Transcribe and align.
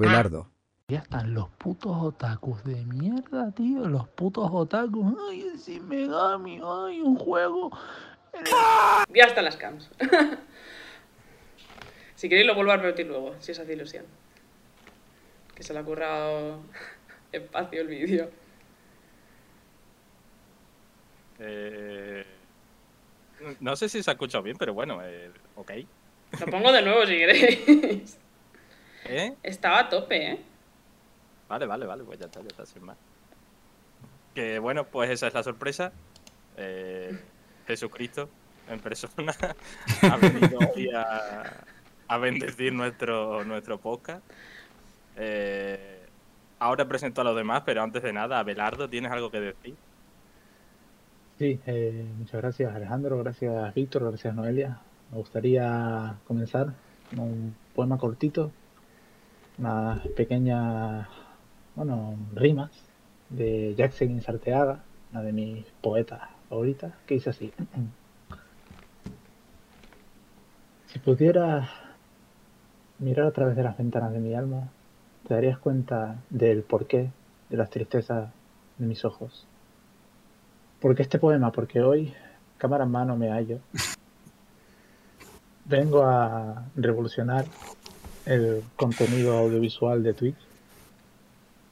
Abelardo. 0.00 0.50
Ya 0.88 0.98
están 0.98 1.34
los 1.34 1.48
putos 1.50 1.92
otakus 1.94 2.64
de 2.64 2.84
mierda, 2.86 3.52
tío. 3.52 3.86
Los 3.86 4.08
putos 4.08 4.48
otakus. 4.50 5.14
Ay, 5.28 5.46
es 5.54 5.66
Shin 5.66 5.86
Megami. 5.86 6.60
Ay, 6.64 7.00
un 7.00 7.16
juego. 7.16 7.70
Ya 9.14 9.24
están 9.24 9.44
las 9.44 9.56
cams. 9.56 9.90
si 12.16 12.28
queréis 12.28 12.46
lo 12.46 12.54
vuelvo 12.54 12.72
a 12.72 12.76
repetir 12.78 13.06
luego, 13.06 13.34
si 13.40 13.52
os 13.52 13.58
hace 13.58 13.72
ilusión. 13.72 14.04
Que 15.54 15.62
se 15.62 15.74
le 15.74 15.80
ha 15.80 15.84
currado 15.84 16.60
espacio 17.32 17.82
el 17.82 17.88
vídeo. 17.88 18.30
Eh, 21.38 22.24
no 23.60 23.76
sé 23.76 23.88
si 23.88 24.02
se 24.02 24.10
ha 24.10 24.14
escuchado 24.14 24.42
bien, 24.42 24.56
pero 24.58 24.74
bueno, 24.74 25.00
eh, 25.04 25.30
ok. 25.56 25.72
Lo 26.40 26.46
pongo 26.46 26.72
de 26.72 26.82
nuevo 26.82 27.06
si 27.06 27.16
queréis. 27.16 28.18
¿Eh? 29.04 29.34
Estaba 29.42 29.80
a 29.80 29.88
tope, 29.88 30.32
¿eh? 30.32 30.40
Vale, 31.48 31.66
vale, 31.66 31.86
vale, 31.86 32.04
pues 32.04 32.18
ya 32.18 32.26
está, 32.26 32.40
ya 32.40 32.48
está, 32.48 32.66
sin 32.66 32.84
más. 32.84 32.96
Que 34.34 34.58
bueno, 34.58 34.84
pues 34.84 35.10
esa 35.10 35.26
es 35.26 35.34
la 35.34 35.42
sorpresa. 35.42 35.92
Eh, 36.56 37.18
Jesucristo 37.66 38.28
en 38.68 38.80
persona 38.80 39.34
ha 40.02 40.16
venido 40.16 40.58
hoy 40.74 40.90
a, 40.94 41.64
a 42.08 42.18
bendecir 42.18 42.72
nuestro, 42.72 43.44
nuestro 43.44 43.78
podcast. 43.78 44.22
Eh, 45.16 46.00
ahora 46.58 46.88
presento 46.88 47.20
a 47.20 47.24
los 47.24 47.36
demás, 47.36 47.62
pero 47.64 47.82
antes 47.82 48.02
de 48.02 48.12
nada, 48.12 48.38
Abelardo, 48.38 48.88
¿tienes 48.88 49.12
algo 49.12 49.30
que 49.30 49.40
decir? 49.40 49.74
Sí, 51.38 51.58
eh, 51.66 52.04
muchas 52.18 52.40
gracias 52.40 52.74
Alejandro, 52.74 53.18
gracias 53.18 53.74
Víctor, 53.74 54.08
gracias 54.08 54.34
Noelia. 54.34 54.78
Me 55.10 55.18
gustaría 55.18 56.16
comenzar 56.26 56.74
con 57.08 57.20
un 57.20 57.56
poema 57.74 57.98
cortito, 57.98 58.52
unas 59.60 60.00
pequeñas, 60.16 61.06
bueno, 61.76 62.16
rimas 62.34 62.70
de 63.28 63.74
Jackson 63.76 64.20
Sarteaga, 64.22 64.80
una 65.12 65.22
de 65.22 65.32
mis 65.32 65.66
poetas 65.82 66.22
favoritas, 66.48 66.94
que 67.06 67.14
dice 67.14 67.30
así. 67.30 67.52
Si 70.86 70.98
pudieras 70.98 71.70
mirar 72.98 73.28
a 73.28 73.30
través 73.30 73.54
de 73.54 73.62
las 73.62 73.78
ventanas 73.78 74.12
de 74.12 74.18
mi 74.18 74.34
alma, 74.34 74.70
te 75.28 75.34
darías 75.34 75.56
cuenta 75.56 76.16
del 76.30 76.64
porqué 76.64 77.12
de 77.48 77.56
las 77.56 77.70
tristezas 77.70 78.28
de 78.76 78.86
mis 78.86 79.04
ojos. 79.04 79.46
Porque 80.80 81.02
este 81.02 81.20
poema, 81.20 81.52
porque 81.52 81.80
hoy, 81.80 82.12
cámara 82.58 82.82
en 82.82 82.90
mano, 82.90 83.16
me 83.16 83.30
hallo. 83.30 83.60
Vengo 85.66 86.02
a 86.02 86.64
revolucionar 86.74 87.44
el 88.26 88.62
contenido 88.76 89.38
audiovisual 89.38 90.02
de 90.02 90.14
Twitch 90.14 90.36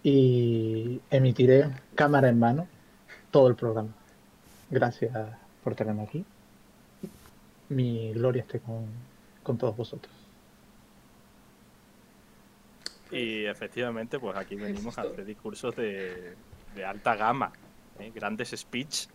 y 0.03 1.01
emitiré 1.11 1.71
cámara 1.95 2.29
en 2.29 2.39
mano 2.39 2.67
todo 3.31 3.49
el 3.49 3.57
programa. 3.57 3.91
Gracias 4.71 5.13
por 5.63 5.75
tenerme 5.75 6.03
aquí. 6.03 6.25
Mi 7.69 8.13
gloria 8.13 8.43
esté 8.43 8.61
con, 8.61 8.87
con 9.43 9.59
todos 9.59 9.77
vosotros. 9.77 10.13
Y 13.11 13.45
efectivamente, 13.47 14.19
pues 14.19 14.37
aquí 14.37 14.55
venimos 14.55 14.99
a 14.99 15.03
hacer 15.03 15.25
discursos 15.25 15.75
de, 15.77 16.35
de 16.75 16.85
alta 16.85 17.17
gama, 17.17 17.53
¿eh? 17.99 18.13
grandes 18.15 18.51
speech. 18.51 19.07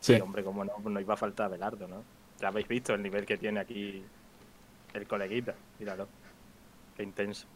Sí. 0.00 0.14
Y 0.14 0.20
hombre, 0.20 0.44
como 0.44 0.64
no, 0.64 0.72
no 0.78 1.00
iba 1.00 1.14
a 1.14 1.16
faltar 1.16 1.50
Belardo, 1.50 1.88
¿no? 1.88 2.02
Ya 2.40 2.48
habéis 2.48 2.68
visto 2.68 2.92
el 2.94 3.02
nivel 3.02 3.24
que 3.24 3.38
tiene 3.38 3.60
aquí 3.60 4.02
el 4.92 5.06
coleguita, 5.06 5.54
míralo. 5.78 6.08
Qué 6.96 7.02
intenso. 7.02 7.46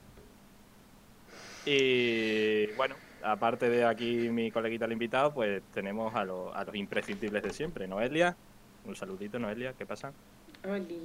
Y 1.65 2.67
bueno, 2.77 2.95
aparte 3.23 3.69
de 3.69 3.85
aquí 3.85 4.29
mi 4.31 4.51
coleguita 4.51 4.85
el 4.85 4.93
invitado, 4.93 5.35
pues 5.35 5.63
tenemos 5.75 6.15
a, 6.15 6.25
lo- 6.25 6.55
a 6.55 6.65
los 6.65 6.75
imprescindibles 6.75 7.43
de 7.43 7.53
siempre. 7.53 7.89
Noelia, 7.89 8.37
un 8.85 8.95
saludito, 8.97 9.39
Noelia, 9.39 9.73
¿qué 9.73 9.85
pasa? 9.85 10.13
Oli. 10.69 11.01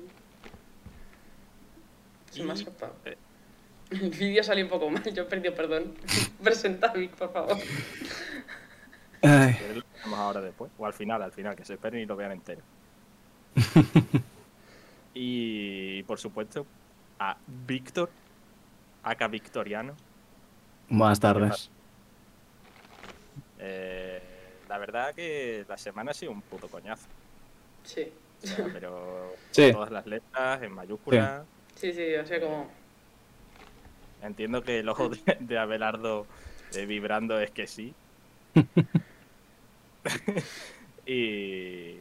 Se 2.30 2.44
me 2.44 2.52
ha 2.52 2.54
escapado. 2.54 2.96
eh. 3.06 3.18
El 3.90 4.10
vídeo 4.12 4.42
salió 4.44 4.64
un 4.64 4.70
poco 4.70 4.90
mal, 4.90 5.04
yo 5.14 5.24
he 5.24 5.26
perdido 5.26 5.54
perdón. 5.54 5.94
Presenta, 6.44 6.94
Vic, 6.94 7.12
por 7.12 7.34
favor. 7.34 7.58
Ay, 9.22 9.54
Que 9.56 9.76
lo 9.76 9.84
hacemos 10.00 10.20
ahora 10.20 10.42
después, 10.42 10.72
o 10.78 10.86
al 10.86 10.94
final, 10.94 11.22
al 11.22 11.32
final, 11.34 11.56
que 11.56 11.66
se 11.66 11.74
esperen 11.74 12.00
y 12.02 12.06
lo 12.06 12.16
vean 12.16 12.32
entero. 12.32 12.62
y 15.14 16.04
por 16.04 16.20
supuesto, 16.20 16.66
a 17.20 17.36
Víctor, 17.68 18.10
acá 19.04 19.28
Victoriano. 19.28 19.96
buenas 20.90 21.20
tardes. 21.20 21.70
Eh, 23.60 24.22
la 24.70 24.78
verdad 24.78 25.14
que 25.14 25.66
la 25.68 25.78
semana 25.78 26.12
ha 26.12 26.14
sido 26.14 26.32
un 26.32 26.42
puto 26.42 26.68
coñazo. 26.68 27.08
Sí. 27.84 28.12
O 28.44 28.48
sea, 28.48 28.66
pero 28.74 29.34
Sí. 29.52 29.72
todas 29.72 29.92
las 29.92 30.06
letras 30.08 30.62
en 30.64 30.74
mayúsculas. 30.74 31.44
Sí, 31.76 31.94
sí, 31.94 32.16
o 32.16 32.26
sea, 32.26 32.40
como. 32.42 32.70
Entiendo 34.22 34.64
que 34.64 34.80
el 34.80 34.90
ojo 34.90 35.10
de, 35.10 35.38
de 35.40 35.58
Abelardo 35.58 36.26
eh, 36.74 36.86
vibrando 36.86 37.40
es 37.40 37.52
que 37.52 37.68
sí. 37.68 37.94
y. 41.06 41.98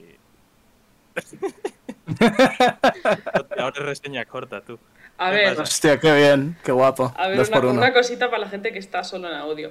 Ahora 3.59 3.83
reseña 3.83 4.25
corta, 4.25 4.61
tú. 4.63 4.79
A 5.23 5.29
¿Qué 5.29 5.37
ver? 5.37 5.61
Hostia, 5.61 6.01
qué 6.01 6.15
bien, 6.15 6.57
qué 6.65 6.73
guapo. 6.73 7.13
A 7.15 7.29
ver, 7.29 7.37
Dos 7.37 7.49
una, 7.49 7.57
por 7.61 7.67
uno. 7.67 7.79
una 7.79 7.93
cosita 7.93 8.31
para 8.31 8.39
la 8.39 8.49
gente 8.49 8.73
que 8.73 8.79
está 8.79 9.05
solo 9.05 9.29
en 9.29 9.35
audio. 9.35 9.71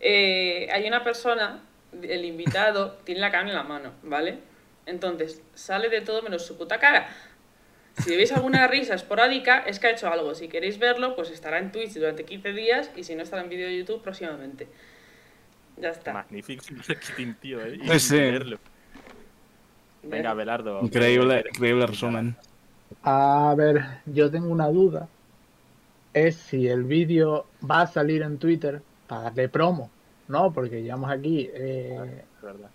Eh, 0.00 0.68
hay 0.72 0.88
una 0.88 1.04
persona, 1.04 1.60
el 2.02 2.24
invitado, 2.24 2.98
tiene 3.04 3.20
la 3.20 3.30
cámara 3.30 3.50
en 3.50 3.56
la 3.56 3.62
mano, 3.62 3.92
¿vale? 4.02 4.40
Entonces, 4.86 5.40
sale 5.54 5.88
de 5.90 6.00
todo 6.00 6.22
menos 6.22 6.44
su 6.44 6.58
puta 6.58 6.80
cara. 6.80 7.06
Si 8.04 8.16
veis 8.16 8.32
alguna 8.32 8.66
risa 8.68 8.94
esporádica, 8.96 9.60
es 9.60 9.78
que 9.78 9.86
ha 9.86 9.90
hecho 9.90 10.08
algo. 10.12 10.34
Si 10.34 10.48
queréis 10.48 10.80
verlo, 10.80 11.14
pues 11.14 11.30
estará 11.30 11.58
en 11.60 11.70
Twitch 11.70 11.92
durante 11.94 12.24
15 12.24 12.52
días 12.52 12.90
y 12.96 13.04
si 13.04 13.14
no, 13.14 13.22
estará 13.22 13.42
en 13.42 13.50
vídeo 13.50 13.68
de 13.68 13.78
YouTube 13.78 14.02
próximamente. 14.02 14.66
Ya 15.76 15.90
está. 15.90 16.12
Magnífico 16.12 16.64
tío, 17.40 17.64
¿eh? 17.64 17.78
Y 17.80 17.88
Sí, 17.90 18.00
sí. 18.00 18.08
sin 18.08 18.18
verlo. 18.32 18.58
Venga, 20.02 20.30
Abelardo. 20.30 20.80
Increíble, 20.82 21.44
increíble 21.48 21.86
resumen. 21.86 22.36
A 23.04 23.54
ver, 23.56 23.84
yo 24.06 24.30
tengo 24.30 24.48
una 24.48 24.68
duda. 24.68 25.08
Es 26.12 26.36
si 26.36 26.68
el 26.68 26.84
vídeo 26.84 27.46
va 27.68 27.82
a 27.82 27.86
salir 27.86 28.22
en 28.22 28.38
Twitter 28.38 28.80
para 29.06 29.22
darle 29.24 29.48
promo, 29.48 29.90
¿no? 30.28 30.52
Porque 30.52 30.82
llevamos 30.82 31.10
aquí 31.10 31.50
eh, 31.52 32.22
verdad. 32.42 32.70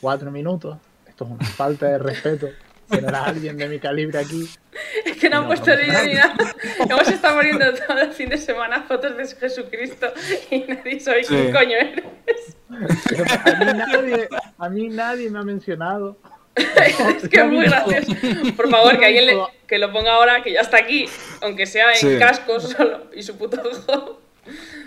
cuatro 0.00 0.30
minutos. 0.30 0.78
Esto 1.06 1.24
es 1.24 1.30
una 1.30 1.44
falta 1.46 1.86
de 1.86 1.98
respeto. 1.98 2.48
Tener 2.88 3.14
a 3.14 3.24
alguien 3.24 3.56
de 3.56 3.68
mi 3.68 3.78
calibre 3.78 4.18
aquí. 4.18 4.48
Es 5.06 5.16
que 5.16 5.30
no 5.30 5.36
han 5.38 5.42
No, 5.42 5.48
puesto 5.48 5.70
el 5.72 5.80
vídeo 5.86 6.04
ni 6.06 6.14
nada. 6.14 6.34
Hemos 6.88 7.08
estado 7.08 7.36
poniendo 7.36 7.64
todo 7.86 7.98
el 8.00 8.12
fin 8.12 8.28
de 8.28 8.36
semana 8.38 8.82
fotos 8.82 9.16
de 9.16 9.26
Jesucristo 9.26 10.06
y 10.50 10.60
nadie 10.68 11.00
sabe 11.00 11.24
Sí. 11.24 11.34
quién 11.34 11.52
coño 11.52 11.76
eres. 11.76 12.56
A 12.68 13.58
mí 13.58 13.72
nadie, 13.78 14.28
a 14.58 14.68
mí 14.68 14.88
nadie 14.88 15.30
me 15.30 15.38
ha 15.38 15.42
mencionado. 15.42 16.16
es 17.22 17.28
que 17.28 17.40
es 17.40 17.46
muy 17.46 17.64
gracioso. 17.64 18.12
Por 18.56 18.68
favor, 18.70 18.98
que 18.98 19.06
alguien 19.06 19.26
le- 19.26 19.38
que 19.66 19.78
lo 19.78 19.90
ponga 19.92 20.12
ahora, 20.12 20.42
que 20.42 20.52
ya 20.52 20.60
está 20.60 20.76
aquí, 20.78 21.06
aunque 21.40 21.66
sea 21.66 21.90
en 21.92 21.96
Sí. 21.96 22.18
cascos 22.18 22.70
solo 22.70 23.06
y 23.14 23.22
su 23.22 23.36
puto 23.38 23.60
ojo. 23.88 24.20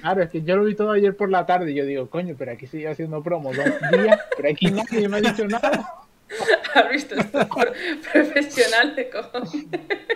Claro, 0.02 0.22
es 0.22 0.30
que 0.30 0.44
yo 0.44 0.58
lo 0.58 0.66
vi 0.66 0.76
todo 0.76 0.92
ayer 0.92 1.16
por 1.16 1.32
la 1.32 1.46
tarde 1.46 1.72
y 1.72 1.76
yo 1.76 1.86
digo, 1.86 2.10
coño, 2.10 2.36
pero 2.38 2.52
aquí 2.52 2.68
sigue 2.68 2.88
haciendo 2.88 3.24
promo 3.24 3.52
dos 3.54 3.66
días, 3.66 4.20
pero 4.36 4.50
aquí 4.50 4.70
nadie 4.70 5.08
me 5.10 5.18
ha 5.18 5.22
dicho 5.22 5.48
nada. 5.48 5.94
¿Has 6.74 6.90
visto 6.90 7.16
esto? 7.16 7.48
Por- 7.48 7.74
Profesional 8.12 8.96
de 8.96 9.10
cojones. 9.10 9.54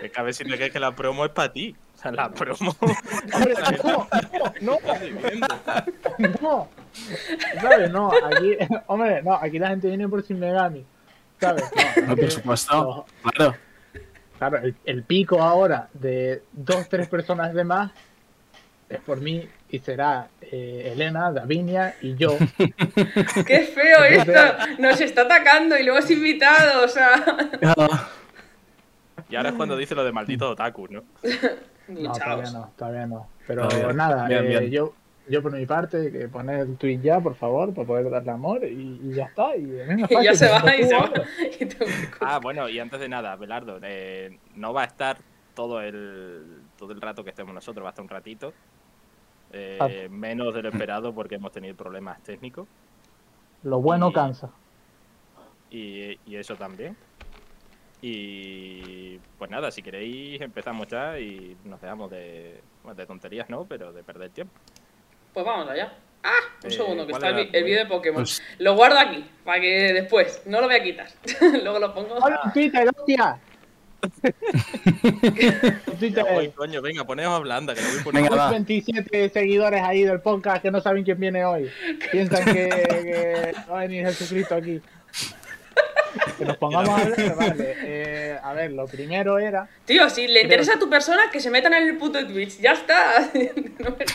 Es 0.04 0.12
que 0.12 0.20
a 0.20 0.24
ver 0.24 0.34
si 0.34 0.44
te 0.44 0.56
crees 0.56 0.72
que 0.72 0.80
la 0.80 0.94
promo 0.96 1.26
es 1.26 1.32
para 1.32 1.52
ti. 1.54 1.76
O 1.96 2.02
sea, 2.02 2.12
la 2.12 2.30
promo. 2.32 2.76
Hombre, 3.34 3.54
no, 3.84 4.08
no, 4.62 4.78
no, 6.42 6.68
¿sabes? 7.62 7.92
No, 7.92 8.12
aquí, 8.12 8.58
hombre, 8.88 9.22
no, 9.24 9.34
aquí 9.36 9.60
la 9.60 9.70
gente 9.70 9.88
viene 9.88 10.08
por 10.08 10.24
Sin 10.24 10.40
Megami, 10.40 10.86
¿sabes? 11.40 11.64
No, 12.08 12.16
por 12.16 12.32
supuesto. 12.32 12.74
no, 12.74 13.32
Claro. 13.32 13.56
claro, 14.38 14.58
el, 14.58 14.76
el 14.86 15.04
pico 15.04 15.42
ahora 15.42 15.90
de 15.94 16.44
dos, 16.52 16.88
tres 16.90 17.08
personas 17.08 17.54
de 17.54 17.64
más 17.64 17.92
es 18.90 19.00
por 19.02 19.22
mí 19.22 19.48
y 19.70 19.80
será 19.80 20.28
eh, 20.42 20.92
Elena, 20.94 21.32
Davinia 21.32 21.96
y 22.02 22.16
yo. 22.16 22.38
Qué 23.46 23.60
feo 23.74 24.04
esto. 24.04 24.32
Nos 24.80 25.00
está 25.00 25.22
atacando 25.22 25.78
y 25.78 25.84
luego 25.84 26.00
es 26.00 26.10
invitado, 26.10 26.86
o 26.86 26.88
sea. 26.88 27.24
Y 29.30 29.36
ahora 29.36 29.50
es 29.50 29.56
cuando 29.56 29.78
dice 29.78 29.94
lo 29.94 30.04
de 30.04 30.12
maldito 30.12 30.50
otaku, 30.52 30.88
¿no? 30.90 31.04
No, 31.88 32.12
todavía 32.14 32.52
no, 32.52 32.74
todavía 32.76 33.06
no. 33.06 33.28
Pero 33.46 33.94
nada, 33.94 34.28
bien, 34.28 34.46
eh, 34.46 34.60
bien. 34.60 34.72
yo 34.72 34.94
yo 35.30 35.42
por 35.42 35.52
mi 35.54 35.66
parte, 35.66 36.12
que 36.12 36.28
poner 36.28 36.62
el 36.62 36.78
tweet 36.78 37.00
ya, 37.02 37.20
por 37.20 37.36
favor, 37.36 37.74
para 37.74 37.88
poder 37.88 38.10
darle 38.10 38.32
amor 38.32 38.64
y, 38.64 39.00
y 39.04 39.14
ya 39.14 39.26
está. 39.26 39.56
Y, 39.56 39.64
Y 40.10 40.24
ya 40.24 40.34
fácil, 40.34 40.36
se 40.36 40.50
va 40.50 40.76
y 40.76 40.84
se 40.84 40.96
va. 40.96 41.12
Ah, 42.22 42.40
bueno, 42.40 42.68
y 42.70 42.80
antes 42.80 43.00
de 43.00 43.10
nada, 43.10 43.36
Belardo, 43.36 43.80
eh, 43.84 44.38
no 44.56 44.74
va 44.74 44.82
a 44.84 44.86
estar 44.86 45.18
todo 45.56 45.82
el, 45.82 46.62
todo 46.78 46.92
el 46.94 47.02
rato 47.02 47.24
que 47.24 47.30
estemos 47.32 47.54
nosotros, 47.54 47.84
va 47.84 47.90
a 47.90 47.92
estar 47.92 48.04
un 48.04 48.10
ratito. 48.10 48.54
Eh, 49.52 49.78
Ah. 49.82 49.88
menos 50.12 50.54
de 50.54 50.62
lo 50.62 50.70
esperado 50.70 51.14
porque 51.14 51.36
hemos 51.36 51.52
tenido 51.52 51.76
problemas 51.76 52.22
técnicos 52.22 52.68
Lo 53.64 53.82
bueno 53.82 54.10
Y- 54.10 54.14
cansa. 54.14 54.52
y, 55.72 56.20
y 56.26 56.36
eso 56.36 56.56
también. 56.56 56.96
Y 58.02 59.18
pues 59.38 59.52
nada, 59.52 59.72
si 59.72 59.82
queréis 59.82 60.40
empezamos 60.42 60.88
ya 60.88 61.20
y 61.20 61.58
nos 61.66 61.82
dejamos 61.82 62.10
de, 62.10 62.62
bueno, 62.84 62.96
de 62.96 63.06
tonterías, 63.06 63.50
¿no? 63.50 63.66
Pero 63.66 63.92
de 63.92 64.04
perder 64.04 64.30
tiempo. 64.32 64.54
Pues 65.34 65.46
vamos 65.46 65.70
allá. 65.70 65.94
Ah, 66.24 66.32
un 66.64 66.70
Eh, 66.70 66.74
segundo, 66.74 67.06
que 67.08 67.12
¿cuál 67.12 67.24
está 67.24 67.40
el, 67.42 67.50
el 67.56 67.64
vídeo 67.64 67.80
de 67.80 67.86
Pokémon. 67.86 68.24
Pues- 68.24 68.42
Lo 68.58 68.76
guardo 68.76 69.00
aquí, 69.00 69.24
para 69.46 69.62
que 69.62 69.94
después, 69.94 70.42
no 70.46 70.60
lo 70.60 70.68
voy 70.68 70.76
a 70.76 70.84
quitar. 70.84 71.08
Luego 71.64 71.80
lo 71.80 71.94
pongo. 71.94 72.16
¡Hola, 72.16 72.42
Twitter, 72.54 72.90
hostia! 72.96 73.38
Twitter, 76.00 76.24
Ya 76.26 76.34
voy, 76.34 76.50
coño, 76.52 76.82
venga, 76.82 77.06
poneos 77.06 77.34
hablando, 77.34 77.74
que 77.74 77.82
lo 77.82 77.88
voy. 78.04 78.14
Venga, 78.14 78.30
va. 78.36 78.52
27 78.52 79.30
seguidores 79.30 79.82
ahí 79.82 80.04
del 80.04 80.22
podcast 80.22 80.62
que 80.62 80.72
no 80.72 80.82
saben 80.82 81.04
quién 81.04 81.20
viene 81.20 81.44
hoy. 81.46 81.70
Piensan 82.12 82.46
que, 82.46 82.70
que 82.70 83.54
va 83.70 83.78
a 83.80 83.82
venir 83.82 84.06
Jesucristo 84.08 84.56
aquí. 84.56 84.82
Que 86.38 86.46
nos 86.46 86.58
pongamos 86.58 86.90
a 86.90 87.02
hablar, 87.04 87.36
vale. 87.36 87.76
Eh, 87.84 88.38
a 88.42 88.54
ver, 88.54 88.72
lo 88.72 88.88
primero 88.88 89.38
era. 89.38 89.68
Tío, 89.86 90.10
si 90.10 90.28
le 90.28 90.34
Creo- 90.34 90.44
interesa 90.44 90.74
a 90.76 90.80
tu 90.80 90.90
persona, 90.90 91.30
que 91.32 91.40
se 91.40 91.50
metan 91.52 91.74
en 91.74 91.88
el 91.90 91.98
puto 91.98 92.26
Twitch. 92.26 92.60
Ya 92.60 92.74
está. 92.74 93.30
No 93.80 93.92
me- 93.92 94.06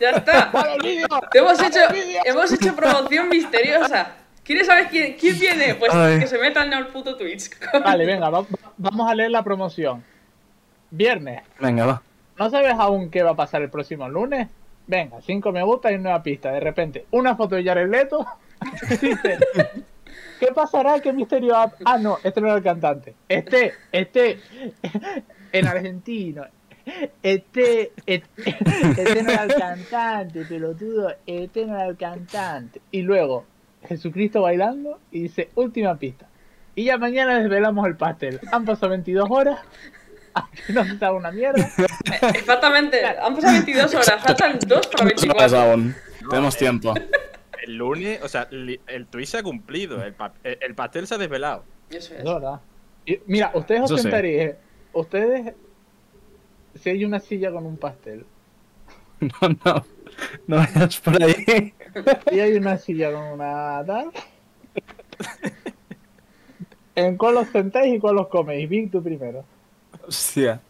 ya 0.00 0.10
está. 0.10 0.50
Hemos 1.34 1.60
hecho, 1.62 1.78
hemos 2.24 2.52
hecho 2.52 2.74
promoción 2.76 3.28
misteriosa. 3.28 4.12
¿Quieres 4.42 4.66
saber 4.66 4.88
quién, 4.88 5.14
quién 5.18 5.38
viene? 5.38 5.74
Pues 5.74 5.92
Ay. 5.94 6.18
que 6.20 6.26
se 6.26 6.38
metan 6.38 6.72
al 6.74 6.88
puto 6.88 7.16
Twitch. 7.16 7.50
Vale, 7.82 8.04
venga, 8.04 8.28
va- 8.28 8.44
vamos 8.76 9.10
a 9.10 9.14
leer 9.14 9.30
la 9.30 9.42
promoción. 9.42 10.04
Viernes. 10.90 11.42
Venga, 11.60 11.86
va. 11.86 12.02
¿No 12.38 12.50
sabes 12.50 12.74
aún 12.78 13.10
qué 13.10 13.22
va 13.22 13.30
a 13.30 13.36
pasar 13.36 13.62
el 13.62 13.70
próximo 13.70 14.08
lunes? 14.08 14.48
Venga, 14.86 15.20
5 15.22 15.50
me 15.52 15.62
gusta 15.62 15.90
y 15.92 15.98
nueva 15.98 16.22
pista. 16.22 16.52
De 16.52 16.60
repente, 16.60 17.06
una 17.12 17.36
foto 17.36 17.54
de 17.56 17.64
Jared 17.64 17.88
Leto. 17.90 18.26
¿Qué 20.40 20.48
pasará? 20.54 21.00
¿Qué 21.00 21.12
misterio? 21.12 21.56
ha- 21.56 21.72
Ah, 21.84 21.96
no, 21.98 22.18
este 22.22 22.40
no 22.40 22.48
era 22.48 22.56
el 22.56 22.62
cantante. 22.62 23.14
Este, 23.28 23.72
este, 23.92 24.40
en 25.52 25.66
argentino. 25.66 26.44
Este, 27.22 27.92
este, 28.06 28.28
este 28.46 29.22
no 29.22 29.30
era 29.30 29.44
el 29.44 29.54
cantante, 29.54 30.44
pelotudo. 30.44 31.14
Este 31.26 31.64
no 31.66 31.74
era 31.74 31.86
el 31.86 31.96
cantante. 31.96 32.80
Y 32.90 33.02
luego, 33.02 33.44
Jesucristo 33.88 34.42
bailando 34.42 34.98
y 35.10 35.22
dice, 35.22 35.50
última 35.54 35.96
pista. 35.96 36.26
Y 36.74 36.84
ya 36.84 36.98
mañana 36.98 37.38
desvelamos 37.38 37.86
el 37.86 37.96
pastel. 37.96 38.40
Han 38.52 38.64
pasado 38.64 38.90
22 38.90 39.28
horas. 39.30 39.60
No 40.68 40.84
se 40.84 40.98
sabe 40.98 41.16
una 41.16 41.30
mierda. 41.30 41.70
Exactamente. 42.34 43.04
Han 43.06 43.36
pasado 43.36 43.52
22 43.52 43.94
horas. 43.94 44.14
Faltan 44.20 44.58
2 44.66 44.86
para 44.88 45.10
Dos 45.10 45.24
horas 45.24 45.52
24. 45.52 45.58
aún. 45.60 45.94
Tenemos 46.28 46.54
eh. 46.56 46.58
tiempo. 46.58 46.94
El 47.64 47.76
lunes, 47.76 48.20
o 48.20 48.28
sea, 48.28 48.48
el 48.50 49.06
tweet 49.10 49.26
se 49.26 49.38
ha 49.38 49.42
cumplido, 49.44 50.02
el, 50.02 50.12
pa- 50.12 50.34
el- 50.42 50.58
el 50.60 50.74
pastel 50.74 51.06
se 51.06 51.14
ha 51.14 51.18
desvelado. 51.18 51.64
Eso 51.88 52.14
es. 52.14 52.18
Es 52.18 52.24
verdad. 52.24 52.60
Y, 53.06 53.20
mira, 53.26 53.52
ustedes 53.54 53.82
os 53.82 53.90
Eso 53.92 53.96
sí. 53.98 54.02
sentarían. 54.02 54.54
Ustedes. 54.92 55.54
Si 56.74 56.90
hay 56.90 57.04
una 57.04 57.20
silla 57.20 57.50
con 57.50 57.66
un 57.66 57.78
pastel. 57.78 58.26
No, 59.20 59.48
no. 59.64 59.86
No 60.46 60.56
vayas 60.56 61.00
por 61.00 61.22
ahí. 61.22 61.74
Y 62.28 62.40
hay 62.40 62.54
una 62.56 62.78
silla 62.78 63.12
con 63.12 63.22
una 63.24 63.84
tal. 63.86 64.12
¿En 66.96 67.16
cuál 67.16 67.36
os 67.36 67.50
sentáis 67.50 67.94
y 67.94 68.00
cuál 68.00 68.18
os 68.18 68.26
coméis? 68.28 68.68
Vic, 68.68 68.90
tú 68.90 69.00
primero. 69.02 69.46
Hostia. 70.06 70.60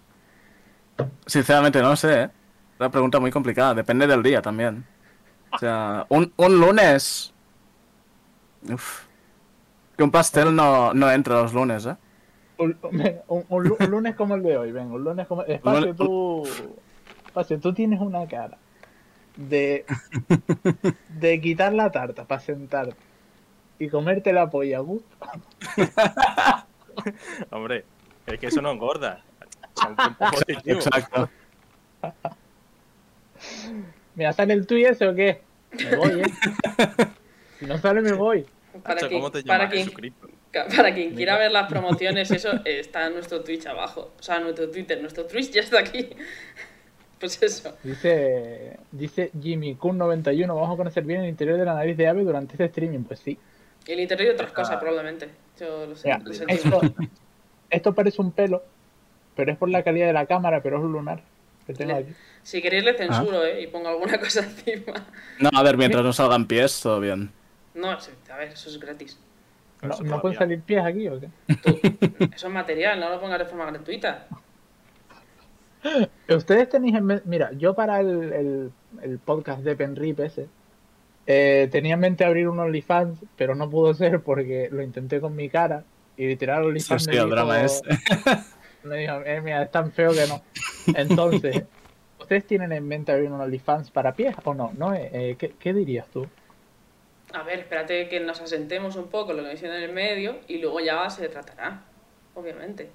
Sinceramente, 1.26 1.80
no 1.82 1.96
sé, 1.96 2.22
¿eh? 2.24 2.30
Una 2.78 2.90
pregunta 2.90 3.20
muy 3.20 3.30
complicada. 3.30 3.74
Depende 3.74 4.06
del 4.06 4.22
día 4.22 4.42
también. 4.42 4.86
O 5.52 5.58
sea, 5.58 6.06
un, 6.10 6.32
un 6.36 6.60
lunes. 6.60 7.34
Uf. 8.72 9.06
Que 9.96 10.04
un 10.04 10.10
pastel 10.12 10.54
no, 10.56 10.94
no 10.94 11.10
entra 11.10 11.42
los 11.42 11.54
lunes, 11.54 11.86
¿eh? 11.86 11.96
Un, 12.58 12.78
un- 13.28 13.44
un 13.48 13.64
lu- 13.64 13.76
un 13.80 13.90
lunes 13.90 14.14
como 14.14 14.34
el 14.36 14.42
de 14.42 14.56
hoy, 14.56 14.72
venga, 14.72 14.94
un 14.94 15.04
lunes 15.04 15.26
como. 15.26 15.42
Espacio, 15.42 15.80
lunes- 15.80 15.96
tú. 15.96 16.44
Espacio, 17.26 17.58
tú 17.60 17.72
tienes 17.74 18.00
una 18.00 18.26
cara. 18.26 18.56
De. 19.36 19.84
De 21.08 21.40
quitar 21.40 21.72
la 21.72 21.90
tarta 21.90 22.24
para 22.24 22.40
sentarte. 22.40 22.94
Y 23.80 23.88
comerte 23.88 24.32
la 24.32 24.48
polla 24.50 24.78
gusto. 24.78 25.16
Hombre, 27.50 27.84
es 28.26 28.38
que 28.38 28.46
eso 28.46 28.62
no 28.62 28.70
engorda. 28.70 29.20
Exacto. 30.64 31.28
Mira, 34.14 34.32
¿sale 34.32 34.54
el 34.54 34.66
tuyo 34.66 34.88
ese 34.88 35.08
o 35.08 35.14
qué? 35.14 35.42
Me 35.72 35.96
voy, 35.96 36.20
¿eh? 36.20 36.24
Si 37.58 37.66
no 37.66 37.78
sale, 37.78 38.00
me 38.00 38.12
voy. 38.12 38.46
Para 38.82 39.08
¿Cómo 39.08 39.30
te 39.30 39.42
para, 39.42 39.64
llamas? 39.64 39.74
Jesucristo. 39.74 40.28
Para 40.76 40.94
quien 40.94 41.14
quiera 41.14 41.36
ver 41.38 41.50
las 41.52 41.68
promociones, 41.70 42.30
eso 42.30 42.50
está 42.64 43.06
en 43.06 43.14
nuestro 43.14 43.42
Twitch 43.42 43.66
abajo. 43.66 44.12
O 44.18 44.22
sea, 44.22 44.40
nuestro 44.40 44.70
Twitter. 44.70 45.00
Nuestro 45.00 45.24
Twitch 45.26 45.50
ya 45.52 45.60
está 45.62 45.80
aquí. 45.80 46.10
Pues 47.20 47.40
eso. 47.42 47.74
Dice, 47.82 48.76
dice 48.92 49.30
Jimmy 49.40 49.76
Kun91, 49.76 50.46
vamos 50.48 50.74
a 50.74 50.76
conocer 50.76 51.04
bien 51.04 51.22
el 51.22 51.28
interior 51.28 51.56
de 51.56 51.64
la 51.64 51.72
nariz 51.72 51.96
de 51.96 52.06
ave 52.06 52.22
durante 52.22 52.52
este 52.52 52.64
streaming. 52.66 53.04
Pues 53.04 53.20
sí. 53.20 53.38
Y 53.86 53.92
el 53.92 54.00
interior 54.00 54.28
y 54.32 54.34
otras 54.34 54.50
Ah. 54.50 54.54
cosas, 54.54 54.76
probablemente. 54.78 55.30
Yo 55.58 55.86
lo 55.86 55.96
sé. 55.96 56.08
Mira, 56.08 56.18
lo 56.22 56.34
sé. 56.34 56.44
esto, 56.48 56.80
esto 57.70 57.94
parece 57.94 58.20
un 58.20 58.32
pelo, 58.32 58.62
pero 59.36 59.52
es 59.52 59.56
por 59.56 59.70
la 59.70 59.82
calidad 59.82 60.06
de 60.08 60.12
la 60.12 60.26
cámara, 60.26 60.62
pero 60.62 60.76
es 60.78 60.82
un 60.84 60.92
lunar 60.92 61.22
que 61.66 61.72
tengo 61.72 61.92
Le- 61.92 61.98
aquí. 62.00 62.12
Si 62.42 62.60
queréis 62.60 62.84
le 62.84 62.92
censuro, 62.94 63.42
¿eh? 63.44 63.62
Y 63.62 63.68
pongo 63.68 63.88
alguna 63.88 64.18
cosa 64.20 64.40
encima. 64.40 65.06
No, 65.38 65.48
a 65.54 65.62
ver, 65.62 65.78
mientras 65.78 66.02
no 66.04 66.12
salgan 66.12 66.46
pies, 66.46 66.80
todo 66.82 67.00
bien. 67.00 67.30
No, 67.74 67.90
a 67.90 68.36
ver, 68.36 68.48
eso 68.48 68.68
es 68.68 68.78
gratis. 68.78 69.18
¿No, 69.84 69.96
¿no 70.04 70.20
pueden 70.20 70.38
salir 70.38 70.60
pies 70.62 70.84
aquí 70.84 71.08
o 71.08 71.20
qué? 71.20 71.28
Eso 72.34 72.46
es 72.46 72.52
material, 72.52 73.00
no 73.00 73.10
lo 73.10 73.20
pongas 73.20 73.38
de 73.38 73.44
forma 73.44 73.66
gratuita. 73.66 74.26
Ustedes 76.28 76.68
tenéis 76.68 76.94
en 76.96 77.04
mente, 77.04 77.24
mira, 77.26 77.52
yo 77.52 77.74
para 77.74 78.00
el, 78.00 78.32
el, 78.32 78.72
el 79.02 79.18
podcast 79.18 79.62
de 79.62 79.76
Penrip 79.76 80.20
ese, 80.20 80.48
eh, 81.26 81.68
tenía 81.70 81.94
en 81.94 82.00
mente 82.00 82.24
abrir 82.24 82.48
un 82.48 82.58
OnlyFans, 82.58 83.18
pero 83.36 83.54
no 83.54 83.70
pudo 83.70 83.94
ser 83.94 84.20
porque 84.20 84.68
lo 84.70 84.82
intenté 84.82 85.20
con 85.20 85.34
mi 85.36 85.48
cara 85.48 85.84
y 86.16 86.26
literal 86.26 86.64
OnlyFans 86.64 87.04
sí, 87.04 87.10
me, 87.10 87.16
el 87.16 87.24
dijo, 87.24 87.34
drama 87.34 87.62
es. 87.62 87.82
me 88.84 88.98
dijo, 88.98 89.20
eh, 89.24 89.40
mira, 89.40 89.62
es 89.62 89.70
tan 89.70 89.90
feo 89.92 90.12
que 90.12 90.26
no. 90.26 90.42
Entonces, 90.96 91.64
¿ustedes 92.20 92.46
tienen 92.46 92.72
en 92.72 92.86
mente 92.86 93.12
abrir 93.12 93.30
un 93.30 93.40
OnlyFans 93.40 93.90
para 93.90 94.14
pies 94.14 94.36
o 94.44 94.54
no? 94.54 94.72
¿No? 94.76 94.94
Eh, 94.94 95.10
eh, 95.12 95.36
¿qué, 95.38 95.54
qué 95.58 95.72
dirías 95.72 96.06
tú? 96.08 96.26
A 97.34 97.42
ver, 97.42 97.58
espérate 97.60 98.08
que 98.08 98.20
nos 98.20 98.40
asentemos 98.40 98.94
un 98.96 99.08
poco 99.08 99.32
lo 99.32 99.42
que 99.42 99.54
viene 99.54 99.76
en 99.76 99.82
el 99.82 99.92
medio 99.92 100.36
y 100.46 100.58
luego 100.58 100.78
ya 100.80 101.10
se 101.10 101.28
tratará, 101.28 101.82
obviamente. 102.34 102.90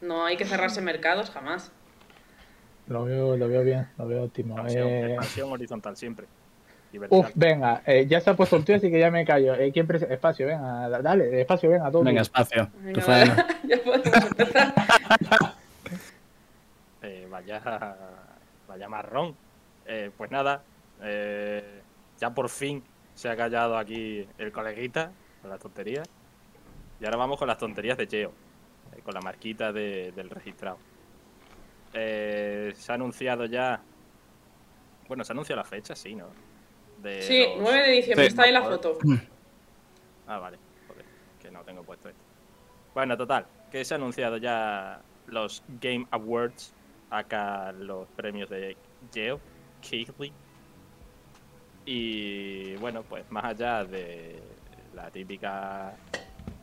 No 0.00 0.24
hay 0.24 0.36
que 0.38 0.46
cerrarse 0.46 0.80
mercados 0.80 1.30
jamás. 1.30 1.70
Lo 2.86 3.04
veo, 3.04 3.36
lo 3.36 3.46
veo 3.48 3.62
bien, 3.62 3.86
lo 3.98 4.06
veo 4.06 4.24
óptimo. 4.24 4.54
Expansión, 4.54 4.88
Eh, 4.88 5.06
expansión 5.08 5.52
horizontal 5.52 5.96
siempre. 5.98 6.26
Uf, 7.10 7.28
venga, 7.34 7.82
eh, 7.84 8.06
ya 8.08 8.18
se 8.22 8.30
ha 8.30 8.34
puesto 8.34 8.56
el 8.56 8.64
tío, 8.64 8.76
así 8.76 8.90
que 8.90 8.98
ya 8.98 9.10
me 9.10 9.26
callo. 9.26 9.54
Eh, 9.54 9.70
¿Quién 9.70 9.86
Espacio, 10.08 10.46
venga, 10.46 10.88
da- 10.88 11.02
dale, 11.02 11.42
espacio, 11.42 11.68
venga, 11.68 11.90
todo. 11.90 12.02
Venga, 12.02 12.22
espacio. 12.22 12.66
Tu 12.72 12.78
Venga, 12.80 13.00
faena. 13.02 13.46
ya 13.64 13.76
podemos 13.82 14.24
empezar. 14.24 14.74
Eh, 17.02 17.26
vaya, 17.30 17.60
vaya 18.66 18.88
marrón. 18.88 19.36
Eh, 19.84 20.10
pues 20.16 20.30
nada, 20.30 20.62
eh, 21.02 21.82
ya 22.18 22.30
por 22.34 22.48
fin 22.48 22.82
se 23.14 23.28
ha 23.28 23.36
callado 23.36 23.76
aquí 23.78 24.26
el 24.38 24.52
coleguita 24.52 25.12
con 25.40 25.50
las 25.50 25.60
tonterías. 25.60 26.08
Y 27.00 27.04
ahora 27.04 27.16
vamos 27.16 27.38
con 27.38 27.46
las 27.48 27.58
tonterías 27.58 27.96
de 27.96 28.06
Cheo, 28.08 28.32
eh, 28.96 29.00
con 29.02 29.14
la 29.14 29.20
marquita 29.20 29.72
de- 29.72 30.12
del 30.12 30.30
registrado. 30.30 30.78
Eh, 31.94 32.72
se 32.76 32.92
ha 32.92 32.94
anunciado 32.96 33.44
ya. 33.46 33.80
Bueno, 35.06 35.24
se 35.24 35.32
ha 35.32 35.34
anunciado 35.34 35.62
la 35.62 35.64
fecha, 35.68 35.94
sí, 35.96 36.14
¿no? 36.14 36.26
De 37.02 37.22
Sí, 37.22 37.40
los- 37.44 37.60
9 37.60 37.86
de 37.86 37.92
diciembre, 37.92 38.24
Sí. 38.24 38.28
está 38.28 38.42
ahí 38.42 38.52
la 38.52 38.62
foto. 38.62 38.98
Ah, 40.26 40.38
vale. 40.38 40.58
Joder, 40.88 41.04
que 41.40 41.50
no 41.50 41.62
tengo 41.62 41.82
puesto 41.82 42.08
esto. 42.08 42.20
Bueno, 42.94 43.16
total, 43.16 43.46
que 43.70 43.84
se 43.84 43.94
ha 43.94 43.96
anunciado 43.96 44.36
ya 44.36 45.00
los 45.28 45.62
Game 45.80 46.06
Awards, 46.10 46.74
acá 47.10 47.72
los 47.72 48.06
premios 48.08 48.50
de 48.50 48.76
Geo, 49.14 49.40
Keighley. 49.80 50.32
Y 51.90 52.76
bueno, 52.76 53.02
pues 53.02 53.24
más 53.30 53.46
allá 53.46 53.82
de 53.82 54.38
la 54.94 55.10
típica 55.10 55.94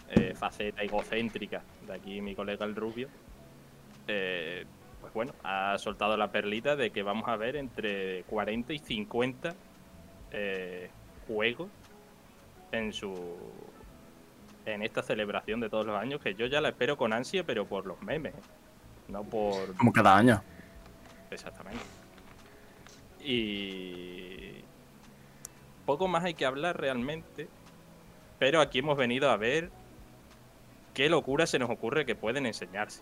eh, 0.08 0.36
faceta 0.36 0.84
egocéntrica 0.84 1.64
de 1.88 1.96
aquí 1.96 2.22
mi 2.22 2.36
colega 2.36 2.64
el 2.64 2.76
Rubio, 2.76 3.08
eh, 4.08 4.66
pues 5.02 5.12
bueno, 5.16 5.34
ha 5.44 5.80
soltado 5.80 6.16
la 6.16 6.30
perlita 6.32 6.76
de 6.76 6.92
que 6.92 7.02
vamos 7.02 7.28
a 7.28 7.38
ver 7.38 7.56
entre 7.56 8.22
40 8.26 8.74
y 8.74 8.78
50 8.78 9.56
eh, 10.30 10.92
juegos 11.26 11.70
en 12.72 12.94
su 12.94 13.36
en 14.68 14.84
esta 14.84 15.02
celebración 15.02 15.60
de 15.60 15.72
todos 15.72 15.88
los 15.88 16.00
años, 16.00 16.22
que 16.22 16.36
yo 16.36 16.46
ya 16.46 16.62
la 16.62 16.70
espero 16.70 16.98
con 16.98 17.14
ansia, 17.14 17.44
pero 17.44 17.66
por 17.66 17.88
los 17.88 18.00
memes, 18.04 18.36
no 19.08 19.24
por... 19.24 19.76
Como 19.76 19.92
cada 19.92 20.18
año. 20.18 20.44
Exactamente. 21.32 21.84
Y... 23.24 24.65
Poco 25.86 26.08
más 26.08 26.24
hay 26.24 26.34
que 26.34 26.46
hablar 26.46 26.80
realmente, 26.80 27.48
pero 28.40 28.60
aquí 28.62 28.80
hemos 28.80 28.98
venido 28.98 29.30
a 29.30 29.38
ver 29.38 29.70
qué 30.94 31.10
locura 31.10 31.46
se 31.46 31.60
nos 31.60 31.70
ocurre 31.70 32.06
que 32.06 32.16
pueden 32.16 32.46
enseñarse. 32.46 33.02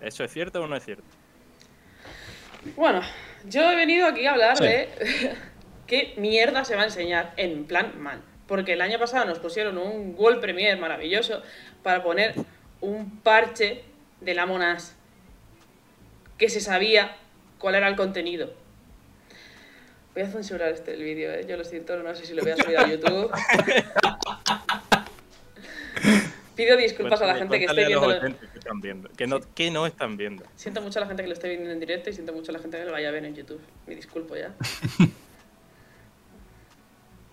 ¿Eso 0.00 0.24
es 0.24 0.32
cierto 0.32 0.62
o 0.62 0.66
no 0.66 0.76
es 0.76 0.84
cierto? 0.84 1.04
Bueno, 2.76 3.00
yo 3.44 3.70
he 3.70 3.76
venido 3.76 4.06
aquí 4.06 4.26
a 4.26 4.32
hablar 4.32 4.56
Sí. 4.56 4.64
de 4.64 5.34
qué 5.86 6.14
mierda 6.16 6.64
se 6.64 6.74
va 6.76 6.82
a 6.82 6.86
enseñar 6.86 7.32
en 7.36 7.64
plan 7.64 8.00
mal. 8.00 8.22
Porque 8.46 8.72
el 8.72 8.80
año 8.80 8.98
pasado 8.98 9.26
nos 9.26 9.38
pusieron 9.38 9.76
un 9.78 10.14
World 10.16 10.40
Premiere 10.40 10.76
maravilloso 10.80 11.42
para 11.82 12.02
poner 12.02 12.34
un 12.80 13.20
parche 13.20 13.84
de 14.20 14.34
la 14.34 14.46
Monas 14.46 14.96
que 16.38 16.48
se 16.48 16.60
sabía 16.60 17.16
cuál 17.58 17.74
era 17.74 17.88
el 17.88 17.96
contenido. 17.96 18.52
Voy 20.18 20.26
a 20.26 20.30
censurar 20.32 20.72
este 20.72 20.94
el 20.94 21.04
vídeo, 21.04 21.32
¿eh? 21.32 21.46
yo 21.46 21.56
lo 21.56 21.62
siento, 21.62 21.96
no 22.02 22.12
sé 22.12 22.26
si 22.26 22.34
lo 22.34 22.42
voy 22.42 22.50
a 22.50 22.56
subir 22.56 22.76
a 22.76 22.88
YouTube. 22.88 23.30
Pido 26.56 26.76
disculpas 26.76 27.22
a 27.22 27.26
la 27.26 27.36
gente 27.36 27.56
que 27.56 27.66
esté 27.66 27.86
viendo. 27.86 28.20
que 28.20 28.58
están 28.58 28.80
viendo, 28.80 29.08
que 29.10 29.28
no, 29.28 29.40
que 29.54 29.70
no 29.70 29.86
están 29.86 30.16
viendo. 30.16 30.44
Siento 30.56 30.82
mucho 30.82 30.98
a 30.98 31.02
la 31.02 31.06
gente 31.06 31.22
que 31.22 31.28
lo 31.28 31.34
esté 31.34 31.50
viendo 31.50 31.70
en 31.70 31.78
directo 31.78 32.10
y 32.10 32.14
siento 32.14 32.32
mucho 32.32 32.50
a 32.50 32.54
la 32.54 32.58
gente 32.58 32.78
que 32.78 32.84
lo 32.84 32.90
vaya 32.90 33.10
a 33.10 33.12
ver 33.12 33.26
en 33.26 33.36
YouTube. 33.36 33.60
Me 33.86 33.94
disculpo 33.94 34.34
ya. 34.34 34.52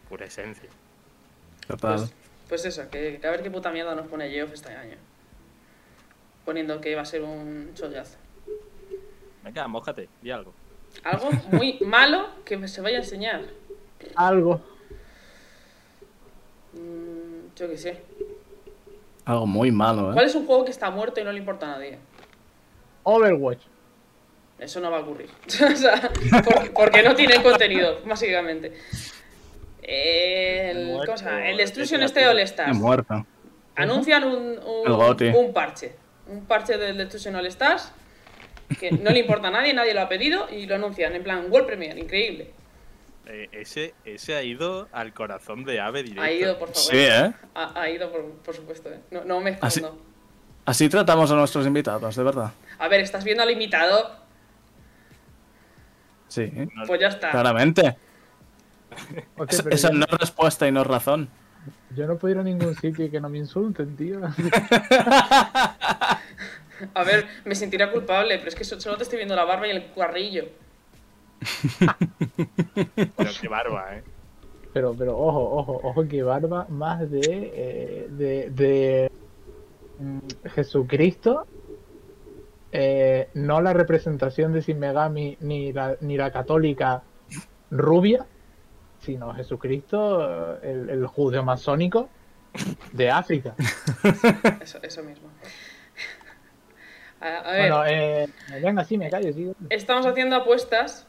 Pura 0.07 0.27
esencia. 0.27 0.69
Total. 1.65 1.97
Pues, 1.97 2.13
pues 2.49 2.65
eso, 2.65 2.87
que, 2.91 3.17
que 3.19 3.25
a 3.25 3.31
ver 3.31 3.41
qué 3.41 3.49
puta 3.49 3.71
mierda 3.71 3.95
nos 3.95 4.05
pone 4.05 4.29
Geoff 4.29 4.53
este 4.53 4.73
año. 4.73 4.97
Poniendo 6.45 6.79
que 6.79 6.93
va 6.93 7.01
a 7.01 7.05
ser 7.05 7.23
un 7.23 7.71
chollazo. 7.73 8.19
Venga, 9.43 9.67
mójate, 9.67 10.07
di 10.21 10.29
algo. 10.29 10.53
Algo 11.03 11.29
muy 11.51 11.79
malo 11.81 12.27
que 12.45 12.67
se 12.67 12.81
vaya 12.81 12.97
a 12.97 13.01
enseñar. 13.01 13.41
Algo. 14.15 14.61
Mm, 16.73 17.55
yo 17.55 17.69
qué 17.69 17.77
sé. 17.77 18.01
Algo 19.25 19.45
muy 19.47 19.71
malo, 19.71 20.11
¿eh? 20.11 20.13
¿Cuál 20.13 20.25
es 20.25 20.35
un 20.35 20.45
juego 20.45 20.65
que 20.65 20.71
está 20.71 20.89
muerto 20.91 21.19
y 21.19 21.23
no 21.23 21.31
le 21.31 21.39
importa 21.39 21.67
a 21.67 21.69
nadie? 21.77 21.97
Overwatch. 23.03 23.61
Eso 24.59 24.79
no 24.79 24.89
va 24.91 24.97
a 24.97 25.01
ocurrir. 25.01 25.29
o 25.73 25.75
sea, 25.75 26.11
por- 26.43 26.71
porque 26.73 27.03
no 27.03 27.15
tiene 27.15 27.41
contenido, 27.41 27.99
básicamente. 28.05 28.73
El, 29.81 30.77
el 30.89 30.97
de 30.97 31.53
Destruction 31.57 32.01
este 32.03 32.25
All 32.27 32.39
He 32.39 32.43
Stars. 32.43 32.75
muerto. 32.77 33.25
Anuncian 33.75 34.23
un, 34.23 34.57
un, 34.59 35.35
un 35.35 35.53
parche. 35.53 35.95
Un 36.27 36.45
parche 36.45 36.77
del 36.77 36.97
Destruction 36.97 37.35
All 37.35 37.45
Stars. 37.47 37.91
Que 38.79 38.91
no 38.91 39.11
le 39.11 39.19
importa 39.19 39.47
a 39.49 39.51
nadie, 39.51 39.73
nadie 39.73 39.93
lo 39.93 40.01
ha 40.01 40.09
pedido 40.09 40.47
y 40.49 40.65
lo 40.65 40.75
anuncian. 40.75 41.13
En 41.15 41.23
plan, 41.23 41.45
World 41.49 41.67
Premiere, 41.67 41.99
increíble. 41.99 42.51
Eh, 43.27 43.49
ese, 43.51 43.93
ese 44.05 44.35
ha 44.35 44.43
ido 44.43 44.87
al 44.91 45.13
corazón 45.13 45.63
de 45.63 45.79
Ave 45.79 46.03
directo. 46.03 46.21
Ha 46.21 46.31
ido, 46.31 46.59
por 46.59 46.69
favor. 46.69 46.91
Sí, 46.91 46.97
¿eh? 46.97 47.31
Ha, 47.55 47.81
ha 47.81 47.89
ido, 47.89 48.11
por, 48.11 48.23
por 48.43 48.55
supuesto. 48.55 48.89
¿eh? 48.89 48.99
No, 49.11 49.23
no 49.23 49.41
me 49.41 49.51
escondo. 49.51 49.97
Así 50.65 50.89
tratamos 50.89 51.29
a 51.31 51.35
nuestros 51.35 51.65
invitados, 51.67 52.15
de 52.15 52.23
verdad. 52.23 52.51
A 52.79 52.87
ver, 52.87 53.01
¿estás 53.01 53.23
viendo 53.23 53.43
al 53.43 53.51
invitado? 53.51 54.15
Sí, 56.27 56.51
Pues 56.87 56.99
ya 56.99 57.07
está. 57.07 57.31
claramente. 57.31 57.95
Esa, 59.49 59.63
pero 59.63 59.75
esa 59.75 59.89
yo, 59.91 59.95
no 59.97 60.05
es 60.05 60.11
respuesta 60.19 60.67
y 60.67 60.71
no 60.71 60.81
es 60.81 60.87
razón. 60.87 61.29
yo 61.95 62.07
no 62.07 62.17
puedo 62.17 62.33
ir 62.35 62.39
a 62.39 62.43
ningún 62.43 62.75
sitio 62.75 63.05
y 63.05 63.09
que 63.09 63.19
no 63.19 63.27
me 63.29 63.37
insulten, 63.39 63.95
tío. 63.97 64.19
A 66.93 67.03
ver, 67.03 67.27
me 67.45 67.55
sentirá 67.55 67.91
culpable, 67.91 68.37
pero 68.37 68.49
es 68.49 68.55
que 68.55 68.63
so- 68.63 68.79
solo 68.79 68.97
te 68.97 69.03
estoy 69.03 69.17
viendo 69.17 69.35
la 69.35 69.45
barba 69.45 69.67
y 69.67 69.71
el 69.71 69.87
cuarrillo. 69.87 70.45
Pero 73.15 73.31
qué 73.39 73.47
barba, 73.47 73.97
¿eh? 73.97 74.03
Pero, 74.73 74.93
pero 74.97 75.17
ojo, 75.17 75.39
ojo, 75.55 75.79
ojo 75.83 76.07
que 76.07 76.21
barba 76.23 76.65
más 76.69 77.09
de, 77.09 77.51
eh, 77.55 78.07
de, 78.09 78.49
de 78.49 79.11
mm, 79.97 80.19
Jesucristo. 80.53 81.47
eh, 82.71 83.29
no 83.35 83.61
la 83.61 83.73
representación 83.73 84.51
de 84.53 84.61
Shin 84.61 84.79
Megami 84.79 85.37
ni 85.41 85.71
la, 85.71 85.95
ni 86.01 86.17
la 86.17 86.31
católica 86.31 87.03
rubia, 87.71 88.25
sino 88.99 89.33
Jesucristo, 89.33 90.55
eh, 90.61 90.71
el, 90.71 90.89
el 90.89 91.07
judeo 91.07 91.43
masónico 91.43 92.09
de 92.91 93.09
África. 93.11 93.55
Eso, 94.61 94.79
eso 94.81 95.03
mismo. 95.03 95.29
A, 97.25 97.37
a 97.39 97.51
ver, 97.51 97.71
Bueno, 97.71 97.85
eh, 97.87 98.29
venga, 98.61 98.83
sí, 98.83 98.97
me 98.97 99.09
callo, 99.09 99.33
sí. 99.33 99.51
estamos 99.69 100.05
haciendo 100.05 100.35
apuestas. 100.35 101.07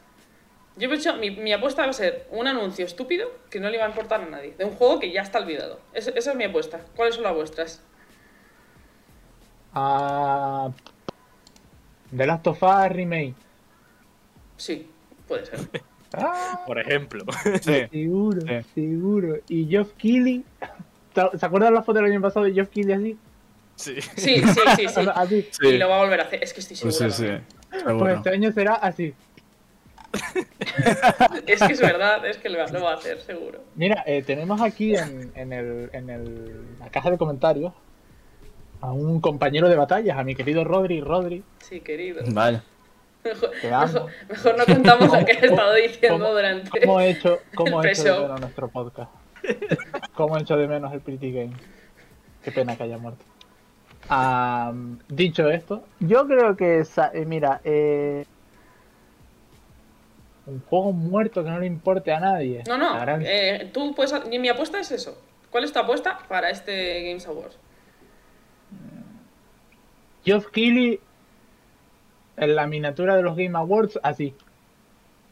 Yo 0.75 0.89
he 0.91 0.95
hecho, 0.95 1.15
mi, 1.17 1.31
mi 1.31 1.53
apuesta 1.53 1.83
va 1.83 1.89
a 1.89 1.93
ser 1.93 2.27
un 2.31 2.47
anuncio 2.47 2.85
estúpido 2.85 3.29
que 3.49 3.59
no 3.59 3.69
le 3.69 3.77
va 3.77 3.85
a 3.85 3.89
importar 3.89 4.21
a 4.21 4.25
nadie, 4.25 4.53
de 4.57 4.65
un 4.65 4.71
juego 4.71 4.99
que 4.99 5.11
ya 5.11 5.21
está 5.21 5.39
olvidado. 5.39 5.79
Es- 5.93 6.07
esa 6.07 6.31
es 6.31 6.35
mi 6.37 6.43
apuesta. 6.43 6.81
¿Cuáles 6.95 7.15
son 7.15 7.23
las 7.23 7.33
vuestras? 7.35 7.81
Ah, 9.73 10.69
The 12.15 12.25
Last 12.25 12.47
of 12.47 12.61
Us 12.63 12.89
Remake. 12.89 13.35
Sí, 14.57 14.89
puede 15.27 15.45
ser. 15.45 15.59
Ah, 16.13 16.63
Por 16.65 16.79
ejemplo. 16.79 17.25
Sí. 17.61 17.85
seguro, 17.91 18.41
Sí. 18.41 18.63
seguro. 18.73 19.35
Y 19.49 19.65
Geoff 19.67 19.91
Keighley. 19.97 20.43
¿Se 21.37 21.45
acuerdan 21.45 21.73
la 21.73 21.83
foto 21.83 21.99
del 21.99 22.09
año 22.11 22.21
pasado 22.21 22.45
de 22.45 22.53
Geoff 22.53 22.69
Keighley 22.69 22.93
así? 22.95 23.17
Sí. 23.77 24.01
Sí, 24.01 24.41
sí, 24.41 24.59
sí, 24.75 24.87
sí. 24.89 25.01
Así. 25.15 25.47
Sí. 25.51 25.67
Y 25.67 25.77
lo 25.77 25.87
va 25.87 25.95
a 25.97 25.99
volver 26.03 26.19
a 26.19 26.23
hacer. 26.23 26.43
Es 26.43 26.53
que 26.53 26.59
estoy 26.59 26.75
Sí, 26.75 26.91
sí, 26.91 27.09
sí. 27.11 27.23
también. 27.23 27.45
Pues 27.69 27.83
Seguro. 27.83 28.09
este 28.13 28.29
año 28.31 28.51
será 28.51 28.73
así. 28.75 29.13
Es 31.47 31.61
que 31.61 31.73
es 31.73 31.81
verdad, 31.81 32.25
es 32.25 32.37
que 32.37 32.49
lo 32.49 32.57
va, 32.59 32.67
lo 32.67 32.81
va 32.83 32.91
a 32.91 32.95
hacer, 32.95 33.19
seguro. 33.21 33.59
Mira, 33.75 34.03
eh, 34.07 34.23
tenemos 34.23 34.61
aquí 34.61 34.95
en, 34.95 35.31
en, 35.35 35.53
el, 35.53 35.89
en 35.93 36.09
el- 36.09 36.65
la 36.79 36.89
caja 36.89 37.11
de 37.11 37.17
comentarios 37.17 37.73
a 38.81 38.91
un 38.91 39.19
compañero 39.21 39.69
de 39.69 39.75
batallas, 39.75 40.17
a 40.17 40.23
mi 40.23 40.35
querido 40.35 40.63
Rodri. 40.63 41.01
Rodri, 41.01 41.43
Sí, 41.59 41.81
querido. 41.81 42.21
Vaya. 42.27 42.63
Mejor, 43.23 44.57
no 44.57 44.65
contamos 44.65 45.11
lo 45.11 45.25
que 45.25 45.31
he 45.33 45.35
estado 45.45 45.73
diciendo 45.75 46.19
¿Cómo- 46.19 46.33
durante. 46.33 46.79
¿cómo 46.81 46.99
he 47.01 47.09
hecho, 47.09 47.39
cómo 47.55 47.83
he 47.83 47.91
hecho 47.91 48.03
de 48.03 48.19
menos 48.21 48.39
nuestro 48.41 48.67
podcast? 48.69 49.11
¿Cómo 50.15 50.37
he 50.37 50.41
hecho 50.41 50.55
de 50.57 50.67
menos 50.67 50.93
el 50.93 51.01
Pretty 51.01 51.31
Game? 51.31 51.53
Qué 52.43 52.51
pena 52.51 52.75
que 52.77 52.83
haya 52.83 52.97
muerto. 52.97 53.23
Ah, 54.09 54.73
dicho 55.09 55.49
esto, 55.49 55.83
yo 55.99 56.25
creo 56.27 56.55
que, 56.55 56.79
eh, 57.13 57.25
mira, 57.25 57.59
eh, 57.63 58.25
un 60.45 60.61
juego 60.61 60.93
muerto 60.93 61.43
que 61.43 61.49
no 61.49 61.59
le 61.59 61.65
importe 61.65 62.13
a 62.13 62.19
nadie. 62.19 62.63
No, 62.67 62.77
no, 62.77 62.97
gran- 62.99 63.23
eh, 63.25 63.69
tú 63.73 63.93
puedes. 63.93 64.13
Mi 64.27 64.39
mi 64.39 64.47
apuesta 64.49 64.79
es 64.79 64.91
eso. 64.91 65.21
¿Cuál 65.51 65.65
es 65.65 65.73
tu 65.73 65.79
apuesta 65.79 66.19
para 66.29 66.49
este 66.49 67.03
Games 67.03 67.27
Awards? 67.27 67.57
Geoff 70.23 70.47
Keighley 70.51 70.99
en 72.37 72.55
la 72.55 72.67
miniatura 72.67 73.15
de 73.15 73.23
los 73.23 73.35
Game 73.35 73.57
Awards, 73.57 73.99
así. 74.03 74.35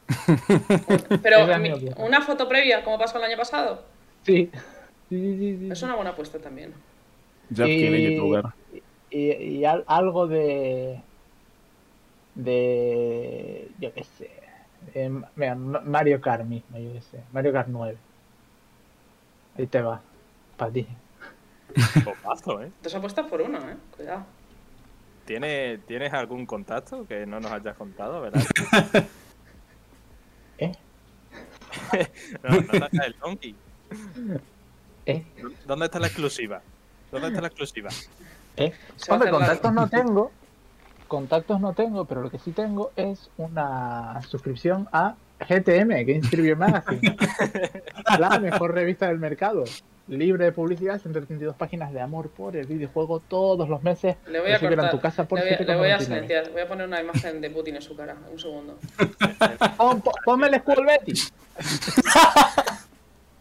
Pero 1.24 1.57
mi- 1.60 1.74
una 1.98 2.22
foto 2.22 2.48
previa, 2.48 2.84
como 2.84 2.98
pasó 2.98 3.17
el 3.17 3.24
año 3.25 3.38
pasado. 3.38 3.84
Sí. 4.24 4.51
Sí, 5.07 5.19
sí, 5.22 5.38
sí, 5.38 5.57
sí. 5.60 5.69
Es 5.72 5.84
una 5.84 5.93
buena 5.93 6.10
apuesta 6.10 6.39
también. 6.39 6.74
Jeff 7.54 7.68
Y- 7.68 8.16
youtuber. 8.16 8.46
Y, 9.10 9.32
y 9.32 9.66
al- 9.66 9.84
algo 9.88 10.28
de. 10.28 11.02
De. 12.36 13.70
Yo 13.80 13.94
qué 13.94 14.04
sé. 14.04 14.30
eh, 14.94 15.10
mira, 15.36 15.56
Mario 15.56 16.20
Kart 16.22 16.44
mismo, 16.46 16.78
yo 16.78 16.94
qué 16.94 17.02
sé. 17.02 17.20
Mario 17.32 17.54
Kart 17.54 17.68
9. 17.70 17.98
Ahí 19.58 19.68
te 19.68 19.82
va. 19.82 20.02
Para 20.58 20.72
ti. 20.72 20.88
Bombazo, 22.04 22.62
¿eh? 22.62 22.72
Dos 22.84 22.94
apuestas 22.96 23.28
por 23.28 23.42
uno, 23.42 23.58
eh. 23.70 23.75
Cuidado. 23.96 24.25
¿Tienes, 25.25 25.84
¿Tienes 25.88 26.14
algún 26.14 26.46
contacto 26.46 27.06
que 27.08 27.25
no 27.25 27.40
nos 27.40 27.52
hayas 27.52 27.75
contado, 27.75 28.22
verdad? 28.22 28.44
¿Eh? 30.58 30.72
no, 32.44 32.50
no 32.80 33.04
el 33.04 33.16
donkey. 33.20 33.56
¿Eh? 35.06 35.24
¿Dónde 35.66 35.86
está 35.86 36.00
la 36.00 36.08
exclusiva? 36.08 36.62
¿Dónde 37.15 37.27
está 37.29 37.41
la 37.41 37.48
exclusiva? 37.48 37.89
¿Eh? 38.57 38.72
Hombre, 39.10 39.29
hacer 39.29 39.31
contactos 39.31 39.74
no 39.74 39.89
tengo. 39.89 40.31
Contactos 41.07 41.62
no 41.62 41.74
tengo, 41.74 42.05
pero 42.05 42.22
lo 42.22 42.29
que 42.31 42.39
sí 42.39 42.51
tengo 42.51 42.91
es 42.95 43.29
una 43.38 44.19
suscripción 44.27 44.88
a 44.91 45.15
GTM, 45.39 45.89
Games 46.05 46.29
Trivia 46.31 46.55
Magazine. 46.55 47.15
la 48.19 48.39
mejor 48.39 48.74
revista 48.74 49.07
del 49.07 49.19
mercado. 49.19 49.63
Libre 50.07 50.45
de 50.45 50.51
publicidad, 50.51 51.00
132 51.01 51.55
páginas 51.55 51.91
de 51.91 52.00
amor 52.00 52.29
por 52.29 52.55
el 52.55 52.67
videojuego 52.67 53.19
todos 53.22 53.67
los 53.67 53.81
meses. 53.81 54.15
Le 54.27 54.39
voy 54.39 54.51
a 54.51 54.60
cortar. 54.60 54.86
en 54.86 54.91
tu 54.91 55.00
casa 55.00 55.27
por 55.27 55.39
le, 55.39 55.45
voy, 55.45 55.53
a- 55.55 55.67
le 55.67 55.75
voy 55.77 55.89
a 55.89 55.98
7,99. 55.98 56.00
silenciar. 56.05 56.51
Voy 56.51 56.62
a 56.62 56.67
poner 56.67 56.88
una 56.88 57.01
imagen 57.01 57.41
de 57.41 57.50
Putin 57.50 57.75
en 57.77 57.81
su 57.81 57.95
cara. 57.95 58.15
Un 58.31 58.39
segundo. 58.39 58.77
Pon- 59.77 60.01
pon- 60.01 60.13
Ponme 60.24 60.48
el 60.48 60.55
Skull 60.60 60.86
Betty. 60.86 61.13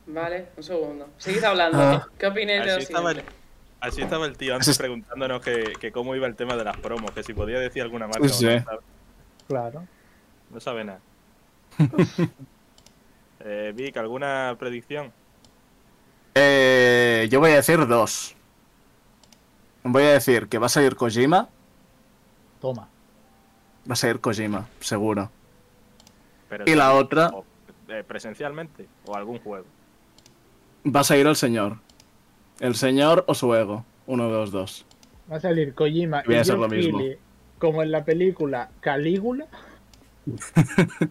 Vale, 0.07 0.49
un 0.57 0.63
segundo. 0.63 1.09
Seguid 1.19 1.45
hablando. 1.45 1.79
Ah. 1.81 2.09
¿Qué 2.19 2.27
opináis 2.27 2.65
de 2.65 2.75
los? 2.77 2.89
Así 3.89 4.03
estaba 4.03 4.27
el 4.27 4.37
tío 4.37 4.55
antes 4.55 4.69
es- 4.69 4.79
preguntándonos 4.79 5.41
que, 5.43 5.73
que 5.81 5.93
cómo 5.93 6.15
iba 6.17 6.27
el 6.27 6.35
tema 6.37 6.57
de 6.57 6.65
las 6.65 6.77
promos, 6.77 7.11
que 7.13 7.23
si 7.23 7.33
podía 7.35 7.59
decir 7.59 7.83
alguna 7.83 8.07
marca. 8.07 8.25
o. 8.27 8.43
No, 8.73 8.79
Claro. 9.49 9.87
no 10.51 10.61
sabe 10.61 10.85
nada. 10.85 11.01
eh, 13.41 13.73
Vic, 13.75 13.97
¿alguna 13.97 14.57
predicción? 14.59 15.13
Eh, 16.35 17.29
yo 17.31 17.41
voy 17.41 17.53
a 17.53 17.57
decir 17.57 17.87
dos. 17.87 18.35
Voy 19.83 20.03
a 20.05 20.13
decir 20.13 20.49
que 20.49 20.59
va 20.59 20.67
a 20.67 20.71
salir 20.71 20.97
Kojima. 20.97 21.49
Toma. 22.61 22.89
Va 23.89 23.93
a 23.93 23.97
salir 23.97 24.21
Kojima, 24.21 24.67
seguro. 24.81 25.31
Pero 26.49 26.65
Y 26.67 26.75
la 26.75 26.95
otra- 26.95 27.29
o, 27.29 27.45
eh, 27.89 28.03
¿Presencialmente 28.07 28.89
o 29.07 29.15
algún 29.15 29.39
juego? 29.41 29.67
Va 30.87 31.01
a 31.01 31.05
salir 31.05 31.27
el 31.27 31.37
señor. 31.37 31.79
El 32.65 32.77
señor 32.77 33.25
o 33.27 33.35
su 33.35 33.55
ego. 33.55 33.85
Uno 34.07 34.25
de 34.25 34.33
los 34.33 34.51
dos. 34.51 34.87
Va 35.31 35.37
a 35.37 35.41
salir 35.41 35.75
Kojima 35.75 36.23
Voy 36.25 36.37
a 36.37 36.39
y 36.39 36.41
hacer 36.41 36.57
lo 36.57 36.67
mismo. 36.67 36.99
Como 37.59 37.83
en 37.83 37.91
la 37.91 38.07
película 38.07 38.71
Calígula. 38.81 39.47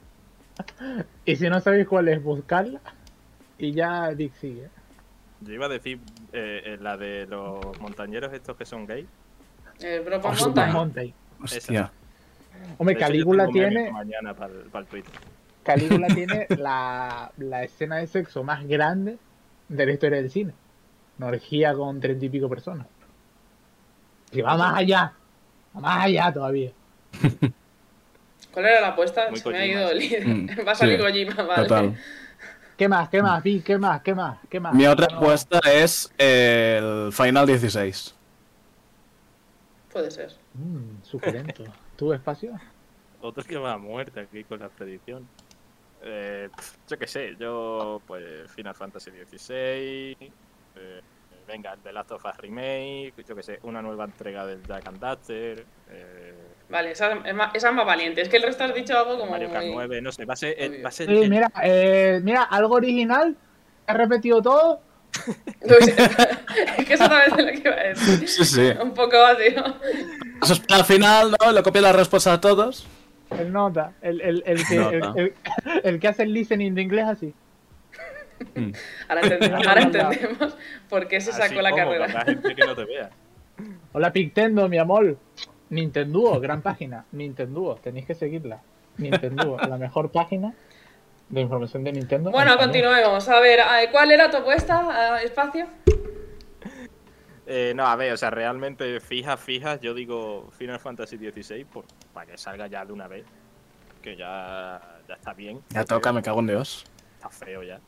y 1.26 1.36
si 1.36 1.48
no 1.50 1.60
sabéis 1.60 1.88
cuál 1.88 2.08
es, 2.08 2.24
buscarla. 2.24 2.82
Y 3.60 3.72
ya 3.72 4.10
Dick 4.16 4.34
sigue. 4.34 4.68
Yo 5.42 5.54
iba 5.54 5.68
a 5.68 5.70
decir 5.70 6.00
eh, 6.32 6.64
eh, 6.66 6.78
la 6.82 6.98
de 6.98 7.28
los 7.28 7.80
montañeros 7.80 8.34
estos 8.34 8.58
que 8.58 8.66
son 8.66 8.88
gays. 8.88 9.06
El 9.80 10.02
Broken 10.02 10.32
Hostia. 10.32 10.48
Mountain. 10.48 10.74
Mountain. 10.74 11.14
Hostia. 11.40 11.92
Hombre, 12.80 12.98
Calígula 12.98 13.48
tiene, 13.50 13.92
Mañana 13.92 14.34
para 14.34 14.52
el, 14.54 14.86
Twitter. 14.88 15.14
Calígula 15.62 16.08
tiene 16.16 16.48
la, 16.58 17.32
la 17.38 17.64
escena 17.64 17.98
de 17.98 18.08
sexo 18.08 18.44
más 18.44 18.68
grande 18.68 19.20
de 19.70 19.86
la 19.86 19.92
historia 19.92 20.18
del 20.18 20.32
cine. 20.32 20.54
Una 21.24 21.32
orgía 21.32 21.74
con 21.74 22.01
treinta 22.01 22.25
y 22.25 22.30
pico 22.30 22.50
personas. 22.50 22.86
Que 24.30 24.42
va 24.42 24.58
más 24.58 24.77
allá. 24.77 25.13
Va 25.74 25.80
más 25.80 26.06
allá 26.06 26.34
todavía. 26.34 26.72
¿Cuál 28.51 28.65
era 28.65 28.82
la 28.82 28.88
apuesta? 28.89 29.30
Muy 29.30 29.39
Se 29.39 29.50
me 29.50 29.58
ha 29.58 29.62
Kojima, 29.62 29.82
ido 29.82 29.89
el 29.92 30.27
Mm, 30.27 30.50
Va 30.68 30.72
a 30.74 30.75
salir 30.75 30.98
sí, 31.00 31.03
Kojima, 31.06 31.44
vale. 31.44 31.68
Total. 31.68 31.98
¿Qué 32.75 32.89
más? 32.89 33.08
¿Qué 33.08 33.22
más? 33.22 33.42
Vi? 33.42 33.62
¿Qué 33.62 33.77
más? 33.77 34.01
¿Qué 34.01 34.13
más? 34.13 34.38
¿Qué 34.50 34.60
más? 34.60 34.74
Mi 34.74 34.86
otra 34.86 35.08
No, 35.08 35.18
apuesta 35.18 35.60
es 35.60 36.12
el 36.18 37.12
Final 37.13 37.48
16. 37.48 38.15
Puede 39.94 40.12
ser. 40.12 40.34
Mm, 40.56 41.03
suculento. 41.03 41.63
¿Tu 41.96 42.12
espacio? 42.12 42.60
Otro 43.21 43.43
que 43.45 43.58
va 43.58 43.74
a 43.74 43.78
muerte 43.78 44.19
aquí 44.19 44.43
con 44.43 44.60
la 44.60 44.67
predicción. 44.67 45.26
Eh, 46.02 46.50
yo 46.89 47.00
qué 47.00 47.08
sé, 47.08 47.38
yo 47.39 48.02
pues 48.06 48.52
Final 48.52 48.76
Fantasy 48.76 49.12
XVI, 49.12 50.17
eh, 50.76 51.02
venga, 51.54 51.74
el 51.74 51.80
The 51.82 51.94
Last 51.94 52.12
of 52.12 52.26
Us 52.26 52.38
Remake, 52.38 53.13
yo 53.28 53.36
qué 53.36 53.44
sé, 53.44 53.60
una 53.63 53.80
nueva 53.82 54.06
entrega 54.06 54.44
del 54.46 54.63
Jack 54.66 54.88
and 54.88 55.00
Daxter, 55.00 55.63
eh, 55.92 56.34
Vale, 56.70 56.92
esa 56.92 57.12
es 57.13 57.36
más, 57.36 57.54
esa 57.54 57.70
es 57.70 57.76
más 57.76 57.86
valiente. 57.86 58.22
Es 58.22 58.30
que 58.30 58.38
el 58.38 58.44
resto 58.44 58.63
has 58.63 58.74
dicho 58.74 58.98
algo 58.98 59.20
como. 59.20 59.30
Mario 59.32 59.52
Kart 59.52 59.66
muy- 59.66 59.76
9, 59.76 60.02
no 60.02 60.12
sé, 60.12 60.26
va 60.26 60.34
a 60.34 60.38
ser, 60.38 60.56
el- 60.58 60.84
va 60.84 60.89
a 60.89 60.92
ser 60.92 61.12
Eh, 61.12 61.22
el- 61.24 61.30
mira, 61.30 61.52
eh, 61.62 62.20
mira, 62.24 62.42
algo 62.44 62.74
original. 62.76 63.36
He 63.88 63.94
repetido 63.94 64.42
todo. 64.42 64.80
es 65.62 66.86
que 66.88 66.94
eso 66.96 67.08
también 67.08 67.24
es 67.28 67.46
lo 67.46 67.52
que 67.52 67.70
iba 67.70 67.76
a 67.76 67.84
decir. 67.89 68.28
Sí, 68.28 68.46
sí. 68.46 68.72
Un 68.82 68.94
poco 68.96 69.16
vacío. 69.20 69.63
Eso 70.42 70.54
es 70.54 70.60
para 70.62 70.80
el 70.80 70.86
final, 70.86 71.36
¿no? 71.39 71.52
Le 71.52 71.62
copia 71.62 71.82
la 71.82 71.92
respuesta 71.94 72.34
a 72.34 72.42
todos. 72.42 72.88
El 73.30 73.52
nota. 73.52 73.94
El, 74.02 74.22
el, 74.22 74.44
el, 74.48 74.66
que, 74.68 74.76
el, 74.76 75.00
Nota. 75.00 75.13
el- 75.22 75.34
el 75.84 76.00
que 76.00 76.08
hace 76.08 76.24
el 76.24 76.34
listening 76.34 76.74
de 76.74 76.82
inglés 76.82 77.06
así. 77.06 77.34
Ahora 79.08 79.21
entendemos, 79.21 79.67
ahora 79.67 79.82
entendemos 79.82 80.58
por 80.89 81.08
qué 81.08 81.21
se 81.21 81.32
así 81.32 81.41
sacó 81.41 81.62
la 81.62 81.71
como, 81.71 81.84
carrera. 81.84 82.08
para 82.08 82.19
la 82.19 82.25
gente 82.25 82.56
que 82.56 82.65
no 82.65 82.75
te 82.75 82.86
vea. 82.86 83.10
Hola 83.93 84.12
Pictendo, 84.12 84.67
mi 84.69 84.77
amor. 84.77 85.17
Nintendo, 85.69 86.39
gran 86.39 86.62
página. 86.62 87.06
Nintendo, 87.12 87.79
tenéis 87.82 88.06
que 88.06 88.15
seguirla. 88.15 88.62
Nintendo, 88.97 89.58
la 89.69 89.77
mejor 89.77 90.12
página 90.12 90.53
de 91.29 91.41
información 91.41 91.84
de 91.84 91.91
Nintendo. 91.93 92.29
en 92.29 92.34
Bueno, 92.34 92.58
continuemos. 92.58 93.27
A 93.29 93.39
ver, 93.39 93.60
eh, 93.60 93.89
¿cuál 93.91 94.12
era 94.12 94.29
tu 94.29 94.38
apuesta? 94.38 95.19
Eh, 95.21 95.25
¿Espacio? 95.25 95.67
Eh, 97.45 97.73
no, 97.75 97.86
a 97.86 97.95
ver, 97.95 98.13
o 98.13 98.17
sea, 98.17 98.29
realmente 98.29 98.99
fijas, 98.99 99.39
fijas, 99.39 99.82
yo 99.82 99.93
digo 99.93 100.49
Final 100.51 100.79
Fantasy 100.79 101.17
XVI 101.17 101.65
por, 101.65 101.86
para 102.13 102.32
que 102.32 102.38
salga 102.38 102.67
ya 102.67 102.86
de 102.86 102.93
una 102.93 103.08
vez, 103.08 103.25
que 104.01 104.15
ya, 104.15 104.82
ya 105.08 105.15
está 105.15 105.34
bien. 105.34 105.62
Ya 105.69 105.84
toca, 105.84 106.13
me 106.13 106.21
cago 106.21 106.39
en 106.39 106.47
Dios. 106.47 106.86
Está 107.15 107.29
feo 107.29 107.63
ya. 107.63 107.79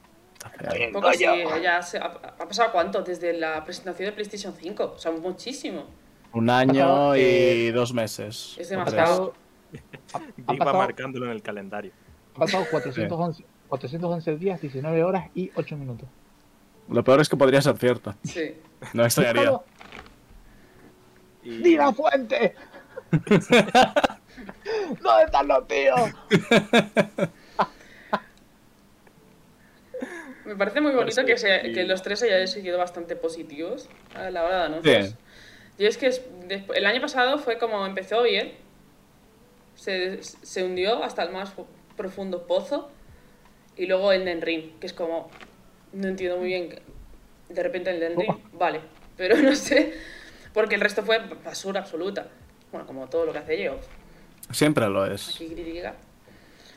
Poco 0.93 1.11
sí, 1.13 1.25
ya 1.61 1.81
se, 1.81 1.97
ha, 1.97 2.05
ha 2.05 2.37
pasado 2.47 2.71
cuánto 2.71 3.01
desde 3.01 3.33
la 3.33 3.63
presentación 3.63 4.07
de 4.07 4.11
PlayStation 4.13 4.53
5. 4.53 4.93
O 4.95 4.97
sea, 4.97 5.11
muchísimo. 5.11 5.85
Un 6.33 6.49
año 6.49 6.73
Pasado, 6.73 7.15
y 7.17 7.21
eh, 7.21 7.71
dos 7.73 7.93
meses. 7.93 8.55
Es 8.57 8.69
demasiado. 8.69 9.33
pasado- 10.57 10.73
marcándolo 10.77 11.25
en 11.25 11.31
el 11.31 11.41
calendario. 11.41 11.91
Ha 12.35 12.39
pasado 12.39 12.65
411, 12.71 13.45
411 13.69 14.35
días, 14.37 14.61
19 14.61 15.03
horas 15.03 15.29
y 15.33 15.51
8 15.55 15.77
minutos. 15.77 16.07
Lo 16.89 17.03
peor 17.03 17.21
es 17.21 17.29
que 17.29 17.35
podría 17.37 17.61
ser 17.61 17.77
cierto. 17.77 18.13
Sí. 18.23 18.55
No 18.93 19.01
me 19.03 19.07
extrañaría. 19.07 19.59
Y- 21.43 21.57
¡Di 21.63 21.75
la 21.77 21.91
fuente! 21.93 22.53
¿Dónde 25.01 25.23
están 25.25 25.47
los 25.47 25.67
tíos? 25.67 25.99
Me 30.45 30.55
parece 30.55 30.79
muy 30.81 30.91
bonito 30.93 31.25
que, 31.25 31.37
sí, 31.37 31.47
se- 31.47 31.61
sí. 31.61 31.73
que 31.73 31.83
los 31.85 32.01
tres 32.03 32.21
hayáis 32.23 32.51
sido 32.51 32.77
bastante 32.77 33.15
positivos 33.15 33.89
a 34.13 34.29
la 34.29 34.43
hora 34.43 34.57
de 34.59 34.63
anuncios. 34.65 35.07
Sí. 35.09 35.15
Yo 35.79 35.87
es 35.87 35.97
que 35.97 36.07
es- 36.07 36.21
el 36.73 36.85
año 36.85 37.01
pasado 37.01 37.37
fue 37.39 37.57
como 37.57 37.85
empezó 37.85 38.21
bien, 38.23 38.53
se, 39.75 40.21
se 40.23 40.63
hundió 40.63 41.03
hasta 41.03 41.23
el 41.23 41.31
más 41.31 41.53
profundo 41.97 42.47
pozo 42.47 42.89
y 43.75 43.87
luego 43.87 44.11
el 44.11 44.23
Den 44.25 44.41
Ring, 44.41 44.79
que 44.79 44.87
es 44.87 44.93
como, 44.93 45.29
no 45.93 46.07
entiendo 46.07 46.37
muy 46.37 46.47
bien, 46.47 46.79
de 47.49 47.63
repente 47.63 47.89
el 47.91 47.99
Den 47.99 48.17
Ring, 48.19 48.35
vale, 48.53 48.81
pero 49.17 49.37
no 49.37 49.53
sé, 49.55 49.93
porque 50.53 50.75
el 50.75 50.81
resto 50.81 51.03
fue 51.03 51.19
basura 51.43 51.81
absoluta. 51.81 52.27
Bueno, 52.71 52.87
como 52.87 53.07
todo 53.07 53.25
lo 53.25 53.31
que 53.33 53.39
hace 53.39 53.61
yo, 53.63 53.77
Siempre 54.51 54.87
lo 54.89 55.05
es. 55.05 55.29
aquí 55.35 55.47
critica. 55.47 55.95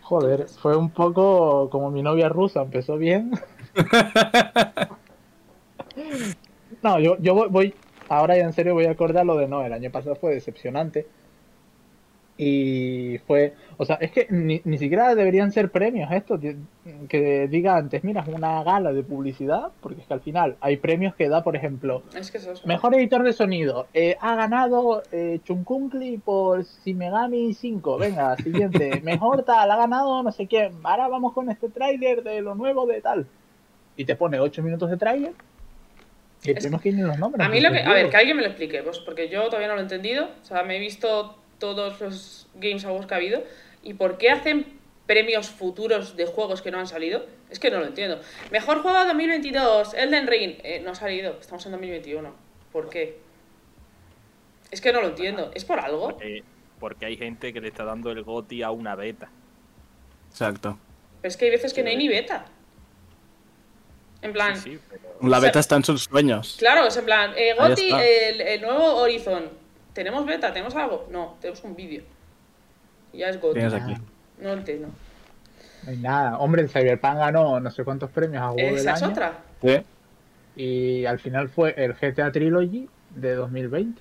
Joder, 0.02 0.46
fue 0.48 0.74
un 0.76 0.90
poco 0.90 1.68
como 1.70 1.90
mi 1.90 2.02
novia 2.02 2.28
rusa, 2.30 2.62
empezó 2.62 2.96
bien. 2.96 3.30
No, 6.82 6.98
yo, 7.00 7.16
yo 7.18 7.34
voy, 7.34 7.48
voy- 7.48 7.74
ahora 8.08 8.36
ya 8.36 8.44
en 8.44 8.52
serio 8.52 8.74
voy 8.74 8.86
a 8.86 8.92
acordar 8.92 9.26
lo 9.26 9.36
de 9.36 9.48
no, 9.48 9.64
el 9.64 9.72
año 9.72 9.90
pasado 9.90 10.14
fue 10.16 10.34
decepcionante. 10.34 11.06
Y 12.40 13.18
fue, 13.26 13.54
o 13.78 13.84
sea, 13.84 13.96
es 13.96 14.12
que 14.12 14.28
ni, 14.30 14.60
ni 14.64 14.78
siquiera 14.78 15.12
deberían 15.16 15.50
ser 15.50 15.72
premios 15.72 16.08
estos, 16.12 16.38
que, 16.38 16.54
que 17.08 17.48
diga 17.48 17.76
antes, 17.76 18.04
mira, 18.04 18.20
es 18.20 18.28
una 18.28 18.62
gala 18.62 18.92
de 18.92 19.02
publicidad, 19.02 19.72
porque 19.80 20.02
es 20.02 20.06
que 20.06 20.14
al 20.14 20.20
final 20.20 20.56
hay 20.60 20.76
premios 20.76 21.16
que 21.16 21.28
da, 21.28 21.42
por 21.42 21.56
ejemplo, 21.56 22.04
Es 22.14 22.30
que. 22.30 22.38
Mejor 22.64 22.94
editor 22.94 23.24
de 23.24 23.32
sonido. 23.32 23.88
Eh, 23.92 24.16
ha 24.20 24.36
ganado 24.36 25.02
eh, 25.10 25.40
Chunkunkli 25.42 26.18
por 26.18 26.62
Simegami 26.64 27.54
5. 27.54 27.98
Venga, 27.98 28.36
siguiente. 28.36 29.00
Mejor 29.04 29.42
tal, 29.42 29.68
ha 29.72 29.76
ganado 29.76 30.22
no 30.22 30.30
sé 30.30 30.46
quién. 30.46 30.74
Ahora 30.84 31.08
vamos 31.08 31.32
con 31.32 31.50
este 31.50 31.68
tráiler 31.68 32.22
de 32.22 32.40
lo 32.40 32.54
nuevo 32.54 32.86
de 32.86 33.00
tal. 33.00 33.26
Y 33.98 34.04
te 34.04 34.14
pone 34.16 34.38
8 34.40 34.62
minutos 34.62 34.88
de 34.88 34.96
tráiler. 34.96 35.32
Y 36.44 36.52
Es- 36.52 36.58
tenemos 36.58 36.80
que 36.80 36.90
ir 36.90 36.94
en 36.94 37.08
los 37.08 37.18
nombres. 37.18 37.44
A 37.44 37.50
mí 37.50 37.60
lo 37.60 37.70
que, 37.72 37.80
a 37.80 37.92
ver, 37.92 38.08
que 38.08 38.16
alguien 38.16 38.36
me 38.36 38.42
lo 38.44 38.48
explique, 38.48 38.80
pues, 38.84 39.00
porque 39.00 39.28
yo 39.28 39.44
todavía 39.46 39.66
no 39.68 39.74
lo 39.74 39.80
he 39.80 39.82
entendido. 39.82 40.30
O 40.40 40.44
sea, 40.44 40.62
me 40.62 40.76
he 40.76 40.78
visto 40.80 41.36
todos 41.58 42.00
los 42.00 42.46
Games 42.54 42.84
Awards 42.84 43.06
que 43.08 43.14
ha 43.14 43.16
habido. 43.16 43.42
¿Y 43.82 43.94
por 43.94 44.16
qué 44.18 44.30
hacen 44.30 44.78
premios 45.06 45.48
futuros 45.50 46.14
de 46.16 46.26
juegos 46.26 46.62
que 46.62 46.70
no 46.70 46.78
han 46.78 46.86
salido? 46.86 47.26
Es 47.50 47.58
que 47.58 47.70
no 47.72 47.80
lo 47.80 47.86
entiendo. 47.86 48.20
Mejor 48.52 48.82
juego 48.82 49.04
2022, 49.04 49.94
Elden 49.94 50.28
Ring. 50.28 50.54
Eh, 50.62 50.80
no 50.84 50.92
ha 50.92 50.94
salido, 50.94 51.36
estamos 51.40 51.66
en 51.66 51.72
2021. 51.72 52.32
¿Por 52.70 52.88
qué? 52.88 53.18
Es 54.70 54.80
que 54.80 54.92
no 54.92 55.00
lo 55.00 55.08
entiendo. 55.08 55.50
¿Es 55.54 55.64
por 55.64 55.80
algo? 55.80 56.10
Porque, 56.10 56.44
porque 56.78 57.06
hay 57.06 57.16
gente 57.16 57.52
que 57.52 57.60
le 57.60 57.66
está 57.68 57.82
dando 57.84 58.12
el 58.12 58.22
GOTI 58.22 58.62
a 58.62 58.70
una 58.70 58.94
beta. 58.94 59.28
Exacto. 60.30 60.78
Pero 61.20 61.30
es 61.30 61.36
que 61.36 61.46
hay 61.46 61.50
veces 61.50 61.74
que 61.74 61.82
no 61.82 61.88
hay 61.88 61.96
ni 61.96 62.06
beta. 62.06 62.44
En 64.22 64.32
plan, 64.32 64.56
Sí, 64.56 64.72
sí, 64.72 64.80
pero... 64.90 65.02
La 65.22 65.38
O 65.38 65.40
sea- 65.40 65.48
beta 65.48 65.60
está 65.60 65.76
en 65.76 65.84
sus 65.84 66.04
sueños. 66.04 66.56
Claro, 66.58 66.86
es 66.86 66.96
en 66.96 67.04
plan, 67.04 67.32
eh, 67.36 67.54
Goti, 67.58 67.90
el, 67.92 68.40
el 68.40 68.60
nuevo 68.62 68.96
Horizon. 68.96 69.44
¿Tenemos 69.92 70.26
beta? 70.26 70.52
¿Tenemos 70.52 70.74
algo? 70.76 71.06
No, 71.10 71.36
tenemos 71.40 71.62
un 71.64 71.74
vídeo. 71.76 72.02
Y 73.12 73.18
Ya 73.18 73.28
es 73.28 73.40
Goti. 73.40 73.60
Tienes 73.60 73.74
aquí. 73.74 73.94
No 74.40 74.52
entiendo. 74.52 74.88
No 75.84 75.90
hay 75.90 75.96
nada. 75.98 76.38
Hombre, 76.38 76.62
el 76.62 76.68
Cyberpunk 76.68 77.16
ganó 77.16 77.60
no 77.60 77.70
sé 77.70 77.84
cuántos 77.84 78.10
premios 78.10 78.42
a 78.42 78.48
juego 78.48 78.68
del 78.68 78.76
Esa 78.78 78.92
es 78.94 79.02
año. 79.02 79.12
otra. 79.12 79.38
Sí. 79.62 79.82
Y 80.56 81.04
al 81.06 81.18
final 81.20 81.48
fue 81.48 81.74
el 81.76 81.94
GTA 81.94 82.32
Trilogy 82.32 82.88
de 83.10 83.34
2020. 83.34 84.00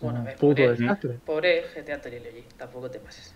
Bueno, 0.00 0.20
a 0.20 0.22
ver, 0.24 0.36
puto 0.36 0.62
pobre, 0.62 0.70
desastre. 0.76 1.18
pobre 1.24 1.64
GTA 1.74 2.00
Trilogy, 2.00 2.44
tampoco 2.56 2.90
te 2.90 2.98
pases. 2.98 3.34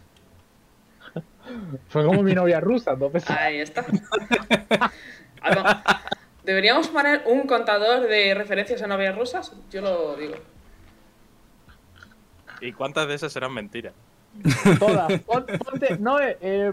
Fue 1.88 2.04
como 2.04 2.22
mi 2.22 2.35
novia 2.35 2.61
rusa, 2.61 2.94
dos 2.94 3.12
veces. 3.12 3.30
Ahí 3.30 3.59
está. 3.61 3.85
Alba, 5.42 5.83
¿Deberíamos 6.44 6.88
poner 6.88 7.22
un 7.27 7.46
contador 7.46 8.07
de 8.09 8.35
referencias 8.35 8.81
a 8.83 8.87
novias 8.87 9.16
rusas? 9.16 9.53
Yo 9.70 9.81
lo 9.83 10.14
digo. 10.16 10.37
¿Y 12.61 12.72
cuántas 12.72 13.09
de 13.09 13.14
esas 13.14 13.33
serán 13.33 13.53
mentiras? 13.53 13.92
Todas. 14.79 15.20
Pon- 15.22 15.46
ponte, 15.46 15.99
no, 15.99 16.20
eh, 16.20 16.37
eh, 16.40 16.72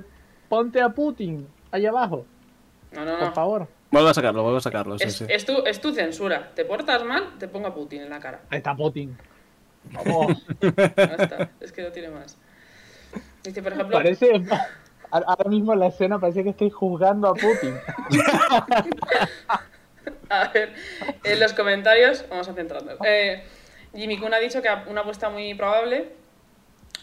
ponte 0.49 0.81
a 0.81 0.89
Putin 0.89 1.47
ahí 1.71 1.85
abajo, 1.85 2.25
No, 2.91 3.03
no, 3.05 3.11
por 3.17 3.27
no. 3.29 3.33
favor. 3.33 3.67
Vuelvo 3.91 4.09
a 4.09 4.13
sacarlo, 4.13 4.41
vuelvo 4.43 4.57
a 4.57 4.61
sacarlo, 4.61 4.97
sí, 4.97 5.05
Es, 5.05 5.15
sí. 5.17 5.25
es 5.29 5.45
tu, 5.45 5.65
es 5.65 5.79
tu 5.79 5.93
censura. 5.93 6.51
Te 6.55 6.65
portas 6.65 7.03
mal, 7.03 7.37
te 7.37 7.47
pongo 7.47 7.67
a 7.67 7.73
Putin 7.73 8.01
en 8.03 8.09
la 8.09 8.19
cara. 8.19 8.41
Ahí 8.49 8.57
está 8.57 8.75
Putin. 8.75 9.15
Vamos. 9.91 10.45
Ya 10.61 11.15
está. 11.19 11.49
Es 11.59 11.71
que 11.71 11.83
no 11.83 11.91
tiene 11.91 12.09
más. 12.09 12.37
Dice, 13.43 13.61
por 13.61 13.73
ejemplo, 13.73 13.97
Parece. 13.97 14.41
Ahora 15.13 15.47
mismo 15.47 15.73
en 15.73 15.79
la 15.79 15.87
escena 15.87 16.19
parece 16.19 16.43
que 16.43 16.49
estoy 16.49 16.71
juzgando 16.71 17.27
a 17.27 17.35
Putin. 17.35 17.75
A 20.29 20.47
ver, 20.47 20.73
en 21.23 21.39
los 21.39 21.53
comentarios, 21.53 22.25
vamos 22.27 22.49
a 22.49 22.53
centrarnos. 22.53 22.97
Eh, 23.05 23.43
Jimmy 23.93 24.17
Kun 24.17 24.33
ha 24.33 24.39
dicho 24.39 24.63
que 24.63 24.69
una 24.87 25.01
apuesta 25.01 25.29
muy 25.29 25.53
probable, 25.53 26.09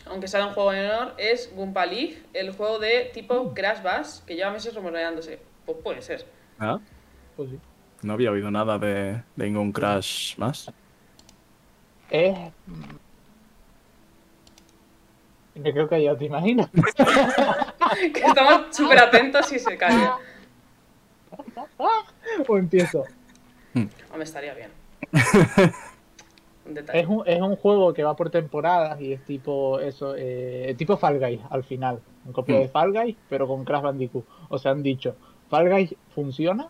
aunque 0.06 0.26
sea 0.26 0.44
un 0.44 0.52
juego 0.52 0.72
menor, 0.72 1.14
es 1.16 1.54
Goomba 1.54 1.86
League, 1.86 2.20
el 2.34 2.50
juego 2.50 2.80
de 2.80 3.12
tipo 3.14 3.54
Crash 3.54 3.82
Bash, 3.82 4.18
que 4.26 4.34
lleva 4.34 4.50
meses 4.50 4.74
rumoreándose. 4.74 5.38
Pues 5.64 5.78
puede 5.78 6.02
ser. 6.02 6.26
¿Ah? 6.58 6.80
Pues 7.36 7.50
sí. 7.50 7.60
No 8.02 8.14
había 8.14 8.32
oído 8.32 8.50
nada 8.50 8.78
de, 8.78 9.22
de 9.36 9.44
ningún 9.44 9.70
crash 9.70 10.36
más. 10.36 10.72
Es. 12.10 12.36
Yo 15.62 15.72
creo 15.72 15.88
que 15.88 16.02
ya 16.02 16.16
te 16.16 16.24
imaginas. 16.26 16.68
Que 18.14 18.20
estamos 18.20 18.74
súper 18.74 18.98
atentos 19.00 19.52
y 19.52 19.58
se 19.58 19.76
calla. 19.76 20.16
o 22.46 22.56
empiezo. 22.56 23.04
Hombre, 23.74 24.24
estaría 24.24 24.54
bien. 24.54 24.70
Un. 26.66 26.78
Es 26.92 27.06
un, 27.08 27.22
es 27.26 27.40
un 27.40 27.56
juego 27.56 27.92
que 27.92 28.04
va 28.04 28.14
por 28.14 28.30
temporadas 28.30 29.00
y 29.00 29.12
es 29.14 29.24
tipo 29.24 29.80
eso, 29.80 30.14
eh, 30.16 30.74
tipo 30.78 30.96
Fall 30.96 31.18
Guys 31.18 31.40
al 31.50 31.64
final. 31.64 32.00
Un 32.24 32.32
copia 32.32 32.56
Mm. 32.56 32.58
de 32.60 32.68
Fall 32.68 32.92
Guys, 32.92 33.16
pero 33.28 33.48
con 33.48 33.64
Crash 33.64 33.82
Bandicoot. 33.82 34.24
O 34.50 34.58
sea, 34.58 34.70
han 34.72 34.82
dicho, 34.82 35.16
Fall 35.48 35.68
Guys 35.68 35.94
funciona. 36.14 36.68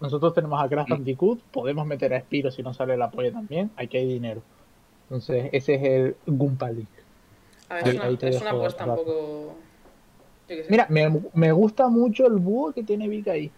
Nosotros 0.00 0.34
tenemos 0.34 0.62
a 0.62 0.68
Crash 0.68 0.88
Mm. 0.88 0.92
Bandicoot, 0.92 1.40
podemos 1.52 1.86
meter 1.86 2.12
a 2.12 2.20
Spiro 2.20 2.50
si 2.50 2.62
nos 2.62 2.76
sale 2.76 2.94
el 2.94 3.02
apoyo 3.02 3.32
también, 3.32 3.70
hay 3.76 3.88
que 3.88 3.98
hay 3.98 4.06
dinero. 4.06 4.42
Entonces, 5.04 5.48
ese 5.52 5.74
es 5.76 5.82
el 5.82 6.16
League. 6.26 6.86
A 7.68 7.74
ver, 7.74 7.84
ahí- 7.84 7.90
es 7.90 7.96
una, 7.96 8.04
ahí 8.06 8.16
te 8.16 8.28
es 8.28 8.34
dejo 8.34 8.44
una 8.44 8.50
apuesta 8.58 8.84
un 8.86 8.96
poco. 8.96 9.56
Mira, 10.68 10.86
me, 10.88 11.20
me 11.34 11.52
gusta 11.52 11.88
mucho 11.88 12.26
el 12.26 12.34
búho 12.36 12.72
que 12.72 12.82
tiene 12.82 13.06
Vika 13.08 13.32
ahí. 13.32 13.50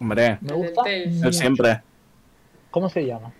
Hombre, 0.00 0.38
Me 0.40 0.52
gusta. 0.52 0.82
El 0.90 1.32
siempre. 1.32 1.82
¿Cómo 2.70 2.88
se 2.88 3.06
llama? 3.06 3.32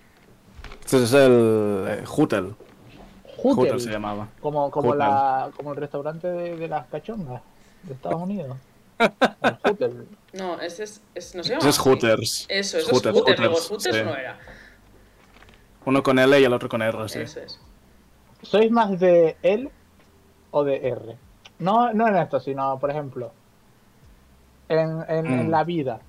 Este 0.81 1.02
es 1.02 1.12
el 1.12 1.85
eh, 1.88 2.05
Hootel. 2.07 2.55
Hootel. 3.38 3.57
Hootel 3.64 3.81
se 3.81 3.90
llamaba. 3.90 4.29
Como, 4.40 4.70
como, 4.70 4.94
la, 4.94 5.50
como 5.57 5.72
el 5.72 5.76
restaurante 5.76 6.29
de, 6.29 6.57
de 6.57 6.68
las 6.68 6.87
cachongas 6.87 7.42
de 7.83 7.94
Estados 7.94 8.22
Unidos. 8.22 8.57
El. 9.79 10.07
No, 10.33 10.61
ese 10.61 10.85
es. 10.85 11.02
es 11.14 11.35
no 11.35 11.42
se 11.42 11.50
llama. 11.50 11.61
Ese 11.61 11.68
es. 11.70 11.79
Hooters. 11.79 12.46
Eso, 12.48 12.79
eso 12.79 12.90
Hooters, 12.92 13.16
es 13.16 13.22
Hooters. 13.22 13.40
Hooters, 13.40 13.68
Hooters 13.68 13.96
sí. 13.96 14.02
no 14.05 14.14
era. 14.16 14.38
Uno 15.85 16.02
con 16.02 16.18
L 16.18 16.40
y 16.40 16.44
el 16.44 16.52
otro 16.52 16.68
con 16.68 16.81
R, 16.81 17.09
sí. 17.09 17.18
Eso 17.18 17.40
es. 17.40 17.61
¿Sois 18.51 18.71
más 18.71 18.91
de 19.03 19.39
L 19.43 19.65
o 20.51 20.65
de 20.65 20.77
R? 20.89 21.21
No, 21.59 21.93
no 21.95 22.09
en 22.09 22.17
esto, 22.17 22.41
sino, 22.41 22.79
por 22.81 22.91
ejemplo, 22.91 23.39
en, 24.69 25.03
en, 25.09 25.33
en 25.35 25.51
Mm. 25.51 25.51
la 25.51 25.65
vida, 25.65 26.07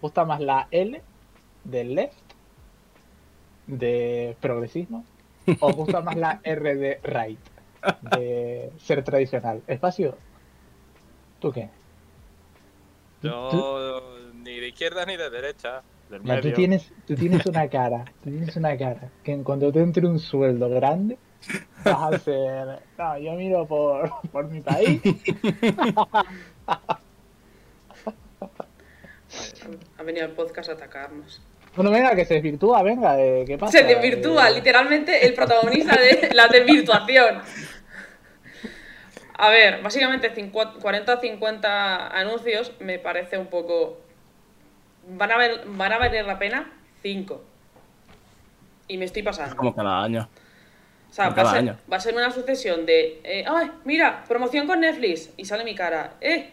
¿gusta 0.00 0.24
más 0.24 0.40
la 0.40 0.68
L 0.70 1.04
de 1.64 1.84
left, 1.84 2.32
de 3.66 4.38
progresismo? 4.40 5.08
¿O 5.58 5.74
gusta 5.74 6.00
más 6.02 6.16
la 6.16 6.40
R 6.44 6.74
de 6.76 7.00
right, 7.04 7.46
de 8.00 8.74
ser 8.78 9.04
tradicional? 9.04 9.64
¿Espacio? 9.66 10.24
¿Tú 11.38 11.52
qué? 11.52 11.72
Yo 13.20 14.30
ni 14.34 14.58
de 14.60 14.68
izquierda 14.68 15.06
ni 15.06 15.16
de 15.16 15.30
derecha. 15.30 15.84
Del 16.08 16.22
tú, 16.40 16.52
tienes, 16.52 16.94
tú 17.04 17.16
tienes 17.16 17.46
una 17.46 17.68
cara, 17.68 18.12
tú 18.20 18.30
tienes 18.30 18.56
una 18.56 18.76
cara, 18.76 19.12
que 19.22 19.32
en 19.32 19.44
cuanto 19.44 19.72
te 19.72 19.80
entre 19.80 20.06
un 20.06 20.18
sueldo 20.18 20.68
grande, 20.68 21.20
vas 21.84 22.14
a 22.14 22.18
ser, 22.18 22.78
no, 22.98 23.18
yo 23.18 23.32
miro 23.32 23.66
por, 23.66 24.10
por 24.30 24.48
mi 24.48 24.60
país 24.60 25.00
Ha 29.98 30.02
venido 30.02 30.26
al 30.26 30.32
podcast 30.32 30.70
a 30.70 30.72
atacarnos. 30.72 31.40
Bueno, 31.74 31.90
venga, 31.90 32.14
que 32.14 32.24
se 32.26 32.34
desvirtúa, 32.34 32.82
venga, 32.82 33.18
eh, 33.18 33.44
¿qué 33.46 33.56
pasa? 33.56 33.78
Se 33.78 33.84
desvirtúa, 33.84 34.50
Eh, 34.50 34.54
literalmente 34.54 35.26
el 35.26 35.32
protagonista 35.32 35.96
de 35.96 36.30
la 36.34 36.48
desvirtuación. 36.48 37.40
A 39.38 39.48
ver, 39.48 39.82
básicamente 39.82 40.32
40-50 40.34 42.10
anuncios 42.12 42.72
me 42.80 42.98
parece 42.98 43.38
un 43.38 43.46
poco. 43.46 43.98
Van 45.08 45.32
a, 45.32 45.36
ver, 45.38 45.62
van 45.66 45.92
a 45.92 45.98
valer 45.98 46.26
la 46.26 46.38
pena 46.38 46.70
5. 47.02 47.42
Y 48.88 48.98
me 48.98 49.06
estoy 49.06 49.22
pasando. 49.22 49.56
Como 49.56 49.74
cada 49.74 50.04
año. 50.04 50.28
O 51.12 51.14
sea, 51.14 51.28
va 51.28 51.42
a, 51.42 51.54
ser, 51.54 51.76
va 51.92 51.96
a 51.98 52.00
ser 52.00 52.14
una 52.14 52.30
sucesión 52.30 52.86
de. 52.86 53.20
eh, 53.22 53.44
¡Ay, 53.46 53.70
mira! 53.84 54.24
Promoción 54.26 54.66
con 54.66 54.80
Netflix. 54.80 55.28
Y 55.36 55.44
sale 55.44 55.62
mi 55.62 55.74
cara. 55.74 56.14
¡Eh! 56.22 56.48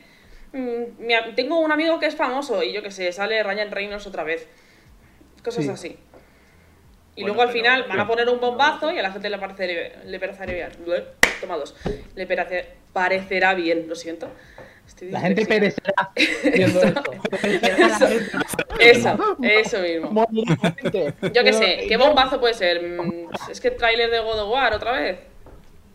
mm, 0.51 1.33
tengo 1.33 1.59
un 1.61 1.71
amigo 1.71 1.97
que 1.97 2.07
es 2.07 2.15
famoso. 2.15 2.61
Y 2.61 2.73
yo 2.73 2.83
que 2.83 2.91
sé, 2.91 3.09
sale 3.13 3.41
Ryan 3.41 3.71
Reynolds 3.71 4.05
otra 4.05 4.23
vez. 4.25 4.49
Cosas 5.45 5.63
Sí. 5.63 5.69
así. 5.71 5.87
Y 7.15 7.21
Bueno, 7.21 7.27
luego 7.35 7.41
al 7.43 7.47
pero- 7.47 7.59
final 7.59 7.85
van 7.87 7.99
a 8.01 8.07
poner 8.07 8.27
un 8.27 8.41
bombazo 8.41 8.91
y 8.91 8.99
a 8.99 9.01
la 9.01 9.11
gente 9.13 9.29
le 9.29 9.37
parecerá, 9.37 10.01
le 10.03 10.19
parecerá 10.19 10.53
bien. 10.53 10.69
Toma 11.39 11.55
dos. 11.55 11.73
Le 12.15 12.27
parece- 12.27 12.67
parecerá 12.91 13.53
bien, 13.53 13.87
lo 13.87 13.95
siento. 13.95 14.29
Estoy 14.89 15.11
La 15.11 15.19
gente 15.21 15.45
perecerá 15.45 16.09
viendo 16.55 16.81
esto. 16.81 17.11
Eso, 18.79 19.37
eso 19.41 19.79
mismo. 19.81 20.25
Yo 20.31 21.43
qué 21.43 21.53
sé, 21.53 21.83
eh, 21.83 21.87
¿qué 21.87 21.95
bombazo 21.97 22.39
puede 22.39 22.55
ser? 22.55 22.81
Mm, 22.99 23.29
Es 23.51 23.61
que 23.61 23.69
tráiler 23.71 24.09
de 24.09 24.19
God 24.19 24.39
of 24.39 24.49
War 24.51 24.73
otra 24.73 24.93
vez. 24.93 25.19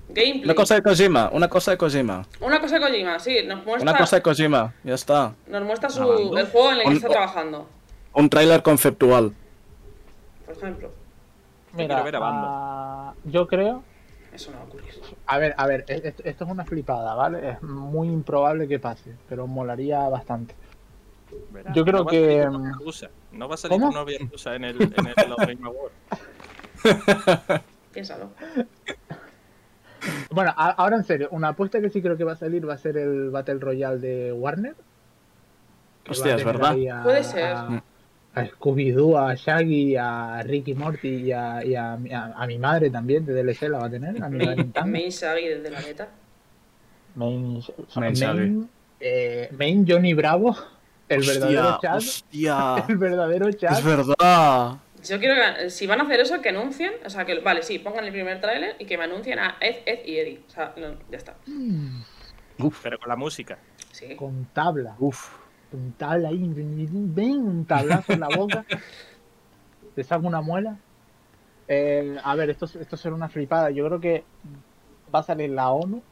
Gameplay. 0.08 0.44
Una 0.44 0.54
cosa 0.54 0.74
de 0.76 0.82
Kojima, 0.82 1.30
una 1.32 1.48
cosa 1.48 1.72
de 1.72 1.76
Kojima. 1.78 2.24
Una 2.40 2.60
cosa 2.60 2.78
de 2.78 2.80
Kojima, 2.86 3.18
sí, 3.18 3.38
nos 3.44 3.64
muestra, 3.64 3.90
Una 3.90 3.98
cosa 3.98 4.16
de 4.16 4.22
Kojima, 4.22 4.72
ya 4.84 4.94
está. 4.94 5.32
nos 5.48 5.62
muestra 5.64 5.88
su, 5.90 6.36
el 6.36 6.46
juego 6.46 6.70
en 6.72 6.76
el 6.76 6.82
que 6.82 6.88
Un- 6.90 6.96
está 6.96 7.08
trabajando, 7.08 7.68
Un 8.12 8.30
tráiler 8.30 8.62
conceptual. 8.62 9.32
por 10.46 10.56
ejemplo. 10.56 10.90
Mira, 11.72 12.00
ver 12.02 12.14
a 12.14 12.18
Bando. 12.20 12.46
ah, 12.48 13.14
yo 13.24 13.48
creo 13.48 13.82
Eso 14.34 14.50
no 14.50 14.56
va 14.58 14.62
a 14.64 14.66
ocurrir. 14.66 14.92
A 15.26 15.38
ver, 15.38 15.54
a 15.56 15.66
ver, 15.66 15.84
e- 15.86 16.02
esto, 16.04 16.22
esto 16.24 16.44
es 16.44 16.50
una 16.50 16.64
flipada, 16.64 17.14
¿vale? 17.14 17.50
Es 17.50 17.62
muy 17.62 18.08
improbable 18.08 18.66
que 18.66 18.80
pase, 18.80 19.14
pero 19.28 19.46
molaría 19.46 20.00
bastante. 20.08 20.54
Yo 21.72 21.84
creo 21.84 21.98
no 22.00 22.04
va 22.04 22.10
a 22.10 22.14
salir 22.14 22.28
que, 22.28 22.42
tu 22.44 22.50
novia 22.50 22.70
mm, 22.74 22.78
rusa. 22.80 23.10
No 23.32 23.48
va 23.48 23.54
a 23.54 23.58
salir 23.58 23.78
¿cómo? 23.78 23.90
tu 23.90 23.94
novia 23.96 24.18
rusa 24.30 24.54
en 24.56 24.64
el, 24.64 24.82
en 24.82 25.06
el. 25.06 25.14
Piénsalo. 27.92 28.30
Bueno, 30.30 30.52
a- 30.56 30.70
ahora 30.72 30.96
en 30.96 31.04
serio, 31.04 31.28
una 31.30 31.48
apuesta 31.48 31.80
que 31.80 31.90
sí 31.90 32.02
creo 32.02 32.16
que 32.16 32.24
va 32.24 32.32
a 32.32 32.36
salir 32.36 32.68
va 32.68 32.74
a 32.74 32.78
ser 32.78 32.96
el 32.96 33.30
Battle 33.30 33.58
Royale 33.60 33.98
de 33.98 34.32
Warner. 34.32 34.74
que 36.02 36.10
Hostia, 36.10 36.34
es 36.34 36.44
verdad. 36.44 36.76
a- 36.92 37.02
Puede 37.04 37.22
ser. 37.22 37.44
A, 37.54 37.82
a 38.34 38.44
Scooby-Doo, 38.46 39.16
a 39.16 39.34
Shaggy, 39.34 39.96
a 39.96 40.42
Ricky 40.42 40.74
Morty 40.74 41.08
y, 41.26 41.32
a, 41.32 41.64
y 41.64 41.74
a, 41.76 41.96
mi- 41.96 42.12
a- 42.12 42.32
a 42.36 42.46
mi 42.46 42.58
madre 42.58 42.90
también 42.90 43.24
de 43.24 43.32
DLC 43.32 43.62
la 43.68 43.78
va 43.78 43.86
a 43.86 43.90
tener. 43.90 44.22
A 44.22 44.28
mi 44.28 44.38
Nintendo. 44.44 44.86
Main 44.86 45.10
Shaggy 45.10 45.48
desde 45.48 45.70
la 45.70 45.80
beta. 45.80 46.08
Main, 47.14 47.60
Main 47.96 48.18
main, 48.18 48.70
eh, 48.98 49.48
main 49.56 49.86
Johnny 49.88 50.14
Bravo, 50.14 50.56
el 51.08 51.20
verdadero 51.24 51.78
Chad. 51.80 51.96
hostia. 51.96 52.74
El 52.88 52.96
verdadero 52.96 53.52
Chad. 53.52 53.78
Es 53.78 53.84
verdad. 53.84 54.78
Yo 55.06 55.18
quiero 55.20 55.34
que, 55.34 55.70
si 55.70 55.86
van 55.86 56.00
a 56.00 56.04
hacer 56.04 56.18
eso, 56.20 56.40
que 56.40 56.48
anuncien, 56.48 56.92
o 57.04 57.10
sea, 57.10 57.24
que, 57.26 57.38
vale, 57.40 57.62
sí, 57.62 57.78
pongan 57.78 58.04
el 58.06 58.10
primer 58.12 58.40
tráiler 58.40 58.74
y 58.78 58.86
que 58.86 58.96
me 58.96 59.04
anuncien 59.04 59.38
a 59.38 59.58
Ed, 59.60 59.76
Ed 59.84 59.98
y 60.06 60.16
Eddie. 60.16 60.40
O 60.48 60.50
sea, 60.50 60.72
no, 60.78 60.94
ya 61.10 61.18
está. 61.18 61.34
Pero 62.82 62.98
con 62.98 63.08
la 63.08 63.16
música. 63.16 63.58
Sí. 63.92 64.16
Con 64.16 64.46
tabla. 64.52 64.96
Uf. 64.98 65.30
Un 65.74 65.92
tabla 65.92 66.28
ahí. 66.28 66.50
Ven, 66.54 67.42
un 67.42 67.64
tablazo 67.64 68.12
en 68.12 68.20
la 68.20 68.28
boca. 68.28 68.64
Te 69.94 70.04
saco 70.04 70.26
una 70.26 70.40
muela. 70.40 70.78
Eh, 71.68 72.18
a 72.22 72.34
ver, 72.34 72.50
esto, 72.50 72.66
esto 72.66 72.96
será 72.96 73.14
una 73.14 73.28
flipada. 73.28 73.70
Yo 73.70 73.86
creo 73.86 74.00
que 74.00 74.24
va 75.14 75.20
a 75.20 75.22
salir 75.22 75.50
la 75.50 75.70
ONU, 75.70 76.02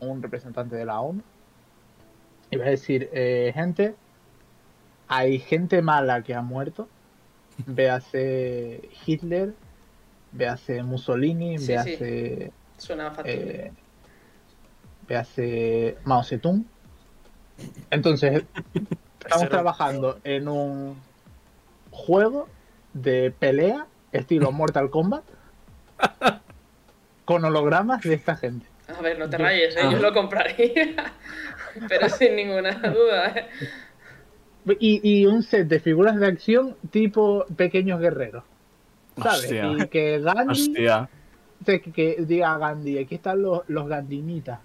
un 0.00 0.22
representante 0.22 0.76
de 0.76 0.84
la 0.84 1.00
ONU, 1.00 1.22
y 2.50 2.56
va 2.56 2.66
a 2.66 2.70
decir, 2.70 3.08
eh, 3.12 3.52
gente, 3.54 3.94
hay 5.06 5.38
gente 5.38 5.82
mala 5.82 6.22
que 6.22 6.34
ha 6.34 6.42
muerto. 6.42 6.88
Véase 7.66 8.88
Hitler, 9.04 9.54
véase 10.32 10.82
Mussolini, 10.82 11.58
Sí, 11.58 11.72
véase, 11.72 12.52
Suena 12.76 13.12
eh, 13.24 13.72
véase 15.08 15.98
Mao 16.04 16.22
Zedong. 16.22 16.64
Entonces, 17.90 18.44
Estamos 19.20 19.48
trabajando 19.48 20.18
en 20.24 20.48
un 20.48 20.96
juego 21.90 22.48
de 22.92 23.32
pelea 23.38 23.86
estilo 24.12 24.52
Mortal 24.52 24.90
Kombat 24.90 25.24
con 27.24 27.44
hologramas 27.44 28.02
de 28.02 28.14
esta 28.14 28.36
gente. 28.36 28.66
A 28.96 29.02
ver, 29.02 29.18
no 29.18 29.28
te 29.28 29.36
rayes, 29.36 29.76
¿eh? 29.76 29.80
Ah. 29.82 29.90
yo 29.92 29.98
lo 29.98 30.12
compraría. 30.14 31.12
Pero 31.88 32.08
sin 32.08 32.36
ninguna 32.36 32.72
duda, 32.72 33.28
¿eh? 33.28 33.48
Y, 34.80 35.00
y 35.02 35.26
un 35.26 35.42
set 35.42 35.68
de 35.68 35.80
figuras 35.80 36.18
de 36.18 36.26
acción 36.26 36.76
tipo 36.90 37.44
pequeños 37.56 38.00
guerreros. 38.00 38.44
¿Sabes? 39.22 39.44
Hostia. 39.44 39.72
Y 39.72 39.88
que 39.88 40.20
Gandhi, 40.20 40.52
Hostia. 40.52 41.08
que, 41.64 41.80
que 41.80 42.16
diga 42.20 42.56
Gandhi, 42.58 42.98
aquí 42.98 43.16
están 43.16 43.42
los, 43.42 43.62
los 43.68 43.88
Gandinitas. 43.88 44.60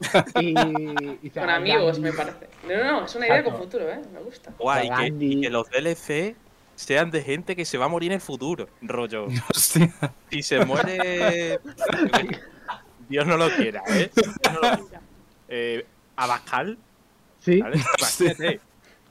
y, 0.40 1.30
Con 1.30 1.50
amigos, 1.50 1.98
Gandhi. 1.98 2.00
me 2.00 2.12
parece. 2.12 2.48
No, 2.66 2.76
no, 2.76 2.84
no, 3.00 3.06
es 3.06 3.14
una 3.14 3.26
idea 3.26 3.44
con 3.44 3.54
Exacto. 3.54 3.64
futuro, 3.64 3.90
¿eh? 3.90 4.00
Me 4.12 4.20
gusta. 4.20 4.52
Guay, 4.58 4.90
que, 4.90 5.24
y 5.24 5.40
que 5.40 5.50
los 5.50 5.68
DLC 5.70 6.36
sean 6.76 7.10
de 7.10 7.22
gente 7.22 7.56
que 7.56 7.64
se 7.64 7.76
va 7.78 7.86
a 7.86 7.88
morir 7.88 8.10
en 8.12 8.16
el 8.16 8.20
futuro. 8.20 8.68
Rollo. 8.82 9.26
Hostia. 9.50 9.92
Si 10.30 10.42
se 10.42 10.64
muere. 10.64 11.60
Dios 13.08 13.26
no 13.26 13.36
lo 13.36 13.48
quiera, 13.50 13.82
¿eh? 13.88 14.10
Dios 14.14 14.36
no 14.52 14.60
lo 14.60 14.86
quiera. 14.86 15.02
Eh, 15.48 15.86
Abascal, 16.16 16.76
Sí, 17.40 17.60
¿vale? 17.60 17.78
Imagínate. 17.98 18.60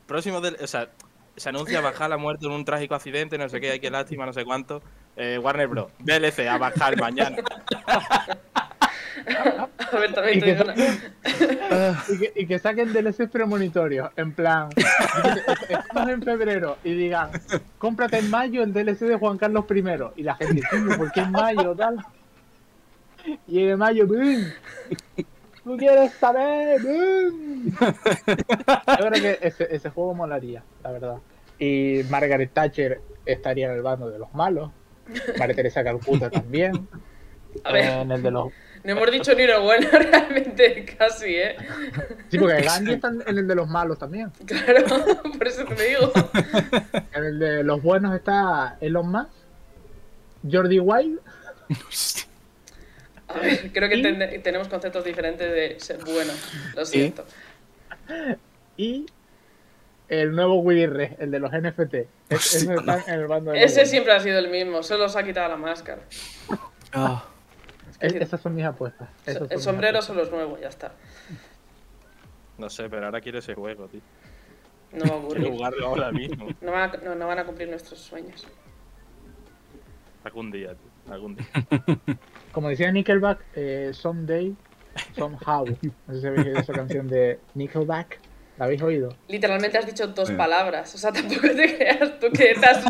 Próximo 0.06 0.42
del. 0.42 0.58
O 0.62 0.68
sea, 0.68 0.90
se 1.36 1.50
anuncia 1.50 1.80
Abascal 1.80 2.14
ha 2.14 2.18
muerto 2.18 2.48
en 2.48 2.54
un 2.54 2.66
trágico 2.66 2.96
accidente, 2.96 3.38
no 3.38 3.50
sé 3.50 3.60
qué, 3.60 3.72
hay 3.72 3.80
que 3.80 3.90
lástima, 3.90 4.26
no 4.26 4.34
sé 4.34 4.46
cuánto. 4.46 4.82
Eh, 5.16 5.40
Warner 5.40 5.68
Bros. 5.68 5.92
DLC, 6.00 6.48
Abascal 6.48 6.96
mañana. 6.98 7.38
A 9.92 9.98
ver, 10.00 10.14
también 10.14 10.38
Y 10.38 10.42
te 10.42 10.46
que 10.46 10.54
digo 10.54 10.64
una... 10.66 12.04
y 12.10 12.18
que, 12.18 12.34
y 12.36 12.48
que 12.48 12.60
saquen 12.60 12.94
DLCs 12.94 13.30
premonitorios, 13.32 14.10
en 14.16 14.34
plan, 14.34 14.70
estamos 15.70 16.10
en 16.10 16.22
febrero 16.22 16.78
y 16.84 16.94
digan, 16.94 17.30
cómprate 17.78 18.20
en 18.20 18.30
mayo 18.30 18.64
el 18.64 18.74
DLC 18.74 19.00
de 19.02 19.16
Juan 19.16 19.38
Carlos 19.38 19.66
I. 19.70 19.84
Y 20.18 20.24
la 20.24 20.36
gente, 20.36 20.62
"Coño, 20.70 20.98
¿por 20.98 21.12
qué 21.12 21.22
en 21.22 21.32
mayo 21.32 21.76
tal? 21.76 22.04
Y 23.48 23.68
en 23.68 23.78
mayo, 23.80 24.08
¡boom! 24.08 24.46
¿Tú 25.64 25.76
quieres 25.78 26.14
saber? 26.14 26.82
¡Boom! 26.82 27.76
Yo 27.80 29.08
creo 29.10 29.12
que 29.12 29.40
ese, 29.42 29.68
ese 29.70 29.90
juego 29.90 30.14
molaría, 30.14 30.64
la 30.84 30.92
verdad. 30.92 31.18
Y 31.60 32.02
Margaret 32.10 32.52
Thatcher 32.54 33.02
estaría 33.26 33.68
en 33.68 33.74
el 33.74 33.82
bando 33.82 34.10
de 34.10 34.20
los 34.20 34.34
malos. 34.34 34.72
María 35.38 35.56
Teresa 35.56 35.84
Calcuta 35.84 36.30
también. 36.30 36.88
A 37.64 37.72
ver, 37.72 37.86
En 38.02 38.12
el 38.12 38.22
de 38.22 38.32
los 38.32 38.52
no 38.88 38.94
hemos 38.94 39.12
dicho 39.12 39.34
ni 39.36 39.46
lo 39.46 39.62
bueno 39.64 39.88
realmente, 39.92 40.86
casi, 40.98 41.36
¿eh? 41.36 41.56
Sí, 42.32 42.38
porque 42.40 42.62
Gandhi 42.62 42.94
está 42.94 43.10
en 43.10 43.38
el 43.38 43.48
de 43.48 43.56
los 43.56 43.68
malos 43.68 44.00
también. 44.00 44.32
Claro, 44.46 44.86
por 45.38 45.48
eso 45.48 45.66
te 45.66 45.88
digo. 45.90 46.12
En 47.14 47.24
el 47.26 47.40
de 47.40 47.64
los 47.64 47.82
buenos 47.82 48.16
está 48.16 48.78
Elon 48.80 49.12
Musk, 49.12 49.30
Jordi 50.50 50.80
Wild 50.80 51.20
A 53.28 53.40
ver, 53.40 53.72
creo 53.74 53.90
que 53.90 54.40
tenemos 54.44 54.68
conceptos 54.70 55.04
diferentes 55.04 55.52
de 55.52 55.80
ser 55.80 55.98
bueno. 56.06 56.32
Lo 56.76 56.86
siento. 56.86 57.26
y 58.78 59.06
el 60.08 60.32
nuevo 60.34 60.62
Willy 60.62 60.86
Re, 60.86 61.18
el 61.20 61.32
de 61.32 61.40
los 61.40 61.52
NFT. 61.52 61.94
Es- 62.30 62.56
Ese 62.56 62.74
está 62.74 63.04
en 63.08 63.20
el 63.20 63.28
bando 63.28 63.52
de 63.52 63.58
los 63.58 63.66
Ese 63.66 63.76
buenos. 63.76 63.90
siempre 63.90 64.14
ha 64.14 64.20
sido 64.22 64.40
el 64.40 64.50
mismo, 64.50 64.82
solo 64.84 65.10
se 65.10 65.20
ha 65.20 65.24
quitado 65.24 65.50
la 65.50 65.58
máscara. 65.58 66.02
Ah. 66.94 67.26
Es- 68.00 68.14
esas 68.16 68.40
son 68.42 68.56
mis 68.56 68.66
apuestas. 68.66 69.10
esas 69.26 69.40
son 69.40 69.48
El 69.52 69.60
sombrero 69.60 69.98
apuestas. 70.00 70.06
solo 70.08 70.24
es 70.24 70.32
nuevo, 70.32 70.58
ya 70.60 70.68
está. 70.70 70.92
No 72.58 72.70
sé, 72.70 72.90
pero 72.90 73.06
ahora 73.06 73.22
quiero 73.22 73.40
ese 73.40 73.54
juego, 73.54 73.88
tío. 73.88 74.02
No 74.94 75.00
va 75.00 75.06
a 75.06 75.08
Quiero 75.08 75.18
ocurrir. 75.26 75.48
jugarlo 75.52 75.88
ahora 75.88 76.12
mismo. 76.12 76.48
No 76.62 76.72
van, 76.72 76.90
a, 76.90 76.98
no, 76.98 77.16
no 77.16 77.28
van 77.28 77.40
a 77.40 77.46
cumplir 77.46 77.70
nuestros 77.70 78.00
sueños. 78.00 78.48
Algún 80.24 80.52
día, 80.52 80.70
tío. 80.76 81.14
Algún 81.14 81.36
día. 81.36 81.46
Como 82.52 82.70
decía 82.70 82.92
Nickelback, 82.92 83.40
eh, 83.56 83.92
Someday, 83.94 84.56
Somehow. 85.16 85.66
No 86.08 86.14
sé 86.14 86.22
si 86.22 86.28
habéis 86.28 86.46
oído 86.48 86.60
esa 86.60 86.74
canción 86.74 87.08
de 87.08 87.40
Nickelback. 87.54 88.20
¿La 88.58 88.66
habéis 88.66 88.82
oído? 88.82 89.16
Literalmente 89.28 89.78
has 89.78 89.86
dicho 89.86 90.08
dos 90.08 90.30
Sí. 90.30 90.34
palabras. 90.34 90.94
O 90.96 90.98
sea, 90.98 91.12
tampoco 91.12 91.42
te 91.42 91.78
creas 91.78 92.20
tú 92.20 92.28
que, 92.32 92.52
has- 92.54 92.84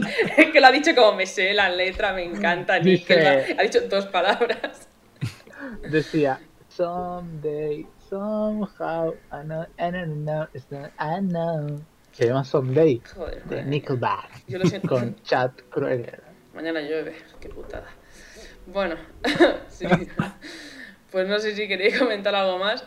que 0.54 0.62
lo 0.62 0.68
ha 0.68 0.72
dicho 0.72 0.96
como 0.96 1.14
me 1.14 1.26
sé 1.26 1.54
la 1.54 1.70
letra, 1.70 2.14
me 2.14 2.24
encanta. 2.24 2.80
Dice- 2.80 2.90
Nickelback. 3.16 3.60
Ha 3.60 3.64
dicho 3.64 3.82
dos 3.90 4.06
palabras. 4.08 4.87
Decía, 5.90 6.40
Someday, 6.70 7.88
somehow, 8.10 9.14
I 9.32 9.44
know, 9.44 9.64
I 9.80 9.92
don't 9.92 10.24
know, 10.26 10.48
it's 10.54 10.66
not, 10.72 10.92
I 11.00 11.20
know. 11.22 11.80
Se 12.12 12.28
llama 12.28 12.44
Someday, 12.44 13.02
Joder. 13.16 13.44
de. 13.46 13.64
Nickelback. 13.64 14.44
Yo 14.48 14.60
lo 14.60 14.66
siento. 14.66 14.88
Con 14.88 15.16
Chad 15.24 15.52
Kroeger. 15.70 16.24
Mañana 16.54 16.82
llueve. 16.82 17.16
Qué 17.40 17.50
putada. 17.50 17.88
Bueno, 18.66 18.96
sí. 19.70 19.86
Pues 21.12 21.28
no 21.28 21.40
sé 21.40 21.56
si 21.56 21.68
queréis 21.68 21.98
comentar 22.00 22.34
algo 22.36 22.58
más. 22.58 22.84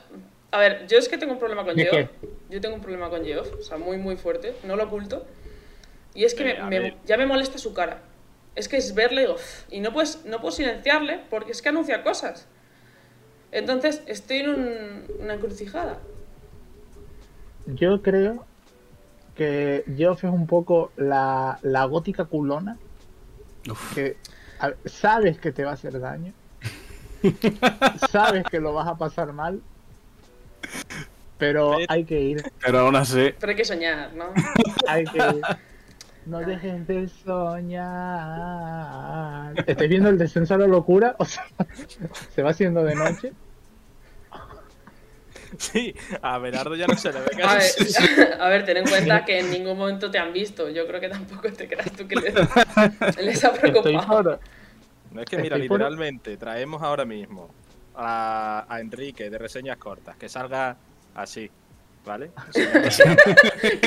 A 0.51 0.59
ver, 0.59 0.87
yo 0.89 0.99
es 0.99 1.09
que 1.09 1.17
tengo 1.17 1.33
un 1.33 1.39
problema 1.39 1.65
con 1.65 1.77
¿De 1.77 1.85
Geoff. 1.87 2.11
Yo 2.51 2.61
tengo 2.61 2.75
un 2.75 2.81
problema 2.83 3.09
con 3.09 3.25
Geoff, 3.25 3.53
o 3.59 3.63
sea, 3.63 3.79
muy, 3.79 3.97
muy 3.99 4.17
fuerte. 4.17 4.55
No 4.65 4.75
lo 4.77 4.85
oculto. 4.85 5.25
Y 6.15 6.25
es 6.25 6.35
que 6.35 6.51
Eh, 6.51 6.63
me- 6.65 6.97
ya 7.07 7.17
me 7.17 7.25
molesta 7.27 7.59
su 7.59 7.73
cara. 7.73 8.03
Es 8.57 8.69
que 8.69 8.77
es 8.77 8.95
verle 8.95 9.29
y 9.71 9.77
y 9.77 9.81
no, 9.81 9.93
puedes, 9.93 10.25
no 10.25 10.41
puedo 10.41 10.51
silenciarle 10.51 11.21
porque 11.31 11.53
es 11.53 11.63
que 11.63 11.69
anuncia 11.69 12.03
cosas. 12.03 12.49
Entonces, 13.53 14.03
estoy 14.07 14.39
en 14.39 14.51
un- 14.51 15.05
una 15.21 15.35
encrucijada. 15.35 15.99
Yo 17.67 18.01
creo 18.03 18.45
que 19.35 19.85
Geoff 19.97 20.25
es 20.25 20.31
un 20.31 20.47
poco 20.47 20.93
la, 20.97 21.59
la 21.63 21.85
gótica 21.85 22.25
culona 22.27 22.77
Uf. 23.71 23.95
que 23.95 24.17
a- 24.59 24.73
sabes 24.85 25.39
que 25.39 25.53
te 25.53 25.65
va 25.65 25.71
a 25.71 25.75
hacer 25.75 25.99
daño, 26.01 26.33
sabes 28.11 28.45
que 28.51 28.61
lo 28.61 28.73
vas 28.75 28.87
a 28.89 28.97
pasar 28.99 29.33
mal, 29.33 29.61
pero 31.39 31.77
hay 31.89 32.05
que 32.05 32.21
ir, 32.21 32.53
Pero 32.65 32.81
aún 32.81 32.97
así. 32.97 33.33
Pero 33.39 33.51
hay 33.51 33.57
que 33.57 33.65
soñar, 33.65 34.13
¿no? 34.15 34.27
hay 34.87 35.05
que 35.05 35.19
ir. 35.19 35.43
No 36.31 36.39
dejes 36.39 36.87
de 36.87 37.09
soñar. 37.09 37.91
¿Estáis 39.67 39.91
viendo 39.91 40.09
el 40.11 40.17
descenso 40.17 40.55
a 40.55 40.59
la 40.59 40.69
locura? 40.69 41.17
O 41.19 41.25
sea, 41.25 41.45
se 42.35 42.43
va 42.43 42.51
haciendo 42.51 42.85
de 42.85 42.95
noche. 42.95 43.33
Sí, 45.59 45.93
a 46.23 46.39
Berardo 46.39 46.77
ya 46.77 46.87
no 46.87 46.97
se 46.97 47.13
le 47.13 47.19
ve 47.19 47.43
A 47.43 47.55
casi. 47.55 47.83
ver, 48.17 48.35
a 48.41 48.49
ver, 48.49 48.65
ten 48.65 48.77
en 48.77 48.89
cuenta 48.89 49.25
que 49.25 49.41
en 49.41 49.51
ningún 49.51 49.77
momento 49.77 50.09
te 50.09 50.19
han 50.19 50.33
visto. 50.33 50.69
Yo 50.71 50.87
creo 50.87 51.01
que 51.01 51.09
tampoco 51.09 51.53
te 51.53 51.67
creas 51.67 51.91
tú 51.91 52.07
que 52.07 52.15
les, 52.15 52.33
les 53.21 53.45
ha 53.45 53.53
preocupado. 53.53 54.39
No 55.11 55.21
es 55.21 55.27
que 55.27 55.39
mira, 55.39 55.59
literalmente 55.59 56.37
traemos 56.37 56.81
ahora 56.81 57.05
mismo 57.05 57.53
a, 57.97 58.65
a 58.69 58.79
Enrique 58.81 59.29
de 59.29 59.37
reseñas 59.37 59.79
cortas, 59.79 60.17
que 60.17 60.29
salga 60.29 60.77
así, 61.13 61.51
¿vale? 62.07 62.31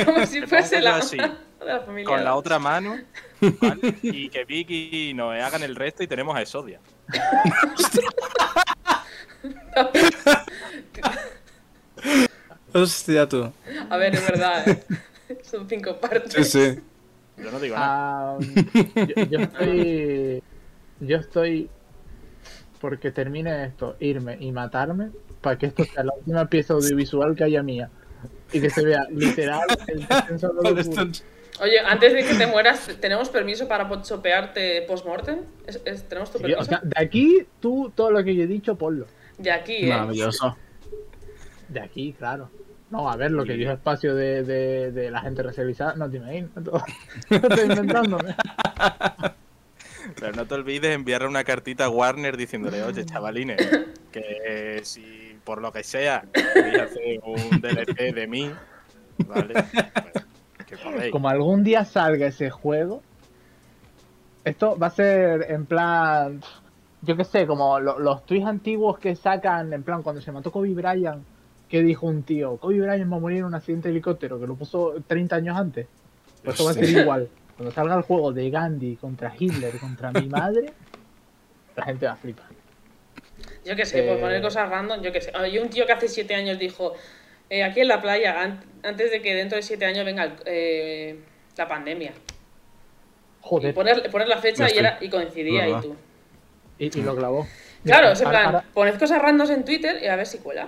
Como 0.05 0.25
si 0.25 0.41
fuese 0.41 0.81
la, 0.81 0.97
así, 0.97 1.15
de 1.63 1.73
la 1.73 1.81
familia. 1.81 2.09
Con 2.09 2.23
la 2.23 2.35
otra 2.35 2.59
mano, 2.59 2.97
¿vale? 3.61 3.95
Y 4.01 4.29
que 4.29 4.45
Vicky 4.45 5.09
y 5.09 5.13
Noé 5.13 5.41
hagan 5.41 5.63
el 5.63 5.75
resto 5.75 6.03
y 6.03 6.07
tenemos 6.07 6.35
a 6.35 6.41
Esodia. 6.41 6.79
Hostia, 12.73 13.27
tú. 13.27 13.51
A 13.89 13.97
ver, 13.97 14.15
es 14.15 14.27
verdad, 14.27 14.67
¿eh? 14.67 14.83
Son 15.43 15.67
cinco 15.69 15.97
partes. 15.97 16.33
Sí, 16.33 16.43
sí. 16.43 16.79
Yo 17.37 17.51
no 17.51 17.59
digo 17.59 17.75
nada. 17.75 18.37
Ah, 18.37 18.39
yo, 19.15 19.23
yo 19.25 19.39
estoy. 19.39 20.43
Yo 20.99 21.17
estoy. 21.17 21.69
Porque 22.79 23.11
termine 23.11 23.65
esto, 23.65 23.95
irme 23.99 24.37
y 24.39 24.51
matarme, 24.51 25.11
para 25.41 25.57
que 25.57 25.67
esto 25.67 25.85
sea 25.85 26.03
la 26.03 26.13
última 26.17 26.45
pieza 26.47 26.73
audiovisual 26.73 27.35
que 27.35 27.45
haya 27.45 27.63
mía. 27.63 27.89
Y 28.51 28.59
que 28.59 28.69
se 28.69 28.83
vea 28.83 29.07
literal 29.09 29.67
el 29.87 30.05
descenso 30.05 30.53
la 30.61 30.69
locura. 30.71 31.07
Oye, 31.61 31.79
antes 31.79 32.13
de 32.13 32.23
que 32.23 32.33
te 32.33 32.47
mueras, 32.47 32.89
¿tenemos 32.99 33.29
permiso 33.29 33.67
para 33.67 33.89
chopearte 34.01 34.81
post-mortem? 34.87 35.39
¿Es- 35.67 35.81
es- 35.85 36.07
¿Tenemos 36.09 36.31
tu 36.31 36.37
Sí, 36.39 36.43
permiso? 36.43 36.61
o 36.61 36.65
sea, 36.65 36.81
de 36.83 37.03
aquí, 37.03 37.45
tú, 37.59 37.91
todo 37.95 38.11
lo 38.11 38.23
que 38.23 38.35
yo 38.35 38.43
he 38.43 38.47
dicho, 38.47 38.75
ponlo. 38.75 39.05
de 39.37 39.51
aquí, 39.51 39.75
¿eh? 39.85 39.89
Maravilloso. 39.89 40.57
De 41.69 41.79
aquí, 41.79 42.13
claro. 42.17 42.49
No, 42.91 43.09
a 43.09 43.15
ver, 43.15 43.31
lo 43.31 43.43
que 43.45 43.53
dijo 43.53 43.71
espacio 43.71 44.13
de, 44.13 44.43
de, 44.43 44.91
de 44.91 45.09
la 45.09 45.21
gente 45.21 45.41
racializada, 45.41 45.95
no 45.95 46.09
te 46.09 46.17
imaginas. 46.17 46.51
No 46.55 46.83
estoy 47.29 47.61
inventándome. 47.71 48.35
Pero 50.19 50.31
no 50.33 50.45
te 50.45 50.53
olvides 50.53 50.93
enviarle 50.93 51.27
una 51.27 51.43
cartita 51.43 51.85
a 51.85 51.89
Warner 51.89 52.35
diciéndole, 52.37 52.83
oye, 52.83 53.05
chavalines, 53.05 53.57
que 54.11 54.81
si 54.83 55.37
por 55.43 55.61
lo 55.61 55.71
que 55.71 55.83
sea 55.83 56.23
queréis 56.53 56.79
hacer 56.79 57.19
un 57.23 57.61
DLC 57.61 58.13
de 58.13 58.27
mí, 58.27 58.51
¿vale? 59.27 59.53
Pues, 59.53 60.25
que. 60.77 61.11
Como 61.11 61.29
algún 61.29 61.63
día 61.63 61.85
salga 61.85 62.27
ese 62.27 62.49
juego, 62.49 63.01
esto 64.43 64.77
va 64.77 64.87
a 64.87 64.91
ser 64.91 65.45
en 65.51 65.65
plan, 65.65 66.41
yo 67.01 67.15
qué 67.15 67.23
sé, 67.23 67.47
como 67.47 67.79
lo- 67.79 67.99
los 67.99 68.25
tweets 68.25 68.45
antiguos 68.45 68.99
que 68.99 69.15
sacan, 69.15 69.71
en 69.73 69.83
plan, 69.83 70.03
cuando 70.03 70.21
se 70.21 70.31
mató 70.31 70.51
Kobe 70.51 70.69
Bryant, 70.73 71.23
¿qué 71.69 71.81
dijo 71.81 72.07
un 72.07 72.23
tío? 72.23 72.57
Kobe 72.57 72.79
Bryant 72.81 73.11
va 73.11 73.17
a 73.17 73.19
morir 73.19 73.39
en 73.39 73.45
un 73.45 73.55
accidente 73.55 73.87
de 73.87 73.93
helicóptero 73.93 74.39
que 74.39 74.47
lo 74.47 74.55
puso 74.55 74.95
30 75.07 75.35
años 75.37 75.57
antes. 75.57 75.87
Pues 76.43 76.55
esto 76.55 76.65
va 76.65 76.71
a 76.71 76.73
ser 76.73 76.89
igual. 76.89 77.29
Cuando 77.55 77.71
salga 77.73 77.95
el 77.95 78.01
juego 78.01 78.33
de 78.33 78.49
Gandhi 78.49 78.95
contra 78.97 79.33
Hitler, 79.37 79.77
contra 79.79 80.11
mi 80.11 80.27
madre, 80.27 80.73
la 81.75 81.85
gente 81.85 82.05
va 82.05 82.13
a 82.13 82.17
flipar. 82.17 82.47
Yo 83.65 83.75
qué 83.77 83.85
sé, 83.85 84.03
por 84.03 84.17
Eh. 84.17 84.19
poner 84.21 84.41
cosas 84.41 84.69
random, 84.69 85.01
yo 85.01 85.11
qué 85.13 85.21
sé. 85.21 85.31
Hay 85.33 85.57
un 85.57 85.69
tío 85.69 85.85
que 85.85 85.93
hace 85.93 86.07
siete 86.09 86.35
años 86.35 86.59
dijo, 86.59 86.93
eh, 87.53 87.63
aquí 87.63 87.81
en 87.81 87.87
la 87.87 88.01
playa, 88.01 88.41
an- 88.41 88.63
antes 88.83 89.11
de 89.11 89.21
que 89.21 89.35
dentro 89.35 89.55
de 89.55 89.61
siete 89.61 89.85
años 89.85 90.05
venga 90.05 90.23
el- 90.23 90.33
eh, 90.45 91.19
la 91.57 91.67
pandemia. 91.67 92.11
Y 92.11 93.45
Joder, 93.45 93.73
poner, 93.75 94.09
poner 94.09 94.27
la 94.27 94.37
fecha 94.37 94.67
y, 94.73 94.77
era, 94.77 94.97
y 95.01 95.09
coincidía 95.09 95.67
y 95.69 95.81
tú. 95.81 95.95
y, 96.79 96.99
y 96.99 97.01
lo 97.03 97.15
clavó. 97.15 97.45
Claro, 97.83 98.11
es 98.11 98.21
en 98.21 98.29
plan, 98.29 98.45
ahora- 98.45 98.63
poned 98.73 98.97
cosas 98.97 99.21
randoms 99.21 99.49
en 99.51 99.65
Twitter 99.65 100.01
y 100.01 100.07
a 100.07 100.15
ver 100.15 100.25
si 100.25 100.37
cuela. 100.39 100.67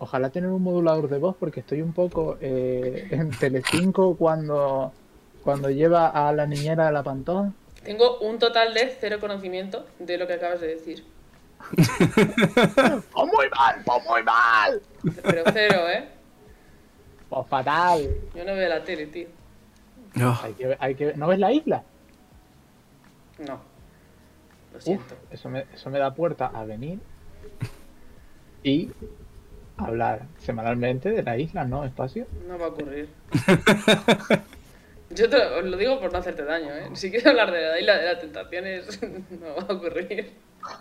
Ojalá 0.00 0.30
tener 0.30 0.48
un 0.50 0.62
modulador 0.62 1.08
de 1.08 1.18
voz 1.18 1.36
porque 1.38 1.60
estoy 1.60 1.82
un 1.82 1.92
poco 1.92 2.38
eh, 2.40 3.08
en 3.10 3.30
Telecinco 3.30 4.16
cuando, 4.16 4.92
cuando 5.42 5.70
lleva 5.70 6.08
a 6.08 6.32
la 6.32 6.46
niñera 6.46 6.86
de 6.86 6.92
la 6.92 7.02
pantoja. 7.02 7.52
Tengo 7.84 8.18
un 8.20 8.38
total 8.38 8.74
de 8.74 8.94
cero 9.00 9.18
conocimiento 9.20 9.86
de 9.98 10.16
lo 10.18 10.26
que 10.26 10.34
acabas 10.34 10.60
de 10.60 10.68
decir. 10.68 11.04
¡Oh, 13.14 13.26
muy 13.26 13.48
mal! 13.50 13.82
¡Oh, 13.86 14.00
muy 14.00 14.22
mal! 14.22 14.80
Pero 15.22 15.42
cero, 15.52 15.88
¿eh? 15.88 16.08
¡Oh, 17.30 17.44
fatal! 17.44 18.08
Yo 18.34 18.44
no 18.44 18.54
veo 18.54 18.68
la 18.68 18.82
tele, 18.82 19.06
tío. 19.06 19.28
Oh, 20.22 20.40
Hay 20.42 20.54
que, 20.54 20.76
hay 20.80 20.96
¿No 21.16 21.28
ves 21.28 21.38
la 21.38 21.52
isla? 21.52 21.82
No. 23.38 23.60
Lo 24.72 24.78
Uf, 24.78 24.82
siento. 24.82 25.14
eso 25.30 25.48
me, 25.48 25.66
eso 25.74 25.90
me 25.90 25.98
da 25.98 26.14
puerta 26.14 26.46
a 26.46 26.64
venir 26.64 26.98
y 28.62 28.90
hablar 29.76 30.22
semanalmente 30.38 31.10
de 31.10 31.22
la 31.22 31.36
isla, 31.38 31.64
¿no? 31.64 31.84
Espacio. 31.84 32.26
No 32.48 32.58
va 32.58 32.66
a 32.66 32.68
ocurrir. 32.68 33.08
Yo 35.10 35.30
te 35.30 35.38
lo, 35.38 35.58
os 35.58 35.64
lo 35.64 35.76
digo 35.76 36.00
por 36.00 36.12
no 36.12 36.18
hacerte 36.18 36.44
daño, 36.44 36.74
¿eh? 36.74 36.90
Si 36.94 37.10
quieres 37.10 37.26
hablar 37.26 37.50
de 37.50 37.60
la 37.62 37.80
isla 37.80 37.96
de 37.98 38.04
las 38.04 38.20
tentaciones, 38.20 39.00
no 39.30 39.54
va 39.56 39.62
a 39.68 39.72
ocurrir. 39.72 40.32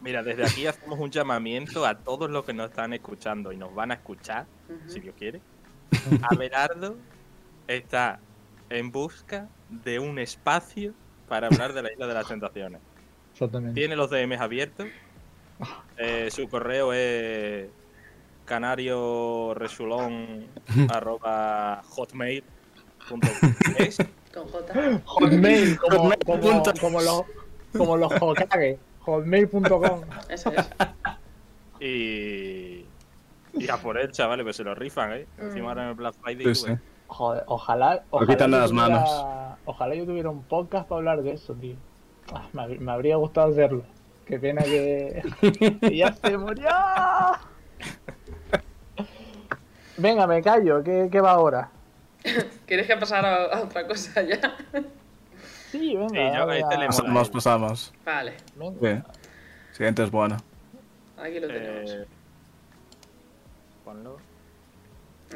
Mira, 0.02 0.24
desde 0.24 0.46
aquí 0.46 0.68
hacemos 0.68 1.00
un 1.00 1.12
llamamiento 1.12 1.86
a 1.86 1.98
todos 1.98 2.30
los 2.30 2.46
que 2.46 2.54
nos 2.54 2.70
están 2.70 2.94
escuchando 2.94 3.52
y 3.52 3.58
nos 3.58 3.74
van 3.74 3.92
a 3.92 3.96
escuchar, 3.96 4.46
si 4.88 5.00
Dios 5.00 5.16
quiere. 5.18 5.42
Abelardo 6.30 6.96
está 7.68 8.20
en 8.70 8.92
busca 8.92 9.48
de 9.70 10.00
un 10.00 10.20
espacio 10.20 10.94
para 11.28 11.48
hablar 11.48 11.74
de 11.74 11.84
la 11.84 11.92
isla 11.92 12.08
de 12.08 12.14
las 12.14 12.28
tentaciones. 12.28 12.82
Exactamente. 13.34 13.80
Tiene 13.80 13.96
los 13.96 14.10
DMs 14.10 14.40
abiertos. 14.40 14.88
Eh, 15.98 16.30
su 16.32 16.48
correo 16.48 16.94
es 16.94 17.68
canario 18.46 19.54
resulón 19.56 20.48
arroba 20.90 21.82
hotmail.es 21.90 22.46
Con 24.34 24.48
J. 24.48 25.02
Hotmail, 25.06 25.78
como, 25.80 27.02
los, 27.02 27.24
como 27.76 27.98
los 27.98 28.12
Hokage. 28.22 28.80
Hotmail.com. 29.08 30.02
Eso 30.30 30.52
es. 30.52 30.70
y, 31.80 32.86
y 33.54 33.70
a 33.70 33.78
por 33.78 33.98
él, 33.98 34.12
chavales, 34.12 34.44
pues 34.44 34.56
se 34.58 34.64
lo 34.64 34.76
rifan, 34.76 35.14
¿eh? 35.14 35.26
Encima 35.38 35.70
ahora 35.70 35.84
en 35.84 35.90
el 35.90 35.96
Black 35.96 36.16
Friday. 36.22 36.54
sí, 36.54 36.66
sí. 36.68 36.74
Joder, 37.08 37.44
ojalá. 37.48 37.96
Lo 37.96 38.02
ojalá 38.12 38.34
quitan 38.34 38.52
las 38.52 38.70
tuviera- 38.70 38.90
manos. 38.90 39.26
Ojalá 39.66 39.96
yo 39.96 40.06
tuviera 40.06 40.30
un 40.30 40.44
podcast 40.44 40.88
para 40.90 41.00
hablar 41.00 41.22
de 41.24 41.32
eso, 41.32 41.54
tío. 41.54 41.76
Ah, 42.34 42.46
me, 42.52 42.64
hab- 42.64 42.80
me 42.80 42.92
habría 42.92 43.16
gustado 43.16 43.50
hacerlo. 43.52 43.84
Qué 44.26 44.38
pena 44.40 44.62
que. 44.64 45.24
que 45.82 45.96
ya 45.98 46.12
se 46.14 46.38
murió. 46.38 46.68
Venga, 49.98 50.28
me 50.28 50.42
callo. 50.44 50.84
¿Qué, 50.84 51.08
qué 51.12 51.22
va 51.22 51.32
ahora? 51.32 51.70
¿Quieres 52.66 52.88
que 52.88 52.98
pasara 52.98 53.46
a, 53.46 53.58
a 53.60 53.62
otra 53.64 53.88
cosa 53.88 54.22
ya? 54.22 54.40
Sí, 55.72 55.96
venga. 55.96 56.10
Sí, 56.10 56.16
yo- 56.16 56.46
dale 56.46 56.60
este 56.60 56.70
le 56.72 56.76
mola. 56.78 56.88
pasamos, 56.88 57.30
pasamos. 57.30 57.94
Vale, 58.06 58.34
venga. 58.56 59.04
Sí. 59.06 59.20
Siguiente 59.74 60.04
es 60.04 60.12
bueno. 60.12 60.38
aquí 61.22 61.40
lo 61.40 61.48
tenemos. 61.48 61.92
Eh, 61.92 62.06
ponlo. 63.84 64.18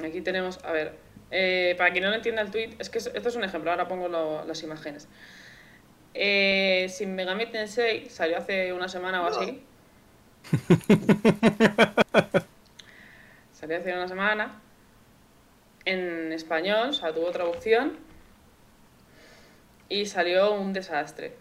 Aquí 0.06 0.22
tenemos, 0.22 0.64
a 0.64 0.72
ver, 0.72 0.98
eh, 1.32 1.76
para 1.78 1.92
quien 1.92 2.04
no 2.06 2.10
lo 2.12 2.16
entienda 2.16 2.42
el 2.42 2.50
tweet, 2.52 2.76
es 2.80 2.90
que 2.90 2.98
es- 3.00 3.12
esto 3.14 3.30
es 3.30 3.36
un 3.36 3.44
ejemplo, 3.44 3.72
ahora 3.72 3.88
pongo 3.88 4.08
lo- 4.08 4.46
las 4.46 4.64
imágenes. 4.64 5.08
Eh, 6.14 6.88
Sin 6.90 7.16
Megami 7.16 7.46
Tensei 7.48 8.10
salió 8.10 8.38
hace 8.38 8.74
una 8.74 8.88
semana 8.88 9.22
o 9.22 9.28
así. 9.28 9.62
salió 13.54 13.78
hace 13.78 13.94
una 13.94 14.08
semana. 14.08 14.60
En 15.86 16.32
español, 16.32 16.90
o 16.90 16.94
sea, 16.94 17.14
tuvo 17.14 17.32
traducción. 17.32 17.98
Y 19.92 20.06
salió 20.06 20.54
un 20.54 20.72
desastre. 20.72 21.34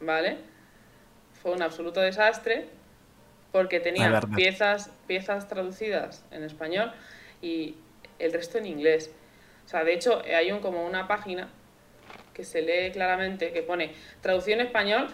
¿Vale? 0.00 0.38
Fue 1.42 1.50
un 1.50 1.60
absoluto 1.60 2.00
desastre. 2.00 2.68
Porque 3.50 3.80
tenía 3.80 4.20
piezas, 4.36 4.92
piezas 5.08 5.48
traducidas 5.48 6.24
en 6.30 6.44
español 6.44 6.92
y 7.42 7.74
el 8.20 8.32
resto 8.32 8.58
en 8.58 8.66
inglés. 8.66 9.10
O 9.64 9.68
sea, 9.68 9.82
de 9.82 9.94
hecho, 9.94 10.22
hay 10.22 10.52
un, 10.52 10.60
como 10.60 10.86
una 10.86 11.08
página 11.08 11.48
que 12.32 12.44
se 12.44 12.62
lee 12.62 12.92
claramente 12.92 13.52
que 13.52 13.62
pone 13.62 13.92
traducción 14.20 14.60
español 14.60 15.08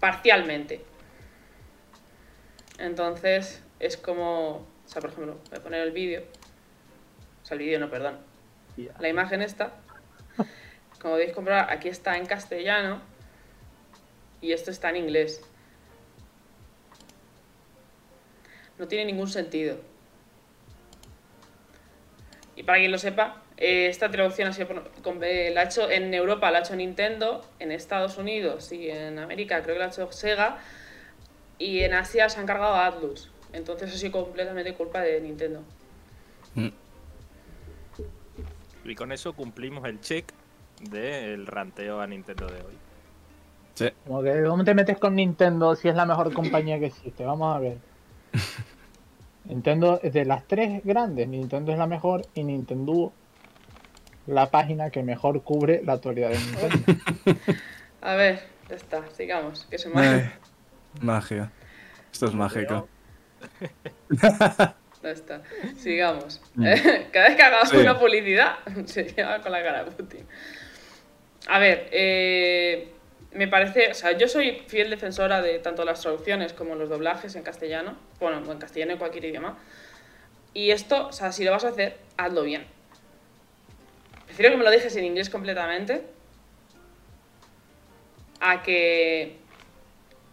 parcialmente. 0.00 0.80
Entonces, 2.78 3.62
es 3.80 3.98
como, 3.98 4.50
o 4.52 4.66
sea, 4.86 5.02
por 5.02 5.10
ejemplo, 5.10 5.38
voy 5.50 5.58
a 5.58 5.62
poner 5.62 5.82
el 5.82 5.92
vídeo. 5.92 6.22
O 7.42 7.46
sea, 7.46 7.56
el 7.56 7.64
vídeo 7.64 7.80
no, 7.80 7.90
perdón. 7.90 8.18
La 8.98 9.08
imagen 9.08 9.42
esta. 9.42 9.74
Como 11.04 11.16
podéis 11.16 11.34
comprobar, 11.34 11.70
aquí 11.70 11.88
está 11.90 12.16
en 12.16 12.24
castellano 12.24 12.98
y 14.40 14.52
esto 14.52 14.70
está 14.70 14.88
en 14.88 14.96
inglés. 14.96 15.42
No 18.78 18.88
tiene 18.88 19.04
ningún 19.04 19.28
sentido. 19.28 19.76
Y 22.56 22.62
para 22.62 22.78
quien 22.78 22.90
lo 22.90 22.96
sepa, 22.96 23.42
eh, 23.58 23.88
esta 23.88 24.10
traducción 24.10 24.48
ha 24.48 24.54
sido 24.54 24.66
por- 24.68 24.90
con- 25.02 25.22
eh, 25.22 25.50
la 25.52 25.60
ha 25.60 25.64
hecho 25.64 25.90
en 25.90 26.14
Europa, 26.14 26.50
la 26.50 26.60
ha 26.60 26.62
hecho 26.62 26.74
Nintendo, 26.74 27.44
en 27.58 27.70
Estados 27.70 28.16
Unidos 28.16 28.72
y 28.72 28.88
en 28.88 29.18
América 29.18 29.62
creo 29.62 29.74
que 29.74 29.80
la 29.80 29.84
ha 29.84 29.88
hecho 29.88 30.10
Sega 30.10 30.56
y 31.58 31.80
en 31.80 31.92
Asia 31.92 32.30
se 32.30 32.38
ha 32.38 32.42
encargado 32.42 32.76
a 32.76 32.86
Atlus. 32.86 33.30
Entonces 33.52 33.92
ha 33.94 33.98
sido 33.98 34.12
completamente 34.24 34.72
culpa 34.72 35.02
de 35.02 35.20
Nintendo. 35.20 35.62
Y 38.86 38.94
con 38.94 39.12
eso 39.12 39.34
cumplimos 39.34 39.84
el 39.84 40.00
check 40.00 40.32
del 40.90 41.46
ranteo 41.46 42.00
a 42.00 42.06
Nintendo 42.06 42.46
de 42.46 42.60
hoy. 42.60 42.74
Sí. 43.74 43.88
Como 44.06 44.22
que, 44.22 44.42
¿Cómo 44.44 44.64
te 44.64 44.74
metes 44.74 44.98
con 44.98 45.16
Nintendo 45.16 45.74
si 45.74 45.88
es 45.88 45.94
la 45.94 46.06
mejor 46.06 46.32
compañía 46.32 46.78
que 46.78 46.86
existe? 46.86 47.24
Vamos 47.24 47.56
a 47.56 47.58
ver. 47.58 47.78
Nintendo 49.44 50.00
es 50.02 50.12
de 50.12 50.24
las 50.24 50.46
tres 50.46 50.82
grandes. 50.84 51.28
Nintendo 51.28 51.72
es 51.72 51.78
la 51.78 51.86
mejor 51.86 52.22
y 52.34 52.44
Nintendo 52.44 53.12
la 54.26 54.50
página 54.50 54.90
que 54.90 55.02
mejor 55.02 55.42
cubre 55.42 55.82
la 55.84 55.94
actualidad 55.94 56.30
de 56.30 56.38
Nintendo. 56.38 57.40
A 58.00 58.14
ver, 58.14 58.40
ya 58.68 58.76
está, 58.76 59.02
sigamos, 59.10 59.66
que 59.70 59.78
se 59.78 59.88
me 59.88 60.00
Ay, 60.00 60.30
magia. 61.00 61.50
Esto 62.12 62.26
es 62.26 62.34
mágico. 62.34 62.88
Ya 65.02 65.10
está, 65.10 65.42
sigamos. 65.76 66.40
Mm. 66.54 66.64
Cada 67.12 67.28
vez 67.28 67.36
que 67.36 67.42
hagamos 67.42 67.68
Sí. 67.68 67.76
una 67.76 67.98
publicidad, 67.98 68.54
se 68.86 69.04
lleva 69.04 69.38
con 69.42 69.52
la 69.52 69.62
cara 69.62 69.84
de 69.84 69.90
Putin. 69.90 70.26
A 71.46 71.58
ver, 71.58 71.88
eh, 71.92 72.88
me 73.32 73.48
parece, 73.48 73.90
o 73.90 73.94
sea, 73.94 74.12
yo 74.12 74.28
soy 74.28 74.62
fiel 74.66 74.90
defensora 74.90 75.42
de 75.42 75.58
tanto 75.58 75.84
las 75.84 76.00
traducciones 76.00 76.52
como 76.52 76.74
los 76.74 76.88
doblajes 76.88 77.34
en 77.36 77.42
castellano, 77.42 77.96
bueno, 78.20 78.50
en 78.50 78.58
castellano 78.58 78.92
en 78.92 78.98
cualquier 78.98 79.26
idioma. 79.26 79.58
Y 80.54 80.70
esto, 80.70 81.08
o 81.08 81.12
sea, 81.12 81.32
si 81.32 81.44
lo 81.44 81.50
vas 81.50 81.64
a 81.64 81.68
hacer, 81.68 81.98
hazlo 82.16 82.42
bien. 82.42 82.66
Prefiero 84.26 84.50
que 84.52 84.56
me 84.56 84.64
lo 84.64 84.70
dejes 84.70 84.94
en 84.96 85.04
inglés 85.04 85.30
completamente 85.30 86.02
a 88.40 88.62
que 88.62 89.36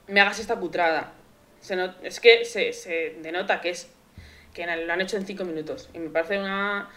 me 0.07 0.19
hagas 0.21 0.39
esta 0.39 0.55
no- 1.75 1.93
es 2.03 2.19
que 2.19 2.45
se, 2.45 2.73
se 2.73 3.15
denota 3.21 3.61
que 3.61 3.69
es 3.69 3.89
que 4.53 4.65
lo 4.65 4.91
han 4.93 5.01
hecho 5.01 5.17
en 5.17 5.25
5 5.25 5.45
minutos 5.45 5.89
y 5.93 5.99
me 5.99 6.09
parece 6.09 6.37
una 6.37 6.89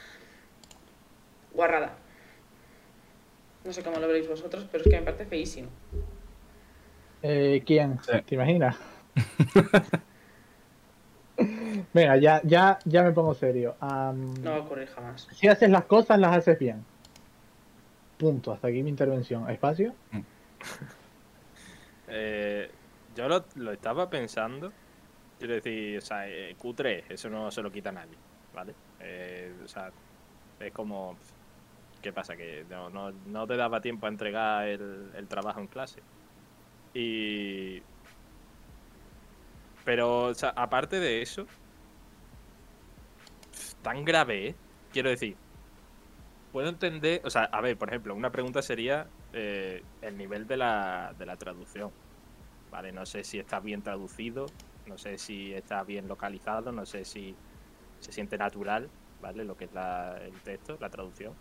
guarrada. 1.53 1.97
No 3.65 3.73
sé 3.73 3.83
cómo 3.83 3.99
lo 3.99 4.07
veréis 4.07 4.29
vosotros, 4.29 4.67
pero 4.71 4.85
es 4.85 4.91
que 4.91 4.97
me 4.99 5.03
parece 5.03 5.27
feísimo. 5.27 5.69
Eh, 7.23 7.63
¿Quién? 7.65 7.99
Sí. 8.03 8.13
¿Te 8.27 8.35
imaginas? 8.35 8.77
Venga, 11.93 12.17
ya, 12.17 12.41
ya, 12.45 12.79
ya 12.85 13.03
me 13.03 13.13
pongo 13.13 13.35
serio. 13.35 13.77
No 13.81 14.51
va 14.51 14.57
a 14.57 14.61
ocurrir 14.61 14.89
jamás. 14.89 15.27
Si 15.33 15.49
haces 15.49 15.71
las 15.71 15.85
cosas, 15.87 16.19
las 16.19 16.37
haces 16.37 16.59
bien. 16.59 16.85
Punto. 18.19 18.53
Hasta 18.53 18.69
aquí 18.69 18.83
mi 18.83 18.91
intervención. 18.91 19.49
¿Espacio? 19.51 19.95
Eh, 22.07 22.71
yo 23.17 23.27
lo, 23.29 23.47
lo 23.57 23.73
estaba 23.73 24.11
pensando 24.11 24.71
Quiero 25.39 25.55
decir, 25.55 25.99
o 25.99 26.01
sea, 26.01 26.29
eh, 26.29 26.57
Q3, 26.59 27.05
eso 27.09 27.29
no 27.29 27.51
se 27.51 27.61
lo 27.61 27.71
quita 27.71 27.91
nadie, 27.91 28.17
¿vale? 28.55 28.75
Eh, 29.01 29.53
o 29.65 29.69
sea, 29.69 29.91
es 30.61 30.73
como. 30.73 31.17
¿Qué 32.05 32.13
pasa? 32.13 32.37
Que 32.37 32.67
no, 32.69 32.91
no, 32.91 33.13
no 33.13 33.47
te 33.47 33.57
daba 33.57 33.81
tiempo 33.81 34.05
a 34.05 34.11
entregar 34.11 34.69
el, 34.69 35.27
trabajo 35.27 35.61
en 35.61 35.69
clase. 35.69 36.03
Y. 36.93 37.81
Pero, 39.87 40.25
o 40.25 40.35
sea, 40.35 40.51
aparte 40.51 41.01
de 41.01 41.23
eso. 41.23 41.47
Tan 43.83 44.05
grave, 44.05 44.49
¿eh? 44.49 44.55
Quiero 44.93 45.09
decir. 45.09 45.35
Puedo 46.53 46.69
entender. 46.69 47.23
O 47.25 47.31
sea, 47.31 47.45
a 47.45 47.63
ver, 47.63 47.79
por 47.79 47.89
ejemplo, 47.89 48.15
una 48.15 48.31
pregunta 48.31 48.61
sería 48.61 49.07
eh, 49.33 49.83
el 50.03 50.19
nivel 50.19 50.47
de 50.47 50.59
la, 50.59 51.15
de 51.19 51.25
la 51.25 51.37
traducción. 51.39 51.91
Vale, 52.71 52.93
no 52.93 53.07
sé 53.07 53.25
si 53.25 53.39
está 53.39 53.61
bien 53.61 53.81
traducido, 53.81 54.45
no 54.87 54.99
sé 54.99 55.17
si 55.17 55.55
está 55.55 55.83
bien 55.85 56.07
localizado, 56.07 56.71
no 56.71 56.85
sé 56.85 57.07
si 57.07 57.35
se 58.01 58.13
siente 58.13 58.37
natural, 58.37 58.91
¿vale? 59.23 59.43
Lo 59.47 59.57
que 59.57 59.65
es 59.65 59.73
la- 59.73 60.19
el 60.19 60.39
texto, 60.43 60.77
la 60.79 60.91
traducción. 60.91 61.33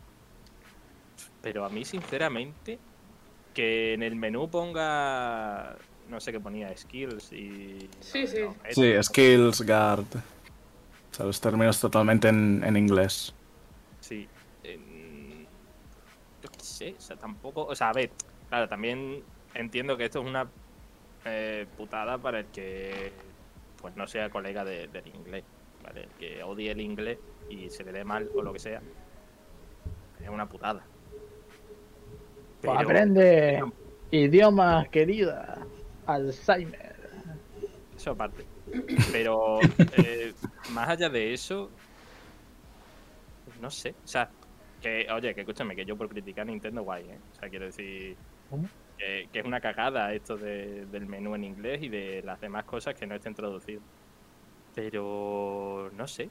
Pero 1.42 1.66
a 1.66 1.70
mí, 1.70 1.84
sinceramente, 1.86 2.80
que 3.54 3.94
en 3.94 4.04
el 4.04 4.16
menú 4.16 4.50
ponga, 4.50 5.76
no 6.10 6.20
sé 6.20 6.32
qué 6.32 6.40
ponía, 6.40 6.76
skills 6.76 7.32
y... 7.34 7.90
Sí, 8.00 8.26
sí. 8.28 8.40
Sí, 8.72 8.94
skills, 9.04 9.62
guard. 9.62 10.06
O 11.12 11.16
sea, 11.16 11.26
los 11.26 11.40
términos 11.40 11.80
totalmente 11.80 12.30
en, 12.30 12.64
en 12.64 12.78
inglés. 12.78 13.34
Sí. 14.00 14.28
en- 14.64 15.46
Yo 16.42 16.50
qué 16.52 16.60
sé, 16.60 16.96
o 16.98 17.02
sea, 17.02 17.16
tampoco... 17.18 17.66
O 17.66 17.76
sea, 17.76 17.90
a 17.90 17.94
ver, 17.94 18.12
claro, 18.50 18.68
también 18.68 19.24
entiendo 19.54 19.96
que 19.98 20.06
esto 20.06 20.22
es 20.22 20.26
una 20.28 20.50
eh, 21.26 21.68
putada 21.78 22.18
para 22.18 22.40
el 22.40 22.46
que 22.48 23.12
pues 23.82 23.96
no 23.98 24.08
sea 24.08 24.30
colega 24.30 24.64
de- 24.64 24.88
del 24.88 25.08
inglés, 25.08 25.44
¿vale? 25.84 26.04
El 26.04 26.10
que 26.12 26.42
odie 26.44 26.72
el 26.72 26.82
inglés 26.82 27.20
y 27.50 27.70
se 27.70 27.84
le 27.84 27.92
dé 27.92 28.04
mal 28.06 28.30
o 28.34 28.42
lo 28.42 28.54
que 28.54 28.60
sea. 28.60 28.82
Es 30.22 30.30
una 30.30 30.48
putada. 30.48 30.84
Pero- 32.72 32.80
aprende 32.80 33.64
idiomas, 34.12 34.88
querida. 34.90 35.60
Alzheimer. 36.06 36.94
Eso 37.96 38.12
aparte. 38.12 38.46
Pero 39.12 39.60
eh, 39.98 40.34
más 40.72 40.90
allá 40.90 41.10
de 41.10 41.34
eso, 41.34 41.70
no 43.62 43.70
sé. 43.70 43.94
O 44.04 44.08
sea, 44.08 44.30
que, 44.82 45.08
oye, 45.12 45.34
que 45.34 45.42
escúchame, 45.42 45.76
que 45.76 45.86
yo 45.86 45.96
por 45.96 46.10
criticar 46.10 46.44
a 46.44 46.46
Nintendo, 46.52 46.84
guay, 46.84 47.10
¿eh? 47.10 47.18
O 47.32 47.40
sea, 47.40 47.50
quiero 47.50 47.66
decir 47.66 48.16
que, 48.98 49.28
que 49.32 49.40
es 49.40 49.46
una 49.46 49.60
cagada 49.62 50.14
esto 50.14 50.38
de- 50.38 50.86
del 50.88 51.06
menú 51.06 51.36
en 51.36 51.44
inglés 51.46 51.82
y 51.84 51.90
de 51.90 52.22
las 52.24 52.40
demás 52.42 52.66
cosas 52.66 52.96
que 52.96 53.06
no 53.08 53.16
estén 53.16 53.34
traducidas. 53.34 53.84
Pero 54.76 55.92
no 55.96 56.08
sé. 56.08 56.30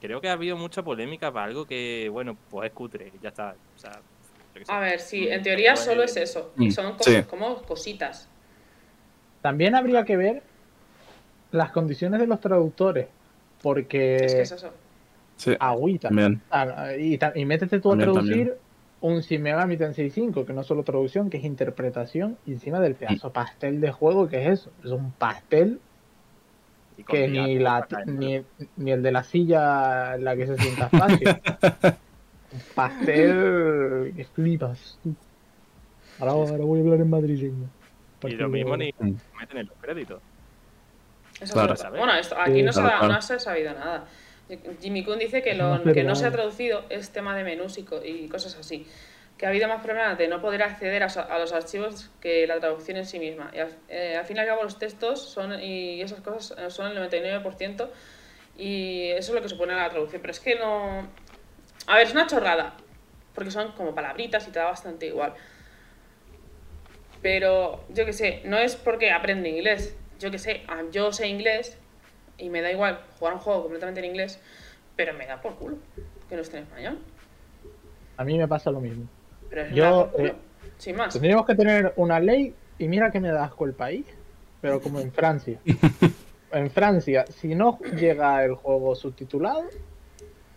Creo 0.00 0.20
que 0.20 0.28
ha 0.28 0.32
habido 0.32 0.56
mucha 0.56 0.82
polémica 0.82 1.30
para 1.32 1.46
algo 1.46 1.64
que, 1.64 2.08
bueno, 2.10 2.36
pues 2.50 2.68
es 2.68 2.74
cutre, 2.74 3.12
ya 3.22 3.28
está. 3.28 3.54
O 3.76 3.78
sea. 3.78 4.00
A 4.68 4.80
ver, 4.80 5.00
sí, 5.00 5.28
en 5.28 5.42
teoría 5.42 5.76
solo 5.76 6.02
es 6.02 6.16
eso. 6.16 6.52
Y 6.58 6.68
Mm, 6.68 6.70
son 6.70 6.92
co- 6.96 7.04
sí. 7.04 7.22
como 7.28 7.62
cositas. 7.62 8.28
También 9.40 9.74
habría 9.74 10.04
que 10.04 10.16
ver 10.16 10.42
las 11.50 11.70
condiciones 11.70 12.20
de 12.20 12.26
los 12.26 12.40
traductores. 12.40 13.08
Porque 13.62 14.24
Es 14.26 14.34
que 14.34 14.42
es 14.42 14.52
eso. 14.52 14.70
Sí, 15.36 15.56
agüita. 15.58 16.10
Ah, 16.50 16.92
y, 16.96 17.18
métete 17.44 17.80
tú 17.80 17.90
También, 17.90 18.10
a 18.10 18.12
traducir 18.12 18.36
también. 18.48 18.58
un 19.00 19.20
Shin 19.20 19.42
Megami 19.42 19.76
Tensei 19.76 20.10
5, 20.10 20.44
que 20.44 20.52
no 20.52 20.60
es 20.60 20.66
solo 20.66 20.82
traducción, 20.82 21.30
que 21.30 21.38
es 21.38 21.44
interpretación, 21.44 22.36
y 22.46 22.52
encima 22.52 22.80
del 22.80 22.94
pedazo 22.94 23.32
pastel 23.32 23.80
de 23.80 23.90
juego 23.90 24.28
que 24.28 24.42
es 24.42 24.60
eso. 24.60 24.70
Es 24.84 24.90
un 24.90 25.12
pastel 25.12 25.80
que 27.08 27.26
ni, 27.28 27.58
la, 27.58 27.86
ni, 28.06 28.42
ni 28.76 28.92
el 28.92 29.02
de 29.02 29.12
la 29.12 29.24
silla 29.24 30.14
en 30.14 30.24
la 30.24 30.36
que 30.36 30.46
se 30.46 30.56
sienta 30.58 30.88
fácil. 30.88 31.28
un 32.52 32.60
pastel 32.74 34.12
que 34.16 34.24
flipas. 34.24 34.98
Ahora, 36.18 36.32
ahora 36.32 36.64
voy 36.64 36.78
a 36.80 36.82
hablar 36.82 37.00
en 37.00 37.10
madrileño. 37.10 37.68
Y 38.24 38.30
lo 38.32 38.48
mismo 38.48 38.76
ni 38.76 38.92
meten 38.98 39.58
en 39.58 39.66
los 39.66 39.78
créditos. 39.78 40.22
Eso 41.40 41.54
Claro. 41.54 41.74
es 41.74 41.90
Bueno, 41.90 42.14
esto, 42.14 42.36
aquí 42.38 42.52
Sí, 42.54 42.62
no, 42.62 42.72
se 42.72 42.80
ha, 42.80 42.84
claro. 42.98 43.08
no 43.08 43.22
se 43.22 43.34
ha 43.34 43.38
sabido 43.38 43.72
nada. 43.72 44.04
Jimmy 44.80 45.02
Kun 45.04 45.18
dice 45.18 45.42
que 45.42 45.54
lo 45.54 45.82
que 45.82 46.04
no 46.04 46.14
se 46.14 46.26
ha 46.26 46.28
verdad. 46.28 46.44
traducido 46.44 46.84
es 46.90 47.10
tema 47.10 47.36
de 47.36 47.42
menús 47.42 47.78
y, 47.78 47.84
co- 47.84 48.04
y 48.04 48.28
cosas 48.28 48.56
así. 48.56 48.86
Que 49.38 49.46
ha 49.46 49.48
habido 49.48 49.66
más 49.66 49.82
problemas 49.82 50.18
de 50.18 50.28
no 50.28 50.40
poder 50.40 50.62
acceder 50.62 51.02
a, 51.02 51.38
los 51.38 51.52
archivos 51.52 52.10
que 52.20 52.46
la 52.46 52.60
traducción 52.60 52.98
en 52.98 53.06
sí 53.06 53.18
misma. 53.18 53.50
Y 53.54 53.58
al, 53.58 53.70
eh, 53.88 54.16
al 54.16 54.24
fin 54.26 54.36
y 54.36 54.40
al 54.40 54.46
cabo 54.46 54.62
los 54.62 54.78
textos 54.78 55.20
son 55.32 55.58
y 55.60 56.00
esas 56.02 56.20
cosas 56.20 56.56
eh, 56.58 56.70
son 56.70 56.92
el 56.92 56.96
99% 57.10 57.88
y 58.58 59.08
eso 59.12 59.32
es 59.32 59.34
lo 59.34 59.42
que 59.42 59.48
supone 59.48 59.74
la 59.74 59.88
traducción. 59.90 60.20
Pero 60.20 60.30
es 60.32 60.40
que 60.40 60.54
no... 60.56 61.08
A 61.86 61.96
ver, 61.96 62.06
es 62.06 62.12
una 62.12 62.26
chorrada. 62.26 62.74
Porque 63.34 63.50
son 63.50 63.72
como 63.72 63.94
palabritas 63.94 64.46
y 64.46 64.50
te 64.50 64.58
da 64.58 64.66
bastante 64.66 65.06
igual. 65.06 65.34
Pero 67.22 67.84
yo 67.88 68.04
que 68.04 68.12
sé, 68.12 68.42
no 68.44 68.58
es 68.58 68.76
porque 68.76 69.10
aprende 69.10 69.48
inglés. 69.48 69.96
Yo 70.18 70.30
que 70.30 70.38
sé, 70.38 70.62
yo 70.90 71.12
sé 71.12 71.28
inglés 71.28 71.78
y 72.36 72.50
me 72.50 72.60
da 72.60 72.70
igual 72.70 73.00
jugar 73.18 73.34
un 73.34 73.40
juego 73.40 73.62
completamente 73.62 74.00
en 74.00 74.06
inglés, 74.06 74.40
pero 74.96 75.14
me 75.14 75.26
da 75.26 75.40
por 75.40 75.54
culo 75.56 75.78
que 76.28 76.36
no 76.36 76.42
esté 76.42 76.58
en 76.58 76.64
español. 76.64 76.98
A 78.16 78.24
mí 78.24 78.36
me 78.36 78.48
pasa 78.48 78.70
lo 78.70 78.80
mismo. 78.80 79.08
Pero 79.48 79.62
es 79.62 79.74
Yo, 79.74 80.10
eh, 80.18 80.34
sin 80.78 80.96
más. 80.96 81.12
Tendríamos 81.12 81.46
que 81.46 81.54
tener 81.54 81.92
una 81.96 82.20
ley, 82.20 82.54
y 82.78 82.88
mira 82.88 83.10
que 83.10 83.20
me 83.20 83.28
da 83.28 83.44
asco 83.44 83.64
el 83.64 83.72
país, 83.72 84.06
pero 84.60 84.80
como 84.80 85.00
en 85.00 85.12
Francia. 85.12 85.58
En 86.52 86.70
Francia, 86.70 87.24
si 87.30 87.54
no 87.54 87.78
llega 87.96 88.44
el 88.44 88.52
juego 88.56 88.94
subtitulado 88.94 89.64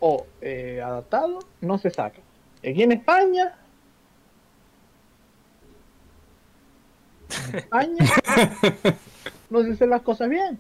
o 0.08 0.28
eh, 0.40 0.80
adaptado, 0.84 1.40
no 1.62 1.80
se 1.80 1.90
saca. 1.90 2.20
Aquí 2.60 2.84
en 2.84 2.92
España. 2.92 3.56
En 7.50 7.56
España. 7.56 8.06
No 9.50 9.64
se 9.64 9.72
hacen 9.74 9.90
las 9.92 10.02
cosas 10.02 10.28
bien. 10.28 10.60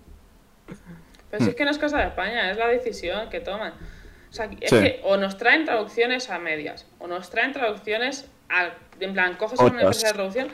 Pero 1.31 1.43
si 1.43 1.49
es 1.49 1.55
que 1.55 1.65
no 1.65 1.71
es 1.71 1.77
cosa 1.79 1.97
de 1.97 2.07
España, 2.07 2.51
es 2.51 2.57
la 2.57 2.67
decisión 2.67 3.29
que 3.29 3.39
toman. 3.39 3.73
O 4.29 4.33
sea, 4.33 4.45
es 4.61 4.69
Sí. 4.69 4.77
que 4.79 5.01
o 5.03 5.17
nos 5.17 5.37
traen 5.37 5.65
traducciones 5.65 6.29
a 6.29 6.37
medias, 6.39 6.85
o 6.99 7.07
nos 7.07 7.29
traen 7.31 7.51
traducciones 7.51 8.29
a, 8.49 8.69
en 8.99 9.13
plan, 9.13 9.35
coges 9.37 9.59
a 9.59 9.63
una 9.63 9.73
Otras. 9.73 9.83
empresa 9.85 10.07
de 10.07 10.13
traducción, 10.13 10.47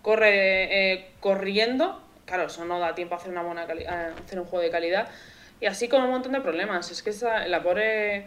corre 0.00 0.92
eh, 0.92 1.10
corriendo, 1.20 2.00
claro, 2.24 2.44
eso 2.44 2.64
no 2.64 2.78
da 2.78 2.94
tiempo 2.94 3.14
a 3.14 3.18
hacer 3.18 3.30
una 3.32 3.42
buena 3.42 3.62
hacer 3.62 4.38
un 4.38 4.46
juego 4.46 4.62
de 4.64 4.70
calidad, 4.70 5.08
y 5.62 5.66
así 5.66 5.88
con 5.88 6.02
un 6.02 6.10
montón 6.10 6.32
de 6.32 6.40
problemas. 6.42 6.90
Es 6.90 7.02
que 7.02 7.10
esa- 7.10 7.46
la 7.46 7.62
pobre 7.62 8.26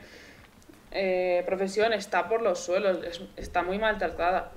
eh, 0.98 1.44
profesión 1.46 1.92
está 1.92 2.30
por 2.30 2.42
los 2.42 2.60
suelos, 2.60 3.00
es- 3.04 3.22
está 3.36 3.62
muy 3.62 3.78
maltratada. 3.78 4.54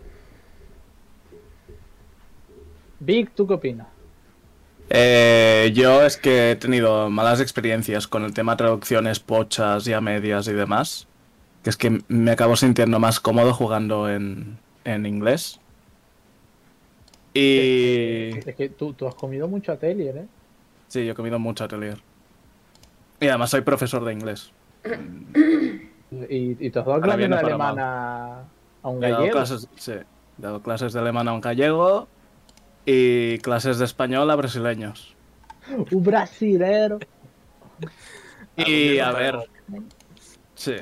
Vic, 3.01 3.33
¿tú 3.35 3.47
qué 3.47 3.55
opinas? 3.55 3.89
Eh, 4.91 5.73
yo 5.75 6.03
es 6.07 6.17
que 6.17 6.53
he 6.53 6.57
tenido 6.57 7.11
malas 7.11 7.41
experiencias 7.41 8.07
con 8.07 8.25
el 8.25 8.33
tema 8.33 8.57
traducciones 8.57 9.19
pochas 9.21 9.87
y 9.89 9.93
a 9.93 10.01
medias 10.01 10.47
y 10.49 10.53
demás. 10.53 11.07
Que 11.65 11.71
es 11.71 11.77
que 11.77 12.01
me 12.07 12.31
acabo 12.31 12.55
sintiendo 12.57 13.01
más 13.01 13.19
cómodo 13.19 13.53
jugando 13.53 14.09
en, 14.09 14.59
en 14.85 15.07
inglés. 15.07 15.59
Y... 17.35 18.39
Es 18.47 18.55
que 18.55 18.69
tú, 18.69 18.93
tú 18.95 19.07
has 19.09 19.15
comido 19.17 19.49
mucho 19.49 19.73
atelier, 19.73 20.17
¿eh? 20.17 20.27
Sí, 20.87 21.05
yo 21.05 21.13
he 21.13 21.15
comido 21.15 21.39
mucho 21.39 21.65
atelier. 21.65 21.99
Y 23.21 23.29
además 23.29 23.51
soy 23.51 23.63
profesor 23.63 24.05
de 24.05 24.13
inglés. 24.13 24.53
Y, 26.11 26.57
y 26.67 26.71
te 26.71 26.79
has 26.79 26.87
dado 26.87 27.03
clases 27.03 27.29
de 27.29 27.37
alemán 27.37 27.79
a, 27.79 28.39
a 28.83 28.89
un 28.89 29.05
He 29.05 29.09
dado 29.11 29.19
gallego. 29.19 29.37
clases, 29.37 29.69
sí, 29.77 29.93
he 29.93 30.05
dado 30.39 30.63
clases 30.63 30.95
de 30.95 31.01
alemán 31.01 31.29
a 31.29 31.35
un 31.35 31.43
gallego 31.43 32.09
y 32.87 33.37
clases 33.41 33.79
de 33.79 33.85
español 33.85 34.31
a 34.31 34.35
brasileños. 34.37 35.15
Un 35.93 36.03
brasilero. 36.03 36.99
Y 38.57 38.99
a 39.01 39.13
ver, 39.13 39.37
sí, 40.55 40.77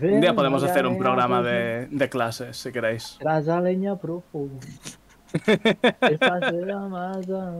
un 0.00 0.20
día 0.20 0.32
podemos 0.32 0.62
hacer 0.62 0.86
un 0.86 0.96
programa 0.96 1.42
de, 1.42 1.88
de 1.90 2.08
clases 2.08 2.56
si 2.56 2.70
queréis. 2.70 3.16
Tras 3.18 3.48
a 3.48 3.60
leña 3.60 3.96
profunda. 3.96 4.64
Masa. 6.88 7.52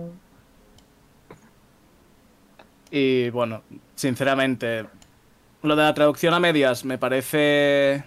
Y 2.92 3.30
bueno, 3.30 3.62
sinceramente, 3.94 4.86
lo 5.62 5.76
de 5.76 5.82
la 5.82 5.94
traducción 5.94 6.34
a 6.34 6.40
medias 6.40 6.84
me 6.84 6.98
parece 6.98 8.04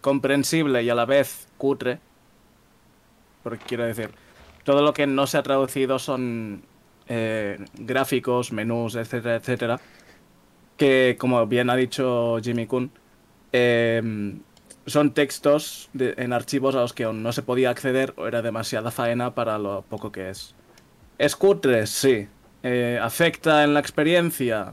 comprensible 0.00 0.82
y 0.82 0.90
a 0.90 0.94
la 0.94 1.04
vez 1.06 1.48
cutre. 1.58 1.98
Porque 3.42 3.64
quiero 3.64 3.84
decir, 3.84 4.10
todo 4.64 4.82
lo 4.82 4.92
que 4.92 5.06
no 5.06 5.26
se 5.26 5.38
ha 5.38 5.42
traducido 5.42 5.98
son 5.98 6.62
eh, 7.08 7.58
gráficos, 7.74 8.52
menús, 8.52 8.94
etcétera, 8.94 9.36
etcétera. 9.36 9.80
Que, 10.76 11.16
como 11.18 11.46
bien 11.46 11.70
ha 11.70 11.76
dicho 11.76 12.38
Jimmy 12.42 12.66
Kun, 12.66 12.90
eh, 13.52 14.34
son 14.86 15.12
textos 15.14 15.88
de- 15.92 16.14
en 16.18 16.32
archivos 16.32 16.74
a 16.74 16.80
los 16.80 16.92
que 16.92 17.04
aún 17.04 17.22
no 17.22 17.32
se 17.32 17.42
podía 17.42 17.70
acceder 17.70 18.12
o 18.16 18.26
era 18.26 18.42
demasiada 18.42 18.90
faena 18.90 19.34
para 19.34 19.58
lo 19.58 19.82
poco 19.82 20.10
que 20.12 20.30
es. 20.30 20.54
¿Es 21.18 21.36
cutre? 21.36 21.86
Sí. 21.86 22.28
Eh, 22.64 22.98
¿Afecta 23.00 23.62
en 23.62 23.74
la 23.74 23.80
experiencia? 23.80 24.72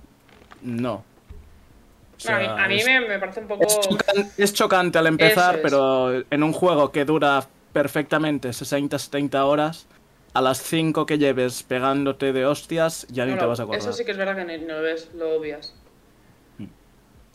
No. 0.61 0.93
O 0.93 2.31
a 2.31 2.37
mí, 2.39 2.45
sea, 2.45 2.63
a 2.63 2.67
mí 2.67 2.77
es- 2.77 2.85
me, 2.85 3.01
me 3.01 3.19
parece 3.19 3.41
un 3.41 3.47
poco... 3.47 3.63
Es 3.65 3.79
chocan- 3.79 4.31
es 4.37 4.53
chocante 4.53 4.97
al 4.97 5.07
empezar, 5.07 5.55
es. 5.57 5.61
pero 5.61 6.23
en 6.29 6.43
un 6.43 6.53
juego 6.53 6.91
que 6.91 7.03
dura 7.05 7.45
perfectamente 7.73 8.49
60-70 8.49 9.43
horas, 9.45 9.87
a 10.33 10.41
las 10.41 10.61
5 10.61 11.05
que 11.05 11.17
lleves 11.17 11.63
pegándote 11.63 12.31
de 12.31 12.45
hostias, 12.45 13.05
ya 13.09 13.25
ni 13.25 13.31
No, 13.33 13.37
te 13.37 13.43
no, 13.43 13.49
vas 13.49 13.59
a 13.59 13.63
acordar. 13.63 13.81
Eso 13.81 13.91
sí 13.93 14.05
que 14.05 14.11
es 14.11 14.17
verdad 14.17 14.35
que 14.37 14.45
ni- 14.45 14.65
no 14.65 14.75
lo 14.75 14.81
ves, 14.81 15.09
lo 15.13 15.35
obvias. 15.35 15.75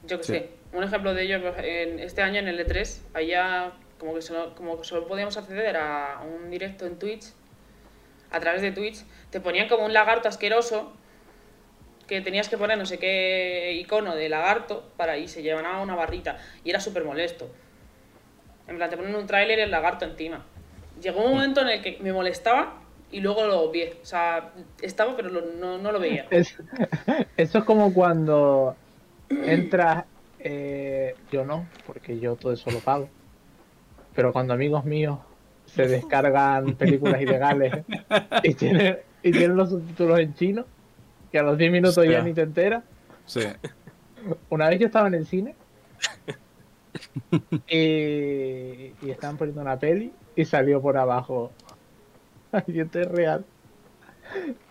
Yo 0.07 0.19
que 0.19 0.25
Sí. 0.25 0.33
sé. 0.33 0.51
Un 0.73 0.85
ejemplo 0.85 1.15
de 1.15 1.23
ello, 1.23 1.55
en 1.59 1.99
este 1.99 2.23
año 2.23 2.39
en 2.39 2.49
el 2.49 2.59
E3, 2.61 3.01
había 3.15 3.73
como 3.99 4.15
que 4.15 4.23
solo, 4.23 4.55
como 4.55 4.79
que 4.79 4.85
solo 4.85 5.07
podíamos 5.09 5.37
acceder 5.37 5.77
a 5.77 6.21
un 6.23 6.51
directo 6.51 6.87
en 6.87 6.99
Twitch, 6.99 7.25
a 8.31 8.39
través 8.41 8.63
de 8.63 8.73
Twitch, 8.73 9.05
te 9.37 9.43
ponían 9.43 9.68
como 9.68 9.84
un 9.84 9.93
lagarto 9.93 10.28
asqueroso 10.30 10.95
que 12.09 12.20
tenías 12.20 12.49
que 12.49 12.57
poner 12.57 12.78
no 12.78 12.87
sé 12.87 12.99
qué 12.99 13.72
icono 13.74 14.14
de 14.14 14.28
lagarto 14.28 14.84
para 14.97 15.18
y 15.18 15.28
se 15.28 15.43
llevaban 15.43 15.66
a 15.66 15.82
una 15.82 15.95
barrita 15.95 16.39
y 16.64 16.70
era 16.70 16.80
súper 16.80 17.05
molesto. 17.05 17.51
En 18.68 18.76
plan, 18.76 18.91
te 18.91 18.97
ponen 18.97 19.14
un 19.14 19.26
tráiler 19.26 19.59
y 19.59 19.62
el 19.62 19.70
lagarto 19.70 20.05
encima. 20.05 20.45
Llegó 21.01 21.24
un 21.24 21.32
momento 21.32 21.61
en 21.61 21.68
el 21.68 21.82
que 21.82 21.99
me 22.01 22.12
molestaba 22.12 22.80
y 23.11 23.20
luego 23.20 23.47
lo 23.47 23.61
obvié. 23.61 23.99
O 24.03 24.07
sea, 24.07 24.53
estaba 24.82 25.16
pero 25.16 25.30
no, 25.30 25.78
no 25.78 25.93
lo 25.93 26.01
veía. 26.01 26.26
Es- 26.30 26.55
eso 27.37 27.59
es 27.59 27.64
como 27.64 27.93
cuando 27.93 28.76
entras, 29.45 30.07
eh, 30.39 31.16
yo 31.30 31.45
no, 31.45 31.68
porque 31.84 32.18
yo 32.18 32.37
todo 32.37 32.53
eso 32.53 32.70
lo 32.70 32.80
pago. 32.80 33.11
Pero 34.14 34.32
cuando 34.32 34.55
amigos 34.55 34.84
míos 34.84 35.20
se 35.66 35.89
descargan 35.89 36.76
películas 36.76 37.20
ilegales 37.20 37.84
y 38.43 38.55
tienen, 38.55 38.99
y 39.29 39.33
tienen 39.33 39.57
los 39.57 39.70
subtítulos 39.70 40.18
en 40.20 40.35
chino, 40.35 40.64
que 41.33 41.39
a 41.39 41.43
los 41.43 41.59
10 41.59 41.72
minutos 41.72 42.05
ya 42.09 42.22
ni 42.22 42.33
te 42.33 42.43
enteras. 42.43 42.85
Sí. 43.27 43.41
Una 44.51 44.68
vez 44.68 44.79
yo 44.81 44.87
estaba 44.87 45.09
en 45.09 45.14
el 45.14 45.27
cine 45.27 45.55
y, 47.68 48.93
y 49.05 49.11
estaban 49.11 49.37
poniendo 49.37 49.61
una 49.62 49.79
peli 49.79 50.12
y 50.35 50.45
salió 50.45 50.81
por 50.81 50.97
abajo. 50.97 51.53
Ay, 52.53 52.81
esto 52.81 53.01
es 53.01 53.09
real. 53.09 53.45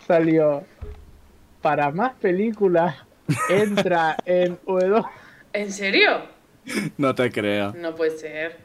Salió 0.08 0.64
para 1.62 1.92
más 1.92 2.14
películas. 2.16 2.96
Entra 3.50 4.16
en 4.26 4.58
W 4.68 5.02
¿En 5.54 5.72
serio? 5.72 6.22
No 6.98 7.16
te 7.16 7.32
creo. 7.32 7.74
No 7.74 7.96
puede 7.96 8.12
ser. 8.18 8.58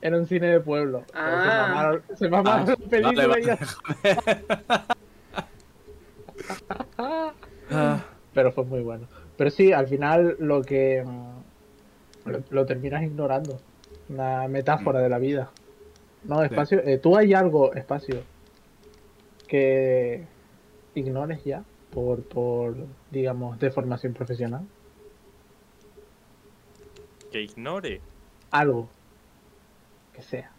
en 0.00 0.14
un 0.14 0.26
cine 0.26 0.46
de 0.48 0.60
pueblo. 0.60 1.04
Ah. 1.14 1.42
Se 1.42 1.48
mamaron, 1.68 2.02
se 2.16 2.28
mamaron 2.28 2.70
Ah, 2.70 3.26
vale, 3.26 3.40
y 3.40 3.44
ya- 3.44 3.58
Ah, 4.68 4.84
Pero 8.32 8.52
fue 8.52 8.64
muy 8.64 8.80
bueno. 8.82 9.08
Pero 9.36 9.50
sí, 9.50 9.72
al 9.72 9.86
final 9.88 10.36
lo 10.38 10.64
que 10.64 11.02
mm, 11.04 11.40
lo, 12.30 12.44
lo 12.50 12.66
terminas 12.66 13.02
ignorando. 13.02 13.60
Una 14.08 14.48
metáfora 14.48 15.00
de 15.00 15.08
la 15.08 15.18
vida. 15.18 15.52
No, 16.22 16.42
espacio. 16.42 16.80
eh, 16.84 16.98
tú 16.98 17.16
hay 17.16 17.34
algo, 17.34 17.74
espacio, 17.74 18.24
que 19.46 20.28
ignores 20.94 21.44
ya 21.44 21.64
por, 21.90 22.24
por 22.28 22.76
digamos, 23.10 23.58
deformación 23.58 24.14
profesional. 24.14 24.66
Que 27.30 27.42
ignore. 27.42 28.00
Algo 28.50 28.88
que 30.12 30.22
sea. 30.22 30.50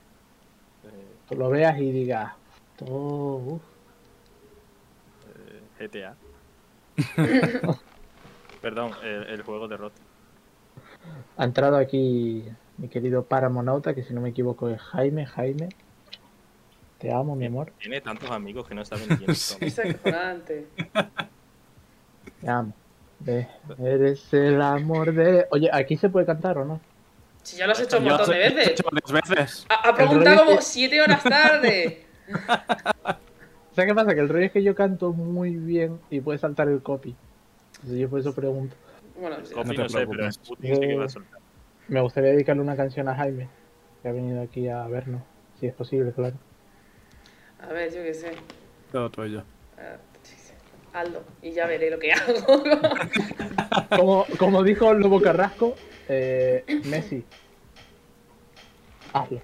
eh, 0.83 1.17
Tú 1.27 1.35
lo 1.35 1.49
veas 1.49 1.79
y 1.79 1.91
digas, 1.91 2.33
"Oh, 2.81 3.41
uf". 3.55 3.63
GTA. 5.80 6.15
Perdón, 8.61 8.91
el, 9.03 9.23
el 9.27 9.41
juego 9.43 9.67
de 9.67 9.77
Rot. 9.77 9.93
ha 11.38 11.43
entrado 11.43 11.77
aquí 11.77 12.43
mi 12.77 12.89
querido 12.89 13.23
Paramonauta, 13.23 13.93
que 13.93 14.03
si 14.03 14.13
no 14.13 14.21
me 14.21 14.30
equivoco 14.30 14.69
es 14.69 14.82
Jaime, 14.82 15.25
Jaime. 15.25 15.69
Te 16.97 17.13
amo, 17.13 17.36
mi 17.36 17.45
amor. 17.45 17.71
Tiene 17.80 18.01
tantos 18.01 18.30
amigos 18.30 18.67
que 18.67 18.75
no 18.75 18.84
saben 18.84 19.07
ni 19.09 19.17
quiénes 19.17 19.38
son. 19.39 19.57
Es 19.63 19.80
acojonante. 19.80 20.67
Te 22.41 22.49
amo. 22.49 22.73
Eres 23.77 24.34
el 24.34 24.61
amor 24.61 25.13
de. 25.13 25.45
Oye, 25.51 25.69
¿aquí 25.71 25.95
se 25.97 26.09
puede 26.09 26.25
cantar 26.25 26.57
o 26.57 26.65
no? 26.65 26.80
Si 27.43 27.57
ya 27.57 27.65
lo 27.65 27.71
has 27.73 27.80
hecho 27.82 27.97
un 27.97 28.05
montón 28.05 28.30
de 28.30 28.36
he 28.45 28.49
veces. 28.49 28.67
hecho 28.71 28.84
varias 28.91 29.30
veces. 29.30 29.65
Ha, 29.69 29.89
ha 29.89 29.95
preguntado 29.95 30.45
como 30.45 30.61
siete 30.61 31.01
horas 31.01 31.23
tarde. 31.23 32.05
¿Sabes 33.80 33.93
qué 33.93 33.95
pasa? 33.95 34.13
Que 34.13 34.19
el 34.19 34.27
rollo 34.27 34.45
es 34.45 34.51
que 34.51 34.61
yo 34.61 34.75
canto 34.75 35.13
muy 35.13 35.55
bien 35.55 36.01
y 36.09 36.19
puede 36.19 36.38
saltar 36.38 36.67
el 36.67 36.82
copy. 36.82 37.15
Entonces 37.75 37.97
yo 37.97 38.09
por 38.09 38.19
eso 38.19 38.36
pregunto. 38.36 38.75
Bueno, 39.17 39.38
sí. 39.41 39.53
Copy 39.53 39.69
No 39.69 39.73
te 39.73 39.82
no 39.84 39.89
sé, 39.89 39.97
pero 39.99 40.09
preocupes. 40.09 40.38
Putin 40.39 40.75
sí 40.75 40.82
que 40.82 40.95
va 40.97 41.05
a 41.05 41.09
soltar. 41.09 41.39
Me 41.88 42.01
gustaría 42.01 42.32
dedicarle 42.32 42.61
una 42.61 42.75
canción 42.75 43.07
a 43.07 43.15
Jaime, 43.15 43.47
que 44.01 44.09
ha 44.09 44.11
venido 44.11 44.41
aquí 44.41 44.67
a 44.67 44.86
vernos. 44.89 45.21
Si 45.61 45.67
es 45.67 45.73
posible, 45.73 46.11
claro. 46.11 46.36
a 47.61 47.67
ver, 47.67 47.89
yo 47.93 48.03
qué 48.03 48.13
sé. 48.13 48.34
Todo 48.91 49.09
tuyo. 49.09 49.43
Ah. 49.77 49.95
Aldo, 50.91 51.23
y 51.41 51.51
ya 51.51 51.65
veré 51.65 51.89
lo 51.89 51.99
que 51.99 52.11
hago. 52.11 52.34
Como, 53.95 54.25
como 54.38 54.63
dijo 54.63 54.93
Lobo 54.93 55.21
Carrasco, 55.21 55.75
eh, 56.09 56.65
Messi. 56.86 57.23
Hazlo. 59.13 59.41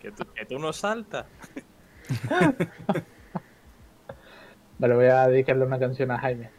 Que 0.00 0.10
tú, 0.10 0.24
que 0.34 0.46
tú 0.46 0.58
no 0.58 0.72
saltas. 0.72 1.26
Vale, 4.78 4.94
voy 4.94 5.06
a 5.06 5.28
dedicarle 5.28 5.64
una 5.64 5.78
canción 5.78 6.10
a 6.10 6.18
Jaime. 6.18 6.50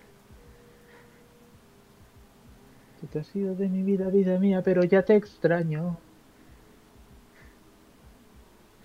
Tú 3.00 3.08
te 3.08 3.20
has 3.20 3.36
ido 3.36 3.54
de 3.56 3.68
mi 3.68 3.84
vida, 3.84 4.08
vida 4.10 4.40
mía, 4.40 4.62
pero 4.64 4.84
ya 4.84 5.04
te 5.04 5.16
extraño. 5.16 5.98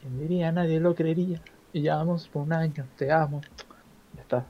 ¿Quién 0.01 0.19
diría? 0.19 0.51
Nadie 0.53 0.81
lo 0.81 0.95
creería. 0.95 1.41
Y 1.73 1.83
ya 1.83 1.97
vamos 1.97 2.29
por 2.29 2.43
un 2.43 2.53
año, 2.53 2.87
te 2.97 3.13
amo. 3.13 3.41
Ya 4.15 4.23
está. 4.23 4.45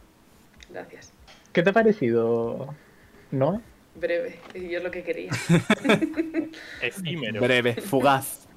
Gracias. 0.71 1.13
¿Qué 1.53 1.63
te 1.63 1.71
ha 1.71 1.73
parecido? 1.73 2.75
¿No? 3.31 3.61
Breve, 3.97 4.39
y 4.55 4.71
yo 4.71 4.79
es 4.79 4.85
lo 4.85 4.91
que 4.91 5.03
quería. 5.03 5.31
Efímero. 6.83 7.41
Breve, 7.41 7.75
fugaz. 7.75 8.49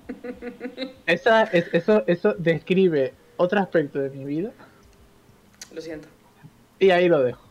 Esa, 1.05 1.43
es, 1.43 1.73
eso, 1.73 2.03
eso 2.07 2.33
describe 2.33 3.13
otro 3.37 3.59
aspecto 3.59 3.99
de 3.99 4.09
mi 4.09 4.25
vida 4.25 4.51
Lo 5.73 5.81
siento. 5.81 6.07
y 6.79 6.89
ahí 6.91 7.07
lo 7.09 7.21
dejo. 7.23 7.41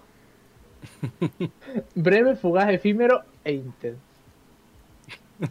Breve, 1.94 2.36
fugaz, 2.36 2.70
efímero 2.70 3.22
e 3.44 3.52
intenso. 3.52 4.00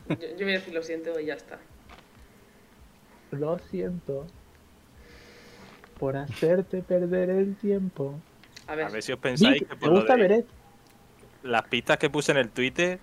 Yo, 0.10 0.16
yo 0.38 0.46
voy 0.46 0.52
a 0.56 0.60
decir 0.60 0.74
lo 0.74 0.84
siento 0.84 1.20
y 1.20 1.26
ya 1.26 1.34
está. 1.36 1.60
Lo 3.32 3.60
siento 3.60 4.26
por 6.00 6.18
hacerte 6.18 6.82
perder 6.82 7.30
el 7.30 7.56
tiempo. 7.56 8.20
A 8.68 8.76
ver, 8.76 8.86
A 8.86 8.90
ver 8.90 9.04
si 9.04 9.12
os 9.12 9.20
pensáis 9.20 9.60
que 9.62 9.66
¿Te 9.66 9.76
por 9.76 9.90
lo 9.90 9.96
gusta 9.96 10.16
de 10.16 10.22
Beret? 10.22 10.46
las 11.44 11.64
pistas 11.64 11.98
que 11.98 12.10
puse 12.10 12.32
en 12.32 12.38
el 12.40 12.50
Twitter 12.50 13.00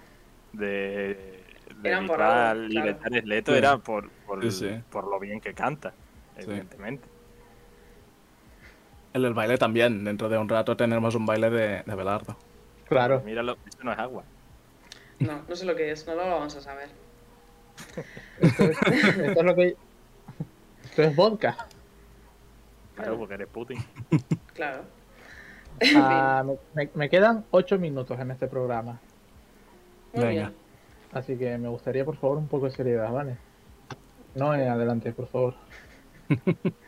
de, 0.52 1.42
de 1.80 1.88
Eran 1.88 2.06
por 2.06 2.16
Bisbal 2.18 2.70
algo, 2.72 2.98
claro. 2.98 3.26
Leto 3.26 3.52
Sí. 3.52 3.58
era 3.58 3.78
por, 3.78 4.10
por, 4.26 4.42
Sí, 4.44 4.50
sí. 4.50 4.80
por 4.90 5.08
lo 5.08 5.18
bien 5.20 5.40
que 5.40 5.54
canta, 5.54 5.92
evidentemente. 6.36 7.06
El 9.24 9.34
baile 9.34 9.58
también. 9.58 10.04
Dentro 10.04 10.28
de 10.28 10.38
un 10.38 10.48
rato 10.48 10.76
tenemos 10.76 11.14
un 11.14 11.26
baile 11.26 11.50
de, 11.50 11.82
de 11.84 11.94
Belardo. 11.94 12.36
Claro. 12.88 13.20
Míralo, 13.24 13.56
esto 13.66 13.84
no 13.84 13.92
es 13.92 13.98
agua. 13.98 14.24
no, 15.18 15.42
no 15.48 15.56
sé 15.56 15.64
lo 15.64 15.76
que 15.76 15.90
es, 15.90 16.06
no 16.06 16.14
lo 16.14 16.22
vamos 16.22 16.56
a 16.56 16.60
saber. 16.60 16.88
Esto 18.40 18.62
es, 18.64 18.78
esto 18.82 19.40
es 19.40 19.44
lo 19.44 19.54
que. 19.54 19.76
Esto 20.84 21.02
es 21.02 21.16
vodka. 21.16 21.56
Claro, 22.96 23.18
porque 23.18 23.34
eres 23.34 23.48
Putin. 23.48 23.78
Claro. 24.54 24.82
Ah, 25.94 26.44
me, 26.94 27.08
quedan 27.08 27.44
8 27.52 27.78
minutos 27.78 28.18
en 28.18 28.32
este 28.32 28.48
programa. 28.48 28.98
Muy 30.12 30.24
Venga. 30.24 30.48
bien. 30.48 30.54
Así 31.12 31.36
que 31.36 31.56
me 31.58 31.68
gustaría, 31.68 32.04
por 32.04 32.16
favor, 32.16 32.38
un 32.38 32.48
poco 32.48 32.66
de 32.66 32.72
seriedad, 32.72 33.12
¿vale? 33.12 33.36
No 34.34 34.54
en 34.54 34.68
adelante, 34.68 35.12
por 35.12 35.28
favor. 35.28 35.54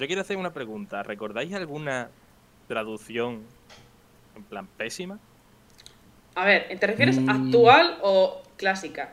Yo 0.00 0.06
quiero 0.06 0.22
hacer 0.22 0.38
una 0.38 0.50
pregunta. 0.50 1.02
¿Recordáis 1.02 1.52
alguna 1.52 2.08
traducción 2.66 3.44
en 4.34 4.42
plan 4.44 4.66
pésima? 4.78 5.18
A 6.34 6.46
ver, 6.46 6.78
¿te 6.78 6.86
refieres 6.86 7.18
Mm. 7.20 7.28
actual 7.28 7.98
o 8.02 8.42
clásica? 8.56 9.10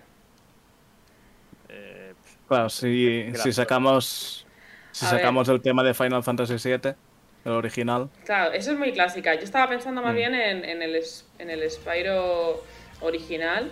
Eh, 1.67 2.13
Claro, 2.47 2.69
si, 2.69 3.33
si 3.35 3.51
sacamos. 3.51 4.45
Si 4.93 5.05
A 5.05 5.11
ver. 5.11 5.19
sacamos 5.19 5.49
el 5.49 5.61
tema 5.61 5.83
de 5.83 5.93
Final 5.93 6.23
Fantasy 6.23 6.53
VII, 6.57 6.95
el 7.43 7.51
original. 7.51 8.09
Claro, 8.25 8.53
eso 8.53 8.71
es 8.71 8.79
muy 8.79 8.93
clásica. 8.93 9.35
Yo 9.35 9.41
estaba 9.41 9.67
pensando 9.67 10.01
más 10.01 10.13
Mm. 10.13 10.15
bien 10.15 10.35
en, 10.35 10.63
en 10.63 10.81
el, 10.81 11.03
en 11.39 11.49
el 11.49 11.69
Spyro 11.69 12.63
original. 13.01 13.69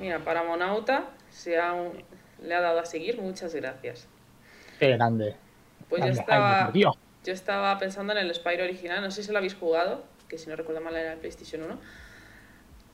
Mira, 0.00 0.18
para 0.18 0.42
Monauta 0.42 1.04
se 1.30 1.56
ha 1.56 1.72
le 2.42 2.54
ha 2.54 2.60
dado 2.60 2.80
a 2.80 2.84
seguir. 2.84 3.20
Muchas 3.20 3.54
gracias. 3.54 4.08
Qué 4.78 4.88
grande. 4.90 5.36
Pues 5.88 6.02
yo 6.04 6.10
estaba, 6.10 6.48
Jaime, 6.50 6.64
por 6.66 6.72
Dios. 6.74 6.96
Yo 7.24 7.32
estaba 7.32 7.78
pensando 7.78 8.12
en 8.12 8.18
el 8.18 8.34
Spyro 8.34 8.64
original, 8.64 9.00
no 9.02 9.10
sé 9.10 9.22
si 9.22 9.32
lo 9.32 9.38
habéis 9.38 9.54
jugado, 9.54 10.04
que 10.28 10.36
si 10.38 10.48
no 10.48 10.56
recuerdo 10.56 10.80
mal 10.80 10.94
era 10.96 11.12
el 11.14 11.18
PlayStation 11.18 11.62
1. 11.62 11.78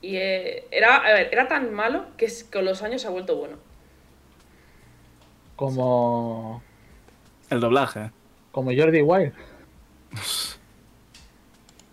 Y 0.02 0.16
eh, 0.16 0.66
era, 0.70 0.96
a 0.96 1.12
ver, 1.12 1.28
era 1.32 1.46
tan 1.48 1.72
malo 1.74 2.06
que 2.16 2.28
con 2.52 2.64
los 2.64 2.82
años 2.82 3.02
se 3.02 3.08
ha 3.08 3.10
vuelto 3.10 3.36
bueno. 3.36 3.56
Como, 5.56 6.62
El 7.50 7.60
doblaje. 7.60 8.10
como 8.50 8.70
Jordi 8.74 9.02
Wild. 9.02 9.34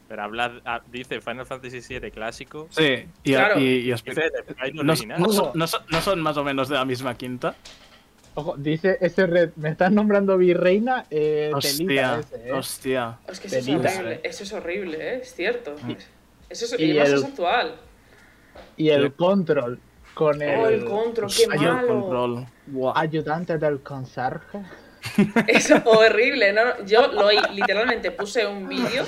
Pero 0.07 0.23
habla, 0.23 0.61
ah, 0.63 0.81
dice 0.89 1.19
Final 1.19 1.45
Fantasy 1.45 1.81
VII 1.81 2.11
clásico. 2.11 2.67
Sí, 2.69 3.05
y, 3.25 3.33
Claro. 3.33 3.59
y, 3.59 3.93
no, 4.73 4.95
son- 5.33 5.51
no 5.89 6.01
son 6.01 6.21
más 6.21 6.37
o 6.37 6.43
menos 6.45 6.69
de 6.69 6.75
la 6.75 6.85
misma 6.85 7.15
quinta. 7.17 7.55
Ojo, 8.39 8.55
dice 8.55 8.99
ese 9.01 9.25
red, 9.25 9.49
me 9.55 9.69
estás 9.69 9.91
nombrando 9.91 10.37
virreina, 10.37 11.05
eh, 11.09 11.49
Hostia, 11.55 11.71
telita 11.77 12.19
ese, 12.19 12.47
eh. 12.49 12.53
hostia. 12.53 13.17
Es 13.27 13.39
que 13.39 13.47
eso 13.47 13.57
es 13.57 13.67
horrible, 13.67 14.13
eh. 14.13 14.19
eso 14.23 14.43
es 14.43 14.53
horrible, 14.53 14.97
¿eh? 15.15 15.19
es 15.23 15.33
cierto. 15.33 15.75
Eso 16.47 16.65
es, 16.65 16.79
Y 16.79 16.91
el- 16.91 16.97
es 17.15 17.23
actual. 17.23 17.75
Y 18.77 18.89
el 18.89 19.13
control 19.15 19.79
con 20.13 20.39
el, 20.39 20.59
Oh, 20.59 20.67
el 20.67 20.85
control, 20.85 21.31
qué 21.35 21.47
Ay, 21.51 21.59
malo. 21.59 21.87
control. 21.87 22.45
Ayudante 22.95 23.57
del 23.57 23.79
conserje. 23.81 24.59
Es 25.47 25.71
horrible, 25.85 26.53
¿no? 26.53 26.85
Yo 26.85 27.07
lo 27.07 27.29
literalmente 27.53 28.11
puse 28.11 28.45
un 28.45 28.67
vídeo 28.69 29.03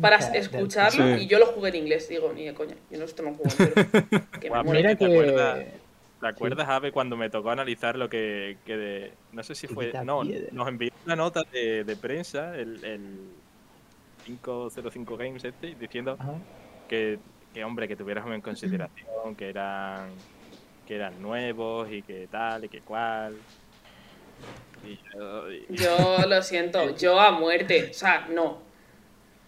para 0.00 0.18
del- 0.18 0.36
escucharlo 0.36 1.16
Sí. 1.16 1.24
y 1.24 1.26
yo 1.26 1.38
lo 1.40 1.46
jugué 1.46 1.70
en 1.70 1.76
inglés. 1.76 2.08
Digo, 2.08 2.32
ni 2.32 2.44
de 2.44 2.54
coña, 2.54 2.74
yo 2.90 2.98
no 2.98 3.04
esto 3.06 3.22
no 3.24 3.34
juego 3.34 3.50
entero. 3.58 3.88
Que 4.40 4.48
me 4.48 4.48
Guau, 4.50 4.64
muero. 4.64 4.80
Mira 4.80 4.94
¿Te 4.96 5.04
acuerdas? 5.04 5.58
que 5.58 5.81
¿Te 6.22 6.28
acuerdas, 6.28 6.68
Ave, 6.68 6.92
cuando 6.92 7.16
me 7.16 7.28
tocó 7.28 7.50
analizar 7.50 7.96
lo 7.98 8.08
que, 8.08 8.56
que 8.64 8.76
de- 8.76 9.12
no 9.32 9.42
sé 9.42 9.54
si 9.54 9.66
fue, 9.66 9.92
no, 10.04 10.22
nos 10.52 10.68
envió 10.68 10.90
una 11.04 11.16
nota 11.16 11.42
de, 11.52 11.84
de 11.84 11.96
prensa, 11.96 12.56
el, 12.56 12.82
el 12.84 13.18
505 14.24 15.16
Games 15.16 15.44
este, 15.44 15.74
diciendo 15.74 16.16
que, 16.88 17.18
que, 17.52 17.64
hombre, 17.64 17.88
que 17.88 17.96
tuviéramos 17.96 18.32
en 18.34 18.40
consideración 18.40 19.34
que 19.36 19.48
eran, 19.48 20.10
que 20.86 20.94
eran 20.94 21.20
nuevos 21.20 21.90
y 21.90 22.02
que 22.02 22.28
tal 22.30 22.64
y 22.64 22.68
que 22.68 22.80
cual. 22.82 23.34
Y 24.86 24.98
yo- 25.14 25.50
y- 25.52 25.66
Yo 25.70 26.18
lo 26.28 26.42
siento, 26.42 26.96
yo 26.96 27.20
a 27.20 27.32
muerte. 27.32 27.88
O 27.90 27.94
sea, 27.94 28.26
no. 28.32 28.62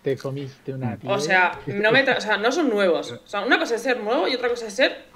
te 0.03 0.17
comiste 0.17 0.73
una 0.75 0.99
O 1.07 1.19
sea, 1.19 1.59
no 1.67 1.93
me 1.93 2.05
tra- 2.07 2.19
o 2.19 2.21
sea, 2.21 2.37
no 2.37 2.51
son 2.53 2.69
nuevos. 2.69 3.13
O 3.13 3.27
sea, 3.27 3.43
una 3.45 3.59
cosa 3.59 3.77
es 3.77 3.83
ser 3.83 4.01
nuevo 4.01 4.27
y 4.29 4.35
otra 4.35 4.49
cosa 4.49 4.67
es 4.67 4.75
ser 4.75 5.14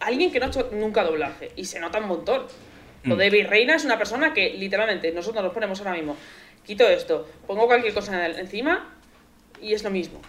alguien 0.00 0.32
que 0.32 0.40
no 0.40 0.46
ha 0.46 0.48
hecho 0.48 0.68
nunca 0.72 1.04
doblaje. 1.04 1.52
Y 1.56 1.64
se 1.64 1.78
nota 1.80 1.98
un 1.98 2.08
montón. 2.08 2.42
Lo 3.04 3.16
de 3.16 3.30
Virreina 3.30 3.76
es 3.76 3.84
una 3.84 3.96
persona 3.96 4.34
que 4.34 4.50
literalmente 4.54 5.10
nosotros 5.12 5.42
nos 5.42 5.52
ponemos 5.54 5.78
ahora 5.80 5.92
mismo. 5.94 6.16
Quito 6.66 6.86
esto, 6.88 7.26
pongo 7.46 7.66
cualquier 7.66 7.94
cosa 7.94 8.26
en- 8.26 8.38
encima 8.38 8.94
y 9.62 9.72
es 9.72 9.82
lo 9.82 9.90
mismo. 9.90 10.20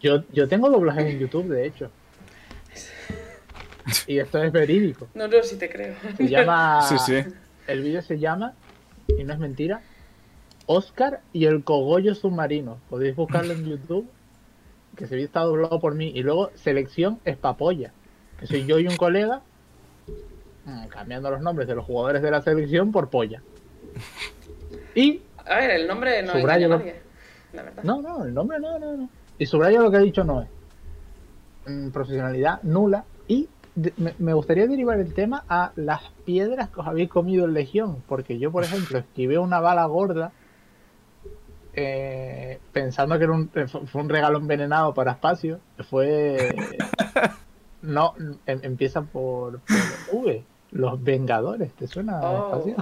Yo, 0.00 0.22
yo 0.32 0.46
tengo 0.48 0.70
doblajes 0.70 1.06
en 1.06 1.18
YouTube, 1.18 1.48
de 1.48 1.66
hecho. 1.66 1.90
Y 4.06 4.18
esto 4.18 4.42
es 4.42 4.52
verídico. 4.52 5.08
No, 5.14 5.26
no, 5.26 5.42
si 5.42 5.56
te 5.56 5.68
creo. 5.68 5.94
Se 6.16 6.28
llama. 6.28 6.82
Sí, 6.88 6.96
sí. 6.98 7.24
El 7.66 7.82
vídeo 7.82 8.02
se 8.02 8.18
llama, 8.18 8.54
y 9.08 9.24
no 9.24 9.32
es 9.32 9.38
mentira, 9.38 9.82
Oscar 10.66 11.20
y 11.32 11.46
el 11.46 11.64
cogollo 11.64 12.14
submarino. 12.14 12.78
Podéis 12.88 13.14
buscarlo 13.16 13.52
en 13.52 13.64
YouTube, 13.68 14.08
que 14.96 15.06
vídeo 15.16 15.26
está 15.26 15.40
doblado 15.40 15.80
por 15.80 15.94
mí. 15.94 16.12
Y 16.14 16.22
luego, 16.22 16.50
selección 16.54 17.18
espapolla, 17.24 17.92
que 18.42 18.46
soy 18.48 18.66
yo 18.66 18.78
y 18.78 18.86
un 18.88 18.96
colega, 18.96 19.40
mm, 20.66 20.86
cambiando 20.88 21.30
los 21.30 21.40
nombres 21.40 21.66
de 21.68 21.74
los 21.76 21.84
jugadores 21.86 22.20
de 22.22 22.30
la 22.30 22.42
selección 22.42 22.92
por 22.92 23.08
polla. 23.08 23.40
Y, 24.94 25.22
A 25.46 25.56
ver, 25.56 25.70
el 25.70 25.86
nombre 25.88 26.22
no 26.22 26.32
Subrayo 26.32 26.66
engaña 26.66 26.66
a 26.66 26.68
lo- 26.68 26.78
nadie. 26.78 27.02
La 27.52 27.62
verdad. 27.62 27.82
no, 27.84 28.02
no, 28.02 28.24
el 28.24 28.34
nombre 28.34 28.58
no, 28.60 28.78
no, 28.78 28.96
no. 28.96 29.08
Y 29.38 29.46
subrayo 29.46 29.82
lo 29.82 29.90
que 29.90 29.96
ha 29.98 30.00
dicho 30.00 30.24
Noé. 30.24 30.46
Mm, 31.66 31.90
profesionalidad 31.90 32.62
nula. 32.62 33.04
Y 33.28 33.48
de- 33.74 33.92
me, 33.96 34.14
me 34.18 34.34
gustaría 34.34 34.66
derivar 34.66 34.98
el 34.98 35.14
tema 35.14 35.44
a 35.48 35.72
las 35.76 36.02
piedras 36.24 36.68
que 36.70 36.80
os 36.80 36.86
habéis 36.86 37.08
comido 37.10 37.44
en 37.44 37.54
Legión. 37.54 38.02
Porque 38.08 38.38
yo, 38.38 38.50
por 38.50 38.64
ejemplo, 38.64 38.98
esquivé 38.98 39.38
una 39.38 39.60
bala 39.60 39.84
gorda 39.86 40.32
eh, 41.74 42.58
pensando 42.72 43.16
que 43.18 43.24
era 43.24 43.32
un, 43.32 43.48
fue 43.48 43.66
fue 43.66 44.00
un 44.02 44.08
regalo 44.08 44.38
envenenado 44.38 44.92
para 44.94 45.12
espacio. 45.12 45.60
Fue. 45.88 46.54
No, 47.82 48.14
em- 48.46 48.60
empieza 48.62 49.02
por, 49.02 49.60
por 49.60 49.76
V. 50.24 50.44
Los 50.70 51.02
Vengadores. 51.02 51.72
¿Te 51.74 51.86
suena 51.86 52.20
Oh. 52.20 52.46
espacio? 52.56 52.76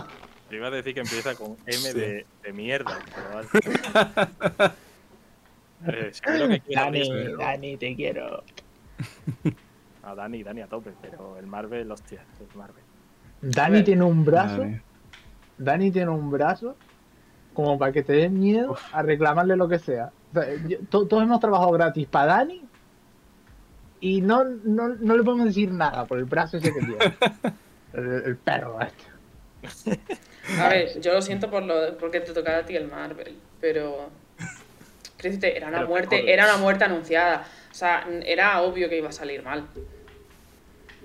Yo 0.50 0.56
iba 0.56 0.66
a 0.66 0.70
decir 0.70 0.94
que 0.94 1.00
empieza 1.00 1.34
con 1.34 1.56
M 1.66 1.92
de, 1.94 2.26
de 2.42 2.52
mierda, 2.52 2.98
pero 3.14 3.34
vale. 3.34 4.72
Eh, 5.86 6.12
que 6.22 6.74
Dani. 6.74 7.02
Dani, 7.38 7.76
te 7.78 7.96
quiero. 7.96 8.42
A 10.02 10.14
Dani, 10.14 10.42
Dani 10.42 10.60
a 10.60 10.66
tope, 10.66 10.92
pero 11.00 11.38
el 11.38 11.46
Marvel, 11.46 11.90
hostia, 11.90 12.22
el 12.38 12.54
Marvel. 12.58 12.82
Dani 13.40 13.76
ver. 13.76 13.84
tiene 13.86 14.04
un 14.04 14.22
brazo. 14.22 14.66
Dani 15.56 15.90
tiene 15.90 16.10
un 16.10 16.30
brazo 16.30 16.76
como 17.54 17.78
para 17.78 17.92
que 17.92 18.02
te 18.02 18.12
den 18.12 18.38
miedo 18.38 18.76
a 18.92 19.00
reclamarle 19.02 19.56
lo 19.56 19.68
que 19.68 19.78
sea. 19.78 20.12
O 20.30 20.34
sea, 20.34 20.54
yo- 20.68 20.78
to- 20.90 21.06
todos 21.06 21.22
hemos 21.22 21.40
trabajado 21.40 21.70
gratis 21.72 22.06
para 22.08 22.34
Dani 22.36 22.62
y 24.00 24.20
no, 24.20 24.44
no, 24.44 24.88
no 24.88 25.16
le 25.16 25.22
podemos 25.22 25.46
decir 25.46 25.70
nada 25.70 26.06
por 26.06 26.18
el 26.18 26.24
brazo 26.24 26.56
ese 26.56 26.72
que 26.72 26.80
tiene. 26.80 26.96
El, 27.92 28.22
el 28.24 28.36
perro 28.36 28.78
este. 28.80 29.98
A 30.58 30.68
ver, 30.68 31.00
yo 31.00 31.12
lo 31.12 31.20
siento 31.20 31.50
por 31.50 31.64
lo, 31.64 31.98
porque 31.98 32.20
te 32.20 32.32
tocaba 32.32 32.58
a 32.58 32.64
ti 32.64 32.76
el 32.76 32.86
Marvel, 32.88 33.36
pero. 33.60 34.10
era 35.22 35.68
una 35.68 35.78
Pero, 35.78 35.88
muerte, 35.88 36.32
era 36.32 36.44
una 36.44 36.56
muerte 36.56 36.84
anunciada. 36.84 37.44
O 37.70 37.74
sea, 37.74 38.06
era 38.24 38.62
obvio 38.62 38.88
que 38.88 38.98
iba 38.98 39.08
a 39.08 39.12
salir 39.12 39.42
mal. 39.42 39.66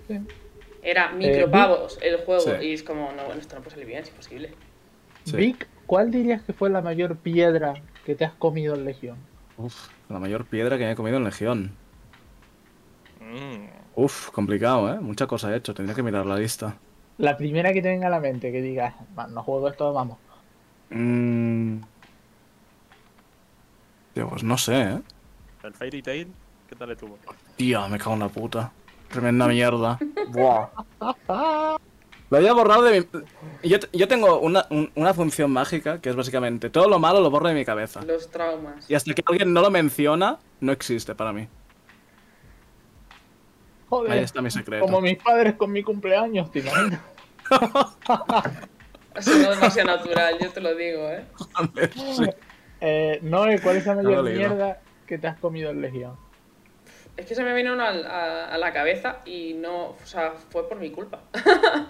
Sí. 0.07 0.19
Era 0.81 1.11
micropavos 1.11 1.97
el 2.01 2.17
juego. 2.17 2.41
Sí. 2.41 2.67
Y 2.67 2.73
es 2.73 2.83
como, 2.83 3.11
no, 3.13 3.25
bueno, 3.25 3.41
esto 3.41 3.55
no 3.55 3.61
puede 3.61 3.71
salir 3.71 3.87
bien, 3.87 4.03
es 4.03 4.09
imposible. 4.09 4.53
Sí. 5.25 5.35
Vic, 5.35 5.67
¿cuál 5.85 6.11
dirías 6.11 6.43
que 6.43 6.53
fue 6.53 6.69
la 6.69 6.81
mayor 6.81 7.17
piedra 7.17 7.73
que 8.05 8.15
te 8.15 8.25
has 8.25 8.33
comido 8.33 8.75
en 8.75 8.85
Legión? 8.85 9.17
Uf, 9.57 9.89
la 10.09 10.19
mayor 10.19 10.45
piedra 10.45 10.77
que 10.77 10.85
me 10.85 10.91
he 10.91 10.95
comido 10.95 11.17
en 11.17 11.23
Legión. 11.23 11.71
Mm, 13.25 13.65
Uf, 13.95 14.29
complicado, 14.31 14.93
¿eh? 14.93 14.99
Mucha 14.99 15.25
cosa 15.25 15.51
he 15.53 15.57
hecho, 15.57 15.73
tendría 15.73 15.95
que 15.95 16.03
mirar 16.03 16.25
la 16.25 16.37
lista. 16.37 16.75
La 17.17 17.37
primera 17.37 17.71
que 17.73 17.81
te 17.81 17.87
venga 17.89 18.07
a 18.07 18.09
la 18.09 18.19
mente, 18.19 18.51
que 18.51 18.61
digas, 18.61 18.93
"Va, 19.17 19.25
no 19.27 19.41
juego 19.41 19.69
esto, 19.69 19.93
vamos. 19.93 20.17
Mm... 20.89 21.77
Tío, 24.13 24.29
pues 24.29 24.43
no 24.43 24.57
sé, 24.57 24.81
¿eh? 24.81 25.01
el 25.63 25.73
Fairy 25.73 26.01
Tail, 26.01 26.27
¿qué 26.69 26.75
tal 26.75 26.91
estuvo? 26.91 27.17
Tía, 27.57 27.87
me 27.87 27.97
cago 27.97 28.13
en 28.13 28.19
la 28.19 28.29
puta. 28.29 28.71
Tremenda 29.09 29.47
mierda. 29.47 29.97
Buah. 30.29 30.67
Lo 32.29 32.37
había 32.37 32.53
borrado 32.53 32.83
de 32.83 33.01
mi... 33.01 33.07
Yo, 33.69 33.77
yo 33.93 34.07
tengo 34.07 34.39
una, 34.39 34.65
un- 34.69 34.91
una 34.95 35.13
función 35.13 35.51
mágica 35.51 35.99
que 36.01 36.09
es 36.09 36.15
básicamente 36.15 36.69
todo 36.69 36.87
lo 36.89 36.99
malo 36.99 37.21
lo 37.21 37.29
borro 37.31 37.47
de 37.47 37.53
mi 37.55 37.65
cabeza. 37.65 38.01
Los 38.03 38.29
traumas. 38.29 38.89
Y 38.89 38.95
hasta 38.95 39.13
que 39.13 39.23
alguien 39.25 39.53
no 39.53 39.61
lo 39.61 39.71
menciona, 39.71 40.37
no 40.59 40.71
existe 40.71 41.15
para 41.15 41.33
mí. 41.33 41.47
Joder, 43.99 44.11
Ahí 44.11 44.19
está 44.23 44.41
mi 44.41 44.51
secreto. 44.51 44.85
como 44.85 44.99
mis 45.01 45.17
padres 45.17 45.53
con 45.55 45.71
mi 45.71 45.83
cumpleaños, 45.83 46.51
¿te 46.51 46.59
imaginas? 46.59 46.99
Ha 49.17 49.21
sido 49.21 49.49
demasiado 49.51 49.95
natural, 49.95 50.37
yo 50.41 50.49
te 50.51 50.59
lo 50.59 50.75
digo, 50.75 51.09
¿eh? 51.09 51.23
Sí. 51.95 52.25
Eh, 52.81 53.19
Noé, 53.21 53.59
¿cuál 53.61 53.77
es 53.77 53.85
la 53.85 53.95
No 53.95 54.03
mayor 54.03 54.23
mierda 54.25 54.79
que 55.07 55.17
te 55.17 55.27
has 55.27 55.37
comido 55.37 55.71
en 55.71 55.79
Legión? 55.81 56.17
Es 57.15 57.25
que 57.25 57.33
se 57.33 57.41
me 57.43 57.53
vino 57.53 57.71
una 57.71 57.87
al- 57.87 58.05
a, 58.05 58.47
a 58.49 58.57
la 58.57 58.73
cabeza 58.73 59.19
y 59.23 59.53
no, 59.53 59.91
o 59.91 59.97
sea, 60.03 60.33
fue 60.49 60.67
por 60.67 60.77
mi 60.79 60.91
culpa. 60.91 61.21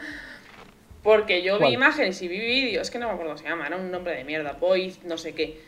Porque 1.01 1.41
yo 1.41 1.57
vi 1.59 1.67
imágenes 1.73 2.21
y 2.21 2.27
vi 2.27 2.39
vídeos, 2.39 2.83
es 2.87 2.91
que 2.91 2.99
no 2.99 3.07
me 3.07 3.13
acuerdo 3.13 3.31
cómo 3.33 3.41
se 3.43 3.49
llama, 3.49 3.65
era 3.65 3.77
un 3.77 3.89
nombre 3.89 4.15
de 4.15 4.23
mierda, 4.23 4.53
Boy, 4.53 4.95
no 5.05 5.17
sé 5.17 5.33
qué. 5.33 5.63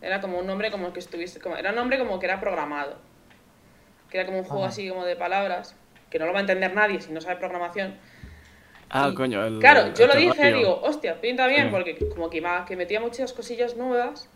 Era 0.00 0.20
como 0.22 0.38
un 0.38 0.46
nombre 0.46 0.70
como 0.70 0.92
que 0.94 1.00
estuviese, 1.00 1.38
como, 1.38 1.56
era 1.58 1.70
un 1.70 1.76
nombre 1.76 1.98
como 1.98 2.18
que 2.18 2.26
era 2.26 2.40
programado. 2.40 2.96
Que 4.12 4.18
era 4.18 4.26
como 4.26 4.40
un 4.40 4.44
juego 4.44 4.64
Ajá. 4.64 4.72
así 4.72 4.86
como 4.90 5.06
de 5.06 5.16
palabras, 5.16 5.74
que 6.10 6.18
no 6.18 6.26
lo 6.26 6.32
va 6.32 6.38
a 6.38 6.42
entender 6.42 6.74
nadie 6.74 7.00
si 7.00 7.10
no 7.12 7.20
sabe 7.22 7.36
programación. 7.36 7.96
Ah, 8.90 9.08
Y- 9.10 9.14
coño, 9.14 9.42
el. 9.42 9.58
Claro, 9.58 9.94
yo 9.94 10.04
el 10.04 10.10
lo 10.10 10.16
dije, 10.16 10.52
digo, 10.52 10.82
hostia, 10.82 11.18
pinta 11.18 11.46
bien, 11.46 11.68
Sí. 11.68 11.70
porque 11.70 11.96
como 12.10 12.28
que, 12.28 12.36
iba- 12.36 12.66
que 12.66 12.76
metía 12.76 13.00
muchas 13.00 13.32
cosillas 13.32 13.74
nuevas 13.74 14.28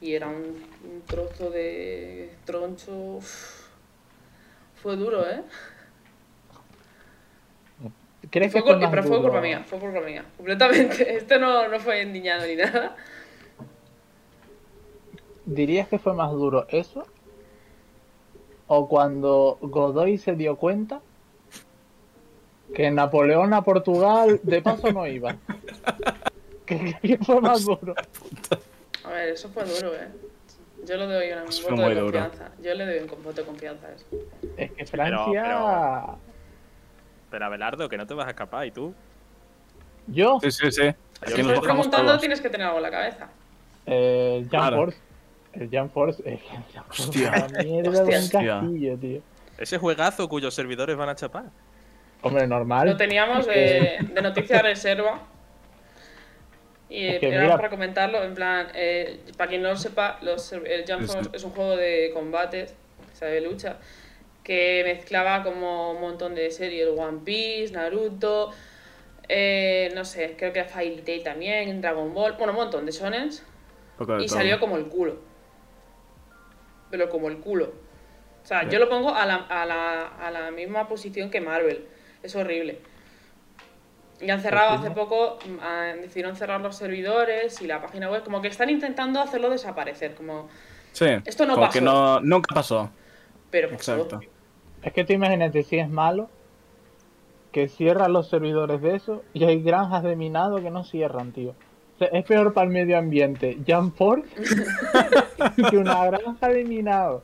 y 0.00 0.14
era 0.14 0.26
un, 0.26 0.60
un 0.82 1.02
trozo 1.06 1.50
de 1.50 2.32
troncho. 2.44 2.90
uf. 2.92 3.60
Fue 4.74 4.96
duro, 4.96 5.24
¿eh? 5.28 5.42
¿Crees 8.30 8.50
Fue 8.52 8.62
que 8.62 8.70
fue 8.72 8.76
más 8.80 8.90
pero 8.90 9.02
fue 9.04 9.20
culpa 9.20 9.40
mía, 9.40 9.62
fue 9.66 9.78
culpa 9.78 10.00
mía, 10.00 10.24
completamente. 10.36 11.14
Esto 11.16 11.38
no, 11.38 11.68
no 11.68 11.78
fue 11.78 12.00
endiñado 12.02 12.44
ni 12.46 12.56
nada. 12.56 12.96
¿Dirías 15.46 15.86
que 15.88 15.98
fue 15.98 16.12
más 16.14 16.30
duro 16.32 16.66
eso? 16.70 17.06
¿O 18.72 18.86
cuando 18.88 19.58
Godoy 19.62 20.16
se 20.16 20.36
dio 20.36 20.54
cuenta 20.54 21.00
que 22.72 22.88
Napoleón 22.88 23.52
a 23.52 23.62
Portugal 23.62 24.38
de 24.44 24.62
paso 24.62 24.92
no 24.92 25.04
iba? 25.08 25.34
¿Qué, 26.66 26.96
qué 27.02 27.18
fue 27.18 27.40
más 27.40 27.64
duro? 27.64 27.96
A 29.02 29.08
ver, 29.10 29.30
eso 29.30 29.48
fue 29.48 29.64
duro, 29.64 29.92
¿eh? 29.92 30.06
Yo 30.86 30.96
le 30.96 31.06
doy 31.06 31.32
un 31.32 31.48
Eso 31.48 31.62
fue 31.62 31.72
voto 31.72 31.88
de 31.88 31.94
duro. 31.96 32.04
confianza. 32.20 32.50
Yo 32.62 32.74
le 32.74 32.86
doy 32.86 32.98
un 33.12 33.22
voto 33.24 33.40
de 33.40 33.44
confianza 33.44 33.86
a 33.88 33.90
eso. 33.90 34.04
Es 34.56 34.70
que 34.70 34.86
Francia. 34.86 35.42
pero- 35.42 36.18
Pero 37.32 37.44
Abelardo, 37.46 37.88
que 37.88 37.96
no 37.96 38.06
te 38.06 38.14
vas 38.14 38.28
a 38.28 38.30
escapar, 38.30 38.66
¿y 38.66 38.70
tú? 38.70 38.94
Yo, 40.06 40.38
Sí, 40.42 40.52
sí, 40.52 40.70
sí. 40.70 40.82
Si 41.26 41.40
estás 41.40 41.58
preguntando, 41.60 42.06
todos. 42.06 42.20
tienes 42.20 42.40
que 42.40 42.48
tener 42.48 42.68
algo 42.68 42.78
en 42.78 42.82
la 42.84 42.90
cabeza. 42.92 43.28
eh, 43.86 44.38
Jump 44.42 44.50
Claro. 44.50 44.92
El 45.52 45.68
Jump 45.70 45.92
Force. 45.92 46.22
Force 46.22 47.02
Hostia. 47.02 47.46
una 47.50 47.62
mierda 47.62 47.90
de 47.90 48.02
un 48.02 48.14
Hostia. 48.14 48.60
castillo, 48.60 48.96
tío. 48.98 49.20
Ese 49.58 49.78
juegazo 49.78 50.28
cuyos 50.28 50.54
servidores 50.54 50.96
van 50.96 51.08
a 51.08 51.14
chapar. 51.16 51.44
Hombre, 52.22 52.46
normal. 52.46 52.88
Lo 52.88 52.96
teníamos 52.96 53.46
de, 53.46 53.98
de 54.12 54.22
noticia 54.22 54.62
reserva. 54.62 55.20
Y 56.88 57.06
Es 57.06 57.20
que 57.20 57.28
era 57.28 57.42
mira- 57.42 57.56
para 57.56 57.70
comentarlo, 57.70 58.22
en 58.24 58.34
plan, 58.34 58.66
eh, 58.74 59.20
para 59.36 59.48
quien 59.48 59.62
no 59.62 59.68
lo 59.70 59.76
sepa, 59.76 60.18
los, 60.22 60.52
el 60.52 60.84
Jump. 60.88 61.06
Force 61.06 61.30
es 61.32 61.44
un 61.44 61.50
juego 61.52 61.76
de 61.76 62.10
combates, 62.12 62.74
o 63.12 63.16
sea, 63.16 63.28
de 63.28 63.40
lucha, 63.40 63.76
que 64.42 64.82
mezclaba 64.84 65.44
como 65.44 65.92
un 65.92 66.00
montón 66.00 66.34
de 66.34 66.50
series, 66.50 66.88
One 66.96 67.20
Piece, 67.24 67.72
Naruto, 67.72 68.50
eh, 69.28 69.92
no 69.94 70.04
sé, 70.04 70.34
creo 70.36 70.52
que 70.52 70.64
Fairy 70.64 71.02
Tail 71.02 71.22
también, 71.22 71.80
Dragon 71.80 72.12
Ball, 72.12 72.32
bueno, 72.32 72.52
un 72.54 72.58
montón 72.58 72.84
de 72.86 72.90
shonens, 72.92 73.44
Poco 73.96 74.16
de 74.16 74.24
y 74.24 74.26
todo. 74.26 74.38
salió 74.38 74.58
como 74.58 74.76
el 74.76 74.86
culo. 74.86 75.29
Pero 76.90 77.08
como 77.08 77.28
el 77.28 77.38
culo. 77.38 77.72
O 78.42 78.46
sea, 78.46 78.68
yo 78.68 78.78
lo 78.78 78.88
pongo 78.88 79.14
a 79.14 79.26
la, 79.26 79.36
a, 79.36 79.64
la, 79.66 80.06
a 80.08 80.30
la 80.30 80.50
misma 80.50 80.88
posición 80.88 81.30
que 81.30 81.40
Marvel. 81.40 81.86
Es 82.22 82.34
horrible. 82.36 82.80
Y 84.20 84.28
han 84.30 84.40
cerrado 84.40 84.70
hace 84.78 84.90
poco, 84.90 85.38
han- 85.62 86.02
decidieron 86.02 86.36
cerrar 86.36 86.60
los 86.60 86.76
servidores 86.76 87.60
y 87.62 87.66
la 87.66 87.80
página 87.80 88.10
web. 88.10 88.22
Como 88.24 88.42
que 88.42 88.48
están 88.48 88.68
intentando 88.70 89.20
hacerlo 89.20 89.48
desaparecer. 89.50 90.14
Como, 90.14 90.48
Sí. 90.92 91.06
Esto 91.24 91.46
no 91.46 91.54
como 91.54 91.66
pasó. 91.66 91.78
que 91.78 91.84
no, 91.84 92.20
nunca 92.20 92.54
pasó. 92.54 92.90
pero 93.50 93.68
pasó. 93.70 93.94
Exacto. 93.96 94.20
Es 94.82 94.92
que 94.92 95.04
tú 95.04 95.12
imagínate 95.12 95.62
si 95.62 95.78
es 95.78 95.88
malo 95.88 96.28
que 97.52 97.68
cierran 97.68 98.12
los 98.12 98.28
servidores 98.28 98.80
de 98.80 98.94
eso 98.96 99.22
y 99.32 99.44
hay 99.44 99.62
granjas 99.62 100.02
de 100.02 100.16
minado 100.16 100.56
que 100.62 100.70
no 100.70 100.84
cierran, 100.84 101.32
tío. 101.32 101.54
Es 102.00 102.24
peor 102.24 102.52
para 102.54 102.66
el 102.66 102.72
medio 102.72 102.96
ambiente 102.96 103.58
Jump 103.68 103.94
Force 103.96 104.26
que 105.70 105.76
una 105.76 106.06
granja 106.06 106.48
de 106.48 106.64
minado. 106.64 107.22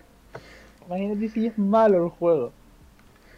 Imagínate 0.87 1.29
si 1.31 1.47
es 1.47 1.59
malo 1.59 2.05
el 2.05 2.11
juego. 2.11 2.53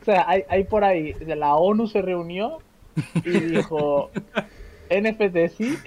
O 0.02 0.04
sea, 0.04 0.24
hay, 0.28 0.44
hay 0.48 0.64
por 0.64 0.84
ahí, 0.84 1.14
la 1.20 1.54
ONU 1.54 1.86
se 1.86 2.02
reunió 2.02 2.58
y 3.24 3.30
dijo 3.30 4.10
NFT 4.90 5.36
sí, 5.56 5.78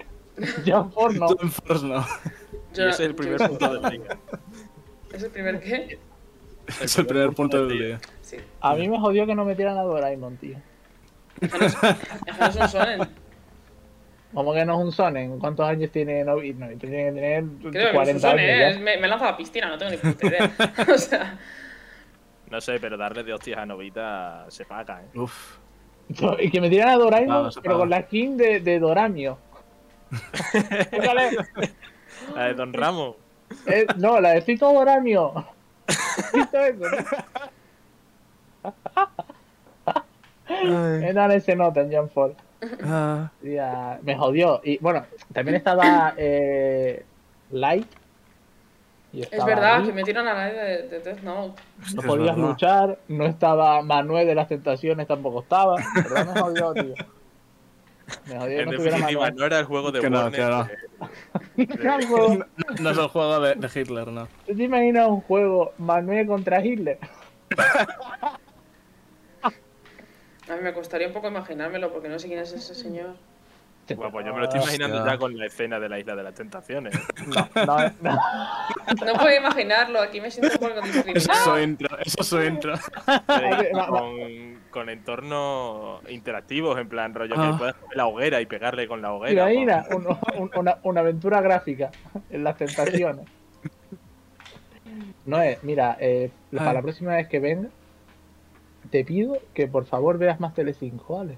Jump 0.65 0.93
Force 0.93 1.19
no. 1.19 1.27
Jump 1.27 1.51
Force 1.51 1.85
no. 1.85 2.05
Yo 2.73 2.83
ese 2.87 2.89
es 2.89 2.99
el 3.01 3.15
primer 3.15 3.39
yo- 3.39 3.47
punto 3.49 3.73
del 3.79 3.91
día. 3.91 4.17
¿Es 5.13 5.23
el 5.23 5.31
primer 5.31 5.59
qué? 5.59 5.99
Es 6.81 6.97
el 6.97 7.05
primer 7.05 7.31
punto 7.33 7.65
del 7.65 7.77
día. 7.77 7.99
Sí. 8.21 8.37
A 8.61 8.75
mí 8.75 8.87
me 8.87 8.97
jodió 8.97 9.25
que 9.25 9.35
no 9.35 9.43
metieran 9.43 9.77
a 9.77 9.81
Doraemon, 9.81 10.37
tío. 10.37 10.57
Es 11.41 12.55
un 12.55 12.67
shonen. 12.67 13.09
Como 14.34 14.53
que 14.53 14.65
no 14.65 14.79
es 14.79 14.86
un 14.86 14.91
Sonen. 14.91 15.39
¿Cuántos 15.39 15.67
años 15.67 15.91
tiene 15.91 16.23
Novi? 16.23 16.53
No, 16.53 16.67
tiene 16.67 16.79
que 16.79 16.88
tener 17.11 17.43
Creo 17.59 17.71
que 17.71 17.79
no 17.79 17.79
es 17.79 17.88
un 17.88 17.93
40 17.95 18.29
shonen, 18.29 18.49
años. 18.61 18.77
¿eh? 18.77 18.79
Me, 18.79 18.97
me 18.97 19.07
lanza 19.07 19.27
a 19.27 19.32
la 19.32 19.38
piscina, 19.38 19.67
no 19.67 19.77
tengo 19.77 19.91
ni 19.91 19.97
puta 19.97 20.27
idea. 20.27 20.51
o 20.93 20.97
sea, 20.97 21.38
No 22.49 22.61
sé, 22.61 22.79
pero 22.79 22.97
darle 22.97 23.23
de 23.23 23.34
hostias 23.34 23.57
a 23.59 23.65
Novita 23.65 24.45
se 24.49 24.65
paga, 24.65 25.01
¿eh? 25.03 25.19
Uf. 25.19 25.57
Y 26.39 26.51
que 26.51 26.59
me 26.59 26.69
tiran 26.69 26.89
a 26.89 26.97
Doraemon, 26.97 27.51
pero 27.63 27.77
con 27.77 27.89
la 27.89 28.01
skin 28.01 28.36
de, 28.38 28.59
de 28.59 28.79
Doramio. 28.79 29.38
La 32.36 32.45
de 32.47 32.53
Don 32.53 32.73
Ramos. 32.73 33.15
eh, 33.65 33.86
no, 33.97 34.19
la 34.19 34.32
de 34.32 34.41
Cito 34.41 34.71
Doramio. 34.73 35.45
Cito 36.32 36.59
eso, 36.59 36.89
¿no? 36.89 36.97
Eh, 40.64 41.12
no, 41.14 41.28
no 41.28 41.74
en 41.82 41.91
Jump 41.93 42.12
Force. 42.14 42.36
Ah, 42.84 43.32
Ya, 43.41 43.99
me 44.03 44.16
jodió. 44.16 44.62
Y 44.64 44.78
bueno, 44.80 45.05
también 45.34 45.55
estaba 45.57 46.14
eh, 46.18 47.03
Light. 47.51 47.88
Y 49.14 49.24
es 49.24 49.43
verdad 49.45 49.80
Lee. 49.82 49.88
que 49.88 49.93
metieron 49.93 50.28
a 50.28 50.34
la 50.34 50.45
de, 50.45 50.88
de 50.88 50.99
Death 50.99 51.22
Note. 51.22 51.62
No 51.95 52.01
podías 52.03 52.38
luchar, 52.38 52.97
no 53.09 53.26
estaba 53.26 53.82
Manuel 53.82 54.26
de 54.26 54.36
las 54.36 54.47
Tentaciones, 54.47 55.05
tampoco 55.07 55.41
estaba. 55.41 55.76
Pero 55.95 56.26
me 56.34 56.39
jodió, 56.39 56.74
tío. 56.74 56.93
Me 58.28 58.36
jodió 58.39 58.57
que 58.57 58.62
En 58.62 58.66
no 58.66 58.72
definitiva, 58.72 59.22
Manuel. 59.22 59.36
no 59.36 59.45
era 59.45 59.59
el 59.59 59.66
juego 59.66 59.91
de 59.91 59.99
Que 59.99 60.09
no, 60.09 60.32
que 60.32 60.41
no. 60.41 60.62
eh, 61.57 61.68
Campo, 61.82 62.38
no 62.80 62.89
es 62.89 62.97
el 62.97 63.07
juego 63.07 63.39
de, 63.41 63.55
de 63.55 63.70
Hitler, 63.82 64.07
no. 64.07 64.28
¿Tú 64.47 64.55
te 64.55 64.64
imaginas 64.64 65.07
un 65.09 65.22
juego 65.22 65.74
Manuel 65.78 66.28
contra 66.28 66.64
Hitler? 66.64 66.97
A 70.51 70.55
mí 70.55 70.61
me 70.63 70.73
costaría 70.73 71.07
un 71.07 71.13
poco 71.13 71.27
imaginármelo 71.27 71.91
porque 71.91 72.09
no 72.09 72.19
sé 72.19 72.27
quién 72.27 72.39
es 72.39 72.51
ese 72.51 72.75
señor. 72.75 73.15
Bueno, 73.95 74.11
pues 74.11 74.25
yo 74.25 74.33
me 74.33 74.39
lo 74.39 74.45
estoy 74.45 74.61
imaginando 74.61 74.97
Hostia. 74.97 75.11
ya 75.13 75.17
con 75.17 75.37
la 75.37 75.45
escena 75.47 75.77
de 75.79 75.89
la 75.89 75.99
Isla 75.99 76.15
de 76.15 76.23
las 76.23 76.33
Tentaciones. 76.33 76.93
No, 77.27 77.49
no, 77.65 77.77
no. 78.01 78.19
No 79.05 79.13
puedo 79.19 79.35
imaginarlo, 79.35 79.99
aquí 80.01 80.21
me 80.21 80.31
siento 80.31 80.53
un 80.53 80.59
poco 80.69 80.79
Eso 80.79 80.93
discriminado. 80.93 81.97
eso 81.99 82.21
es 82.21 82.27
su 82.27 82.41
intro. 82.41 82.75
Eh, 82.75 83.71
va, 83.75 83.89
va. 83.89 83.99
con, 83.99 84.59
con 84.69 84.89
entornos 84.89 86.01
interactivos, 86.09 86.79
en 86.79 86.87
plan 86.87 87.13
rollo 87.13 87.33
Ah. 87.37 87.51
que 87.51 87.57
puedes 87.57 87.75
coger 87.75 87.97
la 87.97 88.05
hoguera 88.07 88.39
y 88.41 88.45
pegarle 88.45 88.87
con 88.87 89.01
la 89.01 89.09
¿Te 89.09 89.41
hoguera. 89.41 89.85
Un- 89.91 90.07
un- 90.41 90.51
una, 90.55 90.77
una 90.83 91.01
aventura 91.01 91.41
gráfica 91.41 91.91
en 92.29 92.43
las 92.45 92.57
tentaciones. 92.57 93.27
No 95.25 95.41
es, 95.41 95.63
mira, 95.63 95.97
eh, 95.99 96.31
Ah. 96.53 96.57
para 96.57 96.73
la 96.73 96.81
próxima 96.81 97.15
vez 97.15 97.27
que 97.27 97.39
venga, 97.39 97.69
te 98.91 99.03
pido 99.05 99.37
que 99.53 99.67
por 99.67 99.85
favor 99.85 100.17
veas 100.17 100.39
más 100.39 100.53
Telecinco, 100.53 101.17
¿vale? 101.17 101.37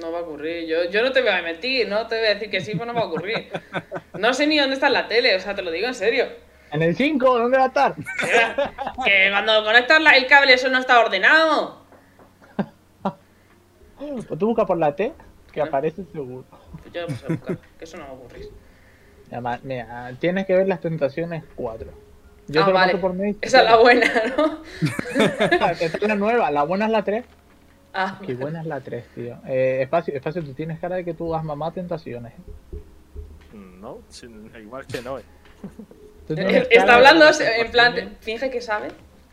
No 0.00 0.12
va 0.12 0.18
a 0.18 0.22
ocurrir. 0.22 0.66
Yo, 0.66 0.90
yo 0.90 1.02
no 1.02 1.12
te 1.12 1.22
voy 1.22 1.30
a 1.30 1.40
mentir, 1.40 1.88
no 1.88 2.06
te 2.06 2.18
voy 2.18 2.26
a 2.26 2.34
decir 2.34 2.50
que 2.50 2.60
sí, 2.60 2.74
pues 2.74 2.86
no 2.86 2.92
va 2.92 3.00
a 3.00 3.06
ocurrir. 3.06 3.50
No 4.18 4.34
sé 4.34 4.46
ni 4.46 4.58
dónde 4.58 4.74
está 4.74 4.90
la 4.90 5.08
tele, 5.08 5.34
o 5.34 5.40
sea, 5.40 5.54
te 5.54 5.62
lo 5.62 5.70
digo 5.70 5.86
en 5.86 5.94
serio. 5.94 6.26
En 6.72 6.82
el 6.82 6.96
5, 6.96 7.38
¿dónde 7.38 7.56
va 7.56 7.64
a 7.64 7.68
estar? 7.68 7.94
Que 9.04 9.28
cuando 9.30 9.64
conectas 9.64 10.00
el 10.14 10.26
cable 10.26 10.52
eso 10.52 10.68
no 10.68 10.78
está 10.78 11.00
ordenado. 11.00 11.86
Pues 13.98 14.38
tú 14.38 14.48
busca 14.48 14.66
por 14.66 14.76
la 14.76 14.94
T, 14.94 15.14
que 15.52 15.62
aparece 15.62 16.04
seguro. 16.12 16.44
Pues 16.82 16.92
yo 16.92 17.00
lo 17.00 17.06
puse 17.06 17.24
a 17.24 17.28
buscar, 17.28 17.58
que 17.78 17.84
eso 17.84 17.96
no 17.96 18.04
va 18.04 18.10
a 18.10 18.12
ocurrir. 18.12 18.50
Además, 19.30 19.64
mira, 19.64 20.12
tienes 20.20 20.44
que 20.44 20.54
ver 20.54 20.68
las 20.68 20.82
tentaciones 20.82 21.44
4. 21.54 22.05
Yo 22.48 22.62
ah, 22.62 22.64
te 22.64 22.70
lo 22.70 22.74
vale. 22.74 22.92
paso 22.92 23.00
por 23.00 23.12
mail. 23.14 23.36
Esa 23.40 23.58
es 23.60 23.64
la 23.64 23.76
buena, 23.76 24.06
¿no? 24.36 24.58
Esta 25.80 25.98
es 25.98 26.02
la 26.02 26.14
nueva, 26.14 26.50
la 26.50 26.62
buena 26.62 26.84
es 26.86 26.90
la 26.92 27.02
3. 27.02 27.24
Ah, 27.94 28.20
Qué 28.24 28.34
buena 28.34 28.60
es 28.60 28.66
la 28.66 28.80
3, 28.80 29.04
tío. 29.14 29.38
Eh, 29.46 29.78
espacio, 29.82 30.14
espacio, 30.14 30.44
tú 30.44 30.52
tienes 30.52 30.78
cara 30.78 30.96
de 30.96 31.04
que 31.04 31.14
tú 31.14 31.34
has 31.34 31.42
mamá 31.42 31.72
tentaciones. 31.72 32.32
¿eh? 32.34 33.56
No, 33.80 33.98
igual 34.60 34.86
que 34.86 35.00
no. 35.02 35.18
eh. 35.18 35.22
Está 36.70 36.94
hablando 36.96 37.26
en 37.40 37.70
plan, 37.70 38.16
finge 38.20 38.50
que 38.50 38.60
sabe 38.60 38.88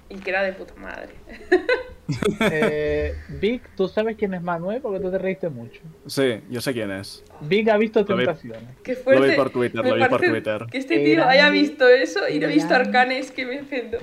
y 0.09 0.15
que 0.15 0.29
era 0.29 0.43
de 0.43 0.53
puta 0.53 0.73
madre. 0.75 1.13
Eh, 2.41 3.15
Vic, 3.39 3.63
¿tú 3.77 3.87
sabes 3.87 4.17
quién 4.17 4.33
es 4.33 4.41
Manuel? 4.41 4.81
Porque 4.81 4.99
tú 4.99 5.09
te 5.09 5.17
reíste 5.17 5.47
mucho. 5.47 5.79
Sí, 6.05 6.41
yo 6.49 6.59
sé 6.59 6.73
quién 6.73 6.91
es. 6.91 7.23
Vic 7.39 7.69
ha 7.69 7.77
visto 7.77 8.01
Lo 8.01 8.17
vi. 8.17 8.25
tentaciones. 8.25 8.61
Qué 8.83 8.95
fuerte. 8.95 9.21
Lo 9.21 9.27
vi 9.29 9.35
por 9.37 9.49
Twitter, 9.49 9.81
Me 9.81 9.89
lo 9.89 9.95
vi 9.95 10.05
por 10.07 10.19
Twitter. 10.19 10.65
Que 10.69 10.79
este 10.79 10.99
tío 10.99 11.23
haya 11.25 11.49
visto 11.49 11.87
eso 11.87 12.27
y 12.27 12.39
no 12.39 12.47
ha 12.47 12.49
visto. 12.49 12.75
Arcanes, 12.75 13.31
que 13.31 13.45
me 13.45 13.61
ofendo. 13.61 13.99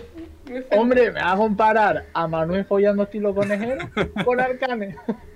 Me 0.46 0.61
ofendo. 0.61 0.80
Hombre, 0.80 1.12
me 1.12 1.20
vas 1.20 1.34
a 1.34 1.36
comparar 1.36 2.07
a 2.14 2.26
Manuel 2.26 2.64
follando 2.64 3.03
estilo 3.03 3.34
conejero 3.34 3.90
con 4.24 4.40
Arcane. 4.40 4.96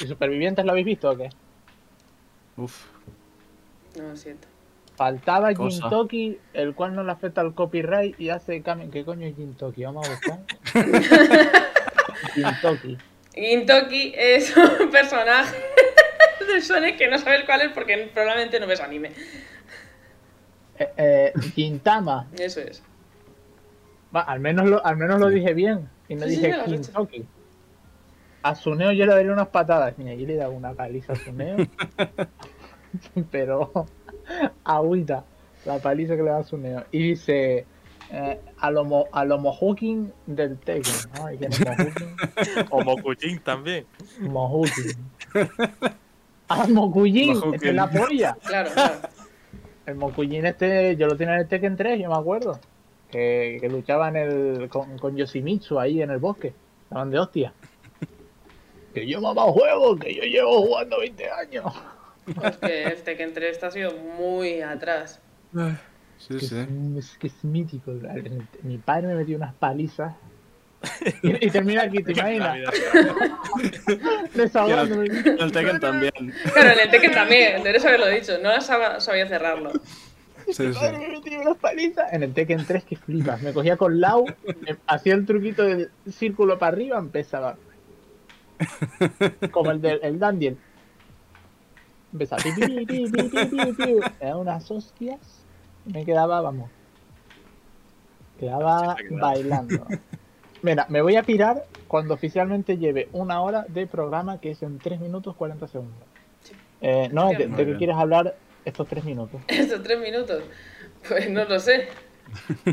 ¿Y 0.00 0.06
Supervivientes 0.06 0.64
lo 0.64 0.70
habéis 0.70 0.86
visto 0.86 1.10
o 1.10 1.16
qué? 1.16 1.28
Uf. 2.56 2.86
No, 3.96 4.08
lo 4.08 4.16
siento. 4.16 4.46
Faltaba 5.00 5.54
Cosa. 5.54 5.80
Gintoki, 5.80 6.38
el 6.52 6.74
cual 6.74 6.94
no 6.94 7.02
le 7.02 7.10
afecta 7.10 7.40
al 7.40 7.54
copyright 7.54 8.20
y 8.20 8.28
hace 8.28 8.60
cambio. 8.60 8.90
¿Qué 8.90 9.02
coño 9.02 9.26
es 9.26 9.34
Gintoki? 9.34 9.82
Vamos 9.82 10.06
a 10.06 10.10
buscar. 10.10 10.40
Gintoki. 12.34 12.98
Gintoki 13.32 14.12
es 14.14 14.54
un 14.80 14.90
personaje 14.90 15.56
de 16.46 16.60
Sonic 16.60 16.98
que 16.98 17.08
no 17.08 17.16
sabes 17.16 17.44
cuál 17.46 17.62
es 17.62 17.72
porque 17.72 18.10
probablemente 18.12 18.60
no 18.60 18.66
ves 18.66 18.82
anime. 18.82 19.12
Eh, 20.78 20.92
eh, 20.98 21.32
Gintama. 21.54 22.28
Eso 22.38 22.60
es. 22.60 22.82
Va, 24.14 24.20
al 24.20 24.40
menos 24.40 24.68
lo, 24.68 24.84
al 24.84 24.98
menos 24.98 25.18
lo 25.18 25.28
dije 25.28 25.54
bien. 25.54 25.88
Y 26.10 26.14
no 26.14 26.26
Sí, 26.26 26.34
sí, 26.34 26.42
dije 26.42 26.48
hecho. 26.50 26.64
Gintoki. 26.66 27.24
A 28.42 28.54
Suneo 28.54 28.92
yo 28.92 29.06
le 29.06 29.14
daría 29.14 29.32
unas 29.32 29.48
patadas. 29.48 29.96
Mira, 29.96 30.12
yo 30.12 30.26
le 30.26 30.34
he 30.34 30.36
dado 30.36 30.52
una 30.52 30.74
paliza 30.74 31.14
a 31.14 31.16
Suneo. 31.16 31.56
pero 33.30 33.86
agüita 34.64 35.24
la 35.64 35.78
paliza 35.78 36.16
que 36.16 36.22
le 36.22 36.30
da 36.30 36.38
a 36.38 36.42
Suneo. 36.44 36.84
Y 36.92 36.98
dice 37.10 37.66
eh, 38.10 38.40
a 38.58 38.70
lo, 38.70 38.84
mo- 38.84 39.06
a 39.12 39.24
lo 39.24 39.38
Mohukin 39.38 40.12
del 40.26 40.58
Tekken. 40.58 40.92
Ay, 41.24 41.36
¿quién 41.38 41.52
es 41.52 41.60
Mohukin? 41.60 42.16
O 42.70 42.82
Mokujin 42.84 43.38
también. 43.40 43.86
Mohukin. 44.20 44.96
al 46.48 46.68
Mokuyin, 46.72 47.34
Mokuyin. 47.34 47.54
este 47.54 47.68
es 47.68 47.74
la 47.74 47.90
polla. 47.90 48.36
Claro, 48.46 48.70
claro. 48.72 48.94
El 49.86 49.94
Mokuyin 49.96 50.46
este, 50.46 50.96
yo 50.96 51.06
lo 51.06 51.16
tenía 51.16 51.34
en 51.34 51.40
el 51.40 51.48
Tekken 51.48 51.76
3, 51.76 52.00
yo 52.00 52.08
me 52.08 52.16
acuerdo. 52.16 52.58
Que, 53.10 53.58
que 53.60 53.68
luchaba 53.68 54.08
en 54.08 54.16
el, 54.16 54.68
con, 54.68 54.96
con 54.98 55.16
Yoshimitsu 55.16 55.78
ahí 55.80 56.00
en 56.00 56.10
el 56.10 56.18
bosque. 56.18 56.52
Estaban 56.84 57.10
de 57.10 57.18
hostia. 57.18 57.52
Que 58.94 59.06
yo 59.06 59.20
mamá 59.20 59.42
juego, 59.42 59.96
que 59.96 60.14
yo 60.14 60.22
llevo 60.22 60.62
jugando 60.62 60.98
20 61.00 61.30
años. 61.30 61.64
Es 62.44 62.56
que 62.58 62.82
el 62.84 63.02
Tekken 63.02 63.32
3 63.34 63.62
ha 63.64 63.70
sido 63.70 63.92
muy 63.92 64.60
atrás. 64.62 65.20
Sí, 66.18 66.34
Que 66.38 66.46
sí. 66.46 66.56
Es, 66.98 67.10
es 67.12 67.18
que 67.18 67.26
es 67.28 67.44
mítico. 67.44 67.92
Mi 68.62 68.78
padre 68.78 69.08
me 69.08 69.14
metió 69.14 69.36
unas 69.36 69.54
palizas. 69.54 70.14
Y, 71.22 71.46
y 71.46 71.50
termina 71.50 71.82
aquí, 71.82 72.02
¿te 72.02 72.12
imaginas? 72.12 72.56
Desahogándome. 74.34 75.06
El 75.38 75.52
Tekken 75.52 75.80
también. 75.80 76.12
Claro, 76.52 76.70
en 76.70 76.80
el 76.80 76.90
Tekken 76.90 77.12
también, 77.12 77.56
deberías 77.58 77.84
haberlo 77.84 78.06
dicho. 78.08 78.38
No 78.42 78.50
sab- 78.56 79.00
sabía 79.00 79.26
cerrarlo. 79.28 79.72
Sí, 80.50 80.64
Mi 80.68 80.72
padre 80.74 80.96
sí. 80.96 81.02
me 81.02 81.08
metió 81.18 81.40
unas 81.42 81.56
palizas. 81.58 82.12
En 82.12 82.22
el 82.22 82.32
Tekken 82.32 82.64
3 82.66 82.84
que 82.84 82.96
flipas. 82.96 83.40
Me 83.42 83.52
cogía 83.52 83.76
con 83.76 84.00
Lau, 84.00 84.24
me 84.60 84.76
hacía 84.86 85.14
el 85.14 85.26
truquito 85.26 85.64
del 85.64 85.90
círculo 86.10 86.58
para 86.58 86.72
arriba, 86.76 86.98
empezaba. 86.98 87.56
Como 89.50 89.70
el 89.70 89.80
del 89.80 90.00
el 90.02 90.18
Dandiel. 90.18 90.56
Empezaba. 92.12 92.42
pi, 92.42 92.52
pi, 92.52 92.86
pi, 92.86 92.86
pi, 92.86 93.06
pi, 93.10 93.28
pi, 93.28 93.46
pi, 93.46 93.72
pi. 93.72 93.94
Me 93.94 94.26
daba 94.26 94.36
unas 94.38 94.70
hostias. 94.70 95.18
Me 95.84 96.04
quedaba, 96.04 96.40
vamos. 96.40 96.70
Quedaba 98.38 98.96
bailando. 99.10 99.86
Mira, 100.62 100.86
me 100.88 101.02
voy 101.02 101.16
a 101.16 101.22
pirar 101.22 101.64
cuando 101.88 102.14
oficialmente 102.14 102.76
lleve 102.78 103.08
una 103.12 103.40
hora 103.42 103.64
de 103.68 103.86
programa 103.86 104.40
que 104.40 104.50
es 104.50 104.62
en 104.62 104.78
3 104.78 105.00
minutos 105.00 105.36
40 105.36 105.66
segundos. 105.68 105.98
Eh, 106.80 107.08
no, 107.12 107.28
¿de, 107.28 107.46
de 107.46 107.66
qué 107.66 107.76
quieres 107.76 107.96
hablar 107.96 108.36
estos 108.64 108.88
3 108.88 109.04
minutos? 109.04 109.40
Estos 109.48 109.82
tres 109.82 110.00
minutos. 110.00 110.42
Pues 111.06 111.30
no 111.30 111.44
lo 111.44 111.58
sé. 111.60 111.88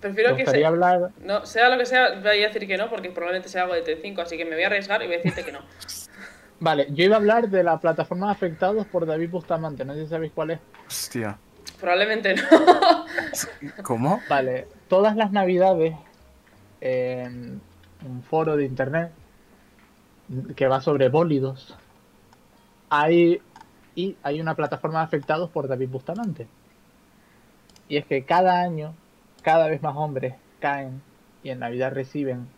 ¿Te 0.00 0.10
Prefiero 0.10 0.36
que 0.36 0.46
sea. 0.46 0.68
hablar? 0.68 1.10
No, 1.24 1.44
sea 1.44 1.68
lo 1.70 1.78
que 1.78 1.86
sea, 1.86 2.20
voy 2.20 2.42
a 2.44 2.48
decir 2.48 2.66
que 2.66 2.76
no, 2.76 2.88
porque 2.88 3.10
probablemente 3.10 3.48
sea 3.48 3.62
algo 3.62 3.74
de 3.74 3.84
T5, 3.84 4.20
así 4.22 4.36
que 4.36 4.44
me 4.44 4.54
voy 4.54 4.62
a 4.62 4.66
arriesgar 4.68 5.02
y 5.02 5.06
voy 5.06 5.16
a 5.16 5.18
decirte 5.18 5.44
que 5.44 5.52
no. 5.52 5.60
Vale, 6.60 6.88
yo 6.90 7.04
iba 7.04 7.16
a 7.16 7.18
hablar 7.18 7.48
de 7.48 7.62
la 7.62 7.78
plataforma 7.78 8.30
afectados 8.30 8.86
por 8.86 9.06
David 9.06 9.30
Bustamante, 9.30 9.84
no 9.84 9.94
sé 9.94 10.04
si 10.04 10.10
sabéis 10.10 10.32
cuál 10.34 10.50
es. 10.50 10.60
Hostia. 10.86 11.38
Probablemente 11.80 12.34
no. 12.34 12.42
¿Cómo? 13.84 14.20
Vale, 14.28 14.66
todas 14.88 15.16
las 15.16 15.30
navidades 15.30 15.94
en 16.80 17.60
un 18.04 18.22
foro 18.22 18.56
de 18.56 18.64
internet 18.64 19.12
que 20.56 20.66
va 20.66 20.80
sobre 20.80 21.08
bólidos, 21.08 21.76
hay, 22.90 23.40
y 23.94 24.16
hay 24.22 24.40
una 24.40 24.54
plataforma 24.54 24.98
de 24.98 25.04
afectados 25.04 25.50
por 25.50 25.68
David 25.68 25.88
Bustamante. 25.88 26.46
Y 27.88 27.96
es 27.96 28.06
que 28.06 28.24
cada 28.24 28.60
año, 28.60 28.94
cada 29.42 29.68
vez 29.68 29.82
más 29.82 29.96
hombres 29.96 30.34
caen 30.60 31.00
y 31.42 31.50
en 31.50 31.60
Navidad 31.60 31.92
reciben 31.92 32.48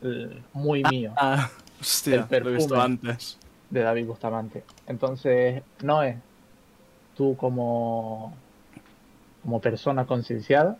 el 0.00 0.42
muy 0.52 0.84
mío 0.84 1.12
Ah, 1.16 1.50
hostia, 1.80 2.26
El 2.30 2.44
lo 2.44 2.50
he 2.50 2.54
visto 2.54 2.80
antes. 2.80 3.38
De 3.70 3.80
David 3.80 4.06
Bustamante. 4.06 4.62
Entonces, 4.86 5.62
Noé, 5.82 6.16
tú 7.16 7.36
como, 7.36 8.34
como 9.42 9.60
persona 9.60 10.06
concienciada, 10.06 10.76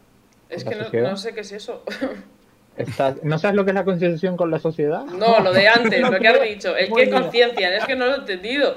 Es 0.49 0.65
¿La 0.65 0.91
que 0.91 1.01
no, 1.01 1.11
no 1.11 1.17
sé 1.17 1.35
qué 1.35 1.41
es 1.41 1.53
eso. 1.53 1.83
estás, 2.77 3.23
¿no 3.23 3.39
sabes 3.39 3.57
lo 3.57 3.65
que 3.65 3.73
es 3.73 3.75
la 3.75 3.85
concienciación 3.85 4.37
con 4.37 4.51
la 4.51 4.59
sociedad? 4.59 5.05
No, 5.05 5.41
lo 5.41 5.53
de 5.53 5.69
antes, 5.69 6.01
No 6.03 6.11
lo 6.11 6.19
que 6.19 6.29
has 6.29 6.43
dicho. 6.43 6.77
El 6.77 6.93
que 6.93 7.11
conciencia, 7.11 7.77
es 7.77 7.85
que 7.85 7.97
no 7.97 8.07
lo 8.07 8.15
he 8.15 8.19
entendido. 8.19 8.77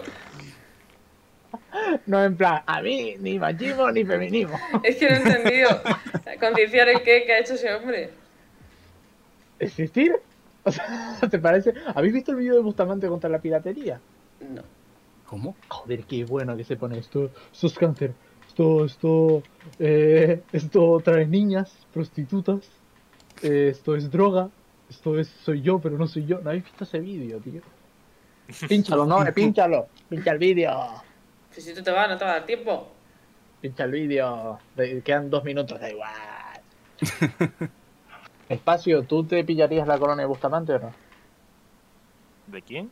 No 2.05 2.23
en 2.23 2.35
plan, 2.35 2.63
a 2.65 2.81
mí 2.81 3.15
ni 3.19 3.39
machismo 3.39 3.89
ni 3.91 4.03
feminismo. 4.03 4.59
Es 4.83 4.97
que 4.97 5.09
no 5.09 5.15
he 5.15 5.19
entendido. 5.19 5.69
Concienciar 6.39 6.89
el 6.89 7.01
qué 7.01 7.23
que 7.25 7.33
ha 7.33 7.39
hecho 7.39 7.53
ese 7.53 7.73
hombre. 7.73 8.09
¿Existir? 9.59 10.15
O 10.65 10.71
sea, 10.71 11.17
¿te 11.29 11.39
parece? 11.39 11.73
¿Habéis 11.95 12.13
visto 12.13 12.31
el 12.31 12.37
vídeo 12.37 12.55
de 12.55 12.61
Bustamante 12.61 13.07
contra 13.07 13.29
la 13.29 13.39
piratería? 13.39 13.99
No. 14.39 14.61
¿Cómo? 15.25 15.55
Joder, 15.69 16.03
qué 16.03 16.23
bueno 16.25 16.55
que 16.57 16.63
se 16.63 16.75
pone 16.75 16.99
esto. 16.99 17.31
Esto 17.51 17.67
es 17.67 17.73
cáncer. 17.77 18.13
Esto, 18.47 18.85
esto, 18.85 19.43
eh, 19.79 20.41
esto 20.51 21.01
trae 21.03 21.25
niñas, 21.25 21.71
prostitutas. 21.93 22.69
eh, 23.41 23.69
esto 23.71 23.95
es 23.95 24.11
droga. 24.11 24.49
Esto 24.89 25.17
es, 25.17 25.29
soy 25.29 25.61
yo, 25.61 25.79
pero 25.79 25.97
no 25.97 26.05
soy 26.05 26.25
yo. 26.25 26.39
¿No 26.41 26.49
habéis 26.49 26.65
visto 26.65 26.83
ese 26.83 26.99
vídeo, 26.99 27.39
tío? 27.39 27.61
Pínchalo, 28.67 29.05
no, 29.05 29.25
eh, 29.25 29.31
pínchalo. 29.31 29.87
Pincha 30.09 30.31
el 30.31 30.37
vídeo. 30.37 30.71
Pues 31.53 31.65
si 31.65 31.73
tú 31.73 31.81
te 31.81 31.91
vas, 31.91 32.09
no 32.09 32.17
te 32.17 32.25
va 32.25 32.31
a 32.31 32.33
dar 32.35 32.45
tiempo. 32.45 32.87
Pincha 33.61 33.85
el 33.85 33.91
vídeo. 33.91 34.59
De- 34.75 35.01
Quedan 35.01 35.29
dos 35.29 35.43
minutos, 35.43 35.79
da 35.79 35.89
igual. 35.89 36.11
Espacio, 38.51 39.03
¿tú 39.03 39.23
te 39.23 39.43
pillarías 39.43 39.87
la 39.87 39.97
colonia 39.97 40.23
de 40.23 40.27
Bustamante 40.27 40.73
o 40.73 40.79
no? 40.79 40.91
¿De 42.47 42.61
quién? 42.61 42.89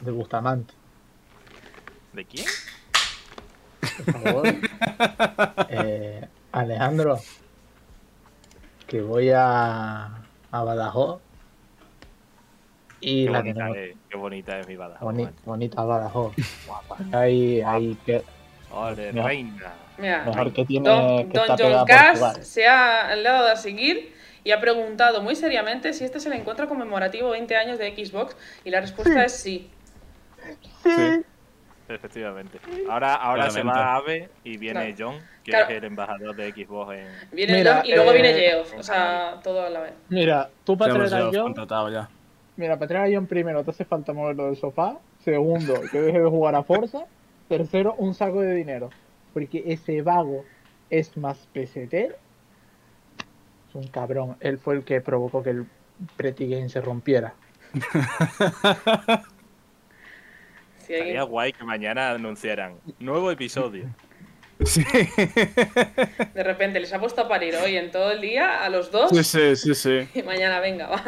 De 0.00 0.10
Bustamante, 0.10 0.74
¿De 2.12 2.24
quién? 2.24 2.44
por 4.12 4.20
favor. 4.22 4.46
Eh, 5.70 6.26
Alejandro, 6.52 7.18
que 8.86 9.00
voy 9.00 9.30
a, 9.30 10.04
a 10.50 10.62
Badajoz. 10.64 11.20
Y 13.00 13.24
Qué 13.24 13.30
la 13.30 13.38
bonita, 13.40 13.70
es, 13.70 13.96
qué 14.08 14.16
bonita 14.16 14.60
es 14.60 14.68
mi 14.68 14.76
Badajoz. 14.76 15.02
Boni- 15.12 15.28
bonita 15.44 15.84
Badajoz. 15.84 16.34
Hay, 17.12 17.60
hay 17.62 17.94
que, 18.06 18.22
Ole, 18.70 19.12
reina. 19.12 19.74
Mira, 19.98 20.24
mejor 20.24 20.52
que 20.52 20.64
tiene 20.64 20.88
Don, 20.88 21.28
que 21.28 21.38
don 21.38 21.56
John 21.58 21.86
Cass 21.86 22.38
se 22.42 22.66
ha, 22.66 23.14
dado 23.16 23.48
a 23.48 23.56
seguir 23.56 24.12
y 24.42 24.50
ha 24.50 24.60
preguntado 24.60 25.22
muy 25.22 25.36
seriamente 25.36 25.92
si 25.92 26.04
este 26.04 26.18
es 26.18 26.26
el 26.26 26.32
encuentro 26.34 26.68
conmemorativo 26.68 27.30
20 27.30 27.56
años 27.56 27.78
de 27.78 27.94
Xbox 27.94 28.36
y 28.64 28.70
la 28.70 28.80
respuesta 28.80 29.24
es 29.24 29.32
sí. 29.32 29.70
Sí. 30.82 31.24
Efectivamente. 31.88 32.58
Ahora, 32.88 33.14
ahora 33.14 33.50
se 33.50 33.62
va 33.62 33.96
Ave 33.96 34.30
y 34.42 34.56
viene 34.56 34.94
John, 34.98 35.18
que 35.42 35.50
Claro. 35.50 35.68
es 35.70 35.76
el 35.76 35.84
embajador 35.84 36.34
de 36.34 36.50
Xbox 36.52 36.94
en. 36.94 37.08
Viene 37.32 37.54
Mira, 37.58 37.76
John 37.76 37.86
y 37.86 37.94
luego 37.94 38.10
eh, 38.10 38.14
viene 38.14 38.34
Geoff, 38.34 38.74
o 38.78 38.82
sea, 38.82 39.40
todo 39.42 39.64
a 39.64 39.70
la 39.70 39.80
vez. 39.80 39.92
Mira, 40.08 40.48
tú 40.64 40.78
para 40.78 40.94
traer 40.94 41.14
a 41.14 41.30
John, 41.32 41.54
ya. 41.92 42.08
mira, 42.56 42.78
para 42.78 42.88
traer 42.88 43.12
a 43.12 43.16
John 43.16 43.26
primero 43.26 43.62
te 43.64 43.70
hace 43.70 43.84
falta 43.84 44.12
moverlo 44.12 44.46
del 44.46 44.56
sofá. 44.56 44.96
Segundo, 45.24 45.74
que 45.90 46.00
deje 46.00 46.20
de 46.20 46.28
jugar 46.28 46.54
a 46.54 46.62
Forza. 46.62 47.04
Tercero, 47.48 47.94
un 47.98 48.14
saco 48.14 48.40
de 48.40 48.54
dinero. 48.54 48.90
Porque 49.34 49.62
ese 49.66 50.00
vago 50.00 50.44
es 50.88 51.16
más 51.18 51.46
pesetero. 51.52 52.14
Es 53.68 53.74
un 53.74 53.88
cabrón. 53.88 54.36
Él 54.40 54.58
fue 54.58 54.74
el 54.76 54.84
que 54.84 55.00
provocó 55.02 55.42
que 55.42 55.50
el 55.50 55.66
Pretty 56.16 56.48
Game 56.48 56.68
se 56.70 56.80
rompiera. 56.80 57.34
Alguien- 60.84 60.98
Estaría 60.98 61.22
guay 61.22 61.52
que 61.52 61.64
mañana 61.64 62.10
anunciaran 62.12 62.74
nuevo 62.98 63.30
episodio. 63.30 63.86
Sí. 64.64 64.84
de 66.32 66.42
repente 66.44 66.78
les 66.78 66.92
ha 66.92 67.00
puesto 67.00 67.22
a 67.22 67.28
parir 67.28 67.56
hoy 67.56 67.76
en 67.76 67.90
todo 67.90 68.12
el 68.12 68.20
día 68.20 68.64
a 68.64 68.68
los 68.68 68.92
dos 68.92 69.10
Sí, 69.10 69.24
sí, 69.24 69.56
sí, 69.56 69.74
sí. 69.74 70.08
y 70.18 70.22
mañana 70.22 70.60
venga, 70.60 70.86
va. 70.86 71.02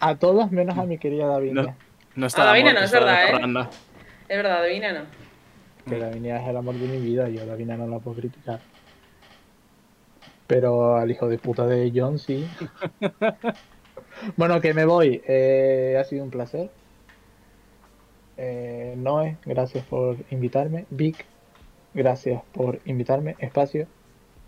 A 0.00 0.16
todos 0.16 0.50
menos 0.50 0.76
a 0.76 0.82
mi 0.84 0.98
querida 0.98 1.28
Davinia. 1.28 1.62
No, 1.62 1.76
no 2.16 2.26
está 2.26 2.42
Ah, 2.42 2.46
Davina 2.46 2.72
no, 2.72 2.80
es 2.80 2.90
verdad, 2.90 3.28
¿eh? 3.28 3.68
Es 4.28 4.36
verdad, 4.36 4.62
adivina 4.62 4.92
no. 4.92 5.00
Que 5.88 5.98
Davinia 5.98 6.40
es 6.40 6.48
el 6.48 6.56
amor 6.56 6.74
de 6.74 6.86
mi 6.86 6.98
vida. 6.98 7.28
Yo 7.28 7.42
a 7.42 7.46
Davinia 7.46 7.76
no 7.76 7.86
la 7.86 7.98
puedo 7.98 8.16
criticar. 8.16 8.60
Pero 10.46 10.96
al 10.96 11.10
hijo 11.10 11.28
de 11.28 11.38
puta 11.38 11.66
de 11.66 11.92
John 11.94 12.18
sí. 12.18 12.46
bueno, 14.36 14.60
que 14.60 14.74
me 14.74 14.84
voy. 14.84 15.22
Eh, 15.26 15.96
ha 16.00 16.04
sido 16.04 16.24
un 16.24 16.30
placer. 16.30 16.70
Eh, 18.36 18.94
Noé, 18.96 19.36
gracias 19.44 19.84
por 19.86 20.16
invitarme. 20.30 20.86
Vic, 20.90 21.24
gracias 21.94 22.42
por 22.52 22.80
invitarme. 22.84 23.36
Espacio, 23.38 23.86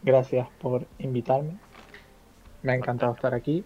gracias 0.03 0.49
por 0.61 0.87
invitarme. 0.99 1.59
Me 2.63 2.73
ha 2.73 2.75
encantado 2.75 3.15
estar 3.15 3.35
aquí. 3.35 3.65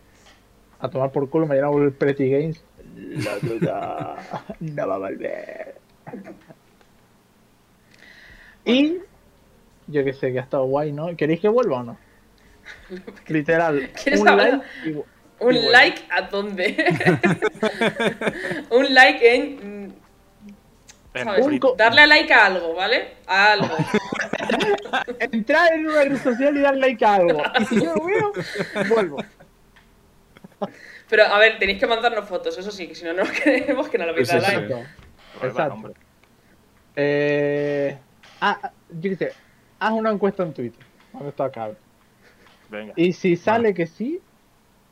A 0.81 0.89
tomar 0.89 1.12
por 1.12 1.29
culo, 1.31 1.47
mañana 1.47 1.68
vuelve 1.68 1.89
el 1.89 1.95
Pretty 1.95 2.31
Games. 2.31 2.64
La 2.97 3.39
duda 3.39 4.16
no 4.61 4.89
va 4.89 4.95
a 4.95 4.99
volver. 4.99 5.81
Y 8.65 8.99
yo 9.87 10.05
que 10.05 10.13
sé 10.13 10.33
que 10.33 10.39
ha 10.39 10.43
estado 10.43 10.65
guay, 10.65 10.93
¿no? 10.93 11.17
¿Queréis 11.17 11.41
que 11.41 11.49
vuelva 11.49 11.79
o 11.79 11.83
no? 11.83 11.99
Literal, 13.29 13.91
¿Quieres 14.03 14.21
un 14.21 14.29
hablar? 14.29 14.63
like 14.85 14.91
y 14.91 15.03
¿Un 15.41 15.55
Y 15.55 15.71
like 15.71 16.03
a 16.11 16.23
dónde? 16.23 16.77
un 18.71 18.95
like 18.95 19.35
en. 19.35 19.59
Un 19.63 20.01
Darle 21.77 22.03
a 22.03 22.07
like 22.07 22.33
a 22.33 22.47
algo, 22.47 22.75
¿vale? 22.75 23.15
A 23.27 23.53
algo. 23.53 23.75
entrar 25.19 25.73
en 25.73 25.87
una 25.87 26.05
red 26.05 26.23
social 26.23 26.57
y 26.57 26.61
dar 26.61 26.77
like 26.77 27.05
a 27.05 27.15
algo. 27.15 27.43
Y 27.59 27.65
si 27.65 27.83
yo 27.83 27.95
lo 27.95 28.05
veo, 28.05 28.33
vuelvo. 28.89 29.25
Pero 31.09 31.25
a 31.25 31.39
ver, 31.39 31.59
tenéis 31.59 31.81
que 31.81 31.87
mandarnos 31.87 32.29
fotos, 32.29 32.57
eso 32.57 32.71
sí, 32.71 32.87
que 32.87 32.95
si 32.95 33.05
no, 33.05 33.15
no 33.15 33.25
queremos 33.25 33.89
que 33.89 33.99
no 33.99 34.07
lo 34.07 34.15
veis 34.15 34.29
Sí, 34.29 34.37
like. 34.37 34.55
Exacto. 34.55 34.85
Exacto. 35.43 35.93
Eh, 36.95 37.99
ah, 38.41 38.72
yo 38.91 39.11
qué 39.11 39.16
sé, 39.16 39.32
haz 39.78 39.93
una 39.93 40.11
encuesta 40.11 40.43
en 40.43 40.53
Twitter 40.53 40.84
cuando 41.12 41.30
esto 41.30 41.43
acabe. 41.45 41.76
Venga, 42.68 42.93
Y 42.97 43.12
si 43.12 43.36
sale 43.36 43.74
que 43.74 43.86
sí, 43.86 44.20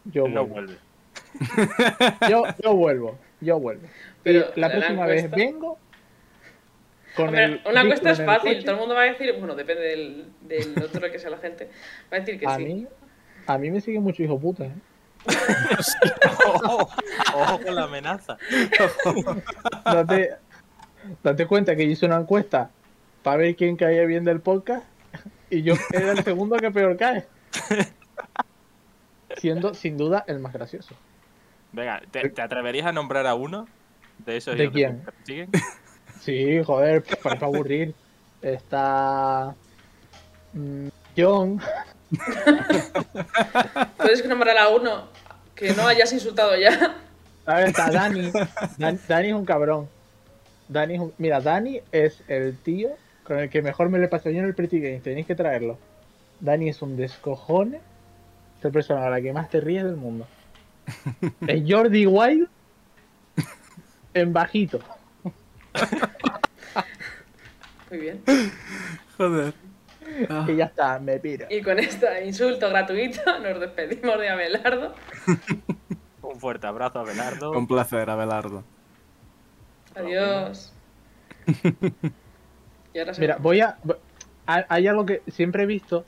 yo 0.05 0.27
no 0.29 0.47
vuelvo. 0.47 0.55
vuelve. 0.55 0.79
Yo, 2.29 2.43
yo 2.63 2.75
vuelvo, 2.75 3.19
yo 3.41 3.61
vuelvo. 3.61 3.87
Pero 4.23 4.47
y 4.57 4.61
la 4.61 4.69
la 4.69 4.75
próxima 4.75 5.07
vez 5.07 5.31
vengo 5.31 5.79
con 7.15 7.27
Hombre, 7.29 7.45
el 7.45 7.61
una 7.67 7.81
encuesta 7.83 8.11
es 8.11 8.25
fácil, 8.25 8.53
coche. 8.55 8.63
todo 8.65 8.75
el 8.75 8.81
mundo 8.81 8.95
va 8.95 9.03
a 9.03 9.05
decir, 9.05 9.33
bueno, 9.39 9.55
depende 9.55 9.83
del, 9.83 10.27
del 10.43 10.83
otro 10.83 11.11
que 11.11 11.19
sea 11.19 11.31
la 11.31 11.39
gente, 11.39 11.69
va 12.13 12.17
a 12.17 12.21
decir 12.21 12.39
que 12.39 12.47
A 12.47 12.57
sí. 12.57 12.65
mí, 12.65 12.87
a 13.47 13.59
mí 13.59 13.71
me 13.71 13.81
sigue 13.81 14.01
mucho 14.01 14.23
hijo 14.23 14.39
puta, 14.39 14.65
¿eh? 14.67 14.73
Ojo, 16.47 16.89
ojo 17.35 17.61
con 17.61 17.75
la 17.75 17.85
amenaza. 17.85 18.39
Date, 19.85 20.37
date 21.23 21.47
cuenta 21.47 21.75
que 21.77 21.85
yo 21.87 21.93
hice 21.93 22.07
una 22.07 22.17
encuesta 22.17 22.71
para 23.29 23.37
ver 23.43 23.57
quién 23.57 23.77
caía 23.77 24.07
bien 24.07 24.25
del 24.25 24.41
podcast 24.41 24.85
y 25.51 25.61
yo 25.63 25.75
era 25.93 26.13
el 26.13 26.25
segundo 26.25 26.57
que 26.57 26.71
peor 26.71 26.97
cae. 26.97 27.27
Siendo 29.37 29.75
sin 29.75 29.99
duda 29.99 30.25
el 30.27 30.39
más 30.39 30.55
gracioso. 30.55 30.95
Venga, 31.73 32.01
¿te, 32.11 32.31
te 32.31 32.41
atreverías 32.41 32.87
a 32.87 32.93
nombrar 32.93 33.27
a 33.27 33.35
uno 33.35 33.69
de 34.25 34.39
esos 34.39 34.57
¿De 34.57 34.65
hijos 34.65 34.75
quién? 34.75 35.03
que? 35.27 35.49
Sí, 36.23 36.63
joder, 36.65 37.05
para 37.23 37.45
aburrir. 37.47 37.95
Está. 38.41 39.55
mm, 40.55 40.89
John. 41.17 41.61
Puedes 43.99 44.27
nombrar 44.27 44.57
a 44.57 44.69
uno 44.71 45.09
que 45.55 45.75
no 45.75 45.87
hayas 45.87 46.11
insultado 46.15 46.57
ya. 46.57 46.97
¿sabes? 47.45 47.69
Está 47.69 47.91
Dani. 47.91 48.33
Dan- 48.79 48.99
Dani 49.07 49.29
es 49.29 49.35
un 49.35 49.45
cabrón. 49.45 49.89
Dani 50.69 50.95
es 50.95 51.01
un- 51.01 51.13
Mira, 51.19 51.41
Dani 51.43 51.81
es 51.93 52.23
el 52.29 52.57
tío 52.59 52.91
con 53.29 53.39
el 53.39 53.51
que 53.51 53.61
mejor 53.63 53.91
me 53.91 53.99
le 53.99 54.09
pasé 54.09 54.33
yo 54.33 54.41
en 54.41 54.47
el 54.47 54.55
Pretty 54.55 54.81
Games. 54.81 55.03
Tenéis 55.03 55.27
que 55.27 55.35
traerlo. 55.35 55.79
Dani 56.41 56.71
es 56.71 56.81
un 56.81 56.97
descojone. 56.97 57.81
Es 58.63 58.73
persona 58.73 59.07
a 59.07 59.11
la 59.11 59.21
que 59.21 59.33
más 59.33 59.51
te 59.51 59.61
ríes 59.61 59.85
del 59.85 59.97
mundo. 59.97 60.27
Es 61.47 61.63
Jordi 61.69 62.07
Wild 62.07 62.49
en 64.15 64.33
bajito. 64.33 64.81
Muy 67.91 67.99
bien. 68.01 68.23
Joder. 69.17 69.55
Ah, 70.31 70.47
Y 70.49 70.57
ya 70.57 70.65
está, 70.65 70.99
me 70.99 71.19
piro. 71.19 71.47
Y 71.51 71.61
con 71.61 71.79
este 71.79 72.27
insulto 72.27 72.69
gratuito 72.71 73.21
nos 73.43 73.61
despedimos 73.61 74.19
de 74.19 74.29
Abelardo. 74.31 74.95
Un 76.23 76.41
fuerte 76.41 76.67
abrazo 76.67 77.01
a 77.01 77.05
Belardo. 77.05 77.51
un 77.53 77.67
placer, 77.67 78.09
Abelardo. 78.09 78.65
Adiós. 79.95 80.73
Y 82.95 82.99
ahora 82.99 83.15
se 83.15 83.21
Mira, 83.21 83.35
va. 83.37 83.41
voy 83.43 83.61
a. 83.61 83.79
Hay 84.47 84.87
algo 84.87 85.05
que 85.07 85.23
siempre 85.29 85.65
he 85.65 85.67
visto: 85.67 86.05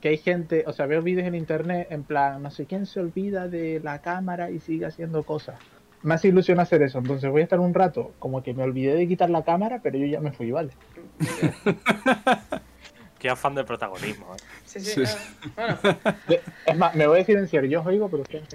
que 0.00 0.08
hay 0.08 0.18
gente, 0.18 0.64
o 0.66 0.72
sea, 0.72 0.86
veo 0.86 1.02
vídeos 1.02 1.26
en 1.26 1.34
internet 1.34 1.88
en 1.90 2.02
plan, 2.04 2.42
no 2.42 2.50
sé 2.50 2.66
quién 2.66 2.86
se 2.86 3.00
olvida 3.00 3.48
de 3.48 3.80
la 3.84 4.00
cámara 4.00 4.50
y 4.50 4.58
sigue 4.60 4.86
haciendo 4.86 5.22
cosas. 5.24 5.56
Me 6.02 6.14
hace 6.14 6.28
ilusión 6.28 6.58
hacer 6.58 6.82
eso, 6.82 6.98
entonces 6.98 7.30
voy 7.30 7.42
a 7.42 7.44
estar 7.44 7.60
un 7.60 7.72
rato 7.74 8.12
como 8.18 8.42
que 8.42 8.54
me 8.54 8.64
olvidé 8.64 8.94
de 8.94 9.06
quitar 9.06 9.30
la 9.30 9.44
cámara, 9.44 9.78
pero 9.82 9.98
yo 9.98 10.06
ya 10.06 10.20
me 10.20 10.32
fui, 10.32 10.50
¿vale? 10.50 10.70
Qué 13.20 13.30
afán 13.30 13.54
de 13.54 13.62
protagonismo. 13.62 14.34
¿eh? 14.34 14.38
Sí, 14.64 14.80
sí, 14.80 15.06
Sí. 15.06 15.12
ah, 15.56 15.78
Bueno, 15.80 16.42
Es 16.66 16.76
más, 16.76 16.94
me 16.96 17.06
voy 17.06 17.20
a 17.20 17.24
silenciar, 17.24 17.64
yo 17.66 17.80
os 17.82 17.86
oigo, 17.86 18.08
pero 18.08 18.22
ustedes. 18.22 18.48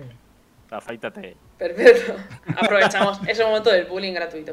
Afeítate. 0.69 1.37
perfecto. 1.57 2.15
Aprovechamos 2.57 3.21
ese 3.29 3.45
momento 3.45 3.69
del 3.71 3.85
bullying 3.85 4.13
gratuito. 4.13 4.51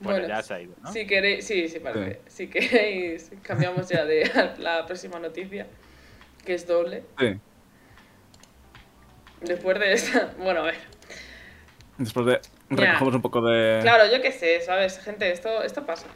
Bueno, 0.00 0.28
ya 0.28 0.42
se 0.42 0.54
ha 0.54 0.60
ido, 0.60 0.74
¿no? 0.82 0.92
Si 0.92 1.06
queréis, 1.06 1.46
sí, 1.46 1.68
sí, 1.68 1.80
parece. 1.80 2.20
Si 2.28 2.48
queréis, 2.48 3.30
cambiamos 3.42 3.88
ya 3.88 4.04
de 4.04 4.30
la 4.58 4.86
próxima 4.86 5.18
noticia, 5.18 5.66
que 6.44 6.54
es 6.54 6.66
doble. 6.66 7.02
Sí. 7.18 7.38
Después 9.40 9.78
de 9.78 9.92
esta, 9.92 10.34
bueno, 10.38 10.60
a 10.60 10.64
ver. 10.64 10.76
Después 11.98 12.26
de. 12.26 12.40
Ya. 12.70 12.76
Recogemos 12.76 13.14
un 13.14 13.22
poco 13.22 13.40
de. 13.42 13.78
Claro, 13.82 14.04
yo 14.12 14.20
qué 14.20 14.30
sé, 14.30 14.60
¿sabes? 14.60 14.98
Gente, 15.00 15.30
esto, 15.32 15.62
esto 15.62 15.84
pasa. 15.86 16.06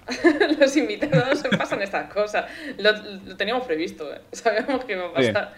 Los 0.59 0.76
invitados 0.76 1.41
se 1.41 1.49
pasan 1.49 1.80
estas 1.83 2.12
cosas. 2.12 2.45
Lo, 2.78 2.93
lo 2.93 3.37
teníamos 3.37 3.66
previsto, 3.66 4.12
¿eh? 4.14 4.20
Sabíamos 4.33 4.85
que 4.85 4.93
iba 4.93 5.07
a 5.07 5.22
Sí. 5.22 5.33
pasar. 5.33 5.55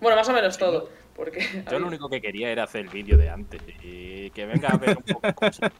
Bueno, 0.00 0.16
más 0.16 0.28
o 0.28 0.32
menos 0.32 0.58
todo. 0.58 0.90
Porque, 1.14 1.40
Yo 1.70 1.78
lo 1.78 1.86
único 1.86 2.10
que 2.10 2.20
quería 2.20 2.50
era 2.50 2.64
hacer 2.64 2.82
el 2.82 2.88
vídeo 2.90 3.16
de 3.16 3.30
antes 3.30 3.62
y 3.82 4.28
que 4.32 4.44
venga 4.44 4.68
a 4.68 4.76
ver 4.76 4.98
un 4.98 5.02
poco 5.02 5.32
cosas. 5.34 5.72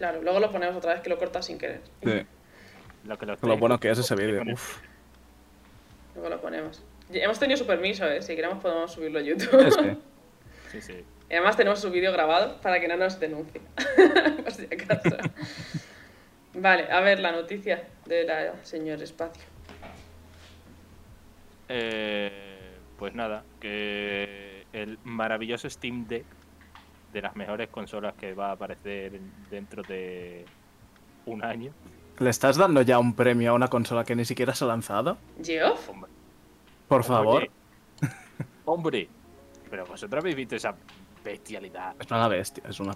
Claro, 0.00 0.22
luego 0.22 0.40
lo 0.40 0.50
ponemos 0.50 0.74
otra 0.74 0.94
vez 0.94 1.02
que 1.02 1.10
lo 1.10 1.18
cortas 1.18 1.44
sin 1.44 1.58
querer. 1.58 1.82
Sí. 2.02 2.22
Lo, 3.04 3.18
que 3.18 3.26
lo, 3.26 3.36
Lo 3.42 3.58
bueno 3.58 3.78
que 3.78 3.90
es 3.90 3.98
ese 3.98 4.14
vídeo. 4.16 4.42
Luego 6.14 6.28
lo 6.30 6.40
ponemos. 6.40 6.82
Hemos 7.12 7.38
tenido 7.38 7.58
su 7.58 7.66
permiso, 7.66 8.06
¿eh? 8.06 8.22
Si 8.22 8.34
queremos 8.34 8.62
podemos 8.62 8.90
subirlo 8.92 9.18
a 9.18 9.22
YouTube. 9.22 9.60
Es 9.66 9.76
que- 9.76 9.96
Sí, 10.72 10.80
sí. 10.80 11.04
Y 11.28 11.34
además 11.34 11.56
tenemos 11.58 11.80
su 11.80 11.90
vídeo 11.90 12.12
grabado 12.12 12.58
para 12.62 12.80
que 12.80 12.88
no 12.88 12.96
nos 12.96 13.20
denuncie. 13.20 13.60
Por 14.42 14.52
si 14.52 14.64
acaso. 14.64 15.16
Vale, 16.54 16.90
a 16.90 17.00
ver 17.00 17.20
la 17.20 17.32
noticia 17.32 17.82
de 18.06 18.24
la 18.24 18.54
señor 18.64 19.02
Espacio. 19.02 19.42
Eh, 21.68 22.72
pues 22.98 23.14
nada, 23.14 23.44
que 23.60 24.64
el 24.72 24.98
maravilloso 25.04 25.68
Steam 25.68 26.06
Deck 26.06 26.24
de 27.12 27.22
las 27.22 27.34
mejores 27.36 27.68
consolas 27.68 28.14
que 28.14 28.34
va 28.34 28.48
a 28.50 28.52
aparecer 28.52 29.20
dentro 29.50 29.82
de 29.82 30.44
un 31.26 31.44
año. 31.44 31.72
¿Le 32.18 32.30
estás 32.30 32.56
dando 32.56 32.82
ya 32.82 32.98
un 32.98 33.14
premio 33.14 33.50
a 33.50 33.54
una 33.54 33.68
consola 33.68 34.04
que 34.04 34.14
ni 34.14 34.24
siquiera 34.24 34.54
se 34.54 34.64
ha 34.64 34.68
lanzado? 34.68 35.16
¿Geoff? 35.42 35.88
Hombre, 35.88 36.10
Por 36.88 37.04
favor. 37.04 37.42
Oye, 37.42 37.50
Hombre, 38.66 39.08
pero 39.70 39.86
vosotros 39.86 40.22
habéis 40.22 40.36
visto 40.36 40.56
esa 40.56 40.74
bestialidad, 41.24 41.94
Es 41.98 42.10
una 42.10 42.28
bestia, 42.28 42.62
es 42.68 42.78
una 42.80 42.94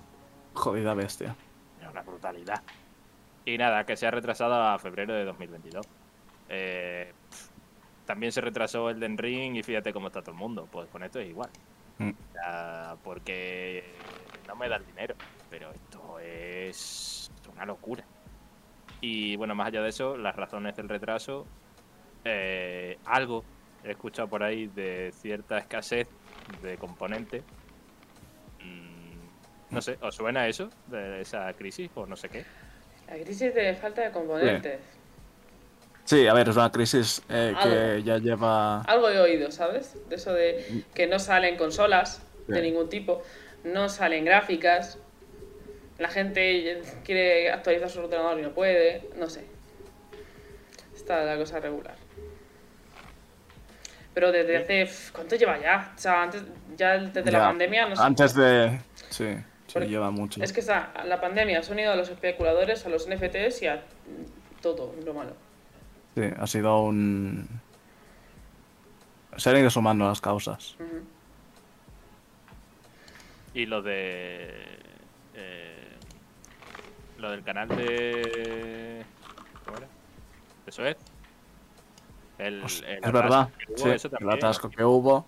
jodida 0.55 0.95
bestia. 0.95 1.35
es 1.83 1.89
una 1.91 2.03
brutalidad. 2.03 2.63
Y 3.47 3.59
nada, 3.59 3.85
que 3.85 3.97
se 3.97 4.07
ha 4.07 4.11
retrasado 4.11 4.55
a 4.55 4.79
febrero 4.79 5.13
de 5.15 5.25
2022. 5.25 5.87
Eh, 6.49 7.13
también 8.07 8.33
se 8.33 8.41
retrasó 8.41 8.91
el 8.91 9.01
Den 9.01 9.19
Ring 9.19 9.57
y 9.57 9.63
fíjate 9.63 9.93
cómo 9.93 10.07
está 10.09 10.21
todo 10.23 10.33
el 10.33 10.39
mundo. 10.39 10.69
Pues 10.71 10.89
con 10.89 11.03
esto 11.03 11.19
es 11.19 11.29
igual. 11.29 11.51
Mm. 11.99 12.11
Porque 13.03 13.85
no 14.47 14.57
me 14.57 14.69
da 14.69 14.77
el 14.77 14.87
dinero. 14.87 15.15
Pero 15.51 15.71
esto 15.71 16.19
es 16.19 17.31
una 17.53 17.65
locura. 17.65 18.05
Y 19.01 19.37
bueno, 19.37 19.55
más 19.55 19.69
allá 19.69 19.83
de 19.83 19.91
eso, 19.91 20.17
las 20.17 20.35
razones 20.35 20.77
del 20.77 20.89
retraso, 20.89 21.47
eh, 22.25 22.99
algo 23.05 23.45
he 23.85 23.91
escuchado 23.91 24.29
por 24.29 24.43
ahí 24.43 24.67
de 24.69 25.13
cierta 25.13 25.59
escasez 25.59 26.09
de 26.63 26.79
componentes. 26.79 27.43
Mm, 28.63 29.75
no 29.75 29.81
sé, 29.83 29.99
¿os 30.01 30.15
suena 30.15 30.49
eso? 30.49 30.71
De 30.87 31.21
esa 31.21 31.53
crisis 31.53 31.91
o 31.95 32.07
no 32.07 32.17
sé 32.17 32.29
qué. 32.31 32.45
La 33.07 33.23
crisis 33.23 33.55
de 33.55 33.75
falta 33.75 34.03
de 34.03 34.11
componentes. 34.11 34.81
Sí, 36.05 36.27
a 36.27 36.35
ver, 36.35 36.51
es 36.51 36.57
una 36.57 36.71
crisis 36.71 37.23
eh, 37.31 37.55
que 37.63 38.03
ya 38.03 38.19
lleva. 38.19 38.83
Algo 38.83 39.09
he 39.09 39.19
oído, 39.19 39.51
¿sabes? 39.51 39.97
De 40.09 40.17
eso 40.17 40.33
de 40.35 40.85
que 40.95 41.07
no 41.07 41.19
salen 41.19 41.57
consolas 41.57 42.23
de 42.47 42.61
ningún 42.61 42.91
tipo, 42.91 43.23
no 43.65 43.89
salen 43.89 44.25
gráficas, 44.27 44.99
la 45.99 46.09
gente 46.09 46.83
quiere 47.05 47.51
actualizar 47.51 47.89
su 47.89 48.01
ordenador 48.01 48.39
y 48.39 48.43
no 48.43 48.53
puede, 48.53 49.09
no 49.17 49.31
sé. 49.31 49.47
Está 50.95 51.25
la 51.25 51.37
cosa 51.37 51.61
regular. 51.61 51.95
Pero 54.13 54.31
desde 54.31 54.57
hace... 54.59 54.89
¿Cuánto 55.13 55.37
lleva 55.37 55.59
ya? 55.61 55.93
O 55.97 55.99
sea, 55.99 56.23
antes, 56.23 56.43
ya 56.77 56.99
desde 56.99 57.33
la 57.33 57.41
pandemia, 57.41 57.89
no 57.89 57.97
sé. 57.97 58.03
Antes 58.03 58.35
de. 58.35 58.79
Sí, 59.11 59.37
lleva 59.87 60.11
mucho. 60.11 60.43
Es 60.43 60.53
que 60.53 60.61
está, 60.61 60.93
la 61.05 61.21
pandemia 61.21 61.63
se 61.63 61.73
ha 61.73 61.75
unido 61.75 61.93
a 61.93 61.97
los 61.97 62.09
especuladores, 62.09 62.85
a 62.87 62.89
los 62.91 63.09
NFTs 63.09 63.63
y 63.63 63.67
a 63.67 63.83
todo 64.61 64.95
lo 65.05 65.15
malo. 65.15 65.35
Sí, 66.15 66.23
ha 66.39 66.47
sido 66.47 66.83
un. 66.83 67.49
Se 69.37 69.51
han 69.51 69.59
ido 69.59 69.71
sumando 69.71 70.07
las 70.07 70.21
causas. 70.21 70.77
Y 73.53 73.67
lo 73.67 73.83
de. 73.83 74.51
eh, 75.35 75.89
lo 77.19 77.31
del 77.31 77.43
canal 77.43 77.69
de. 77.69 79.05
¿Cómo 79.65 79.79
era? 79.79 79.89
¿De 80.67 80.73
Suez? 80.73 80.97
El, 82.39 82.61
Pues, 82.61 82.85
el 82.87 83.05
es 83.05 83.13
verdad, 83.13 83.49
atasco 83.49 83.59
que 83.59 83.83
hubo, 83.83 83.99
sí, 83.99 84.09
el 84.21 84.31
atasco 84.31 84.71
que 84.71 84.85
hubo 84.85 85.27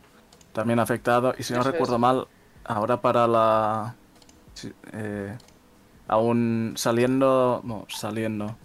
también 0.53 0.79
ha 0.79 0.83
afectado. 0.83 1.35
Y 1.37 1.43
si 1.43 1.53
no 1.53 1.61
es. 1.61 1.67
recuerdo 1.67 1.99
mal, 1.99 2.29
ahora 2.65 3.01
para 3.01 3.27
la. 3.27 3.97
eh, 4.93 5.37
aún 6.07 6.75
saliendo. 6.77 7.61
No, 7.65 7.87
saliendo 7.89 8.57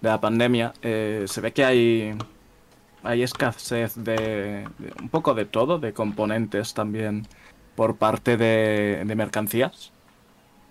de 0.00 0.08
la 0.08 0.20
pandemia, 0.20 0.72
eh, 0.82 1.24
se 1.26 1.40
ve 1.40 1.52
que 1.52 1.64
hay. 1.64 2.18
Hay 3.02 3.22
escasez 3.22 3.94
de, 3.96 4.68
de 4.78 4.92
un 5.00 5.08
poco 5.10 5.34
de 5.34 5.46
todo, 5.46 5.78
de 5.78 5.92
componentes 5.92 6.74
también 6.74 7.28
por 7.76 7.96
parte 7.98 8.36
de, 8.36 9.04
de 9.06 9.14
mercancías. 9.14 9.92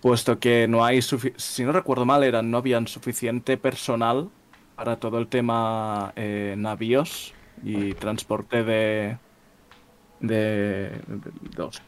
puesto 0.00 0.38
que 0.38 0.68
no 0.68 0.84
hay, 0.84 1.00
si 1.02 1.64
no 1.64 1.72
recuerdo 1.72 2.04
mal, 2.04 2.22
era, 2.24 2.42
no 2.42 2.58
habían 2.58 2.86
suficiente 2.86 3.56
personal 3.56 4.30
para 4.76 4.98
todo 4.98 5.18
el 5.18 5.28
tema 5.28 6.12
eh, 6.16 6.54
navíos 6.58 7.34
y 7.62 7.94
transporte 7.94 8.62
de, 8.64 9.18
de, 10.20 11.02
de 11.06 11.32
los 11.56 11.82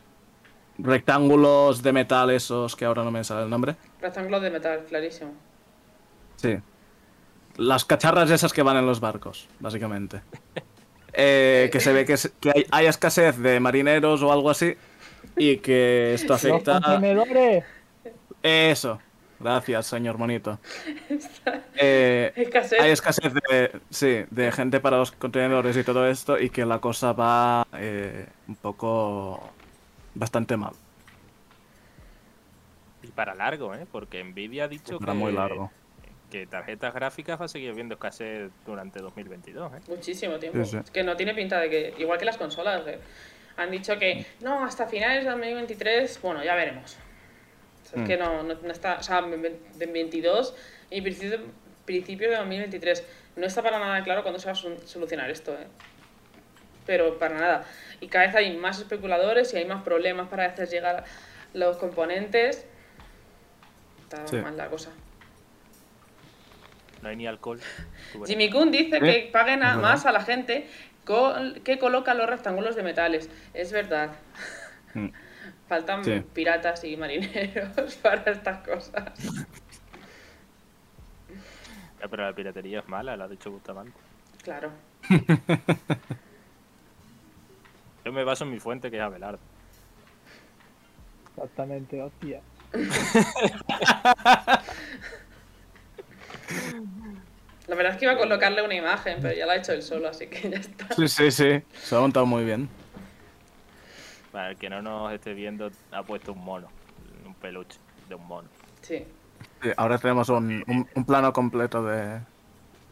rectángulos 0.78 1.82
de 1.82 1.92
metal 1.92 2.30
esos 2.30 2.76
que 2.76 2.84
ahora 2.86 3.04
no 3.04 3.10
me 3.10 3.24
sale 3.24 3.44
el 3.44 3.50
nombre. 3.50 3.76
Rectángulo 4.00 4.40
de 4.40 4.50
metal, 4.50 4.84
clarísimo. 4.86 5.34
Sí. 6.36 6.58
Las 7.58 7.84
cacharras 7.84 8.30
esas 8.30 8.52
que 8.54 8.62
van 8.62 8.76
en 8.78 8.86
los 8.86 9.00
barcos, 9.00 9.48
básicamente. 9.60 10.20
Eh, 11.20 11.68
que 11.72 11.80
se 11.80 11.92
ve 11.92 12.04
que, 12.04 12.12
es- 12.12 12.30
que 12.38 12.50
hay, 12.54 12.66
hay 12.70 12.86
escasez 12.86 13.38
de 13.38 13.58
marineros 13.58 14.22
o 14.22 14.30
algo 14.30 14.50
así 14.50 14.76
y 15.36 15.56
que 15.56 16.14
esto 16.14 16.34
Los 16.34 16.44
afecta... 16.44 16.80
contenedores. 16.80 17.64
Eso. 18.40 19.00
Gracias, 19.40 19.86
señor 19.86 20.16
Monito. 20.18 20.60
Eh, 21.74 22.32
Escasez. 22.36 22.78
hay 22.80 22.90
escasez 22.92 23.32
de, 23.34 23.80
sí, 23.90 24.26
de 24.30 24.52
gente 24.52 24.78
para 24.78 24.98
los 24.98 25.10
contenedores 25.10 25.76
y 25.76 25.82
todo 25.82 26.06
esto 26.06 26.38
y 26.38 26.50
que 26.50 26.64
la 26.64 26.78
cosa 26.78 27.12
va 27.14 27.66
eh, 27.72 28.26
un 28.46 28.54
poco 28.56 29.42
bastante 30.14 30.56
mal. 30.56 30.74
Y 33.02 33.08
para 33.08 33.34
largo, 33.34 33.74
¿eh? 33.74 33.86
Porque 33.90 34.22
Nvidia 34.22 34.64
ha 34.64 34.68
dicho 34.68 35.00
Para 35.00 35.12
que, 35.14 35.18
muy 35.18 35.32
largo. 35.32 35.72
Que 36.30 36.46
tarjetas 36.46 36.92
gráficas 36.94 37.40
va 37.40 37.46
a 37.46 37.48
seguir 37.48 37.72
viendo 37.74 37.94
escasez 37.94 38.50
durante 38.66 39.00
2022, 39.00 39.72
¿eh? 39.72 39.76
Muchísimo 39.88 40.38
tiempo. 40.38 40.62
Sí, 40.64 40.72
sí. 40.72 40.76
Es 40.84 40.90
que 40.90 41.02
no 41.02 41.16
tiene 41.16 41.34
pinta 41.34 41.58
de 41.60 41.70
que, 41.70 41.94
igual 41.98 42.18
que 42.18 42.24
las 42.24 42.36
consolas, 42.36 42.82
que 42.82 42.98
han 43.56 43.70
dicho 43.70 43.98
que 43.98 44.26
no, 44.40 44.64
hasta 44.64 44.86
finales 44.86 45.24
de 45.24 45.30
2023, 45.30 46.20
bueno, 46.22 46.44
ya 46.44 46.54
veremos. 46.54 46.96
O 47.84 47.86
sea, 47.90 47.98
Es 47.98 48.04
Mm. 48.04 48.06
que 48.06 48.16
no, 48.18 48.42
no, 48.42 48.54
no 48.54 48.70
está, 48.72 48.98
o 48.98 49.02
sea, 49.02 49.22
de 49.22 49.86
22 49.86 50.54
y 50.90 51.00
principio, 51.00 51.40
principio 51.86 52.28
de 52.30 52.36
2023. 52.36 53.02
No 53.36 53.46
está 53.46 53.62
para 53.62 53.78
nada 53.78 54.02
claro 54.04 54.22
cuándo 54.22 54.38
se 54.38 54.46
va 54.46 54.52
a 54.52 54.56
sol- 54.56 54.78
solucionar 54.84 55.30
esto, 55.30 55.54
¿eh? 55.54 55.66
Pero 56.86 57.18
para 57.18 57.34
nada. 57.38 57.64
Y 58.00 58.08
cada 58.08 58.26
vez 58.26 58.34
hay 58.34 58.56
más 58.56 58.78
especuladores 58.78 59.52
y 59.54 59.56
hay 59.58 59.64
más 59.64 59.82
problemas 59.82 60.28
para 60.28 60.44
hacer 60.46 60.68
llegar 60.68 61.04
los 61.54 61.76
componentes. 61.78 62.66
Está 64.02 64.26
Sí. 64.26 64.36
mal 64.36 64.56
la 64.56 64.68
cosa. 64.68 64.90
No 67.02 67.08
hay 67.08 67.16
ni 67.16 67.26
alcohol. 67.26 67.60
Jimmy 68.26 68.50
Kun 68.50 68.70
dice 68.70 68.98
que 69.00 69.30
paguen 69.32 69.62
a- 69.62 69.76
más 69.76 70.04
a 70.06 70.12
la 70.12 70.20
gente 70.22 70.68
que 71.64 71.78
coloca 71.78 72.12
los 72.14 72.28
rectángulos 72.28 72.76
de 72.76 72.82
metales. 72.82 73.30
Es 73.54 73.72
verdad. 73.72 74.10
Mm. 74.94 75.08
Faltan 75.68 76.04
Sí. 76.04 76.22
piratas 76.32 76.82
y 76.84 76.96
marineros 76.96 77.94
para 78.02 78.30
estas 78.32 78.66
cosas. 78.66 79.04
Ya, 82.00 82.08
pero 82.08 82.24
la 82.24 82.32
piratería 82.34 82.80
es 82.80 82.88
mala, 82.88 83.16
lo 83.16 83.24
ha 83.24 83.28
dicho 83.28 83.50
Bustamante. 83.50 83.92
Claro. 84.42 84.70
Yo 88.04 88.12
me 88.12 88.24
baso 88.24 88.44
en 88.44 88.50
mi 88.50 88.58
fuente, 88.60 88.90
que 88.90 88.96
es 88.96 89.02
Abelardo. 89.02 89.40
Exactamente, 91.36 92.00
hostia. 92.02 92.40
La 97.66 97.74
verdad 97.74 97.92
es 97.92 97.98
que 97.98 98.06
iba 98.06 98.14
a 98.14 98.18
colocarle 98.18 98.62
una 98.62 98.74
imagen, 98.74 99.18
pero 99.20 99.34
ya 99.34 99.44
la 99.46 99.52
ha 99.52 99.56
hecho 99.56 99.72
él 99.72 99.82
solo, 99.82 100.08
así 100.08 100.26
que 100.26 100.48
ya 100.50 100.56
está. 100.58 100.94
Sí, 100.94 101.06
sí, 101.08 101.30
sí. 101.30 101.62
Se 101.82 101.94
ha 101.96 102.00
montado 102.00 102.24
muy 102.26 102.44
bien. 102.44 102.68
Para 104.32 104.50
el 104.50 104.56
que 104.56 104.70
no 104.70 104.80
nos 104.82 105.12
esté 105.12 105.34
viendo, 105.34 105.70
ha 105.92 106.02
puesto 106.02 106.32
un 106.32 106.44
mono. 106.44 106.68
Un 107.26 107.34
peluche 107.34 107.78
de 108.08 108.14
un 108.14 108.26
mono. 108.26 108.48
Sí, 108.82 109.04
Sí, 109.62 109.70
ahora 109.76 109.98
tenemos 109.98 110.28
un, 110.30 110.64
un- 110.66 110.88
un 110.94 111.04
plano 111.04 111.32
completo 111.32 111.84
de, 111.84 112.20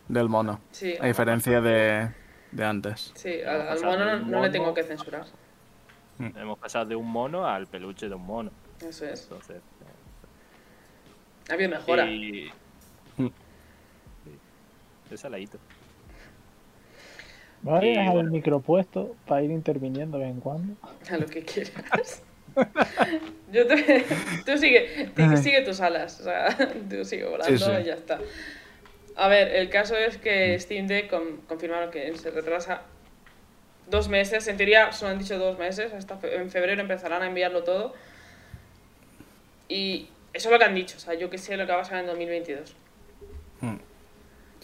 del 0.08 0.28
mono. 0.28 0.60
sí. 0.72 0.94
A 1.00 1.06
diferencia 1.06 1.60
de, 1.60 2.10
de 2.52 2.64
antes. 2.64 3.12
Sí, 3.14 3.40
al, 3.42 3.80
mono 3.82 4.18
no, 4.20 4.42
le 4.42 4.50
tengo 4.50 4.74
que 4.74 4.82
censurar. 4.82 5.24
Hemos 6.18 6.58
pasado 6.58 6.86
de 6.86 6.96
un 6.96 7.10
mono 7.10 7.46
al 7.46 7.66
peluche 7.66 8.08
de 8.08 8.14
un 8.14 8.26
mono. 8.26 8.50
Eso 8.80 9.04
es. 9.06 9.22
Entonces. 9.24 9.62
Ha 11.48 11.54
habido 11.54 11.70
mejora. 11.70 12.06
Y... 12.06 12.50
Es 15.10 15.20
saladito. 15.20 15.58
¿Me 17.62 17.72
vas 17.72 17.82
a 17.82 17.86
Y 17.86 17.90
dejar 17.90 18.06
bueno. 18.12 18.20
el 18.20 18.30
micro 18.30 18.60
puesto 18.60 19.16
para 19.26 19.42
ir 19.42 19.50
interviniendo 19.50 20.18
de 20.18 20.24
vez 20.24 20.34
en 20.34 20.40
cuando? 20.40 20.74
A 21.10 21.16
lo 21.16 21.26
que 21.26 21.42
quieras. 21.42 22.22
Yo 23.52 23.66
te, 23.66 24.04
tú 24.44 24.56
sigue, 24.58 25.10
tú 25.14 25.36
sigue 25.36 25.62
tus 25.62 25.80
alas, 25.80 26.20
o 26.20 26.24
sea, 26.24 26.56
tú 26.90 27.04
sigue 27.04 27.24
volando 27.24 27.56
Sí, 27.58 27.62
sí. 27.64 27.70
y 27.82 27.84
ya 27.84 27.94
está. 27.94 28.18
A 29.16 29.28
ver, 29.28 29.48
el 29.56 29.68
caso 29.70 29.96
es 29.96 30.16
que 30.18 30.58
Steam 30.58 30.86
Deck 30.86 31.08
con- 31.08 31.38
confirmaron 31.48 31.90
que 31.90 32.16
se 32.16 32.30
retrasa 32.30 32.82
dos 33.88 34.08
meses, 34.08 34.46
en 34.48 34.56
teoría 34.56 34.92
solo 34.92 35.12
han 35.12 35.18
dicho 35.18 35.38
dos 35.38 35.58
meses, 35.58 35.92
hasta 35.92 36.16
fe- 36.16 36.34
en 36.36 36.50
febrero 36.50 36.80
empezarán 36.82 37.22
a 37.22 37.26
enviarlo 37.26 37.62
todo. 37.62 37.94
Y 39.68 40.08
eso 40.32 40.48
es 40.48 40.52
lo 40.52 40.58
que 40.58 40.64
han 40.64 40.74
dicho, 40.74 40.96
o 40.96 41.00
sea, 41.00 41.14
yo 41.14 41.30
que 41.30 41.38
sé 41.38 41.56
lo 41.56 41.66
que 41.66 41.72
va 41.72 41.78
a 41.78 41.82
pasar 41.82 41.98
en 42.00 42.06
2022. 42.06 42.74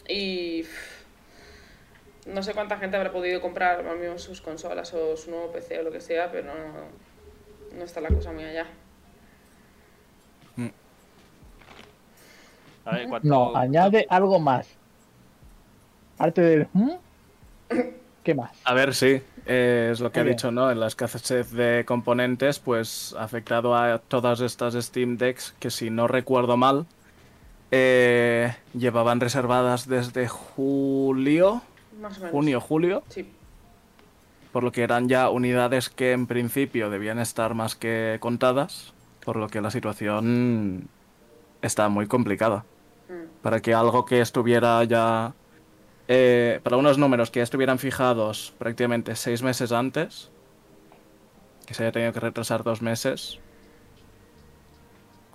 Y 0.09 0.65
no 2.27 2.43
sé 2.43 2.55
cuánta 2.55 2.79
gente 2.79 2.97
habrá 2.97 3.12
podido 3.12 3.41
comprar 3.41 3.85
mismo 3.97 4.19
sus 4.19 4.41
consolas 4.41 4.93
o 4.95 5.16
su 5.16 5.31
nuevo 5.31 5.53
PC 5.53 5.81
o 5.81 5.83
lo 5.83 5.91
que 5.91 6.01
sea, 6.01 6.31
pero 6.31 6.53
no, 6.55 7.77
no 7.77 7.85
está 7.85 8.01
la 8.01 8.09
cosa 8.09 8.33
muy 8.33 8.45
allá. 8.45 8.66
A 12.85 12.97
ver, 12.97 13.09
¿cuánto... 13.09 13.29
No, 13.29 13.57
añade 13.57 14.07
algo 14.09 14.41
más. 14.41 14.69
Aparte 16.16 16.41
del... 16.41 16.69
¿hmm? 16.73 16.91
¿Qué 18.24 18.35
más? 18.35 18.51
A 18.65 18.74
ver, 18.74 18.95
sí, 18.95 19.20
eh, 19.47 19.91
es 19.93 20.01
lo 20.01 20.12
que 20.12 20.20
ha 20.20 20.23
bien. 20.23 20.37
dicho, 20.37 20.53
¿no? 20.53 20.70
En 20.70 20.79
la 20.79 20.87
escasez 20.87 21.51
de 21.51 21.85
componentes, 21.85 22.61
pues 22.61 23.15
ha 23.19 23.24
afectado 23.24 23.74
a 23.77 23.99
todas 23.99 24.41
estas 24.41 24.74
Steam 24.74 25.16
Decks 25.16 25.55
que, 25.59 25.70
si 25.70 25.91
no 25.91 26.07
recuerdo 26.07 26.57
mal, 26.57 26.87
eh, 27.73 28.55
llevaban 28.74 29.19
reservadas 29.20 29.89
desde 29.89 30.28
julio, 30.28 31.62
Más 32.01 32.16
o 32.16 32.20
menos. 32.20 32.31
junio, 32.31 32.61
julio, 32.61 33.03
Sí, 33.09 33.27
por 34.53 34.62
lo 34.62 34.70
que 34.73 34.82
eran 34.82 35.09
ya 35.09 35.31
unidades 35.31 35.89
que 35.89 36.12
en 36.12 36.27
principio 36.27 36.90
debían 36.90 37.19
estar 37.19 37.55
más 37.55 37.74
que 37.74 38.19
contadas, 38.20 38.93
por 39.24 39.36
lo 39.36 39.49
que 39.49 39.61
la 39.62 39.70
situación 39.70 40.89
está 41.62 41.89
muy 41.89 42.07
complicada. 42.07 42.65
Mm, 43.09 43.40
para 43.43 43.61
que 43.61 43.73
algo 43.74 44.05
que 44.05 44.20
estuviera 44.20 44.85
ya. 44.85 45.32
eh, 46.09 46.61
para 46.62 46.77
unos 46.77 46.99
números 46.99 47.31
que 47.31 47.40
ya 47.40 47.44
estuvieran 47.44 47.78
fijados 47.78 48.53
prácticamente 48.59 49.16
seis 49.16 49.43
meses 49.43 49.73
antes, 49.73 50.31
que 51.66 51.73
se 51.74 51.85
haya 51.85 51.93
tenido 51.93 52.12
que 52.12 52.20
retrasar 52.20 52.62
dos 52.65 52.82
meses, 52.82 53.39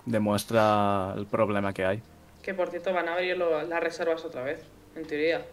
demuestra 0.06 1.14
el 1.16 1.26
problema 1.26 1.72
que 1.72 1.84
hay. 1.84 2.02
Que 2.48 2.54
por 2.54 2.70
cierto 2.70 2.94
van 2.94 3.06
a 3.10 3.12
abrir 3.12 3.36
lo- 3.36 3.60
las 3.64 3.78
reservas 3.82 4.24
otra 4.24 4.42
vez, 4.42 4.60
en 4.96 5.04
teoría. 5.06 5.44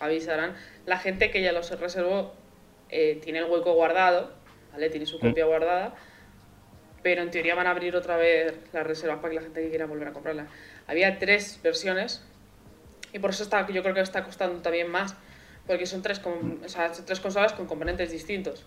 Avisarán. 0.00 0.56
La 0.84 0.98
gente 0.98 1.30
que 1.30 1.40
ya 1.40 1.52
los 1.52 1.70
reservó 1.78 2.34
eh, 2.90 3.20
tiene 3.22 3.38
el 3.38 3.44
hueco 3.44 3.72
guardado, 3.74 4.32
¿vale? 4.72 4.90
Tiene 4.90 5.06
su 5.06 5.20
copia 5.20 5.44
guardada. 5.46 5.94
Pero 7.04 7.22
en 7.22 7.30
teoría 7.30 7.54
van 7.54 7.68
a 7.68 7.70
abrir 7.70 7.94
otra 7.94 8.16
vez 8.16 8.52
las 8.72 8.84
reservas 8.84 9.18
para 9.18 9.28
que 9.28 9.34
la 9.36 9.42
gente 9.42 9.62
que 9.62 9.68
quiera 9.68 9.86
volver 9.86 10.08
a 10.08 10.12
comprarlas. 10.12 10.48
Había 10.88 11.20
tres 11.20 11.60
versiones 11.62 12.24
y 13.12 13.20
por 13.20 13.30
eso 13.30 13.44
está, 13.44 13.64
yo 13.68 13.80
creo 13.84 13.94
que 13.94 14.00
está 14.00 14.24
costando 14.24 14.60
también 14.60 14.90
más. 14.90 15.14
Porque 15.68 15.86
son 15.86 16.02
tres, 16.02 16.18
con- 16.18 16.62
o 16.64 16.68
sea, 16.68 16.92
son 16.94 17.06
tres 17.06 17.20
consolas 17.20 17.52
con 17.52 17.66
componentes 17.66 18.10
distintos, 18.10 18.66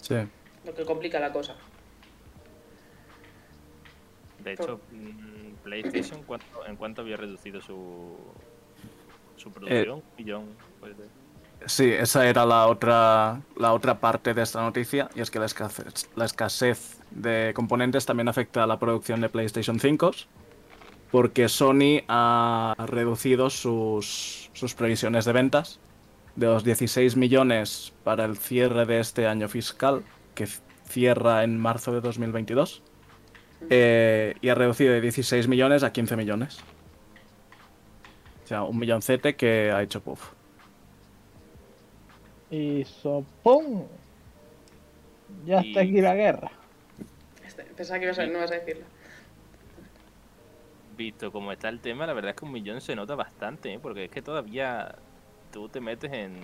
Sí. 0.00 0.14
lo 0.64 0.74
que 0.74 0.86
complica 0.86 1.20
la 1.20 1.32
cosa. 1.32 1.54
De 4.38 4.52
hecho, 4.54 4.80
mm, 4.90 5.33
PlayStation, 5.64 6.22
¿cuánto- 6.22 6.64
¿en 6.66 6.76
cuánto 6.76 7.00
había 7.02 7.16
reducido 7.16 7.60
su, 7.60 8.16
su 9.36 9.50
producción? 9.50 10.02
Millón. 10.18 10.44
pues, 10.80 10.96
de- 10.96 11.04
Sí, 11.66 11.90
esa 11.90 12.26
era 12.28 12.44
la 12.44 12.66
otra, 12.66 13.40
la 13.56 13.72
otra 13.72 13.98
parte 13.98 14.34
de 14.34 14.42
esta 14.42 14.60
noticia, 14.60 15.08
y 15.14 15.20
es 15.22 15.30
que 15.30 15.38
la 15.38 15.46
escasez, 15.46 16.10
la 16.14 16.26
escasez 16.26 17.00
de 17.10 17.52
componentes 17.54 18.04
también 18.04 18.28
afecta 18.28 18.64
a 18.64 18.66
la 18.66 18.78
producción 18.78 19.22
de 19.22 19.30
PlayStation 19.30 19.80
5, 19.80 20.10
porque 21.10 21.48
Sony 21.48 22.02
ha 22.08 22.74
reducido 22.86 23.48
sus, 23.48 24.50
sus 24.52 24.74
previsiones 24.74 25.24
de 25.24 25.32
ventas 25.32 25.78
de 26.36 26.46
los 26.46 26.64
16 26.64 27.16
millones 27.16 27.94
para 28.02 28.24
el 28.26 28.36
cierre 28.36 28.84
de 28.84 28.98
este 29.00 29.26
año 29.26 29.48
fiscal, 29.48 30.02
que 30.34 30.46
cierra 30.86 31.44
en 31.44 31.58
marzo 31.58 31.92
de 31.92 32.00
2022, 32.02 32.82
eh, 33.70 34.34
y 34.40 34.48
ha 34.48 34.54
reducido 34.54 34.92
de 34.92 35.00
16 35.00 35.48
millones 35.48 35.82
a 35.82 35.92
15 35.92 36.16
millones. 36.16 36.58
O 38.44 38.46
sea, 38.46 38.62
un 38.64 38.78
milloncete 38.78 39.36
que 39.36 39.70
ha 39.72 39.82
hecho 39.82 40.00
puff. 40.02 40.32
Y 42.50 42.84
sopón. 42.84 43.86
Ya 45.46 45.60
está 45.60 45.80
aquí 45.80 46.00
la 46.00 46.14
guerra. 46.14 46.50
Este, 47.46 47.64
Pensaba 47.64 47.98
que 47.98 48.04
ibas 48.06 48.18
a, 48.18 48.26
no 48.26 48.38
ibas 48.38 48.50
a 48.52 48.54
decirlo. 48.54 48.84
visto 50.96 51.32
cómo 51.32 51.50
está 51.52 51.68
el 51.68 51.80
tema, 51.80 52.06
la 52.06 52.12
verdad 52.12 52.30
es 52.30 52.36
que 52.36 52.44
un 52.44 52.52
millón 52.52 52.80
se 52.80 52.94
nota 52.94 53.14
bastante, 53.16 53.72
¿eh? 53.74 53.78
porque 53.82 54.04
es 54.04 54.10
que 54.10 54.22
todavía 54.22 54.94
tú 55.52 55.68
te 55.68 55.80
metes 55.80 56.12
en, 56.12 56.36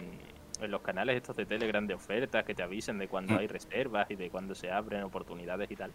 en 0.60 0.70
los 0.70 0.80
canales 0.82 1.16
estos 1.16 1.36
de 1.36 1.46
Telegram 1.46 1.86
de 1.86 1.94
ofertas 1.94 2.44
que 2.44 2.54
te 2.54 2.62
avisen 2.62 2.98
de 2.98 3.06
cuando 3.06 3.34
Mm. 3.34 3.38
hay 3.38 3.46
reservas 3.46 4.10
y 4.10 4.16
de 4.16 4.28
cuando 4.30 4.54
se 4.56 4.70
abren 4.70 5.02
oportunidades 5.04 5.70
y 5.70 5.76
tal. 5.76 5.92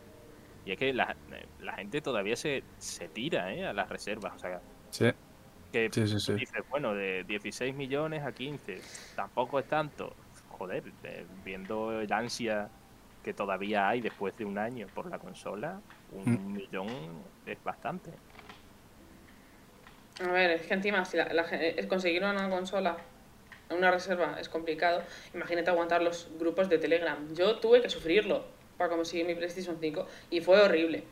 Y 0.66 0.74
es 0.74 0.78
que 0.80 0.94
la, 0.94 1.18
la 1.60 1.76
gente 1.76 2.02
todavía 2.04 2.36
se, 2.38 2.70
se 2.78 3.10
tira 3.10 3.54
¿eh? 3.56 3.66
a 3.66 3.74
las 3.74 3.90
reservas. 3.90 4.36
O 4.36 4.40
sea, 4.40 4.64
Sí, 4.92 5.06
que 5.72 5.92
sí, 5.92 6.08
sí. 6.08 6.20
sí. 6.20 6.34
dices, 6.34 6.64
bueno, 6.70 6.94
de 6.96 7.24
16 7.26 7.76
millones 7.76 8.24
a 8.24 8.34
15, 8.34 8.90
tampoco 9.16 9.60
es 9.60 9.68
tanto. 9.68 10.18
Joder, 10.48 10.96
eh, 11.04 11.28
viendo 11.30 12.00
el 12.02 12.12
ansia 12.14 12.74
que 13.22 13.34
todavía 13.34 13.90
hay 13.90 14.02
después 14.02 14.36
de 14.38 14.46
un 14.46 14.58
año 14.58 14.92
por 14.94 15.10
la 15.10 15.20
consola, 15.20 15.84
un 16.08 16.26
Mm. 16.26 16.54
millón 16.54 17.34
es 17.46 17.62
bastante. 17.64 18.22
A 20.20 20.32
ver, 20.32 20.52
es 20.52 20.68
que 20.68 20.74
encima, 20.74 21.04
si 21.06 21.18
la, 21.18 21.34
la 21.34 21.44
es 21.44 21.88
conseguir 21.88 22.24
una 22.24 22.50
consola, 22.50 23.12
una 23.70 23.92
reserva, 23.92 24.40
es 24.40 24.50
complicado. 24.50 25.06
Imagínate 25.34 25.70
aguantar 25.72 26.02
los 26.02 26.38
grupos 26.38 26.70
de 26.70 26.78
Telegram. 26.80 27.34
Yo 27.34 27.60
tuve 27.60 27.82
que 27.82 27.90
sufrirlo 27.90 28.55
para 28.78 28.90
conseguir 28.90 29.26
mi 29.26 29.36
PlayStation 29.36 29.78
5 29.80 30.08
y 30.30 30.42
fue 30.42 30.62
horrible. 30.62 31.04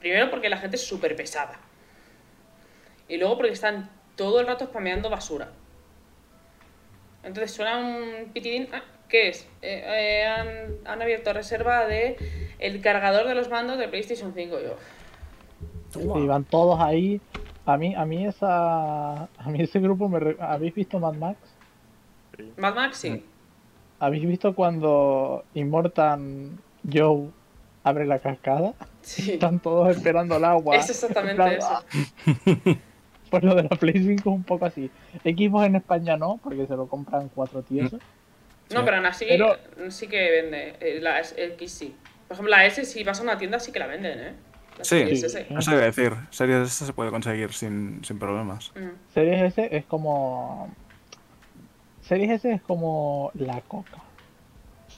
Primero 0.00 0.30
porque 0.30 0.48
la 0.48 0.58
gente 0.58 0.76
es 0.76 0.86
súper 0.86 1.16
pesada. 1.16 1.58
Y 3.08 3.16
luego 3.18 3.36
porque 3.36 3.52
están 3.52 3.90
todo 4.16 4.40
el 4.40 4.46
rato 4.46 4.66
spameando 4.66 5.08
basura. 5.10 5.50
Entonces 7.22 7.52
suena 7.52 7.78
un 7.78 8.30
pitidín. 8.32 8.68
Ah, 8.72 8.82
¿Qué 9.08 9.28
es? 9.28 9.42
Eh, 9.62 9.82
eh, 9.86 10.24
han, 10.26 10.76
han 10.84 11.02
abierto 11.02 11.32
reserva 11.32 11.86
de 11.86 12.16
el 12.58 12.80
cargador 12.80 13.26
de 13.28 13.34
los 13.34 13.48
mandos 13.48 13.78
de 13.78 13.88
PlayStation 13.88 14.32
5. 14.34 14.56
Yo, 14.60 16.18
Y 16.18 16.26
van 16.26 16.44
todos 16.44 16.80
ahí. 16.80 17.20
A 17.64 17.76
mí, 17.76 17.94
a 17.96 18.04
mí 18.04 18.26
esa, 18.26 19.22
a 19.24 19.48
mí 19.48 19.60
ese 19.62 19.80
grupo 19.80 20.08
me, 20.08 20.20
re- 20.20 20.36
¿habéis 20.40 20.74
visto 20.74 20.98
Mad 21.00 21.14
Max? 21.14 21.38
Mad 22.56 22.74
Max, 22.74 22.98
sí. 22.98 23.24
¿Habéis 23.98 24.26
visto 24.26 24.54
cuando 24.54 25.44
Immortan 25.54 26.58
Joe 26.92 27.28
abre 27.84 28.06
la 28.06 28.18
cascada? 28.18 28.74
Sí. 29.02 29.32
Están 29.32 29.60
todos 29.60 29.88
esperando 29.96 30.36
el 30.36 30.44
agua. 30.44 30.76
Es 30.76 30.90
exactamente 30.90 31.36
plan, 31.36 31.52
eso. 31.52 31.68
¡ah! 31.70 31.82
Pues 33.30 33.42
lo 33.42 33.56
de 33.56 33.64
la 33.64 33.70
Play 33.70 33.94
5 33.94 34.14
es 34.20 34.26
un 34.26 34.44
poco 34.44 34.66
así. 34.66 34.88
Equipos 35.24 35.66
en 35.66 35.74
España 35.74 36.16
no, 36.16 36.38
porque 36.40 36.64
se 36.68 36.76
lo 36.76 36.86
compran 36.86 37.28
cuatro 37.34 37.60
tíos. 37.62 37.92
No, 38.72 38.84
pero 38.84 38.98
aún 38.98 39.06
así 39.06 39.24
Pero- 39.28 39.56
sí 39.88 40.06
que 40.06 40.30
vende. 40.30 40.76
eh, 40.80 41.00
La 41.02 41.18
S- 41.18 41.34
X 41.54 41.72
sí. 41.72 41.94
Por 42.28 42.34
ejemplo, 42.34 42.50
la 42.52 42.64
S, 42.66 42.84
si 42.84 43.02
vas 43.02 43.18
a 43.18 43.24
una 43.24 43.36
tienda, 43.36 43.58
sí 43.58 43.72
que 43.72 43.80
la 43.80 43.88
venden, 43.88 44.18
¿eh? 44.20 44.32
La 44.78 44.84
Sí, 44.84 44.98
Series 45.00 45.20
Sí. 45.20 45.26
S. 45.26 45.46
Eso 45.58 45.70
iba 45.72 45.80
a 45.80 45.84
decir. 45.86 46.12
Series 46.30 46.68
S 46.68 46.86
se 46.86 46.92
puede 46.92 47.10
conseguir 47.10 47.52
sin, 47.52 48.04
sin 48.04 48.18
problemas. 48.20 48.72
Mm. 48.76 49.12
Series 49.12 49.42
S 49.58 49.68
es 49.76 49.84
como. 49.86 50.72
Series 52.08 52.30
S 52.30 52.52
es 52.52 52.62
como 52.62 53.30
la 53.34 53.60
coca. 53.62 53.98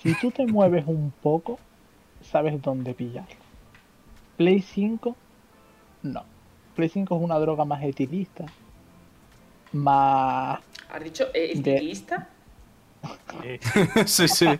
Si 0.02 0.14
tú 0.20 0.30
te 0.30 0.46
mueves 0.46 0.84
un 0.86 1.10
poco, 1.22 1.58
sabes 2.22 2.60
dónde 2.62 2.94
pillarlo. 2.94 3.34
Play 4.36 4.60
5, 4.62 5.16
no. 6.02 6.24
Play 6.76 6.88
5 6.88 7.16
es 7.16 7.22
una 7.22 7.38
droga 7.38 7.64
más 7.64 7.82
etilista. 7.82 8.44
Más. 9.72 10.60
¿Has 10.90 11.02
dicho 11.04 11.26
eh, 11.34 11.52
De- 11.56 11.74
estilista? 11.74 12.28
Sí, 14.06 14.26
sí. 14.28 14.46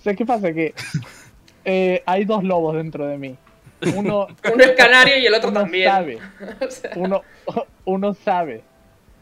¿Sabes 0.00 0.16
qué 0.18 0.26
pasa? 0.26 0.52
Que 0.52 0.74
eh, 1.64 2.02
hay 2.06 2.24
dos 2.24 2.42
lobos 2.44 2.74
dentro 2.76 3.06
de 3.06 3.16
mí. 3.16 3.36
Uno, 3.96 4.26
Uno 4.52 4.64
es 4.64 4.72
canario 4.72 5.16
y 5.18 5.26
el 5.26 5.34
otro 5.34 5.50
uno 5.50 5.60
también. 5.60 5.88
sabe. 5.90 6.18
O 6.66 6.70
sea, 6.70 6.90
Uno, 6.96 7.22
uno 7.84 8.12
sabe 8.14 8.62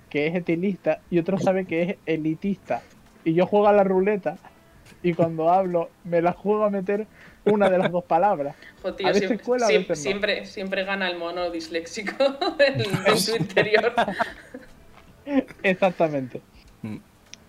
que 0.09 0.27
es 0.27 0.35
etilista 0.35 1.01
y 1.11 1.19
otro 1.19 1.39
sabe 1.39 1.65
que 1.65 1.83
es 1.83 1.97
elitista. 2.07 2.83
Y 3.25 3.35
yo 3.35 3.47
juego 3.47 3.69
a 3.69 3.73
la 3.73 3.85
ruleta 3.85 4.37
y 5.03 5.15
cuando 5.15 5.51
hablo 5.51 5.91
me 6.05 6.23
la 6.23 6.33
juego 6.33 6.65
a 6.65 6.71
meter 6.71 7.07
una 7.45 7.71
de 7.71 7.79
las 7.79 7.91
dos 7.91 8.05
palabras. 8.05 8.57
jo, 8.83 8.95
tío, 8.95 9.07
a 9.07 9.11
veces 9.11 9.29
siempre, 9.29 9.45
cuela, 9.45 9.67
a 9.67 9.69
siempre, 9.69 9.89
veces 9.91 10.05
no. 10.05 10.11
siempre, 10.11 10.45
siempre 10.47 10.85
gana 10.85 11.09
el 11.09 11.19
mono 11.19 11.51
disléxico 11.51 12.13
en, 12.59 12.83
en 13.07 13.19
su 13.19 13.37
interior. 13.37 13.93
Exactamente. 15.63 16.41
Mm. 16.83 16.99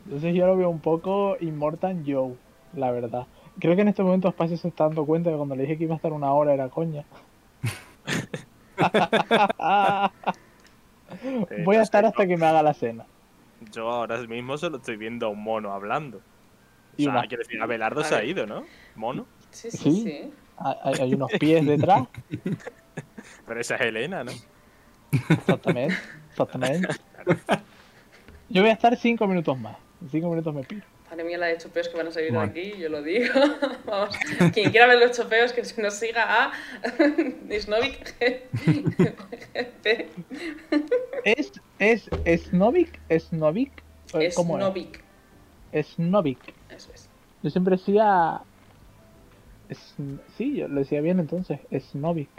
Entonces 0.06 0.36
yo 0.36 0.48
lo 0.48 0.57
veo 0.57 0.69
un 0.69 0.80
poco 0.80 1.38
Immortal 1.40 2.03
Joe, 2.06 2.34
la 2.76 2.91
verdad. 2.91 3.27
Creo 3.60 3.76
que 3.76 3.81
en 3.81 3.90
este 3.90 4.03
momento 4.03 4.30
Espacio 4.30 4.57
se 4.57 4.69
está 4.69 4.86
dando 4.86 5.06
cuenta 5.06 5.30
que 5.30 5.38
cuando 5.38 5.56
le 5.56 5.64
dije 5.64 5.77
que 5.77 5.84
iba 5.84 5.94
a 5.94 5.98
estar 5.98 6.14
una 6.14 6.31
hora 6.34 6.53
era 6.53 6.69
coña. 6.69 7.03
Voy 11.66 11.76
a 11.78 11.82
estar 11.82 12.06
hasta 12.06 12.26
que 12.28 12.38
me 12.38 12.46
haga 12.46 12.64
la 12.64 12.74
cena. 12.74 13.06
Yo 13.72 13.90
ahora 13.90 14.18
mismo 14.20 14.58
solo 14.58 14.78
estoy 14.78 14.96
viendo 14.98 15.26
a 15.28 15.30
un 15.30 15.44
mono 15.44 15.74
hablando. 15.74 16.18
O 16.18 16.22
Y 16.98 17.04
sea, 17.04 17.12
una- 17.12 17.28
quiero 17.28 17.44
decir, 17.44 17.62
Abelardo 17.62 18.02
A 18.02 18.04
se 18.06 18.16
ha 18.16 18.24
ido, 18.24 18.46
¿no? 18.46 18.64
Mono. 18.96 19.26
Sí, 19.52 19.72
sí, 19.72 19.78
Sí. 19.78 20.02
sí. 20.04 20.34
Hay, 20.58 20.94
hay 21.00 21.14
unos 21.14 21.32
pies 21.40 21.66
detrás. 21.66 22.08
Pero 23.48 23.60
esa 23.60 23.76
es 23.76 23.82
Elena, 23.82 24.24
¿no? 24.24 24.32
Exactamente. 25.30 25.96
Exactamente. 26.30 26.88
Yo 28.50 28.62
voy 28.62 28.70
a 28.72 28.74
estar 28.74 28.96
cinco 28.98 29.28
minutos 29.28 29.58
más. 29.60 29.78
En 30.02 30.10
cinco 30.10 30.30
minutos 30.30 30.54
me 30.54 30.64
pido. 30.64 30.82
Madre 31.20 31.28
mía, 31.28 31.38
la 31.38 31.48
de 31.48 31.58
chopeos 31.58 31.90
que 31.90 31.98
van 31.98 32.08
a 32.08 32.12
salir 32.12 32.32
Bueno. 32.32 32.54
de 32.54 32.60
aquí, 32.62 32.78
yo 32.80 32.88
lo 32.90 33.02
digo. 33.04 33.34
Vamos, 33.86 34.16
quien 34.54 34.72
quiera 34.72 34.88
ver 34.88 35.00
los 35.00 35.18
chopeos, 35.18 35.52
que 35.52 35.66
se 35.66 35.82
nos 35.82 35.94
siga 35.96 36.46
a 36.46 36.52
Snovik 37.60 38.16
GP. 39.54 40.10
¿Es, 41.26 41.52
es 41.80 42.10
Snovik? 42.44 43.00
¿Snovik? 43.20 43.84
¿Cómo 44.36 44.58
Snovik. 44.58 45.04
es? 45.74 45.88
Snovik. 45.88 46.40
Eso 46.70 46.90
es. 46.94 47.10
Yo 47.44 47.50
siempre 47.50 47.76
decía. 47.76 48.41
Es- 49.68 49.96
Sí, 50.38 50.56
yo 50.56 50.68
lo 50.70 50.80
decía 50.80 51.02
bien 51.02 51.20
entonces. 51.20 51.60
Snovik. 51.78 52.30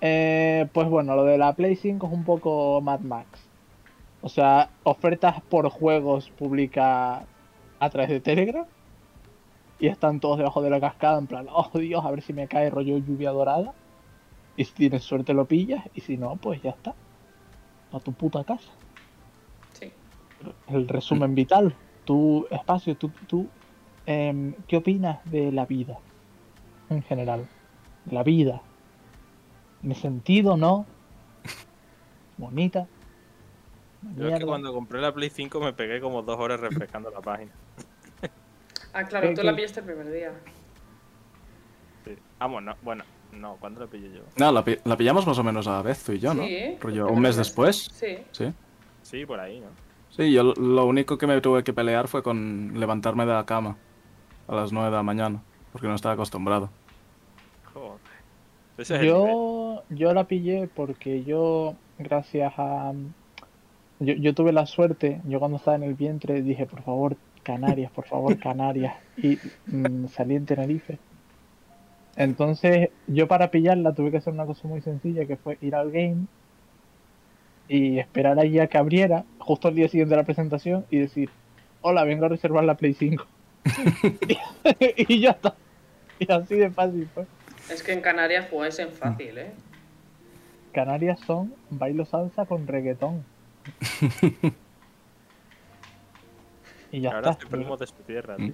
Eh, 0.00 0.68
pues 0.72 0.88
bueno, 0.88 1.16
lo 1.16 1.24
de 1.24 1.36
la 1.36 1.52
Play 1.54 1.74
5 1.74 2.06
es 2.06 2.12
un 2.12 2.24
poco 2.24 2.80
Mad 2.80 3.00
Max. 3.00 3.26
O 4.22 4.28
sea, 4.28 4.70
ofertas 4.84 5.40
por 5.42 5.68
juegos 5.68 6.30
publica 6.30 7.24
a 7.78 7.90
través 7.90 8.10
de 8.10 8.20
Telegram. 8.20 8.66
Y 9.80 9.86
están 9.86 10.20
todos 10.20 10.38
debajo 10.38 10.60
de 10.62 10.70
la 10.70 10.80
cascada 10.80 11.18
en 11.18 11.26
plan, 11.26 11.46
oh 11.50 11.70
Dios, 11.78 12.04
a 12.04 12.10
ver 12.10 12.22
si 12.22 12.32
me 12.32 12.48
cae 12.48 12.70
rollo 12.70 12.98
lluvia 12.98 13.30
dorada. 13.30 13.74
Y 14.56 14.64
si 14.64 14.72
tienes 14.72 15.04
suerte 15.04 15.34
lo 15.34 15.44
pillas. 15.44 15.84
Y 15.94 16.00
si 16.00 16.16
no, 16.16 16.36
pues 16.36 16.60
ya 16.62 16.70
está. 16.70 16.94
A 17.92 18.00
tu 18.00 18.12
puta 18.12 18.42
casa. 18.42 18.70
Sí. 19.72 19.92
El 20.66 20.88
resumen 20.88 21.34
vital. 21.34 21.74
Tu 22.04 22.46
espacio, 22.50 22.96
tú, 22.96 23.10
tú 23.26 23.46
em, 24.06 24.54
¿qué 24.66 24.78
opinas 24.78 25.18
de 25.30 25.52
la 25.52 25.64
vida? 25.64 25.98
En 26.90 27.02
general. 27.02 27.46
De 28.04 28.14
la 28.14 28.24
vida. 28.24 28.62
Ese 29.84 30.00
sentido, 30.00 30.56
¿no? 30.56 30.86
Bonita. 32.36 32.88
Yo 34.16 34.28
es 34.28 34.38
que 34.38 34.46
cuando 34.46 34.72
compré 34.72 35.00
la 35.00 35.12
Play 35.12 35.30
5 35.30 35.60
me 35.60 35.72
pegué 35.72 36.00
como 36.00 36.22
dos 36.22 36.38
horas 36.38 36.60
refrescando 36.60 37.10
la 37.10 37.20
página. 37.20 37.52
Ah, 38.94 39.04
claro, 39.04 39.28
¿Qué- 39.28 39.34
tú 39.34 39.42
la 39.42 39.54
pillaste 39.54 39.80
el 39.80 39.86
primer 39.86 40.10
día. 40.10 40.32
Sí. 42.04 42.16
Ah, 42.38 42.46
bueno, 42.46 42.74
bueno, 42.82 43.04
no, 43.32 43.56
¿cuándo 43.56 43.80
la 43.80 43.86
pillé 43.86 44.10
yo? 44.12 44.22
No, 44.38 44.50
la, 44.50 44.64
pi- 44.64 44.78
la 44.84 44.96
pillamos 44.96 45.26
más 45.26 45.38
o 45.38 45.44
menos 45.44 45.66
a 45.68 45.72
la 45.72 45.82
vez 45.82 46.02
tú 46.02 46.12
y 46.12 46.18
yo, 46.18 46.32
¿no? 46.32 46.42
Sí, 46.42 46.76
Rollo, 46.80 47.08
un 47.08 47.20
mes 47.20 47.36
me- 47.36 47.40
después. 47.40 47.88
Sí. 47.92 48.16
Sí. 48.32 48.52
Sí, 49.02 49.26
por 49.26 49.40
ahí, 49.40 49.60
¿no? 49.60 49.66
Sí, 50.10 50.32
yo 50.32 50.42
lo- 50.42 50.86
único 50.86 51.18
que 51.18 51.26
me 51.26 51.38
tuve 51.42 51.62
que 51.64 51.72
pelear 51.74 52.08
fue 52.08 52.22
con 52.22 52.72
levantarme 52.80 53.26
de 53.26 53.32
la 53.34 53.44
cama 53.44 53.76
a 54.48 54.54
las 54.54 54.72
9 54.72 54.88
de 54.90 54.96
la 54.96 55.02
mañana, 55.02 55.42
porque 55.72 55.86
no 55.86 55.94
estaba 55.94 56.14
acostumbrado. 56.14 56.70
Joder. 57.74 57.98
Ese 58.78 58.94
es 58.94 59.00
el 59.02 59.06
nivel. 59.06 59.20
Yo, 59.20 59.82
yo 59.90 60.14
la 60.14 60.24
pillé 60.24 60.68
porque 60.74 61.24
yo, 61.24 61.74
gracias 61.98 62.54
a... 62.56 62.92
Yo, 64.00 64.14
yo 64.14 64.34
tuve 64.34 64.52
la 64.52 64.66
suerte, 64.66 65.20
yo 65.24 65.38
cuando 65.40 65.56
estaba 65.56 65.76
en 65.76 65.82
el 65.82 65.94
vientre 65.94 66.42
dije, 66.42 66.66
por 66.66 66.82
favor, 66.82 67.16
Canarias, 67.42 67.90
por 67.90 68.06
favor, 68.06 68.38
Canarias. 68.38 68.94
Y 69.16 69.38
mm, 69.66 70.06
salí 70.08 70.36
en 70.36 70.46
Tenerife. 70.46 70.98
Entonces, 72.16 72.90
yo 73.06 73.28
para 73.28 73.50
pillarla 73.50 73.94
tuve 73.94 74.10
que 74.10 74.18
hacer 74.18 74.32
una 74.32 74.46
cosa 74.46 74.66
muy 74.68 74.80
sencilla, 74.80 75.24
que 75.24 75.36
fue 75.36 75.56
ir 75.60 75.74
al 75.74 75.90
game 75.90 76.26
y 77.68 77.98
esperar 77.98 78.38
allí 78.38 78.58
a 78.58 78.66
que 78.66 78.78
abriera, 78.78 79.24
justo 79.38 79.68
el 79.68 79.76
día 79.76 79.88
siguiente 79.88 80.14
de 80.14 80.20
la 80.20 80.26
presentación, 80.26 80.84
y 80.90 80.98
decir, 80.98 81.30
hola, 81.80 82.04
vengo 82.04 82.24
a 82.24 82.28
reservar 82.28 82.64
la 82.64 82.76
Play 82.76 82.94
5. 82.94 83.24
y 84.96 85.20
ya 85.20 85.30
está. 85.30 85.54
Y 86.18 86.32
así 86.32 86.56
de 86.56 86.70
fácil 86.70 87.08
fue. 87.14 87.26
Es 87.70 87.82
que 87.82 87.92
en 87.92 88.00
Canarias 88.00 88.48
jugáis 88.50 88.78
en 88.78 88.90
fácil, 88.90 89.38
¿eh? 89.38 89.52
Canarias 90.72 91.20
son 91.20 91.54
bailo 91.70 92.04
salsa 92.04 92.46
con 92.46 92.66
reggaetón. 92.66 93.24
y 96.92 97.00
ya 97.00 97.10
Ahora 97.12 97.30
está. 97.30 97.44
estoy 97.44 97.64
de 97.64 97.86
su 97.86 97.94
tierra, 98.06 98.36
tío. 98.36 98.52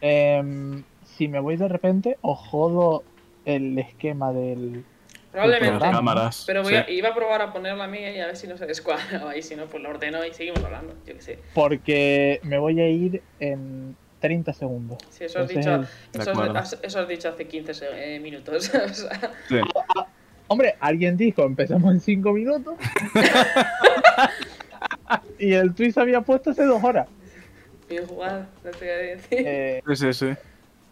Em, 0.00 0.82
si 1.04 1.28
me 1.28 1.40
voy 1.40 1.56
de 1.56 1.68
repente, 1.68 2.18
os 2.20 2.38
jodo 2.38 3.02
el 3.44 3.78
esquema 3.78 4.32
del. 4.32 4.84
Probablemente. 5.32 5.68
programa. 5.70 5.96
cámaras. 5.98 6.44
Pero 6.46 6.62
voy 6.62 6.72
sí. 6.72 6.78
a- 6.78 6.90
iba 6.90 7.10
a 7.10 7.14
probar 7.14 7.42
a 7.42 7.52
poner 7.52 7.76
la 7.76 7.86
mía 7.86 8.10
y 8.14 8.20
a 8.20 8.26
ver 8.26 8.36
si 8.36 8.46
no 8.46 8.56
se 8.56 8.66
descuadra. 8.66 9.34
Y 9.36 9.42
si 9.42 9.54
no, 9.56 9.66
pues 9.66 9.82
lo 9.82 9.90
ordeno 9.90 10.24
y 10.24 10.32
seguimos 10.32 10.62
hablando. 10.64 10.94
Yo 11.06 11.14
qué 11.14 11.20
sé. 11.22 11.38
Porque 11.54 12.40
me 12.42 12.58
voy 12.58 12.80
a 12.80 12.88
ir 12.88 13.22
en 13.40 13.96
30 14.20 14.52
segundos. 14.52 14.98
Sí, 15.10 15.24
eso 15.24 15.40
has 15.40 15.48
dicho, 15.48 15.84
eso 16.12 16.40
has, 16.54 16.78
eso 16.82 17.06
dicho 17.06 17.28
hace 17.28 17.46
15 17.46 17.74
se- 17.74 18.16
eh, 18.16 18.20
minutos. 18.20 18.70
Sí. 19.48 19.60
Hombre, 20.48 20.76
alguien 20.80 21.16
dijo 21.16 21.42
empezamos 21.42 21.92
en 21.92 22.00
5 22.00 22.32
minutos. 22.32 22.74
y 25.38 25.52
el 25.52 25.74
tweet 25.74 25.92
se 25.92 26.00
había 26.00 26.20
puesto 26.20 26.50
hace 26.50 26.64
dos 26.64 26.82
horas. 26.82 27.08
bien 27.88 28.06
jugado, 28.06 28.46
no 28.64 28.70
te 28.70 28.78
voy 28.78 28.88
a 28.88 28.96
decir. 28.96 29.38
Eh, 29.46 29.82
Sí, 29.86 29.96
sí, 29.96 30.12
sí. 30.12 30.26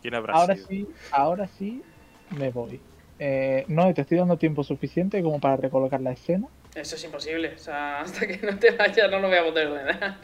¿Quién 0.02 0.14
habrá 0.14 0.34
ahora 0.34 0.54
sido? 0.54 0.66
sí, 0.68 0.88
ahora 1.12 1.48
sí 1.48 1.82
me 2.36 2.50
voy. 2.50 2.80
Eh, 3.18 3.64
no, 3.68 3.92
te 3.94 4.02
estoy 4.02 4.18
dando 4.18 4.36
tiempo 4.36 4.64
suficiente 4.64 5.22
como 5.22 5.40
para 5.40 5.56
recolocar 5.56 6.00
la 6.00 6.12
escena. 6.12 6.46
Eso 6.74 6.96
es 6.96 7.04
imposible. 7.04 7.54
O 7.54 7.58
sea, 7.58 8.00
hasta 8.00 8.26
que 8.26 8.38
no 8.44 8.58
te 8.58 8.72
vayas 8.72 9.10
no 9.10 9.20
lo 9.20 9.28
voy 9.28 9.36
a 9.38 9.44
poder 9.44 9.68
ordenar. 9.68 10.16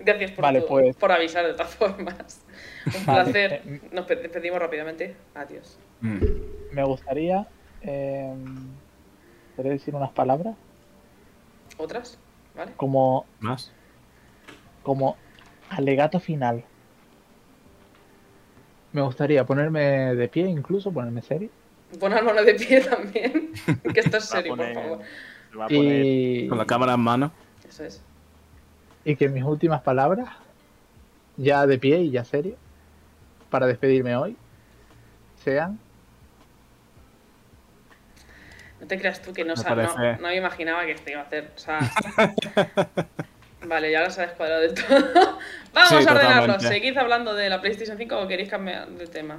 Gracias 0.00 0.32
por, 0.32 0.42
Vale, 0.42 0.60
tu- 0.62 0.66
pues. 0.68 0.96
por 0.96 1.12
avisar 1.12 1.46
de 1.46 1.52
todas 1.52 1.74
formas. 1.76 2.40
Un 2.86 3.06
Vale, 3.06 3.22
placer. 3.24 3.52
eh, 3.66 3.80
Nos 3.92 4.06
pe- 4.06 4.16
despedimos 4.16 4.58
rápidamente. 4.58 5.14
Adiós. 5.34 5.78
Mm. 6.00 6.18
Me 6.72 6.82
gustaría. 6.84 7.46
Eh, 7.82 8.34
¿Podría 9.56 9.72
decir 9.72 9.94
unas 9.94 10.10
palabras? 10.10 10.56
¿Otras? 11.78 12.18
¿Vale? 12.56 12.72
Como, 12.76 13.26
¿Más? 13.40 13.72
como 14.82 15.16
alegato 15.70 16.18
final. 16.20 16.64
Me 18.92 19.02
gustaría 19.02 19.44
ponerme 19.44 20.14
de 20.14 20.28
pie, 20.28 20.46
incluso 20.48 20.90
ponerme 20.90 21.22
serio. 21.22 21.48
Pon 21.98 22.12
mano 22.12 22.42
de 22.42 22.54
pie 22.54 22.80
también. 22.80 23.52
que 23.94 24.00
esto 24.00 24.16
es 24.16 24.24
serio, 24.24 24.56
por 24.56 24.72
favor. 24.74 24.98
se 25.50 25.56
va 25.56 25.64
a 25.64 25.68
poner- 25.68 26.04
Y, 26.04 26.48
Con 26.48 26.58
la 26.58 26.66
cámara 26.66 26.94
en 26.94 27.00
mano. 27.00 27.32
Eso 27.68 27.84
es. 27.84 28.02
y 29.04 29.16
que 29.16 29.28
mis 29.28 29.44
últimas 29.44 29.80
palabras, 29.82 30.28
ya 31.36 31.66
de 31.66 31.78
pie 31.78 32.00
y 32.00 32.10
ya 32.10 32.24
serio, 32.24 32.56
para 33.48 33.66
despedirme 33.66 34.14
hoy, 34.16 34.36
sean 35.44 35.78
No 38.80 38.86
te 38.86 38.98
creas 38.98 39.20
tú 39.22 39.32
que 39.32 39.44
no, 39.44 39.54
Me 39.54 39.62
no, 39.62 40.16
no 40.16 40.28
me 40.28 40.36
imaginaba 40.36 40.84
que 40.86 40.92
esto 40.92 41.10
iba 41.10 41.20
a 41.20 41.24
hacer. 41.24 41.50
O 41.54 41.58
sea. 41.58 41.78
vale, 43.66 43.90
ya 43.92 44.04
lo 44.04 44.10
sabes 44.10 44.32
cuadrado 44.32 44.62
de 44.62 44.68
todo. 44.70 44.88
Vamos 45.74 45.88
Sí, 45.88 45.94
a 45.94 45.98
ordenarlo. 45.98 46.22
totalmente. 46.54 46.68
¿Seguid 46.68 46.96
hablando 46.96 47.34
de 47.34 47.48
la 47.48 47.60
PlayStation 47.60 47.96
5 47.98 48.18
o 48.18 48.26
queréis 48.28 48.48
cambiar 48.48 48.88
de 48.88 49.06
tema? 49.06 49.38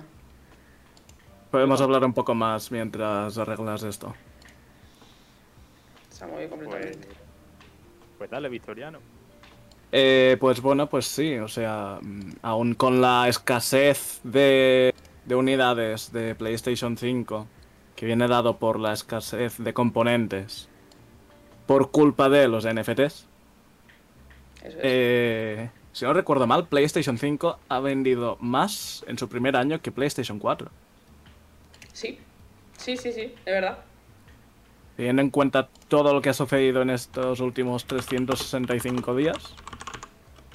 Podemos 1.50 1.82
hablar 1.82 2.04
un 2.06 2.14
poco 2.14 2.34
más 2.36 2.72
mientras 2.72 3.38
arreglas 3.38 3.84
esto. 3.84 4.14
Se 6.10 6.24
ha 6.24 6.28
movido 6.28 6.50
Pues, 6.50 6.62
completamente. 6.62 7.08
pues 8.18 8.30
dale, 8.30 8.48
Victoriano. 8.50 9.00
Eh, 9.92 10.38
pues 10.40 10.62
bueno, 10.62 10.88
pues 10.88 11.06
sí, 11.06 11.38
o 11.38 11.50
sea, 11.50 11.98
mm, 12.02 12.36
aún 12.44 12.76
con 12.76 13.02
la 13.02 13.28
escasez 13.28 14.22
de, 14.24 14.94
de 15.26 15.36
unidades 15.36 16.14
de 16.14 16.34
PlayStation 16.36 16.96
5, 16.96 17.48
que 18.02 18.08
viene 18.08 18.28
dado 18.28 18.58
por 18.58 18.80
la 18.80 18.94
escasez 18.94 19.60
de 19.60 19.76
componentes, 19.76 20.68
por 21.68 21.92
culpa 21.92 22.30
de 22.30 22.48
los 22.48 22.66
NFTs, 22.66 22.98
Eso 22.98 23.28
es. 24.64 24.76
eh, 24.80 25.70
si 25.92 26.06
no 26.06 26.14
recuerdo 26.14 26.48
mal, 26.48 26.68
PlayStation 26.68 27.20
5 27.20 27.60
ha 27.70 27.80
vendido 27.80 28.38
más 28.40 29.06
en 29.08 29.20
su 29.20 29.30
primer 29.30 29.56
año 29.56 29.84
que 29.84 29.92
PlayStation 29.92 30.40
4. 30.40 30.72
Sí, 31.94 32.18
sí, 32.76 32.98
sí, 32.98 33.12
sí, 33.12 33.22
es 33.22 33.46
verdad. 33.46 33.78
Teniendo 34.98 35.22
en 35.22 35.30
cuenta 35.30 35.70
todo 35.88 36.12
lo 36.12 36.24
que 36.24 36.30
ha 36.30 36.34
sucedido 36.34 36.82
en 36.82 36.90
estos 36.90 37.40
últimos 37.40 37.86
365 37.86 39.16
días, 39.16 39.54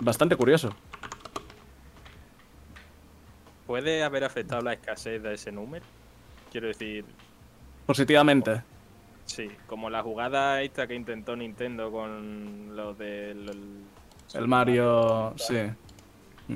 bastante 0.00 0.34
curioso. 0.34 0.70
¿Puede 3.68 4.02
haber 4.02 4.24
afectado 4.24 4.62
la 4.62 4.72
escasez 4.72 5.22
de 5.22 5.34
ese 5.34 5.52
número? 5.52 5.84
Quiero 6.50 6.66
decir, 6.66 7.04
Positivamente. 7.86 8.62
sí, 9.24 9.48
como 9.66 9.90
la 9.90 10.02
jugada 10.02 10.62
esta 10.62 10.86
que 10.86 10.94
intentó 10.94 11.36
Nintendo 11.36 11.90
con 11.90 12.74
lo 12.76 12.94
del... 12.94 13.90
El 14.34 14.48
Mario, 14.48 15.34
sí, 15.38 15.54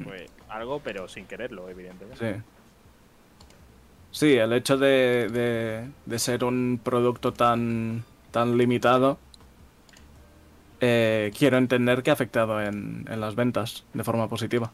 Pues 0.02 0.31
algo, 0.48 0.81
pero 0.82 1.09
sin 1.09 1.27
quererlo, 1.27 1.69
evidentemente. 1.69 2.19
sí. 2.19 2.43
Sí, 4.12 4.35
el 4.36 4.52
hecho 4.52 4.77
de, 4.77 5.28
de- 5.31 5.94
de 6.05 6.19
ser 6.19 6.44
un 6.44 6.81
producto 6.82 7.32
tan, 7.32 8.05
tan 8.32 8.57
limitado, 8.59 9.19
eh, 10.81 11.32
quiero 11.36 11.59
entender 11.59 12.02
que 12.02 12.11
ha 12.11 12.15
afectado 12.15 12.61
en, 12.62 13.05
en 13.09 13.20
las 13.20 13.35
ventas 13.35 13.85
de 13.93 14.05
forma 14.05 14.28
positiva. 14.28 14.73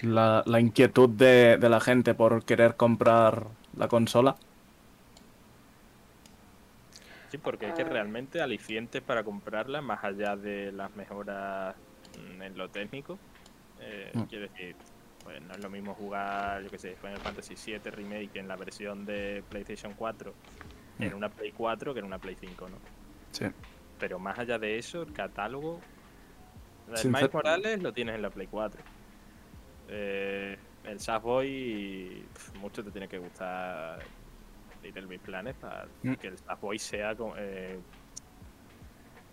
La, 0.00 0.42
la 0.46 0.60
inquietud 0.60 1.08
de, 1.10 1.56
de 1.58 1.68
la 1.68 1.80
gente 1.80 2.14
por 2.14 2.44
querer 2.44 2.76
comprar 2.76 3.57
la 3.78 3.88
consola. 3.88 4.36
Sí, 7.30 7.38
porque 7.38 7.68
es 7.68 7.74
que 7.74 7.82
Ah. 7.82 7.88
realmente 7.88 8.40
alicientes 8.40 9.02
para 9.02 9.22
comprarla, 9.22 9.82
más 9.82 10.02
allá 10.02 10.36
de 10.36 10.72
las 10.72 10.94
mejoras 10.96 11.74
mm, 12.18 12.42
en 12.42 12.56
lo 12.58 12.68
técnico, 12.70 13.18
eh, 13.80 14.10
Mm. 14.14 14.22
quiero 14.22 14.48
decir, 14.48 14.74
pues 15.22 15.40
no 15.42 15.52
es 15.52 15.62
lo 15.62 15.68
mismo 15.68 15.94
jugar, 15.94 16.62
yo 16.62 16.70
que 16.70 16.78
sé, 16.78 16.96
Final 16.96 17.18
Fantasy 17.18 17.54
VII 17.54 17.90
Remake 17.90 18.38
en 18.38 18.48
la 18.48 18.56
versión 18.56 19.04
de 19.04 19.44
PlayStation 19.50 19.92
4 19.94 20.32
en 20.98 21.12
Mm. 21.12 21.16
una 21.16 21.28
Play 21.28 21.52
4 21.52 21.92
que 21.92 22.00
en 22.00 22.06
una 22.06 22.18
Play 22.18 22.36
5, 22.40 22.68
¿no? 22.68 22.76
Sí. 23.32 23.44
Pero 24.00 24.18
más 24.18 24.38
allá 24.38 24.58
de 24.58 24.78
eso, 24.78 25.02
el 25.02 25.12
catálogo. 25.12 25.80
El 26.88 26.96
Sincer- 26.96 27.12
Miles 27.12 27.34
Morales 27.34 27.82
lo 27.82 27.92
tienes 27.92 28.14
en 28.14 28.22
la 28.22 28.30
Play 28.30 28.46
4. 28.46 28.80
Eh, 29.88 30.56
el 30.84 31.00
Sackboy, 31.00 32.24
mucho 32.60 32.82
te 32.84 32.90
tiene 32.90 33.08
que 33.08 33.18
gustar 33.18 33.98
Little 34.82 35.06
Big 35.06 35.20
Planet 35.20 35.56
para 35.56 35.86
Mm. 36.02 36.14
que 36.14 36.28
el 36.28 36.38
Sackboy 36.38 36.78
sea 36.78 37.14
co- 37.14 37.34
eh, 37.36 37.78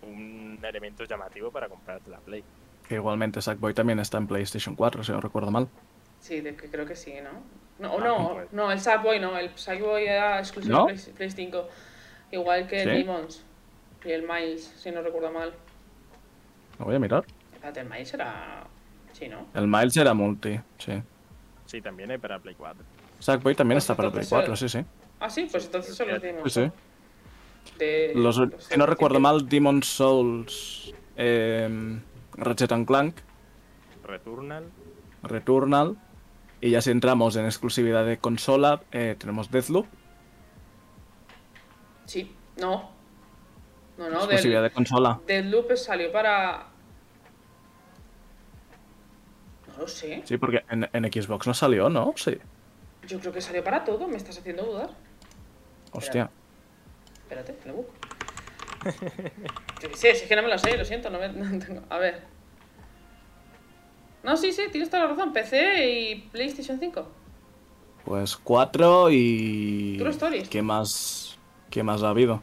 un 0.02 0.58
elemento 0.62 1.04
llamativo 1.04 1.50
para 1.50 1.68
comprarte 1.68 2.10
la 2.10 2.18
Play. 2.18 2.44
Que 2.88 2.94
igualmente 2.96 3.40
Sackboy 3.42 3.74
también 3.74 3.98
está 3.98 4.18
en 4.18 4.26
PlayStation 4.26 4.74
4, 4.76 5.02
si 5.02 5.12
no 5.12 5.20
recuerdo 5.20 5.50
mal. 5.50 5.68
Sí, 6.20 6.40
de 6.40 6.54
que 6.56 6.70
creo 6.70 6.86
que 6.86 6.94
sí, 6.96 7.14
¿no? 7.22 7.30
No, 7.78 7.94
o 7.94 8.00
Ah, 8.00 8.04
no, 8.04 8.32
pues. 8.34 8.52
no, 8.52 8.70
el 8.72 8.80
Sackboy 8.80 9.20
no, 9.20 9.36
el 9.36 9.50
Sackboy 9.56 10.04
era 10.06 10.38
exclusivo 10.38 10.78
¿No? 10.80 10.86
de 10.86 10.94
Play, 10.94 11.14
Play 11.14 11.30
5. 11.30 11.68
Igual 12.30 12.66
que 12.68 12.82
el. 12.82 12.88
Demons 12.90 13.44
y 14.04 14.10
el 14.12 14.22
Miles, 14.22 14.64
si 14.76 14.90
no 14.90 15.02
recuerdo 15.02 15.30
mal. 15.32 15.52
Lo 16.78 16.84
voy 16.86 16.94
a 16.94 16.98
mirar. 16.98 17.24
Espérate, 17.52 17.80
el 17.80 17.88
Miles 17.88 18.14
era. 18.14 18.64
Sí, 19.12 19.28
¿no? 19.28 19.46
El 19.54 19.66
Miles 19.66 19.96
era 19.96 20.14
multi, 20.14 20.58
sí. 20.78 21.02
Sí, 21.76 21.82
también 21.82 22.10
hay 22.10 22.16
para 22.16 22.38
Play 22.38 22.54
4. 22.54 22.82
Sackboy 23.18 23.54
también 23.54 23.76
Pues 23.76 23.84
está 23.84 23.94
para 23.94 24.10
Play 24.10 24.24
entonces, 24.24 24.48
4, 24.48 24.56
sí, 24.56 24.68
sí. 24.70 24.84
Ah, 25.20 25.28
sí, 25.28 25.46
pues 25.50 25.66
entonces 25.66 25.94
son 25.94 26.08
los 26.08 26.22
Sí, 26.22 26.30
sí. 26.46 26.60
¿no? 26.60 26.72
De, 27.78 28.12
Los, 28.14 28.38
los 28.38 28.64
si 28.64 28.78
no 28.78 28.86
recuerdo 28.86 29.20
mal, 29.20 29.46
Demon's 29.46 29.86
Souls, 29.86 30.94
eh, 31.16 31.98
Ratchet 32.32 32.72
and 32.72 32.86
Clank, 32.86 33.16
Returnal, 34.04 34.64
Returnal. 35.22 35.98
Y 36.62 36.70
ya 36.70 36.80
si 36.80 36.90
entramos 36.90 37.36
en 37.36 37.44
exclusividad 37.44 38.06
de 38.06 38.16
consola, 38.16 38.80
eh, 38.90 39.16
tenemos 39.18 39.50
Deathloop, 39.50 39.86
Sí, 42.06 42.32
no. 42.56 42.90
No, 43.98 44.08
no, 44.08 44.16
exclusividad 44.20 44.62
del, 44.62 44.70
de 44.70 44.74
consola. 44.74 45.20
Deadloop 45.26 45.76
salió 45.76 46.10
para. 46.10 46.68
Lo 49.78 49.88
sé. 49.88 50.22
Sí, 50.24 50.36
porque 50.36 50.64
en, 50.70 50.88
en 50.92 51.04
Xbox 51.12 51.46
no 51.46 51.54
salió, 51.54 51.88
¿no? 51.88 52.14
Sí. 52.16 52.38
Yo 53.06 53.20
creo 53.20 53.32
que 53.32 53.40
salió 53.40 53.62
para 53.62 53.84
todo, 53.84 54.08
me 54.08 54.16
estás 54.16 54.38
haciendo 54.38 54.64
dudar. 54.64 54.90
Hostia. 55.92 56.30
Espérate, 57.22 57.56
lo 57.66 57.74
busco. 57.74 57.92
Yo 59.82 59.88
qué 59.90 59.96
sé, 59.96 60.14
si 60.14 60.22
es 60.22 60.28
que 60.28 60.36
no 60.36 60.42
me 60.42 60.48
lo 60.48 60.58
sé, 60.58 60.76
lo 60.76 60.84
siento, 60.84 61.10
no, 61.10 61.18
me, 61.18 61.28
no 61.32 61.64
tengo. 61.64 61.82
A 61.88 61.98
ver. 61.98 62.22
No, 64.22 64.36
sí, 64.36 64.52
sí, 64.52 64.64
tienes 64.70 64.90
toda 64.90 65.04
la 65.04 65.10
razón. 65.10 65.32
PC 65.32 65.88
y 65.88 66.14
PlayStation 66.32 66.78
5. 66.78 67.08
Pues 68.04 68.36
4 68.36 69.10
y... 69.10 69.96
True 69.98 70.10
Stories. 70.10 70.48
¿Qué 70.48 70.62
más, 70.62 71.38
¿Qué 71.70 71.82
más 71.82 72.02
ha 72.02 72.10
habido? 72.10 72.42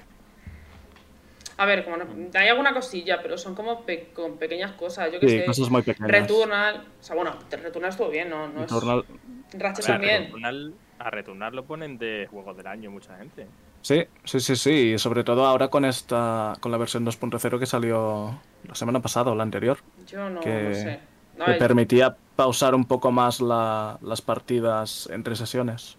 A 1.58 1.66
ver, 1.66 1.84
como 1.84 1.98
no- 1.98 2.06
hay 2.34 2.48
alguna 2.48 2.74
cosilla, 2.74 3.22
pero 3.22 3.38
son 3.38 3.54
como 3.54 3.82
pe- 3.86 4.10
con 4.14 4.38
pequeñas 4.38 4.72
cosas. 4.74 5.12
Yo 5.12 5.20
que 5.20 5.30
Sí, 5.30 5.40
sé. 5.40 5.46
cosas 5.46 5.70
muy 5.70 5.82
pequeñas. 5.84 6.10
Returnal. 6.12 6.86
O 7.00 7.04
sea, 7.04 7.16
bueno, 7.16 7.36
Returnal 7.52 7.92
estuvo 7.92 8.10
bien, 8.10 8.30
no, 8.30 8.48
no 8.48 8.62
Returnal- 8.66 9.06
es. 9.54 9.60
Ratchet 9.60 9.86
también. 9.86 10.24
Returnal- 10.32 10.74
a 11.00 11.10
Returnal 11.12 11.56
lo 11.56 11.64
ponen 11.66 11.98
de 11.98 12.28
juegos 12.32 12.56
del 12.58 12.66
año 12.68 12.90
mucha 12.90 13.16
gente. 13.18 13.46
Sí, 13.82 14.04
sí, 14.24 14.40
sí, 14.40 14.56
sí. 14.56 14.94
Y 14.94 14.98
sobre 14.98 15.24
todo 15.24 15.46
ahora 15.46 15.68
con 15.68 15.86
esta, 15.86 16.54
con 16.60 16.72
la 16.72 16.78
versión 16.78 17.04
2.0 17.06 17.60
que 17.60 17.66
salió 17.66 18.40
la 18.68 18.74
semana 18.76 19.02
pasada 19.02 19.30
o 19.32 19.36
la 19.36 19.44
anterior, 19.44 19.78
Yo 20.08 20.30
no, 20.30 20.40
que- 20.40 20.64
no 20.70 20.74
sé. 20.74 21.00
No, 21.38 21.46
que 21.46 21.54
permitía 21.54 22.16
pausar 22.36 22.74
un 22.76 22.86
poco 22.86 23.12
más 23.12 23.42
la- 23.42 23.98
las 24.02 24.22
partidas 24.22 25.10
entre 25.12 25.36
sesiones. 25.36 25.98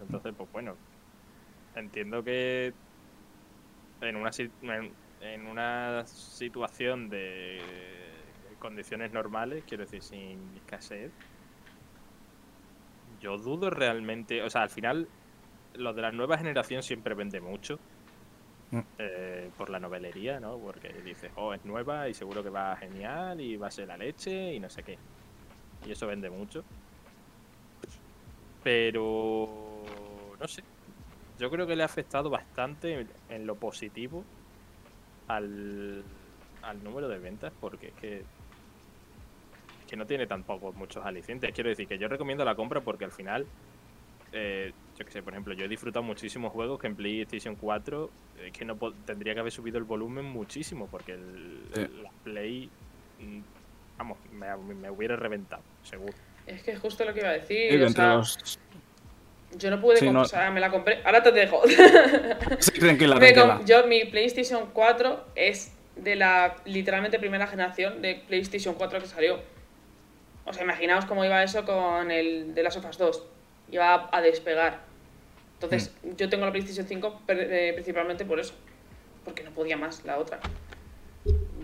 Entonces, 0.00 0.34
pues 0.36 0.50
bueno, 0.52 0.74
entiendo 1.76 2.24
que 2.24 2.72
en 4.00 4.16
una, 4.16 4.30
en, 4.38 4.92
en 5.20 5.46
una 5.46 6.06
situación 6.06 7.08
de 7.08 7.60
condiciones 8.58 9.12
normales, 9.12 9.64
quiero 9.66 9.84
decir, 9.84 10.02
sin 10.02 10.56
escasez, 10.56 11.12
yo 13.20 13.38
dudo 13.38 13.70
realmente, 13.70 14.42
o 14.42 14.50
sea, 14.50 14.62
al 14.62 14.70
final, 14.70 15.08
lo 15.74 15.92
de 15.94 16.02
la 16.02 16.12
nueva 16.12 16.38
generación 16.38 16.82
siempre 16.82 17.14
vende 17.14 17.40
mucho. 17.40 17.78
Mm. 18.70 18.80
eh, 18.98 19.50
por 19.56 19.70
la 19.70 19.78
novelería, 19.78 20.40
¿no? 20.40 20.58
Porque 20.58 20.92
dices, 21.04 21.30
oh, 21.36 21.54
es 21.54 21.64
nueva 21.64 22.08
y 22.08 22.14
seguro 22.14 22.42
que 22.42 22.50
va 22.50 22.76
genial 22.76 23.40
y 23.40 23.56
va 23.56 23.68
a 23.68 23.70
ser 23.70 23.86
la 23.88 23.96
leche 23.96 24.54
y 24.54 24.60
no 24.60 24.68
sé 24.68 24.82
qué. 24.82 24.98
Y 25.86 25.92
eso 25.92 26.06
vende 26.08 26.30
mucho. 26.30 26.64
Pero 28.62 29.84
no 30.40 30.48
sé. 30.48 30.62
Yo 31.38 31.50
creo 31.50 31.66
que 31.66 31.76
le 31.76 31.82
ha 31.82 31.86
afectado 31.86 32.30
bastante 32.30 33.06
en, 33.28 33.46
lo 33.46 33.56
positivo 33.56 34.24
al, 35.28 36.02
al 36.62 36.84
número 36.84 37.08
de 37.08 37.18
ventas, 37.18 37.52
porque 37.60 37.88
es 37.88 37.94
que, 37.94 38.16
es 38.18 39.86
que 39.88 39.96
no 39.96 40.06
tiene 40.06 40.26
tampoco 40.26 40.72
muchos 40.72 41.04
alicientes. 41.04 41.52
Quiero 41.52 41.70
decir 41.70 41.86
que 41.86 41.98
yo 41.98 42.08
recomiendo 42.08 42.44
la 42.44 42.54
compra 42.54 42.80
porque 42.80 43.04
al 43.04 43.12
final, 43.12 43.46
eh, 44.32 44.72
yo 44.98 45.04
que 45.04 45.12
sé, 45.12 45.22
por 45.22 45.34
ejemplo, 45.34 45.52
yo 45.54 45.66
he 45.66 45.68
disfrutado 45.68 46.02
muchísimos 46.02 46.52
juegos 46.52 46.80
que 46.80 46.86
en 46.86 46.96
PlayStation 46.96 47.56
4 47.56 48.10
eh, 48.38 48.50
que 48.52 48.64
no 48.64 48.76
tendría 49.04 49.34
que 49.34 49.40
haber 49.40 49.52
subido 49.52 49.78
el 49.78 49.84
volumen 49.84 50.24
muchísimo, 50.24 50.88
porque 50.90 51.12
el, 51.12 51.60
Sí. 51.74 51.86
la 52.02 52.10
Play, 52.24 52.70
mm, 53.18 53.40
vamos, 53.98 54.18
me, 54.32 54.56
me 54.74 54.90
hubiera 54.90 55.16
reventado, 55.16 55.62
seguro. 55.82 56.14
Es 56.46 56.62
que 56.62 56.72
es 56.72 56.78
justo 56.78 57.04
lo 57.04 57.12
que 57.12 57.20
iba 57.20 57.30
a 57.30 57.32
decir. 57.32 57.78
de 57.78 57.84
o 57.84 57.88
sea, 57.90 58.14
los... 58.16 58.58
Yo 59.56 59.70
no 59.70 59.80
pude 59.80 59.96
Sí, 59.96 60.06
comp- 60.06 60.12
no- 60.12 60.20
o 60.22 60.24
sea, 60.24 60.50
me 60.50 60.60
la 60.60 60.70
compré. 60.70 61.00
Ahora 61.04 61.22
te 61.22 61.32
dejo. 61.32 61.62
Sí, 62.58 62.72
tranquila, 62.78 63.16
tranquila. 63.16 63.60
yo, 63.64 63.86
mi 63.86 64.04
PlayStation 64.04 64.68
4 64.72 65.24
es 65.34 65.72
de 65.96 66.16
la 66.16 66.56
literalmente 66.64 67.18
primera 67.18 67.46
generación 67.46 68.02
de 68.02 68.22
PlayStation 68.26 68.74
4 68.74 69.00
que 69.00 69.06
salió. 69.06 69.38
O 70.44 70.52
sea, 70.52 70.62
imaginaos 70.64 71.06
cómo 71.06 71.24
iba 71.24 71.42
eso 71.42 71.64
con 71.64 72.10
el 72.10 72.54
de 72.54 72.62
las 72.62 72.74
sofas 72.74 72.98
2. 72.98 73.22
Iba 73.72 74.08
a, 74.12 74.20
despegar. 74.20 74.80
Entonces, 75.54 75.92
Hmm. 76.02 76.16
yo 76.16 76.28
tengo 76.28 76.44
la 76.44 76.52
PlayStation 76.52 76.86
5 76.86 77.22
per- 77.26 77.48
eh, 77.50 77.72
principalmente 77.72 78.24
por 78.24 78.38
eso. 78.38 78.54
Porque 79.24 79.42
no 79.42 79.50
podía 79.50 79.76
más 79.76 80.04
la 80.04 80.18
otra. 80.18 80.38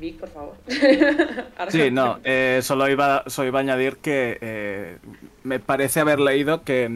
Vic, 0.00 0.18
por 0.18 0.30
favor. 0.30 0.56
Sí, 1.68 1.90
no, 1.92 2.18
eh, 2.24 2.58
solo, 2.62 2.88
iba, 2.88 3.22
solo 3.28 3.48
iba 3.48 3.60
a 3.60 3.62
añadir 3.62 3.98
que 3.98 4.38
eh, 4.40 4.96
me 5.44 5.60
parece 5.60 6.00
haber 6.00 6.18
leído 6.18 6.64
que 6.64 6.88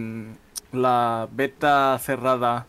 la 0.72 1.28
beta 1.30 1.98
cerrada 1.98 2.66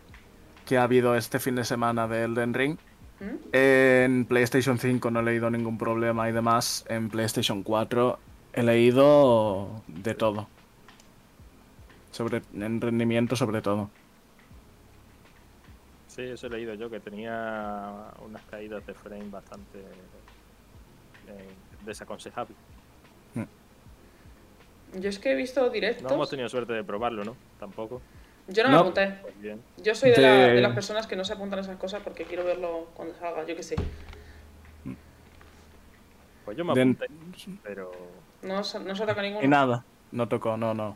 que 0.66 0.78
ha 0.78 0.84
habido 0.84 1.16
este 1.16 1.40
fin 1.40 1.56
de 1.56 1.64
semana 1.64 2.08
de 2.08 2.24
Elden 2.24 2.54
Ring, 2.54 2.78
¿Mm? 3.20 3.36
en 3.54 4.26
PlayStation 4.26 4.78
5 4.78 5.12
no 5.12 5.22
he 5.22 5.24
leído 5.24 5.50
ningún 5.50 5.78
problema 5.78 6.30
y 6.30 6.32
demás, 6.32 6.86
en 6.90 7.10
PlayStation 7.10 7.64
4 7.64 8.20
he 8.54 8.64
leído 8.64 9.82
de 9.88 10.14
todo. 10.14 10.48
Sobre, 12.12 12.42
en 12.56 12.82
rendimiento 12.82 13.36
sobre 13.36 13.62
todo. 13.62 13.90
Sí, 16.08 16.24
eso 16.24 16.48
he 16.48 16.50
leído 16.50 16.74
yo, 16.74 16.90
que 16.90 17.00
tenía 17.00 18.12
unas 18.26 18.42
caídas 18.46 18.86
de 18.88 18.94
frame 18.96 19.30
bastante 19.30 19.80
eh, 21.28 21.54
desaconsejables. 21.86 22.58
Yo 24.94 25.10
es 25.10 25.20
que 25.20 25.32
he 25.32 25.36
visto 25.36 25.62
No 25.62 25.70
directos. 25.70 26.12
hemos 26.12 26.30
tenido 26.30 26.48
suerte 26.50 26.74
de 26.74 26.84
probarlo, 26.84 27.24
¿no? 27.24 27.36
Tampoco. 27.60 28.02
Yo 28.48 28.64
no, 28.64 28.70
me 28.70 28.76
No. 28.76 28.82
apunté. 28.82 29.16
Pues 29.22 29.40
bien. 29.42 29.62
Yo 29.84 29.94
soy 29.94 30.12
de, 30.12 30.22
la- 30.22 30.30
De- 30.48 30.62
las 30.62 30.74
personas 30.74 31.06
que 31.08 31.16
no 31.18 31.26
se 31.26 31.34
apuntan 31.34 31.60
a 31.60 31.62
esas 31.64 31.76
cosas 31.78 32.02
porque 32.04 32.24
quiero 32.24 32.46
verlo 32.46 32.88
cuando 32.94 33.14
salga, 33.16 33.46
yo 33.46 33.56
qué 33.56 33.64
sé. 33.64 33.76
Pues 36.46 36.56
yo 36.58 36.64
me 36.64 36.74
De- 36.74 36.82
apunté, 36.82 37.08
pero 37.64 37.92
No, 38.42 38.64
se- 38.64 38.80
no 38.80 38.96
se 38.96 39.06
toca 39.06 39.22
ninguno. 39.22 39.44
Y 39.44 39.48
nada, 39.50 39.84
no 40.12 40.28
tocó, 40.30 40.56
no, 40.56 40.74
no. 40.74 40.96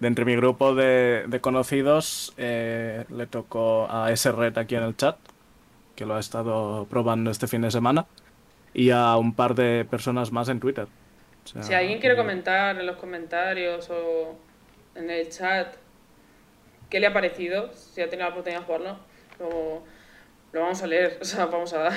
De 0.00 0.08
entre 0.08 0.24
mi 0.24 0.34
grupo 0.34 0.74
de, 0.74 1.24
de 1.28 1.40
conocidos, 1.40 2.32
eh, 2.38 3.04
le 3.10 3.26
tocó 3.26 3.86
a 3.90 4.10
ese 4.10 4.32
red 4.32 4.56
aquí 4.56 4.74
en 4.76 4.82
el 4.82 4.96
chat, 4.96 5.18
que 5.94 6.06
lo 6.06 6.14
ha 6.16 6.20
estado 6.20 6.86
probando 6.88 7.30
este 7.30 7.46
fin 7.46 7.60
de 7.60 7.70
semana, 7.70 8.06
y 8.72 8.90
a 8.90 9.16
un 9.16 9.34
par 9.34 9.54
de 9.54 9.84
personas 9.88 10.32
más 10.32 10.48
en 10.48 10.58
Twitter. 10.58 10.88
O 11.44 11.48
sea, 11.48 11.62
Si 11.62 11.74
alguien 11.74 11.98
quiere 12.00 12.16
comentar 12.16 12.78
en 12.78 12.86
los 12.86 12.96
comentarios 12.96 13.88
o 13.90 14.36
en 14.94 15.10
el 15.10 15.28
chat 15.28 15.74
qué 16.90 17.00
le 17.00 17.06
ha 17.06 17.12
parecido, 17.12 17.72
si 17.74 18.00
ha 18.00 18.08
tenido 18.08 18.28
la 18.28 18.32
oportunidad 18.34 18.60
de 18.60 18.66
jugarlo, 18.66 18.98
lo, 19.38 19.82
lo 20.52 20.60
vamos 20.60 20.82
a 20.82 20.86
leer, 20.86 21.18
o 21.20 21.24
sea, 21.24 21.46
vamos 21.46 21.72
a 21.72 21.78
dar, 21.78 21.92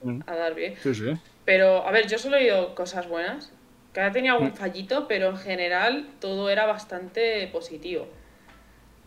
Mm. 0.00 0.20
a 0.26 0.36
dar 0.36 0.54
bien. 0.54 0.76
Sí, 0.80 0.94
sí. 0.94 1.12
Pero, 1.44 1.84
a 1.86 1.90
ver, 1.90 2.06
yo 2.06 2.18
solo 2.18 2.36
he 2.36 2.42
oído 2.44 2.74
cosas 2.76 3.08
buenas, 3.08 3.52
que 3.92 4.00
ha 4.00 4.12
tenido 4.12 4.34
Mm. 4.34 4.42
algún 4.42 4.56
fallito, 4.56 5.08
pero 5.08 5.30
en 5.30 5.36
general 5.38 6.08
todo 6.20 6.50
era 6.50 6.66
bastante 6.66 7.48
positivo. 7.48 8.06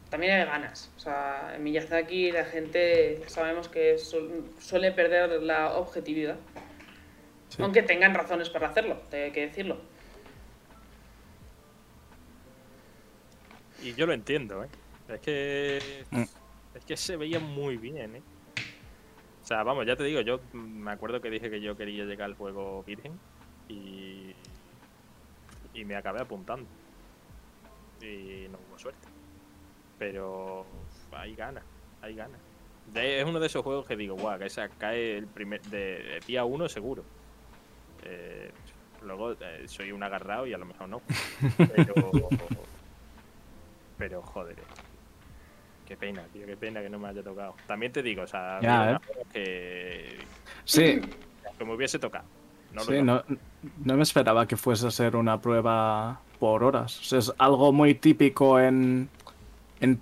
También 0.10 0.34
hay 0.34 0.46
ganas. 0.46 0.92
O 0.98 1.00
sea, 1.00 1.54
en 1.56 1.64
Miyazaki 1.64 2.32
la 2.34 2.44
gente 2.44 3.22
sabemos 3.28 3.70
que 3.70 3.98
su- 3.98 4.52
suele 4.60 4.92
perder 4.92 5.42
la 5.44 5.76
objetividad. 5.78 6.36
Sí. 7.52 7.62
Aunque 7.62 7.84
tengan 7.84 8.14
razones 8.16 8.50
para 8.50 8.70
hacerlo, 8.70 8.98
hay 9.12 9.32
que 9.32 9.48
decirlo. 9.48 9.78
Y 13.84 13.94
yo 13.94 14.06
lo 14.06 14.14
entiendo, 14.14 14.64
¿eh? 14.64 14.68
Es 15.10 15.20
que. 15.22 16.06
Mm. 16.12 16.24
Es 16.76 16.86
que 16.86 16.96
se 16.96 17.18
veía 17.18 17.40
muy 17.40 17.76
bien, 17.78 18.16
¿eh? 18.16 18.22
O 19.44 19.46
sea, 19.46 19.64
vamos, 19.64 19.86
ya 19.86 19.96
te 19.96 20.04
digo, 20.06 20.22
yo 20.22 20.40
me 20.54 20.92
acuerdo 20.92 21.20
que 21.20 21.30
dije 21.30 21.50
que 21.50 21.60
yo 21.60 21.76
quería 21.76 22.06
llegar 22.06 22.26
al 22.30 22.36
juego 22.36 22.84
virgen 22.84 23.20
y. 23.68 24.34
Y 25.74 25.86
me 25.86 25.96
acabé 25.96 26.22
apuntando. 26.22 26.68
Y 28.02 28.48
no 28.50 28.58
hubo 28.70 28.80
suerte. 28.80 29.08
Pero. 30.00 30.66
Hay 31.12 31.36
ganas, 31.36 31.64
hay 32.02 32.16
ganas. 32.16 32.40
De- 32.94 33.20
Es 33.20 33.26
uno 33.26 33.40
de 33.40 33.48
esos 33.48 33.64
juegos 33.64 33.86
que 33.86 33.96
digo, 33.98 34.16
guau, 34.16 34.40
que 34.40 34.46
esa 34.46 34.70
cae 34.70 35.18
el 35.18 35.28
primer. 35.28 35.62
De, 35.64 35.78
de 36.04 36.20
día 36.26 36.46
uno 36.46 36.70
seguro. 36.70 37.04
Eh, 38.04 38.52
luego 39.04 39.32
eh, 39.34 39.64
soy 39.68 39.92
un 39.92 40.04
agarrado 40.04 40.46
y 40.48 40.54
a 40.54 40.58
lo 40.58 40.66
mejor 40.66 40.90
no. 40.90 41.02
Pero. 41.76 41.94
Pero 43.98 44.22
joder. 44.22 44.56
Qué 45.88 45.98
pena, 45.98 46.24
tío, 46.32 46.46
qué 46.46 46.56
pena 46.56 46.82
que 46.82 46.90
no 46.90 47.00
me 47.00 47.10
haya 47.10 47.22
tocado. 47.22 47.56
También 47.68 47.92
te 47.92 48.02
digo, 48.02 48.24
o 48.24 48.28
sea, 48.28 48.60
Ya, 48.62 48.94
¿eh? 48.94 48.98
que, 49.34 50.18
Sí, 50.64 51.02
que 51.58 51.66
me 51.66 51.74
hubiese 51.74 52.00
tocado. 52.00 52.26
No 52.72 52.80
lo 52.80 52.86
sí, 52.86 52.92
toco. 52.94 53.04
no, 53.04 53.24
no 53.84 53.96
me 53.98 54.04
esperaba 54.04 54.48
que 54.48 54.56
fuese 54.56 54.88
a 54.88 54.92
ser 54.92 55.16
una 55.18 55.42
prueba 55.42 56.22
por 56.40 56.64
horas. 56.64 56.98
O 57.00 57.04
sea, 57.04 57.20
es 57.20 57.34
algo 57.38 57.74
muy 57.74 57.94
típico 57.94 58.60
en, 58.60 59.10
en 59.82 60.00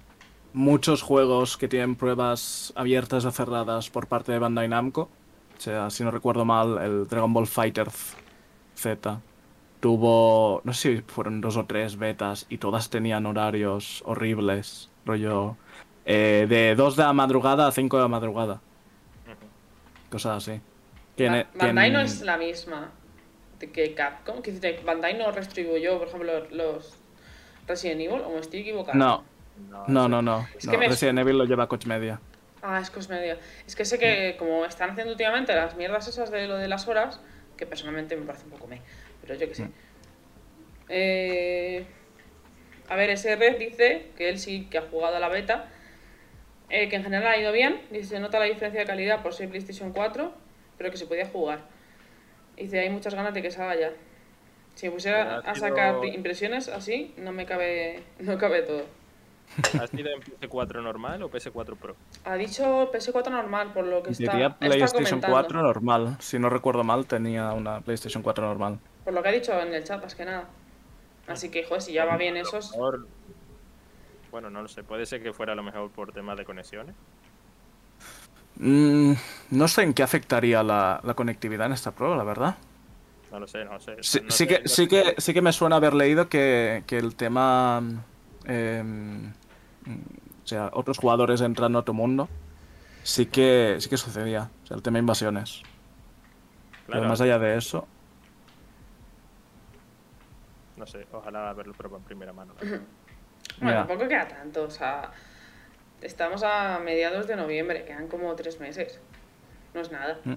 muchos 0.53 1.01
juegos 1.01 1.57
que 1.57 1.67
tienen 1.67 1.95
pruebas 1.95 2.71
abiertas 2.75 3.25
o 3.25 3.31
cerradas 3.31 3.89
por 3.89 4.07
parte 4.07 4.31
de 4.31 4.39
Bandai 4.39 4.67
Namco. 4.67 5.09
O 5.59 5.61
sea, 5.61 5.89
si 5.89 6.05
no 6.05 6.11
recuerdo 6.11 6.45
mal, 6.45 6.77
el 6.81 7.05
Dragon 7.05 7.33
Ball 7.33 7.45
Fighter 7.45 7.89
Z 8.75 9.19
tuvo, 9.81 10.61
no 10.63 10.73
sé 10.73 10.95
si 10.97 11.01
fueron 11.01 11.41
dos 11.41 11.57
o 11.57 11.65
tres 11.65 11.97
betas 11.97 12.45
y 12.47 12.59
todas 12.59 12.89
tenían 12.89 13.25
horarios 13.25 14.01
horribles, 14.05 14.89
rollo 15.05 15.57
eh, 16.05 16.45
de 16.47 16.75
2 16.75 16.95
de 16.95 17.03
la 17.03 17.11
madrugada 17.11 17.67
a 17.67 17.71
5 17.73 17.97
de 17.97 18.03
la 18.03 18.07
madrugada, 18.07 18.61
cosas 20.09 20.47
así. 20.47 20.61
Que 21.17 21.45
Bandai 21.55 21.91
no 21.91 21.99
es 21.99 22.21
la 22.21 22.37
misma 22.37 22.91
de 23.59 23.69
que 23.69 23.93
Capcom. 23.93 24.41
Que 24.41 24.81
Bandai 24.85 25.17
no 25.17 25.29
distribuyó, 25.33 25.99
por 25.99 26.07
ejemplo, 26.07 26.31
los 26.51 26.95
Resident 27.67 27.99
Evil, 27.99 28.21
o 28.21 28.29
me 28.29 28.39
estoy 28.39 28.61
equivocando. 28.61 29.25
No, 29.69 29.85
no, 29.89 30.07
no, 30.07 30.21
no. 30.21 30.47
Es 30.57 30.65
no, 30.65 30.71
que 30.71 30.77
me- 30.77 30.87
Resident 30.87 31.19
Evil 31.19 31.37
lo 31.37 31.43
lleva 31.43 31.67
Coach 31.67 31.85
Media. 31.85 32.21
Ah, 32.61 32.79
es 32.81 32.89
Cosmedia. 32.89 33.37
Es 33.65 33.75
que 33.75 33.85
sé 33.85 33.97
que 33.99 34.35
como 34.37 34.65
están 34.65 34.91
haciendo 34.91 35.11
últimamente 35.13 35.53
las 35.55 35.75
mierdas 35.75 36.07
esas 36.07 36.29
de 36.31 36.47
lo 36.47 36.57
de 36.57 36.67
las 36.67 36.87
horas, 36.87 37.19
que 37.57 37.65
personalmente 37.65 38.15
me 38.15 38.25
parece 38.25 38.45
un 38.45 38.51
poco 38.51 38.67
me, 38.67 38.81
pero 39.21 39.35
yo 39.35 39.47
que 39.47 39.55
sé. 39.55 39.63
Mm. 39.65 39.73
Eh, 40.89 41.85
a 42.89 42.95
ver, 42.95 43.09
ese 43.11 43.35
Red 43.35 43.57
dice 43.57 44.07
que 44.17 44.29
él 44.29 44.39
sí 44.39 44.67
que 44.69 44.79
ha 44.79 44.81
jugado 44.81 45.15
a 45.17 45.19
la 45.19 45.29
beta, 45.29 45.67
eh, 46.69 46.89
que 46.89 46.95
en 46.95 47.03
general 47.03 47.27
ha 47.27 47.37
ido 47.37 47.51
bien, 47.51 47.81
dice, 47.91 48.09
se 48.15 48.19
nota 48.19 48.39
la 48.39 48.45
diferencia 48.45 48.79
de 48.81 48.85
calidad 48.87 49.21
por 49.21 49.33
ser 49.33 49.49
PlayStation 49.49 49.91
4, 49.93 50.33
pero 50.77 50.91
que 50.91 50.97
se 50.97 51.05
podía 51.05 51.25
jugar. 51.27 51.61
Dice, 52.57 52.79
hay 52.79 52.89
muchas 52.89 53.13
ganas 53.13 53.33
de 53.33 53.41
que 53.41 53.51
salga 53.51 53.75
ya. 53.79 53.91
Si 54.75 54.87
me 54.87 54.93
pusiera 54.93 55.39
a 55.39 55.55
sido- 55.55 55.67
sacar 55.67 56.05
impresiones 56.05 56.67
así, 56.67 57.13
no 57.17 57.31
me 57.31 57.45
cabe, 57.45 58.01
no 58.19 58.37
cabe 58.37 58.63
todo. 58.63 58.85
¿Ha 59.81 59.87
sido 59.87 60.09
en 60.11 60.21
PS4 60.21 60.81
normal 60.83 61.21
o 61.23 61.29
PS4 61.29 61.75
Pro? 61.75 61.95
Ha 62.25 62.35
dicho 62.35 62.91
PS4 62.91 63.29
normal, 63.31 63.73
por 63.73 63.85
lo 63.85 64.01
que 64.03 64.11
está, 64.11 64.31
Diría 64.31 64.55
PlayStation 64.57 65.19
comentando. 65.19 65.35
4 65.35 65.61
normal. 65.63 66.17
Si 66.19 66.39
no 66.39 66.49
recuerdo 66.49 66.83
mal, 66.83 67.05
tenía 67.05 67.51
una 67.53 67.81
PlayStation 67.81 68.23
4 68.23 68.45
normal. 68.47 68.79
Por 69.03 69.13
lo 69.13 69.21
que 69.23 69.29
ha 69.29 69.31
dicho 69.31 69.51
en 69.59 69.73
el 69.73 69.83
chat, 69.83 70.01
más 70.01 70.15
que 70.15 70.25
nada. 70.25 70.45
Así 71.27 71.49
que, 71.49 71.63
joder, 71.63 71.81
si 71.81 71.93
ya 71.93 72.05
va 72.05 72.15
bien 72.17 72.37
esos. 72.37 72.71
Bueno, 74.31 74.49
no 74.49 74.61
lo 74.61 74.67
sé. 74.67 74.83
Puede 74.83 75.05
ser 75.05 75.21
que 75.23 75.33
fuera 75.33 75.53
a 75.53 75.55
lo 75.55 75.63
mejor 75.63 75.89
por 75.91 76.11
temas 76.11 76.37
de 76.37 76.45
conexiones. 76.45 76.95
Mm, 78.57 79.13
no 79.51 79.67
sé 79.67 79.83
en 79.83 79.93
qué 79.93 80.03
afectaría 80.03 80.63
la, 80.63 80.99
la 81.03 81.13
conectividad 81.13 81.67
en 81.67 81.73
esta 81.73 81.91
prueba, 81.91 82.15
la 82.17 82.23
verdad. 82.23 82.57
No 83.31 83.39
lo 83.39 83.47
sé, 83.47 83.63
no 83.63 83.73
lo 83.73 83.79
sé. 83.79 83.95
Sí, 84.01 84.21
No 84.23 84.31
sí 84.31 84.37
sé- 84.37 84.47
que, 84.47 84.59
no 84.61 84.67
sí, 84.67 84.75
sé. 84.83 84.87
que, 84.87 85.15
sí 85.21 85.33
que 85.33 85.41
me 85.41 85.53
suena 85.53 85.75
haber 85.77 85.93
leído 85.93 86.29
que, 86.29 86.83
que 86.87 86.97
el 86.97 87.15
tema... 87.15 87.81
em, 88.49 89.31
o 90.43 90.47
sea, 90.47 90.69
otros 90.73 90.97
jugadores 90.97 91.41
entrando 91.41 91.79
a 91.79 91.85
tu 91.85 91.93
mundo. 91.93 92.27
Sí 93.03 93.27
que, 93.27 93.77
sí 93.79 93.89
que 93.89 93.97
sucedía. 93.97 94.49
O 94.63 94.67
sea, 94.67 94.77
el 94.77 94.83
tema 94.83 94.99
invasiones. 94.99 95.61
Claro, 96.85 97.01
Pero 97.01 97.07
más 97.07 97.21
allá 97.21 97.39
de 97.39 97.57
eso... 97.57 97.87
no 100.75 100.85
sé. 100.87 101.05
Ojalá 101.11 101.53
verlo 101.53 101.73
pero 101.77 101.95
en 101.95 102.03
primera 102.03 102.33
mano. 102.33 102.53
Bueno, 103.61 103.85
tampoco 103.85 104.07
queda 104.07 104.27
tanto, 104.27 104.63
o 104.63 104.69
sea, 104.69 105.11
estamos 106.01 106.43
a 106.43 106.79
mediados 106.79 107.27
de 107.27 107.35
noviembre, 107.35 107.83
quedan 107.83 108.07
como 108.07 108.33
tres 108.35 108.59
meses. 108.59 108.99
No 109.73 109.81
es 109.81 109.91
nada. 109.91 110.19
Mm. 110.23 110.33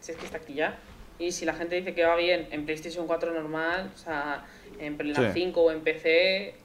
Si 0.00 0.12
es 0.12 0.18
que 0.18 0.24
está 0.24 0.38
aquí 0.38 0.54
ya. 0.54 0.76
Y 1.18 1.32
si 1.32 1.44
la 1.44 1.54
gente 1.54 1.76
dice 1.76 1.94
que 1.94 2.04
va 2.04 2.16
bien 2.16 2.48
en 2.50 2.64
PlayStation 2.64 3.06
4 3.06 3.32
normal, 3.32 3.90
o 3.94 3.98
sea, 3.98 4.44
en 4.78 4.96
la 5.12 5.32
Sí. 5.32 5.40
5 5.40 5.60
o 5.60 5.70
en 5.70 5.80
PC, 5.80 6.56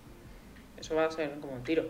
eso 0.83 0.95
va 0.95 1.05
a 1.05 1.11
ser 1.11 1.39
como 1.39 1.53
un 1.53 1.63
tiro. 1.63 1.85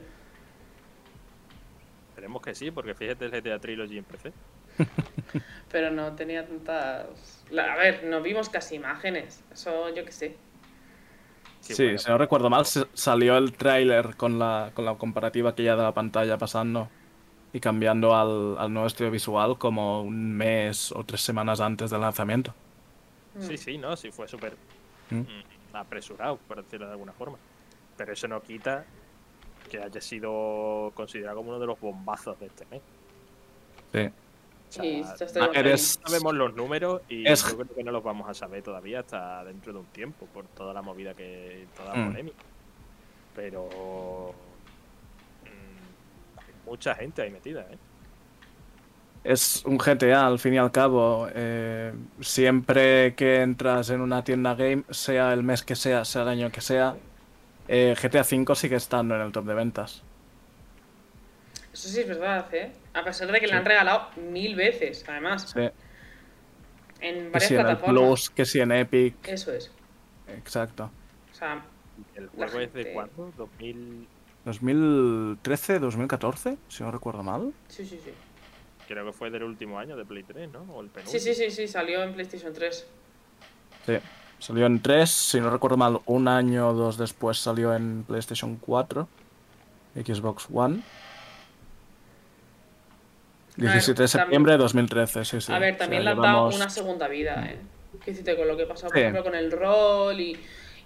Esperemos 2.10 2.42
que 2.42 2.56
sí, 2.56 2.72
porque 2.72 2.96
fíjate 2.96 3.26
el 3.26 3.32
GTA 3.34 3.60
Trilogy 3.60 3.98
en 3.98 4.06
PC. 4.06 4.34
Pero 5.72 5.92
no 5.92 6.16
tenía 6.16 6.46
tantas... 6.48 7.44
la- 7.50 7.74
a 7.74 7.78
ver, 7.78 8.04
no 8.06 8.22
vimos 8.22 8.50
casi 8.50 8.76
imágenes, 8.76 9.44
eso 9.52 9.90
yo 9.94 10.06
qué 10.06 10.12
sé. 10.12 10.40
Sí, 11.60 11.82
bueno, 11.84 11.98
si 11.98 12.10
no 12.12 12.18
recuerdo 12.18 12.50
mal, 12.50 12.66
se- 12.66 12.88
salió 12.94 13.38
el 13.38 13.54
tráiler 13.58 14.16
con 14.16 14.38
la, 14.38 14.72
con 14.76 14.86
la 14.86 14.98
comparativa 14.98 15.56
que 15.56 15.64
ya 15.64 15.76
de 15.76 15.82
la 15.84 15.94
pantalla 15.94 16.38
pasando 16.38 16.92
y 17.54 17.60
cambiando 17.62 18.16
al, 18.16 18.58
al 18.60 18.74
nuevo 18.74 18.88
estilo 18.88 19.12
visual 19.12 19.58
como 19.60 20.04
un 20.04 20.34
mes 20.38 20.92
o 20.94 21.06
tres 21.06 21.22
semanas 21.22 21.62
antes 21.62 21.92
del 21.92 22.02
lanzamiento. 22.02 22.58
Sí, 23.38 23.58
sí, 23.58 23.78
no, 23.78 23.96
sí 23.98 24.12
fue 24.12 24.28
súper 24.28 24.58
Mm. 25.12 25.28
mm, 25.28 25.42
apresurado, 25.76 26.40
por 26.46 26.64
decirlo 26.64 26.88
de 26.88 26.94
alguna 26.94 27.14
forma. 27.14 27.40
Pero 27.98 28.14
eso 28.14 28.28
no 28.28 28.42
quita 28.42 28.86
que 29.70 29.80
haya 29.82 30.02
sido 30.02 30.92
considerado 30.96 31.38
como 31.38 31.50
uno 31.52 31.60
de 31.60 31.68
los 31.68 31.80
bombazos 31.80 32.40
de 32.40 32.46
este 32.48 32.66
mes. 32.68 32.82
Sí. 33.92 34.00
O 34.08 34.72
sea, 34.72 34.86
Y 34.86 35.04
ya 35.04 35.14
estoy 35.26 35.50
eres- 35.54 36.00
no 36.02 36.10
sabemos 36.10 36.34
los 36.34 36.56
números 36.56 37.02
y 37.08 37.28
Es- 37.28 37.48
yo 37.48 37.56
creo 37.58 37.76
que 37.76 37.84
no 37.84 37.92
los 37.92 38.04
vamos 38.04 38.28
a 38.28 38.34
saber 38.34 38.64
todavía 38.64 39.02
hasta 39.02 39.44
dentro 39.44 39.72
de 39.74 39.80
un 39.80 39.86
tiempo 39.88 40.26
por 40.28 40.46
toda 40.48 40.74
la 40.74 40.82
movida 40.82 41.14
que 41.14 41.68
toda 41.78 41.94
la 41.96 42.00
Mm. 42.02 42.08
polémica. 42.10 42.38
Pero 43.36 44.34
mm, 45.44 46.40
hay 46.40 46.54
mucha 46.66 46.96
gente 46.96 47.22
ahí 47.22 47.30
metida, 47.32 47.62
¿eh? 47.72 47.78
Es 49.24 49.64
un 49.66 49.78
GTA, 49.80 50.28
al 50.28 50.38
fin 50.40 50.56
y 50.56 50.58
al 50.58 50.72
cabo. 50.72 51.28
eh, 51.34 51.94
siempre 52.20 53.16
que 53.16 53.42
entras 53.42 53.90
en 53.90 54.02
una 54.02 54.24
tienda 54.24 54.54
game, 54.56 54.84
sea 54.90 55.32
el 55.34 55.44
mes 55.44 55.64
que 55.64 55.76
sea, 55.76 56.04
sea 56.04 56.24
el 56.24 56.28
año 56.30 56.52
que 56.52 56.60
sea, 56.62 56.96
eh, 57.68 57.96
GTA 58.02 58.22
V 58.22 58.56
sigue 58.56 58.76
estando 58.76 59.16
en 59.16 59.22
el 59.22 59.32
top 59.32 59.46
de 59.46 59.54
ventas. 59.54 60.02
Eso 61.72 61.88
sí 61.90 62.02
es 62.02 62.08
verdad, 62.08 62.54
¿eh? 62.54 62.72
A 62.94 63.04
pesar 63.04 63.32
de 63.32 63.40
que 63.40 63.48
Sí. 63.48 63.52
le 63.52 63.58
han 63.58 63.66
regalado 63.66 64.10
mil 64.18 64.56
veces, 64.56 65.04
además, 65.08 65.52
Sí. 65.54 65.60
en 67.02 67.16
Que 67.16 67.30
varias 67.30 67.44
si 67.48 67.54
en 67.56 67.60
el 67.62 67.66
plataformas. 67.66 68.02
Plus, 68.04 68.30
que 68.30 68.46
si 68.46 68.60
en 68.60 68.72
Epic. 68.72 69.16
Eso 69.28 69.52
es. 69.54 69.72
Exacto. 70.28 70.92
O 71.32 71.36
sea, 71.36 71.64
¿El 72.16 72.26
La 72.26 72.48
juego 72.48 72.60
es 72.60 72.74
de 72.74 72.84
gente- 72.86 72.94
cuándo? 72.94 73.32
¿2000? 73.38 74.08
2013, 74.46 75.80
2014, 75.80 76.58
si 76.68 76.84
no 76.84 76.92
recuerdo 76.92 77.22
mal. 77.24 77.54
sí, 77.68 77.86
sí, 77.86 78.00
sí. 78.04 78.12
Creo 78.88 79.06
que 79.06 79.14
fue 79.14 79.30
del 79.32 79.44
último 79.44 79.80
año 79.80 79.96
de 79.96 80.04
Play 80.04 80.24
3, 80.24 80.52
¿no? 80.52 80.62
O 80.74 80.82
el 80.82 80.90
Sí, 81.06 81.20
sí, 81.20 81.34
sí, 81.34 81.50
sí, 81.52 81.68
salió 81.68 82.04
en 82.04 82.14
PlayStation 82.14 82.52
3. 82.54 82.86
Sí. 83.86 83.94
Salió 84.44 84.66
en 84.66 84.82
3, 84.82 85.10
si 85.10 85.40
no 85.40 85.50
recuerdo 85.50 85.78
mal, 85.78 86.02
un 86.06 86.28
año 86.28 86.68
o 86.68 86.74
dos 86.74 86.98
después 86.98 87.38
salió 87.38 87.74
en 87.74 88.04
PlayStation 88.04 88.58
4, 88.58 89.08
Xbox 89.96 90.48
One. 90.54 90.82
17 93.56 94.02
de 94.02 94.08
septiembre 94.10 94.52
de 94.54 94.58
2013, 94.58 95.24
sí, 95.24 95.40
sí. 95.40 95.54
a 95.54 95.60
ver, 95.60 95.76
O 95.76 95.78
también 95.78 96.02
sea, 96.04 96.12
le 96.12 96.16
han 96.18 96.22
dado 96.22 96.36
llevamos- 96.50 96.56
una 96.58 96.70
segunda 96.70 97.08
vida, 97.08 97.46
¿eh? 97.46 97.58
¿Qué 98.04 98.12
hiciste 98.12 98.36
con 98.36 98.48
lo 98.48 98.58
que 98.58 98.66
pasó, 98.66 98.88
por 98.88 98.96
Sí. 98.96 99.00
ejemplo, 99.02 99.24
con 99.24 99.36
el 99.36 99.50
rol 99.52 100.20
y, 100.20 100.38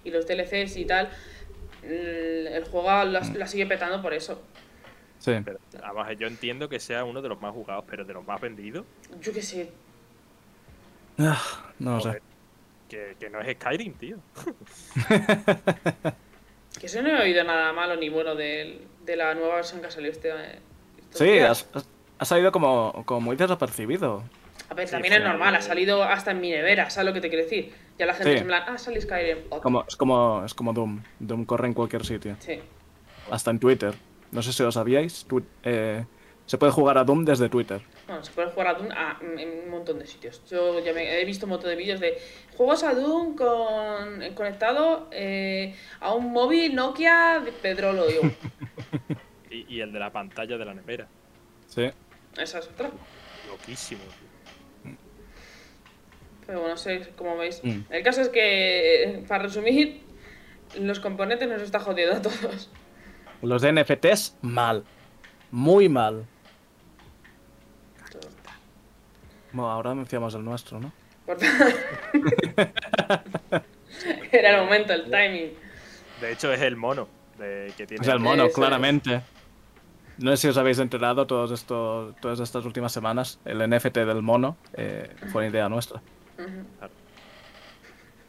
y 0.04 0.10
los 0.10 0.26
DLCs 0.26 0.76
y 0.76 0.84
tal? 0.84 1.08
El, 1.82 2.46
el 2.46 2.64
juego 2.64 2.88
la, 3.06 3.20
Mm. 3.22 3.34
la 3.38 3.46
sigue 3.48 3.66
petando 3.66 4.00
por 4.02 4.12
eso. 4.12 4.40
Sí. 5.18 5.32
Pero, 5.44 5.58
yo 6.16 6.26
entiendo 6.28 6.68
que 6.68 6.78
sea 6.78 7.04
uno 7.04 7.22
de 7.22 7.28
los 7.28 7.40
más 7.40 7.52
jugados, 7.52 7.84
pero 7.88 8.04
de 8.04 8.12
los 8.12 8.24
más 8.24 8.40
vendidos, 8.40 8.84
Yo 9.20 9.32
qué 9.32 9.42
sé. 9.42 9.72
Ah, 11.18 11.40
no 11.80 11.96
lo 11.96 12.00
sé. 12.00 12.22
Que, 12.88 13.16
que 13.20 13.30
no 13.30 13.40
es 13.40 13.56
Skyrim, 13.56 13.94
tío. 13.94 14.16
Que 16.78 16.86
eso 16.86 17.02
no 17.02 17.08
he 17.08 17.22
oído 17.22 17.42
nada 17.44 17.72
malo 17.72 17.96
ni 17.96 18.08
bueno 18.08 18.34
del- 18.36 18.82
de, 19.04 19.16
la 19.16 19.34
nueva 19.34 19.56
versión 19.56 19.80
que 19.80 19.88
ha 19.88 19.90
salido 19.90 20.12
este. 20.12 20.28
estos 21.10 21.18
Sí, 21.18 21.40
ha 22.20 22.24
salido 22.24 22.52
como, 22.52 23.02
como 23.04 23.20
muy 23.20 23.36
desapercibido. 23.36 24.22
A 24.70 24.74
ver, 24.74 24.86
Sí, 24.86 24.92
también 24.92 25.14
es 25.14 25.20
fue- 25.20 25.28
normal, 25.28 25.56
ha 25.56 25.62
salido 25.62 26.04
hasta 26.04 26.30
en 26.32 26.40
mi 26.40 26.50
nevera, 26.50 26.88
¿sabes 26.90 27.06
lo 27.08 27.14
que 27.14 27.20
te 27.20 27.28
quiero 27.30 27.42
decir? 27.44 27.72
Ya 27.98 28.06
la 28.06 28.14
gente 28.14 28.30
Sí. 28.30 28.36
es 28.36 28.40
en 28.42 28.46
plan, 28.48 28.62
ah, 28.68 28.78
salió 28.78 29.00
Skyrim. 29.00 29.38
ok. 29.50 29.62
Como, 29.62 29.84
es, 29.88 29.96
como, 29.96 30.44
es 30.44 30.54
como 30.54 30.72
Doom. 30.72 31.02
Doom 31.18 31.44
corre 31.46 31.66
en 31.68 31.74
cualquier 31.74 32.04
sitio. 32.06 32.36
Sí. 32.38 32.60
Hasta 33.30 33.50
en 33.50 33.58
Twitter. 33.58 33.94
No 34.30 34.42
sé 34.42 34.52
si 34.52 34.62
lo 34.62 34.70
sabíais. 34.70 35.24
tu- 35.24 35.42
eh, 35.64 36.04
se 36.48 36.56
puede 36.58 36.72
jugar 36.72 36.96
a 36.96 37.04
Doom 37.04 37.24
desde 37.26 37.48
Twitter. 37.50 37.82
Bueno, 38.06 38.24
se 38.24 38.32
puede 38.32 38.48
jugar 38.50 38.68
a 38.68 38.74
Doom 38.74 38.88
a- 38.90 39.18
en 39.20 39.64
un 39.64 39.70
montón 39.70 39.98
de 39.98 40.06
sitios. 40.06 40.42
Yo 40.50 40.80
ya 40.82 40.92
me- 40.94 41.20
he 41.20 41.24
visto 41.24 41.44
un 41.46 41.50
montón 41.50 41.68
de 41.70 41.76
vídeos 41.76 42.00
de 42.00 42.18
juegos 42.56 42.82
a 42.84 42.94
Doom 42.94 43.36
con, 43.36 44.34
conectado 44.34 45.08
eh, 45.12 45.74
a 46.00 46.14
un 46.14 46.32
móvil 46.32 46.74
Nokia 46.74 47.40
de 47.44 47.52
Pedrolo. 47.52 48.06
Digo, 48.06 48.22
Y, 49.50 49.76
y 49.76 49.80
el 49.80 49.92
de 49.92 49.98
la 49.98 50.10
pantalla 50.10 50.56
de 50.58 50.64
la 50.64 50.74
nevera. 50.74 51.06
Sí. 51.68 51.90
esa 52.38 52.58
es 52.58 52.66
otra. 52.66 52.90
Loquísimo. 53.48 54.00
tío. 54.02 54.92
Pero 56.46 56.60
bueno, 56.60 56.74
no 56.74 56.78
sé 56.80 57.08
cómo 57.16 57.36
veis. 57.36 57.60
Mm. 57.62 57.80
El 57.90 58.02
caso 58.02 58.22
es 58.22 58.28
que, 58.30 59.02
eh, 59.04 59.24
para 59.28 59.44
resumir, 59.44 60.00
los 60.80 60.98
componentes 61.00 61.46
nos 61.48 61.60
está 61.62 61.78
jodiendo 61.80 62.16
a 62.16 62.22
todos. 62.22 62.70
Los 63.42 63.60
de 63.62 63.72
NFTs, 63.72 64.36
mal. 64.42 64.84
Muy 65.50 65.88
mal. 65.88 66.24
Bueno, 69.58 69.72
ahora 69.72 69.92
mencionamos 69.92 70.36
el 70.36 70.44
nuestro, 70.44 70.78
¿no? 70.78 70.92
Por. 71.26 71.36
Era 74.30 74.54
el 74.54 74.62
momento, 74.62 74.92
el 74.92 75.10
timing. 75.10 75.50
De 76.20 76.30
hecho, 76.32 76.52
es 76.52 76.62
el 76.62 76.76
mono 76.76 77.08
de, 77.38 77.72
que 77.76 77.84
tiene. 77.88 78.02
Es 78.02 78.08
el 78.08 78.20
mono, 78.20 78.48
claramente. 78.50 79.20
No 80.18 80.30
sé 80.30 80.36
si 80.36 80.46
os 80.46 80.56
habéis 80.58 80.78
enterado 80.78 81.26
todos 81.26 81.50
esto, 81.50 82.14
todas 82.20 82.38
estas 82.38 82.64
últimas 82.66 82.92
semanas. 82.92 83.40
El 83.44 83.68
NFT 83.68 83.96
del 83.96 84.22
mono 84.22 84.56
eh, 84.74 85.10
fue 85.32 85.42
una 85.42 85.50
idea 85.50 85.68
nuestra. 85.68 86.00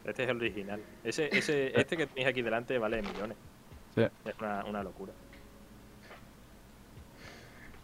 Este 0.03 0.23
es 0.23 0.29
el 0.29 0.37
original. 0.37 0.81
Ese, 1.03 1.29
ese, 1.31 1.79
este 1.79 1.95
que 1.95 2.07
tenéis 2.07 2.27
aquí 2.27 2.41
delante 2.41 2.79
vale 2.79 3.03
millones. 3.03 3.37
Sí. 3.93 4.01
Es 4.01 4.35
una, 4.39 4.65
una 4.65 4.81
locura. 4.81 5.13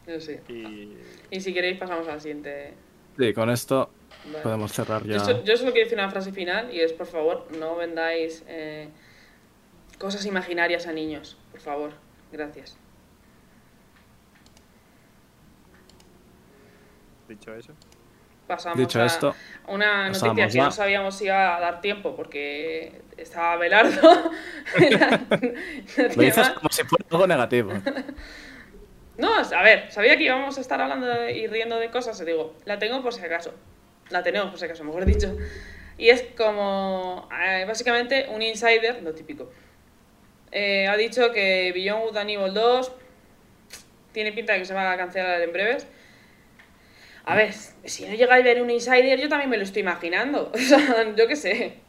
Yo 0.07 0.19
sí. 0.19 0.39
Y 0.49 0.97
Y 1.29 1.41
si 1.41 1.53
queréis 1.53 1.77
pasamos 1.77 2.07
al 2.07 2.19
siguiente. 2.21 2.73
Sí, 3.17 3.33
con 3.33 3.49
esto 3.49 3.89
Vale. 4.25 4.39
podemos 4.39 4.71
cerrar 4.73 5.03
Yo, 5.03 5.17
ya. 5.17 5.43
yo 5.43 5.57
solo 5.57 5.71
quiero 5.71 5.85
decir 5.85 5.97
una 5.97 6.09
frase 6.09 6.31
final 6.31 6.73
y 6.73 6.81
es, 6.81 6.93
por 6.93 7.07
favor, 7.07 7.47
no 7.57 7.75
vendáis 7.75 8.43
eh, 8.47 8.89
cosas 9.97 10.25
imaginarias 10.25 10.87
a 10.87 10.91
niños. 10.91 11.37
Por 11.51 11.61
favor. 11.61 11.91
Gracias. 12.31 12.77
dicho 17.27 17.55
eso, 17.55 17.73
Pasamos 18.47 18.77
Dicho 18.77 19.01
a 19.01 19.05
esto, 19.05 19.35
una 19.67 20.09
noticia 20.09 20.29
pasamos 20.29 20.53
que 20.53 20.59
no 20.59 20.71
sabíamos 20.71 21.17
si 21.17 21.25
iba 21.25 21.57
a 21.57 21.59
dar 21.59 21.81
tiempo 21.81 22.15
porque 22.15 23.01
estaba 23.17 23.55
Belardo. 23.57 23.99
lo 26.15 26.21
dices 26.21 26.49
como 26.51 26.69
si 26.69 26.83
fuera 26.83 27.05
algo 27.09 27.25
negativo. 27.25 27.71
No, 29.17 29.33
a 29.35 29.63
ver, 29.63 29.91
sabía 29.91 30.17
que 30.17 30.23
íbamos 30.23 30.57
a 30.57 30.61
estar 30.61 30.79
hablando 30.81 31.29
y 31.29 31.47
riendo 31.47 31.77
de 31.79 31.89
cosas 31.89 32.19
y 32.21 32.25
digo, 32.25 32.53
la 32.65 32.79
tengo 32.79 33.01
por 33.01 33.13
si 33.13 33.21
acaso. 33.23 33.53
La 34.09 34.21
tenemos 34.23 34.49
por 34.49 34.59
si 34.59 34.65
acaso, 34.65 34.83
mejor 34.83 35.05
dicho. 35.05 35.35
Y 35.97 36.09
es 36.09 36.23
como, 36.37 37.29
eh, 37.41 37.63
básicamente, 37.65 38.27
un 38.29 38.41
insider, 38.41 39.01
lo 39.01 39.13
típico. 39.13 39.49
Eh, 40.51 40.87
ha 40.87 40.97
dicho 40.97 41.31
que 41.31 41.71
Beyond 41.73 42.03
Good 42.03 42.17
and 42.17 42.29
Evil 42.29 42.53
2 42.53 42.91
tiene 44.11 44.31
pinta 44.33 44.53
de 44.53 44.59
que 44.59 44.65
se 44.65 44.73
va 44.73 44.91
a 44.91 44.97
cancelar 44.97 45.41
en 45.41 45.51
breves. 45.53 45.87
A 47.25 47.35
ver, 47.35 47.53
si 47.53 48.05
no 48.05 48.13
llega 48.13 48.35
a 48.35 48.41
ver 48.41 48.61
un 48.61 48.69
insider, 48.69 49.19
yo 49.19 49.27
también 49.29 49.49
me 49.49 49.57
lo 49.57 49.63
estoy 49.63 49.81
imaginando. 49.81 50.51
O 50.53 50.57
sea, 50.57 51.13
yo 51.15 51.27
qué 51.27 51.35
sé. 51.35 51.79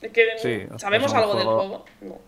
Es 0.00 0.12
que 0.12 0.26
Sí, 0.38 0.66
¿sabemos 0.78 1.12
algo 1.12 1.34
del 1.34 1.44
juego- 1.44 1.58
juego? 1.68 1.84
No. 2.00 2.27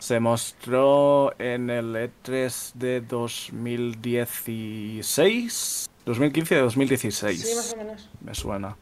Se 0.00 0.18
mostró 0.18 1.32
en 1.38 1.70
el 1.70 1.94
E3 1.94 2.72
de 2.74 3.00
2016. 3.02 5.88
2015 6.06 6.54
de 6.54 6.60
2016. 6.62 7.40
Sí, 7.40 7.54
más 7.54 7.74
o 7.74 7.76
menos. 7.76 8.08
Me 8.20 8.34
suena. 8.34 8.76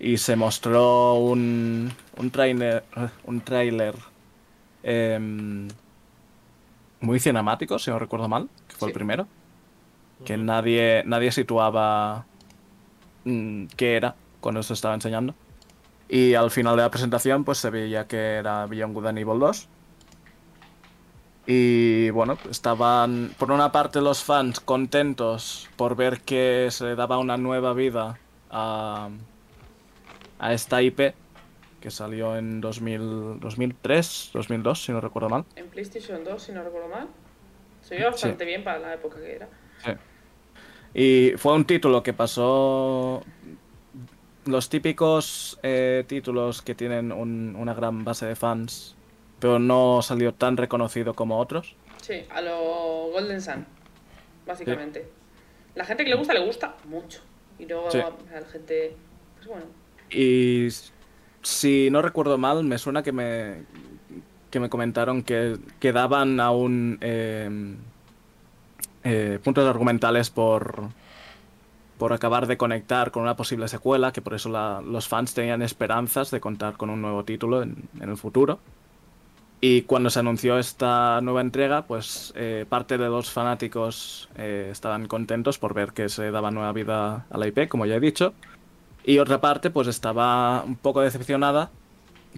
Y 0.00 0.16
se 0.18 0.34
mostró 0.34 1.14
un, 1.14 1.92
un 2.16 2.30
trailer, 2.30 2.82
un 3.24 3.40
trailer 3.40 3.94
em, 4.82 5.68
muy 7.00 7.20
cinemático, 7.20 7.78
si 7.78 7.90
no 7.90 8.00
recuerdo 8.00 8.28
mal, 8.28 8.48
que 8.66 8.74
fue 8.74 8.88
el 8.88 8.94
primero. 8.94 9.28
Que 10.24 10.36
nadie, 10.36 11.04
nadie 11.06 11.30
situaba 11.30 12.26
mm, 13.24 13.66
qué 13.76 13.94
era 13.96 14.16
cuando 14.40 14.64
se 14.64 14.74
estaba 14.74 14.94
enseñando. 14.94 15.36
Y 16.08 16.34
al 16.34 16.50
final 16.50 16.74
de 16.76 16.82
la 16.82 16.90
presentación, 16.90 17.44
pues 17.44 17.58
se 17.58 17.70
veía 17.70 18.08
que 18.08 18.34
era 18.34 18.66
Beyond 18.66 18.94
Good 18.94 19.06
and 19.06 19.18
Evil 19.18 19.38
2. 19.38 19.68
Y 21.46 22.08
bueno, 22.10 22.38
estaban 22.50 23.30
por 23.38 23.52
una 23.52 23.70
parte 23.70 24.00
los 24.00 24.22
fans 24.24 24.60
contentos 24.60 25.68
por 25.76 25.94
ver 25.94 26.20
que 26.22 26.68
se 26.70 26.94
daba 26.94 27.18
una 27.18 27.36
nueva 27.36 27.74
vida 27.74 28.18
a, 28.50 29.10
a 30.38 30.52
esta 30.54 30.80
IP 30.80 31.14
que 31.80 31.90
salió 31.90 32.36
en 32.38 32.62
2000, 32.62 33.40
2003, 33.40 34.30
2002, 34.32 34.84
si 34.84 34.92
no 34.92 35.02
recuerdo 35.02 35.28
mal. 35.28 35.44
En 35.54 35.66
PlayStation 35.68 36.24
2, 36.24 36.42
si 36.42 36.52
no 36.52 36.62
recuerdo 36.64 36.88
mal. 36.88 37.08
Se 37.82 37.96
veía 37.96 38.08
bastante 38.10 38.46
bien 38.46 38.64
para 38.64 38.78
la 38.78 38.94
época 38.94 39.20
que 39.20 39.36
era. 39.36 39.48
Y 40.94 41.32
fue 41.36 41.52
un 41.52 41.66
título 41.66 42.02
que 42.02 42.14
pasó 42.14 43.22
los 44.46 44.68
típicos 44.70 45.58
eh, 45.62 46.04
títulos 46.06 46.62
que 46.62 46.74
tienen 46.74 47.12
un- 47.12 47.54
una 47.58 47.74
gran 47.74 48.04
base 48.04 48.24
de 48.26 48.36
fans, 48.36 48.93
pero 49.44 49.58
no 49.58 50.00
salió 50.00 50.32
tan 50.32 50.56
reconocido 50.56 51.12
como 51.12 51.38
otros. 51.38 51.76
Sí, 52.00 52.22
a 52.30 52.40
lo 52.40 53.10
Golden 53.12 53.42
Sun, 53.42 53.66
básicamente. 54.46 55.06
La 55.74 55.84
gente 55.84 56.02
que 56.02 56.08
le 56.08 56.16
gusta, 56.16 56.32
le 56.32 56.46
gusta 56.46 56.76
mucho. 56.88 57.20
Y 57.58 57.66
luego 57.66 57.90
Sí. 57.90 57.98
a 57.98 58.40
la 58.40 58.46
gente, 58.46 58.96
pues 59.36 59.46
bueno. 59.48 59.66
Y 60.10 60.68
si 61.42 61.90
no 61.90 62.00
recuerdo 62.00 62.38
mal, 62.38 62.64
me 62.64 62.78
suena 62.78 63.02
que 63.02 63.12
me, 63.12 63.64
que 64.50 64.60
me 64.60 64.70
comentaron 64.70 65.22
que 65.22 65.58
quedaban 65.78 66.40
aún 66.40 66.96
eh, 67.02 67.76
eh, 69.04 69.38
puntos 69.44 69.68
argumentales 69.68 70.30
por, 70.30 70.84
por 71.98 72.14
acabar 72.14 72.46
de 72.46 72.56
conectar 72.56 73.10
con 73.10 73.24
una 73.24 73.36
posible 73.36 73.68
secuela, 73.68 74.10
que 74.10 74.22
por 74.22 74.32
eso 74.32 74.48
la- 74.48 74.80
los 74.80 75.06
fans 75.06 75.34
tenían 75.34 75.60
esperanzas 75.60 76.30
de 76.30 76.40
contar 76.40 76.78
con 76.78 76.88
un 76.88 77.02
nuevo 77.02 77.24
título 77.24 77.62
en, 77.62 77.76
en 78.00 78.08
el 78.08 78.16
futuro. 78.16 78.58
Y 79.66 79.80
cuando 79.80 80.10
se 80.10 80.18
anunció 80.18 80.58
esta 80.58 81.22
nueva 81.22 81.40
entrega, 81.40 81.86
pues 81.86 82.34
eh, 82.36 82.66
parte 82.68 82.98
de 82.98 83.08
los 83.08 83.30
fanáticos 83.30 84.28
eh, 84.36 84.68
estaban 84.70 85.08
contentos 85.08 85.56
por 85.56 85.72
ver 85.72 85.92
que 85.94 86.10
se 86.10 86.30
daba 86.30 86.50
nueva 86.50 86.70
vida 86.72 87.24
a 87.30 87.38
la 87.38 87.46
IP, 87.46 87.66
como 87.70 87.86
ya 87.86 87.94
he 87.94 88.00
dicho. 88.00 88.34
Y 89.06 89.20
otra 89.20 89.40
parte, 89.40 89.70
pues 89.70 89.88
estaba 89.88 90.62
un 90.64 90.76
poco 90.76 91.00
decepcionada, 91.00 91.70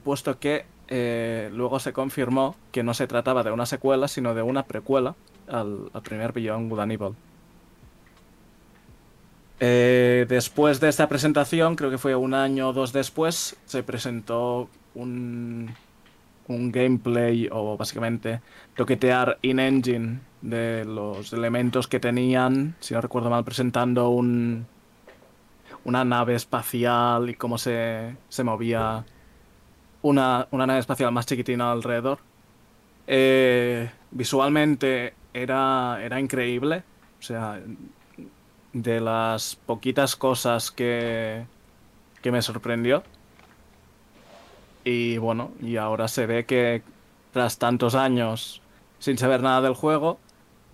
puesto 0.04 0.38
que 0.38 0.66
eh, 0.86 1.50
luego 1.52 1.80
se 1.80 1.92
confirmó 1.92 2.54
que 2.70 2.84
no 2.84 2.94
se 2.94 3.08
trataba 3.08 3.42
de 3.42 3.50
una 3.50 3.66
secuela, 3.66 4.06
sino 4.06 4.32
de 4.36 4.42
una 4.42 4.62
precuela 4.62 5.16
al, 5.48 5.90
primer 6.04 6.32
Beyond 6.32 6.70
Good 6.70 6.78
and 6.78 6.92
Evil. 6.92 7.14
Eh, 9.58 10.26
después 10.28 10.78
de 10.78 10.90
esta 10.90 11.08
presentación, 11.08 11.74
creo 11.74 11.90
que 11.90 11.98
fue 11.98 12.14
un 12.14 12.34
año 12.34 12.68
o 12.68 12.72
dos 12.72 12.92
después, 12.92 13.56
se 13.64 13.82
presentó 13.82 14.68
un, 14.94 15.74
un 16.48 16.70
gameplay 16.70 17.48
o 17.50 17.76
básicamente 17.76 18.40
toquetear 18.76 19.38
in-engine 19.42 20.20
de 20.42 20.84
los 20.84 21.32
elementos 21.32 21.88
que 21.88 22.00
tenían, 22.00 22.76
si 22.80 22.94
no 22.94 23.00
recuerdo 23.00 23.30
mal, 23.30 23.44
presentando 23.44 24.10
un, 24.10 24.66
una 25.84 26.04
nave 26.04 26.34
espacial 26.34 27.30
y 27.30 27.34
cómo 27.34 27.58
se, 27.58 28.16
se 28.28 28.44
movía 28.44 29.04
una, 30.02 30.48
una 30.50 30.66
nave 30.66 30.80
espacial 30.80 31.12
más 31.12 31.26
chiquitina 31.26 31.72
alrededor. 31.72 32.18
Eh, 33.06 33.90
visualmente 34.10 35.14
era, 35.32 35.98
era 36.02 36.20
increíble. 36.20 36.84
O 37.18 37.22
sea, 37.22 37.60
de 38.72 39.00
las 39.00 39.56
poquitas 39.56 40.16
cosas 40.16 40.70
que, 40.70 41.46
que 42.22 42.30
me 42.30 42.42
sorprendió. 42.42 43.02
Y 44.86 45.18
bueno, 45.18 45.50
y 45.60 45.78
ahora 45.78 46.06
se 46.06 46.26
ve 46.26 46.46
que 46.46 46.80
tras 47.32 47.58
tantos 47.58 47.96
años 47.96 48.62
sin 49.00 49.18
saber 49.18 49.42
nada 49.42 49.60
del 49.60 49.74
juego, 49.74 50.20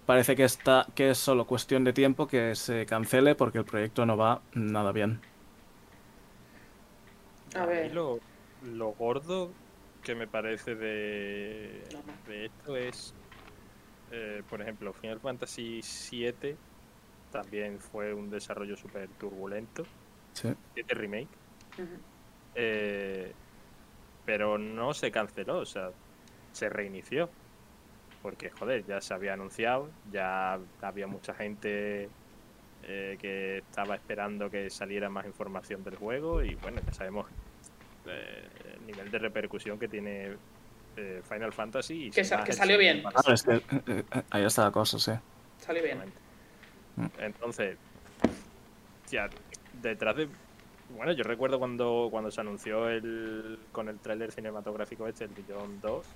parece 0.04 0.36
que, 0.36 0.44
está, 0.44 0.86
que 0.94 1.08
es 1.08 1.18
solo 1.18 1.46
cuestión 1.46 1.82
de 1.82 1.94
tiempo 1.94 2.26
que 2.26 2.54
se 2.54 2.84
cancele 2.84 3.34
porque 3.34 3.56
el 3.56 3.64
proyecto 3.64 4.04
no 4.04 4.18
va 4.18 4.42
nada 4.52 4.92
bien. 4.92 5.18
A 7.54 7.60
mí 7.60 7.66
ver. 7.66 7.94
lo, 7.94 8.20
lo 8.62 8.90
gordo 8.90 9.50
que 10.02 10.14
me 10.14 10.26
parece 10.26 10.74
de, 10.74 11.82
esto 12.28 12.76
es, 12.76 13.14
eh, 14.10 14.42
por 14.50 14.60
ejemplo, 14.60 14.92
Final 14.92 15.20
Fantasy 15.20 15.80
VII 16.10 16.54
también 17.30 17.78
fue 17.80 18.12
un 18.12 18.28
desarrollo 18.28 18.76
súper 18.76 19.08
turbulento. 19.18 19.84
Sí. 20.34 20.52
7 20.74 20.94
Remake. 20.94 21.28
Eh, 22.54 23.32
pero 24.24 24.58
no 24.58 24.94
se 24.94 25.10
canceló, 25.10 25.58
o 25.58 25.66
sea, 25.66 25.90
se 26.52 26.68
reinició. 26.68 27.28
Porque, 28.22 28.50
joder, 28.50 28.84
ya 28.86 29.00
se 29.00 29.14
había 29.14 29.32
anunciado, 29.32 29.90
ya 30.12 30.58
había 30.80 31.06
mucha 31.08 31.34
gente 31.34 32.08
eh, 32.84 33.16
que 33.20 33.58
estaba 33.58 33.96
esperando 33.96 34.48
que 34.48 34.70
saliera 34.70 35.08
más 35.08 35.26
información 35.26 35.82
del 35.82 35.96
juego 35.96 36.42
y 36.42 36.54
bueno, 36.56 36.80
ya 36.86 36.92
sabemos 36.94 37.26
eh, 38.06 38.48
el 38.78 38.86
nivel 38.86 39.10
de 39.10 39.18
repercusión 39.18 39.76
que 39.78 39.88
tiene 39.88 40.36
eh, 40.96 41.20
Final 41.28 41.52
Fantasy. 41.52 42.06
Y 42.06 42.10
Que 42.10 42.22
sa- 42.22 42.44
que 42.44 42.52
salió 42.52 42.78
bien. 42.78 42.98
Final 42.98 43.12
Claro, 43.12 43.34
es 43.34 43.42
que 43.42 43.62
eh, 43.88 44.04
ahí 44.30 44.44
está 44.44 44.64
la 44.64 44.70
cosa, 44.70 44.98
sí. 45.00 45.12
Salió 45.58 45.82
bien. 45.82 45.98
Entonces, 47.18 47.76
ya, 49.10 49.28
detrás 49.80 50.16
de. 50.16 50.28
Bueno, 50.96 51.12
yo 51.12 51.24
recuerdo 51.24 51.58
cuando, 51.58 52.08
cuando 52.10 52.30
se 52.30 52.40
anunció 52.40 52.88
el 52.88 53.58
con 53.72 53.88
el 53.88 53.98
tráiler 53.98 54.30
cinematográfico 54.32 55.06
este, 55.08 55.24
el 55.24 55.30
Beyond 55.30 55.80
2, 55.80 56.06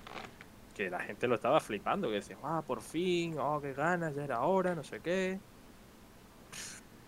que 0.77 0.91
la 0.91 1.01
gente 1.01 1.27
lo 1.27 1.35
estaba 1.37 1.61
flipando, 1.61 2.09
que 2.09 2.17
decía, 2.17 2.37
ah, 2.43 2.63
por 2.67 2.83
fin, 2.83 3.37
oh, 3.39 3.61
qué 3.61 3.73
ganas, 3.73 4.15
ya 4.15 4.25
era 4.25 4.41
hora, 4.43 4.75
no 4.75 4.85
sé 4.85 5.01
qué. 5.01 5.39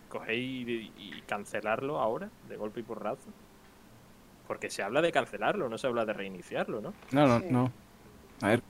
Cogéis 0.09 0.67
y, 0.67 0.91
y 0.97 1.21
cancelarlo 1.27 1.99
ahora, 1.99 2.29
de 2.47 2.57
golpe 2.57 2.79
y 2.79 2.83
porrazo. 2.83 3.29
Porque 4.47 4.71
se 4.71 4.81
habla 4.81 5.01
de 5.01 5.11
cancelarlo, 5.11 5.69
no 5.69 5.77
se 5.77 5.85
habla 5.85 6.05
de 6.05 6.13
reiniciarlo, 6.13 6.81
¿no? 6.81 6.93
No, 7.11 7.27
no, 7.27 7.39
Sí. 7.39 7.45
no. 7.51 7.71
A 8.41 8.47
ver, 8.47 8.63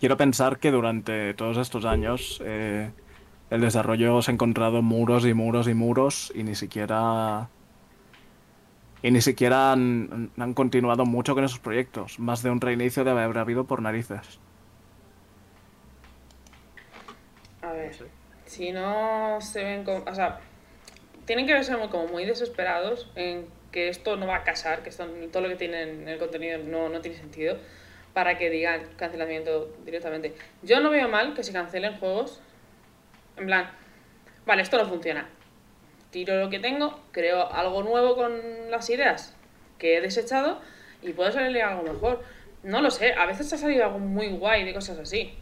quiero 0.00 0.16
pensar 0.16 0.58
que 0.58 0.70
durante 0.70 1.34
todos 1.34 1.58
estos 1.58 1.84
años 1.84 2.40
eh, 2.42 2.90
el 3.50 3.60
desarrollo 3.60 4.22
se 4.22 4.30
ha 4.30 4.34
encontrado 4.34 4.80
muros 4.80 5.26
y 5.26 5.34
muros 5.34 5.68
y 5.68 5.74
muros 5.74 6.32
y 6.34 6.42
ni 6.42 6.54
siquiera... 6.54 7.50
Y 9.02 9.10
ni 9.10 9.20
siquiera 9.20 9.72
han, 9.72 10.32
continuado 10.54 11.04
mucho 11.04 11.34
con 11.34 11.44
esos 11.44 11.58
proyectos. 11.58 12.18
Más 12.18 12.42
de 12.42 12.50
un 12.50 12.60
reinicio 12.60 13.04
debe 13.04 13.22
haber 13.22 13.38
habido 13.38 13.66
por 13.66 13.82
narices. 13.82 14.40
A 17.62 17.72
ver. 17.72 17.94
Si 18.46 18.72
no 18.72 19.38
se 19.40 19.62
ven 19.62 19.84
como. 19.84 20.04
O 20.04 20.14
sea, 20.14 20.40
tienen 21.26 21.46
que 21.46 21.62
ser 21.62 21.78
como 21.88 22.06
muy 22.06 22.24
desesperados 22.24 23.10
en 23.16 23.46
que 23.70 23.88
esto 23.88 24.16
no 24.16 24.26
va 24.26 24.36
a 24.36 24.44
casar, 24.44 24.82
que 24.82 24.88
esto, 24.88 25.06
todo 25.30 25.42
lo 25.42 25.48
que 25.50 25.56
tienen 25.56 26.02
en 26.02 26.08
el 26.08 26.18
contenido 26.18 26.58
no, 26.58 26.88
no 26.88 27.00
tiene 27.00 27.18
sentido, 27.18 27.58
para 28.14 28.38
que 28.38 28.48
digan 28.48 28.88
cancelamiento 28.96 29.76
directamente. 29.84 30.34
Yo 30.62 30.80
no 30.80 30.90
veo 30.90 31.08
mal 31.08 31.34
que 31.34 31.42
se 31.42 31.52
cancelen 31.52 31.98
juegos. 31.98 32.40
En 33.36 33.46
plan, 33.46 33.70
vale, 34.46 34.62
esto 34.62 34.78
no 34.78 34.86
funciona. 34.86 35.28
Tiro 36.10 36.36
lo 36.40 36.50
que 36.50 36.58
tengo, 36.58 37.00
creo 37.12 37.52
algo 37.52 37.82
nuevo 37.82 38.14
con 38.16 38.70
las 38.70 38.88
ideas 38.90 39.34
que 39.78 39.96
he 39.96 40.00
desechado 40.00 40.60
y 41.02 41.12
puedo 41.12 41.30
salir 41.32 41.62
algo 41.62 41.82
mejor. 41.82 42.22
No 42.62 42.80
lo 42.80 42.90
sé, 42.90 43.12
a 43.12 43.26
veces 43.26 43.52
ha 43.52 43.58
salido 43.58 43.84
algo 43.84 43.98
muy 43.98 44.28
guay 44.28 44.64
de 44.64 44.72
cosas 44.74 44.98
así. 44.98 45.34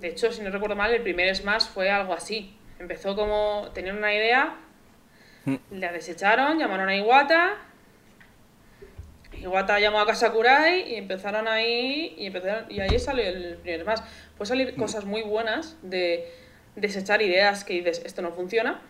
De 0.00 0.08
hecho, 0.08 0.32
si 0.32 0.42
no 0.42 0.50
recuerdo 0.50 0.76
mal, 0.76 0.92
el 0.92 1.02
primer 1.02 1.34
Smash 1.34 1.64
fue 1.64 1.90
algo 1.90 2.12
así. 2.12 2.56
Empezó 2.78 3.14
como. 3.14 3.68
Tenían 3.74 3.98
una 3.98 4.14
idea, 4.14 4.56
Mm. 5.44 5.56
la 5.72 5.92
desecharon, 5.92 6.58
llamaron 6.58 6.88
a 6.88 6.96
Iwata. 6.96 7.56
Iwata 9.32 9.78
llamó 9.80 10.00
a 10.00 10.06
Kasakurai 10.06 10.92
y 10.92 10.96
empezaron 10.96 11.48
ahí. 11.48 12.14
Y, 12.18 12.26
empezaron, 12.26 12.70
y 12.70 12.80
ahí 12.80 12.98
salió 12.98 13.24
el 13.24 13.56
primer 13.58 13.82
Smash. 13.82 14.00
Puede 14.36 14.48
salir 14.48 14.76
cosas 14.76 15.04
muy 15.04 15.22
buenas 15.22 15.76
de 15.82 16.30
desechar 16.76 17.22
ideas 17.22 17.64
que 17.64 17.74
dices, 17.74 18.02
esto 18.04 18.22
no 18.22 18.32
funciona. 18.32 18.80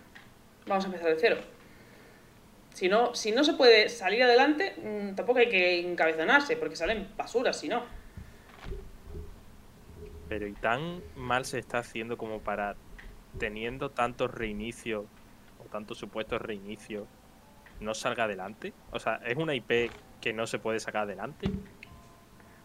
Vamos 0.66 0.85
a 0.85 0.89
empezar 0.89 1.09
de 1.09 1.16
cero. 1.19 1.36
Si 2.74 2.89
no, 2.89 3.15
si 3.15 3.32
no 3.32 3.44
se 3.44 3.55
puede 3.55 3.89
salir 3.89 4.23
adelante, 4.23 4.74
mm, 4.77 5.15
tampoco 5.15 5.40
hay 5.40 5.48
que 5.48 5.81
encabezonarse, 5.81 6.57
porque 6.57 6.77
salen 6.77 7.09
basuras, 7.16 7.59
si 7.59 7.69
no. 7.69 7.82
Pero 10.28 10.47
¿y 10.47 10.52
tan 10.52 11.02
mal 11.16 11.44
se 11.44 11.59
está 11.59 11.78
haciendo 11.78 12.16
como 12.16 12.40
para, 12.40 12.77
teniendo 13.39 13.90
tantos 13.90 14.31
reinicios, 14.32 15.05
o 15.59 15.69
tantos 15.69 15.98
supuestos 15.98 16.40
reinicios, 16.40 17.09
no 17.81 17.94
salga 17.94 18.24
adelante? 18.24 18.73
O 18.93 19.01
sea, 19.01 19.20
¿es 19.27 19.36
una 19.36 19.55
IP 19.55 19.90
que 20.20 20.32
no 20.32 20.47
se 20.47 20.61
puede 20.61 20.78
sacar 20.78 21.02
adelante? 21.02 21.51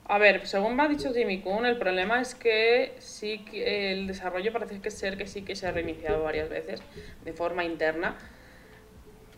A 0.07 0.17
ver, 0.19 0.45
según 0.45 0.75
me 0.75 0.83
ha 0.83 0.87
dicho 0.87 1.11
Jimmy 1.13 1.41
Kuhn, 1.41 1.65
el 1.65 1.77
problema 1.77 2.21
es 2.21 2.35
que 2.35 2.93
sí 2.99 3.39
que 3.39 3.91
el 3.91 4.05
desarrollo 4.07 4.53
parece 4.53 4.79
que 4.79 4.91
ser 4.91 5.17
que 5.17 5.25
sí 5.25 5.41
que 5.41 5.55
se 5.55 5.67
ha 5.67 5.71
reiniciado 5.71 6.23
varias 6.23 6.47
veces 6.49 6.81
de 7.23 7.33
forma 7.33 7.63
interna. 7.63 8.15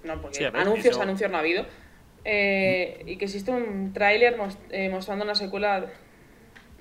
No, 0.04 0.22
porque 0.22 0.38
Sí, 0.40 0.44
a 0.44 0.52
ver, 0.52 0.62
anuncios, 0.62 0.94
eso- 0.96 1.02
anuncios 1.02 1.32
no 1.32 1.38
ha 1.38 1.40
habido. 1.40 1.66
Eh, 2.26 3.04
y 3.06 3.16
que 3.16 3.26
existe 3.26 3.52
un 3.52 3.94
tráiler 3.94 4.36
mos- 4.38 4.58
eh, 4.70 4.90
mostrando 4.90 5.24
una 5.24 5.36
secuela 5.36 5.86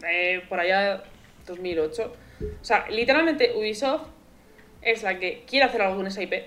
eh, 0.06 0.42
por 0.48 0.58
allá 0.58 1.04
2008. 1.46 2.12
O 2.60 2.64
sea, 2.64 2.86
literalmente 2.90 3.52
Ubisoft 3.56 4.08
es 4.82 5.04
la 5.04 5.18
que 5.20 5.44
quiere 5.46 5.64
hacer 5.66 5.80
algo 5.82 5.96
con 5.96 6.06
esa 6.08 6.22
IP, 6.22 6.44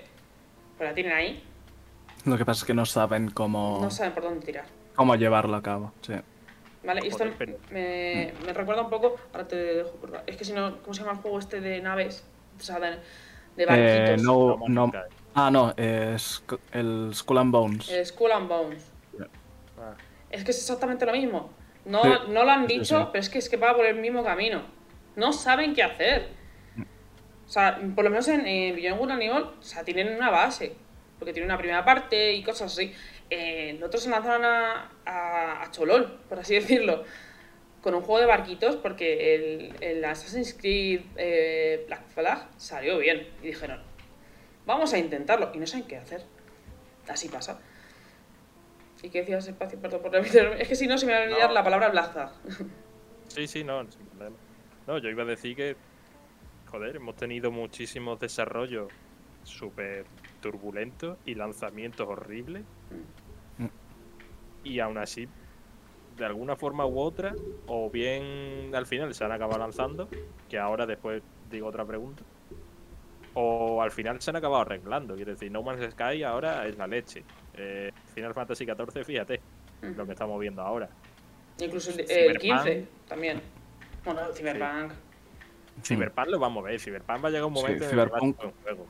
pero 0.76 0.90
la 0.90 0.94
tienen 0.94 1.12
ahí, 1.14 1.42
Lo 2.26 2.36
que 2.36 2.44
pasa 2.44 2.60
es 2.60 2.64
que 2.66 2.74
no 2.74 2.84
saben 2.84 3.30
cómo, 3.30 3.78
no 3.80 3.90
saben 3.90 4.12
por 4.12 4.24
dónde 4.24 4.44
tirar. 4.44 4.66
cómo 4.94 5.16
llevarlo 5.16 5.56
a 5.56 5.62
cabo. 5.62 5.92
Sí. 6.02 6.12
¿Vale? 6.82 7.00
Y 7.04 7.08
esto 7.08 7.24
Joder, 7.24 7.58
me, 7.70 8.32
me 8.46 8.52
recuerda 8.52 8.82
un 8.82 8.90
poco. 8.90 9.16
Ahora 9.32 9.46
te 9.46 9.56
dejo 9.56 9.90
acordar. 9.98 10.24
Es 10.26 10.36
que 10.36 10.44
si 10.44 10.52
no, 10.52 10.80
¿cómo 10.82 10.94
se 10.94 11.00
llama 11.00 11.12
el 11.12 11.18
juego 11.18 11.38
este 11.38 11.60
de 11.60 11.80
naves? 11.82 12.24
O 12.58 12.62
sea, 12.62 12.80
de, 12.80 12.90
de 13.56 13.64
Eh, 13.64 13.66
barquitos. 13.66 14.22
no, 14.22 14.58
No. 14.68 14.92
Ah, 15.34 15.50
no, 15.50 15.72
es 15.76 16.42
el 16.72 17.10
Skull 17.14 17.38
and 17.38 17.52
Bones. 17.52 17.88
Eh, 17.90 18.04
Skull 18.04 18.32
and 18.32 18.48
Bones. 18.48 18.90
Ah, 19.78 19.94
Es 20.30 20.42
que 20.44 20.50
es 20.50 20.58
exactamente 20.58 21.06
lo 21.06 21.12
mismo. 21.12 21.50
No, 21.84 22.02
Sí, 22.02 22.10
no 22.28 22.44
lo 22.44 22.50
han 22.50 22.66
dicho, 22.66 22.98
sí. 23.00 23.06
pero 23.12 23.20
es 23.22 23.28
que, 23.30 23.38
es 23.38 23.48
que 23.48 23.56
va 23.56 23.74
por 23.76 23.86
el 23.86 23.96
mismo 23.96 24.24
camino. 24.24 24.62
No 25.16 25.32
saben 25.32 25.74
qué 25.74 25.82
hacer. 25.82 26.28
O 27.46 27.52
sea, 27.52 27.80
por 27.94 28.04
lo 28.04 28.10
menos 28.10 28.28
en 28.28 28.46
eh, 28.46 28.72
Beyond 28.74 28.98
Good 29.00 29.10
Evil, 29.12 29.30
o 29.58 29.62
sea, 29.62 29.82
tienen 29.84 30.14
una 30.16 30.30
base. 30.30 30.74
Porque 31.18 31.32
tienen 31.32 31.50
una 31.50 31.58
primera 31.58 31.84
parte 31.84 32.32
y 32.34 32.42
cosas 32.42 32.72
así. 32.72 32.92
Eh, 33.30 33.76
los 33.78 33.86
otros 33.86 34.02
se 34.02 34.10
lanzaron 34.10 34.44
a, 34.44 34.90
a, 35.06 35.62
a 35.62 35.70
Cholol, 35.70 36.18
por 36.28 36.38
así 36.40 36.54
decirlo. 36.54 37.04
Con 37.82 37.94
un 37.94 38.02
juego 38.02 38.20
de 38.20 38.26
barquitos, 38.26 38.76
porque 38.76 39.34
el, 39.34 39.74
el 39.80 40.04
Assassin's 40.04 40.52
Creed 40.54 41.00
eh, 41.16 41.84
Black 41.86 42.06
Flag 42.08 42.48
salió 42.58 42.98
bien. 42.98 43.26
Y 43.42 43.46
dijeron, 43.46 43.80
vamos 44.66 44.92
a 44.92 44.98
intentarlo. 44.98 45.50
Y 45.54 45.58
no 45.58 45.66
saben 45.66 45.86
qué 45.86 45.96
hacer. 45.96 46.22
Así 47.08 47.28
pasa. 47.28 47.58
¿Y 49.02 49.08
qué 49.08 49.20
decías, 49.20 49.46
espacio? 49.48 49.80
Perdón 49.80 50.02
por. 50.02 50.14
Es 50.16 50.68
que 50.68 50.76
si 50.76 50.86
no 50.86 50.98
se 50.98 51.06
me 51.06 51.12
va 51.12 51.20
a 51.20 51.22
olvidar 51.22 51.48
No. 51.48 51.54
la 51.54 51.64
palabra 51.64 51.90
Flag. 51.90 52.32
Sí, 53.28 53.46
sí, 53.46 53.64
no. 53.64 53.86
No, 54.86 54.98
yo 54.98 55.08
iba 55.08 55.22
a 55.22 55.26
decir 55.26 55.56
que, 55.56 55.76
joder, 56.66 56.96
hemos 56.96 57.16
tenido 57.16 57.50
muchísimos 57.50 58.18
desarrollos 58.20 58.92
súper 59.42 60.04
turbulentos 60.40 61.18
y 61.24 61.34
lanzamientos 61.34 62.06
horribles. 62.08 62.62
Mm. 63.58 63.66
Y 64.64 64.80
aún 64.80 64.98
así, 64.98 65.28
de 66.16 66.24
alguna 66.24 66.56
forma 66.56 66.86
u 66.86 66.98
otra, 66.98 67.34
o 67.66 67.90
bien 67.90 68.72
al 68.74 68.86
final 68.86 69.14
se 69.14 69.24
han 69.24 69.32
acabado 69.32 69.58
lanzando, 69.58 70.08
que 70.48 70.58
ahora 70.58 70.86
después 70.86 71.22
digo 71.50 71.66
otra 71.68 71.84
pregunta, 71.84 72.22
o 73.34 73.82
al 73.82 73.90
final 73.90 74.20
se 74.20 74.30
han 74.30 74.36
acabado 74.36 74.62
arreglando. 74.62 75.14
Quiero 75.14 75.32
decir, 75.32 75.50
No 75.50 75.62
Man's 75.62 75.92
Sky 75.92 76.22
ahora 76.22 76.66
es 76.66 76.76
la 76.76 76.86
leche. 76.86 77.24
Eh, 77.54 77.90
Final 78.14 78.34
Fantasy 78.34 78.64
XIV, 78.64 79.04
fíjate, 79.04 79.40
lo 79.82 80.06
que 80.06 80.12
estamos 80.12 80.38
viendo 80.40 80.62
ahora. 80.62 80.88
Incluso 81.58 81.90
el, 81.90 82.00
el 82.00 82.06
Cyberpunk. 82.06 82.40
15 82.40 82.88
también. 83.06 83.40
Bueno, 84.04 84.20
el 84.28 84.34
Cyberpunk. 84.34 84.92
Cyberpunk 85.82 86.28
lo 86.28 86.38
vamos 86.38 86.64
a 86.64 86.68
ver. 86.68 86.80
Cyberpunk 86.80 87.24
va 87.24 87.28
a 87.28 87.30
llegar 87.30 87.44
un 87.46 87.56
Sí, 87.56 87.62
momento 87.62 87.84
en 87.84 87.90
el 87.90 87.90
que 87.90 88.10
va 88.10 88.18
a 88.18 88.22
un 88.22 88.32
buen 88.32 88.52
juego. 88.62 88.86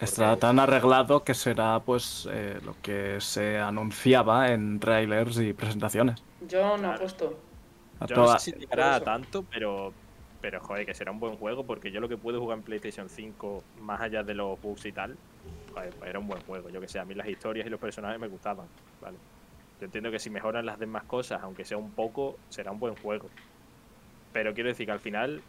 Estará 0.00 0.36
tan 0.36 0.58
arreglado 0.58 1.24
que 1.24 1.34
será 1.34 1.80
pues 1.84 2.26
eh, 2.32 2.58
lo 2.64 2.74
que 2.80 3.20
se 3.20 3.58
anunciaba 3.58 4.50
en 4.52 4.80
trailers 4.80 5.38
y 5.38 5.52
presentaciones. 5.52 6.24
Yo 6.40 6.76
no 6.78 6.92
apuesto. 6.92 7.38
A 8.00 8.06
Yo 8.06 8.14
toda- 8.14 8.32
no 8.34 8.38
sé 8.38 8.52
si 8.52 8.58
llegará 8.58 8.96
a 8.96 9.00
tanto, 9.00 9.44
pero, 9.44 9.94
pero 10.40 10.60
joder, 10.60 10.86
que 10.86 10.94
será 10.94 11.10
un 11.12 11.20
buen 11.20 11.36
juego 11.36 11.66
porque 11.66 11.90
yo 11.92 12.00
lo 12.00 12.08
que 12.08 12.16
pude 12.16 12.38
jugar 12.38 12.58
en 12.58 12.64
PlayStation 12.64 13.08
5, 13.08 13.62
más 13.74 14.00
allá 14.00 14.22
de 14.22 14.34
los 14.34 14.58
bugs 14.60 14.86
y 14.86 14.92
tal, 14.92 15.18
joder, 15.74 15.94
pues 15.98 16.08
era 16.10 16.18
un 16.18 16.26
buen 16.28 16.42
juego. 16.42 16.70
Yo 16.70 16.80
que 16.80 16.88
sé, 16.88 16.98
a 16.98 17.04
mí 17.04 17.14
las 17.14 17.28
historias 17.28 17.66
y 17.66 17.70
los 17.70 17.80
personajes 17.80 18.18
me 18.18 18.28
gustaban, 18.28 18.68
¿vale? 19.00 19.18
Yo 19.80 19.86
entiendo 19.86 20.10
que 20.10 20.18
si 20.18 20.30
mejoran 20.30 20.66
las 20.66 20.78
demás 20.78 21.04
cosas, 21.04 21.42
aunque 21.42 21.64
sea 21.64 21.78
un 21.78 21.94
poco, 21.94 22.38
será 22.48 22.72
un 22.72 22.78
buen 22.80 22.94
juego. 22.96 23.28
Pero 24.32 24.54
quiero 24.54 24.68
decir 24.68 24.86
que 24.86 24.92
al 24.92 25.00
final, 25.00 25.42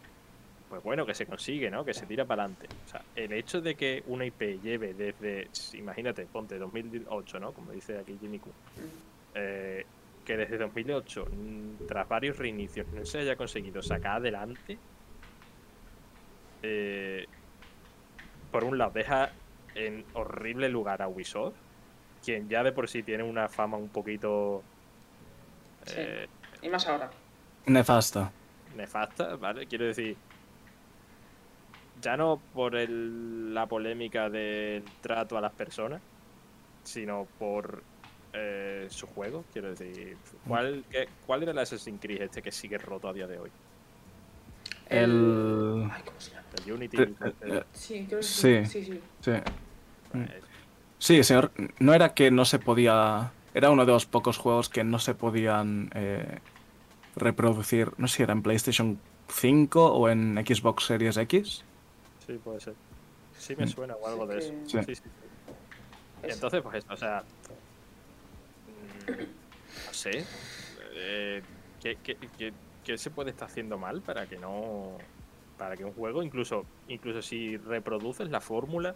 pues 0.72 0.82
bueno, 0.82 1.04
que 1.04 1.12
se 1.12 1.26
consigue, 1.26 1.70
¿no? 1.70 1.84
Que 1.84 1.92
se 1.92 2.06
tira 2.06 2.24
para 2.24 2.44
adelante. 2.44 2.66
O 2.86 2.88
sea, 2.88 3.04
el 3.14 3.30
hecho 3.34 3.60
de 3.60 3.74
que 3.74 4.02
una 4.06 4.24
IP 4.24 4.40
lleve 4.62 4.94
desde, 4.94 5.50
imagínate, 5.76 6.24
ponte 6.24 6.56
2008, 6.56 7.38
¿no? 7.40 7.52
Como 7.52 7.72
dice 7.72 7.98
aquí 7.98 8.16
Jimmy 8.18 8.38
Q. 8.38 8.50
eh, 9.34 9.84
que 10.24 10.34
desde 10.38 10.56
2008, 10.56 11.26
mm, 11.30 11.86
tras 11.86 12.08
varios 12.08 12.38
reinicios, 12.38 12.86
no 12.88 13.04
se 13.04 13.18
haya 13.18 13.36
conseguido 13.36 13.82
sacar 13.82 14.16
adelante, 14.16 14.78
eh, 16.62 17.26
por 18.50 18.64
un 18.64 18.78
lado, 18.78 18.92
deja 18.94 19.30
en 19.74 20.06
horrible 20.14 20.70
lugar 20.70 21.02
a 21.02 21.08
Ubisoft, 21.08 21.54
quien 22.24 22.48
ya 22.48 22.62
de 22.62 22.72
por 22.72 22.88
sí 22.88 23.02
tiene 23.02 23.24
una 23.24 23.48
fama 23.50 23.76
un 23.76 23.90
poquito 23.90 24.62
Sí. 25.84 25.94
eh, 25.98 26.28
Y 26.62 26.68
más 26.70 26.86
ahora. 26.86 27.10
Nefasta. 27.66 28.32
nefasta, 28.74 29.36
¿vale? 29.36 29.66
Quiero 29.66 29.84
decir, 29.86 30.16
ya 32.02 32.16
no 32.16 32.40
por 32.52 32.74
el- 32.76 33.54
la 33.54 33.66
polémica 33.66 34.28
del 34.28 34.82
trato 35.00 35.38
a 35.38 35.40
las 35.40 35.52
personas, 35.52 36.00
sino 36.84 37.26
por 37.38 37.82
eh, 38.34 38.86
su 38.88 39.06
juego, 39.06 39.44
quiero 39.52 39.68
decir, 39.74 40.16
¿cuál, 40.48 40.84
qué- 40.90 41.06
¿cuál 41.26 41.42
era 41.42 41.52
el 41.52 41.58
Assassin's 41.58 42.00
Creed 42.00 42.22
este 42.22 42.40
que 42.40 42.50
sigue 42.50 42.78
roto 42.78 43.06
a 43.08 43.12
día 43.12 43.26
de 43.26 43.38
hoy? 43.38 43.50
El... 44.88 45.88
Ay, 45.92 46.02
¿cómo 46.04 46.18
se 46.20 46.30
llama? 46.30 46.42
El 46.64 46.72
Unity. 46.72 46.96
Eh, 46.96 47.12
el- 47.20 47.34
el- 47.50 47.58
eh, 47.58 47.62
Sí, 47.72 48.04
creo 48.06 48.20
que 48.20 48.26
Sí. 48.26 48.64
sí. 48.64 48.84
Sí, 48.84 48.84
sí. 48.92 49.00
Sí. 49.20 50.20
Sí, 50.98 51.24
señor. 51.24 51.52
No 51.78 51.94
era 51.94 52.14
que 52.14 52.30
no 52.30 52.44
se 52.44 52.58
podía. 52.58 53.32
Era 53.54 53.70
uno 53.70 53.84
de 53.84 53.92
los 53.92 54.06
pocos 54.06 54.38
juegos 54.38 54.68
que 54.68 54.82
no 54.84 54.98
se 54.98 55.14
podían 55.14 55.90
eh, 55.94 56.38
reproducir. 57.16 57.92
No 57.98 58.08
sé 58.08 58.16
si 58.18 58.22
era 58.22 58.32
en 58.32 58.42
PlayStation 58.42 58.98
5 59.28 59.92
o 59.92 60.08
en 60.08 60.36
Xbox 60.46 60.84
Series 60.86 61.16
X. 61.16 61.64
Sí, 62.26 62.34
puede 62.42 62.60
ser. 62.60 62.74
Sí 63.38 63.56
me 63.56 63.64
Mm. 63.64 63.68
suena 63.68 63.94
o 63.96 64.06
algo 64.06 64.26
de 64.26 64.38
eso. 64.38 64.52
Sí, 64.66 64.78
Sí. 64.78 64.84
sí, 64.86 64.94
sí. 64.96 65.02
Y 66.22 66.26
Es- 66.26 66.34
entonces, 66.34 66.62
pues 66.62 66.76
esto, 66.76 66.94
o 66.94 66.96
sea. 66.96 67.24
mm, 69.08 69.86
No 69.86 69.92
sé. 69.92 70.24
eh, 70.94 71.42
¿qué, 71.80 71.96
qué, 72.02 72.16
qué- 72.38 72.52
qué 72.84 72.98
se 72.98 73.10
puede 73.10 73.30
estar 73.30 73.48
haciendo 73.48 73.78
mal 73.78 74.00
para 74.02 74.26
que 74.26 74.36
no. 74.38 74.98
Para 75.58 75.76
que 75.76 75.84
un 75.84 75.92
juego, 75.92 76.22
incluso, 76.22 76.64
incluso 76.88 77.22
si 77.22 77.56
reproduces 77.56 78.28
la 78.30 78.40
fórmula, 78.40 78.94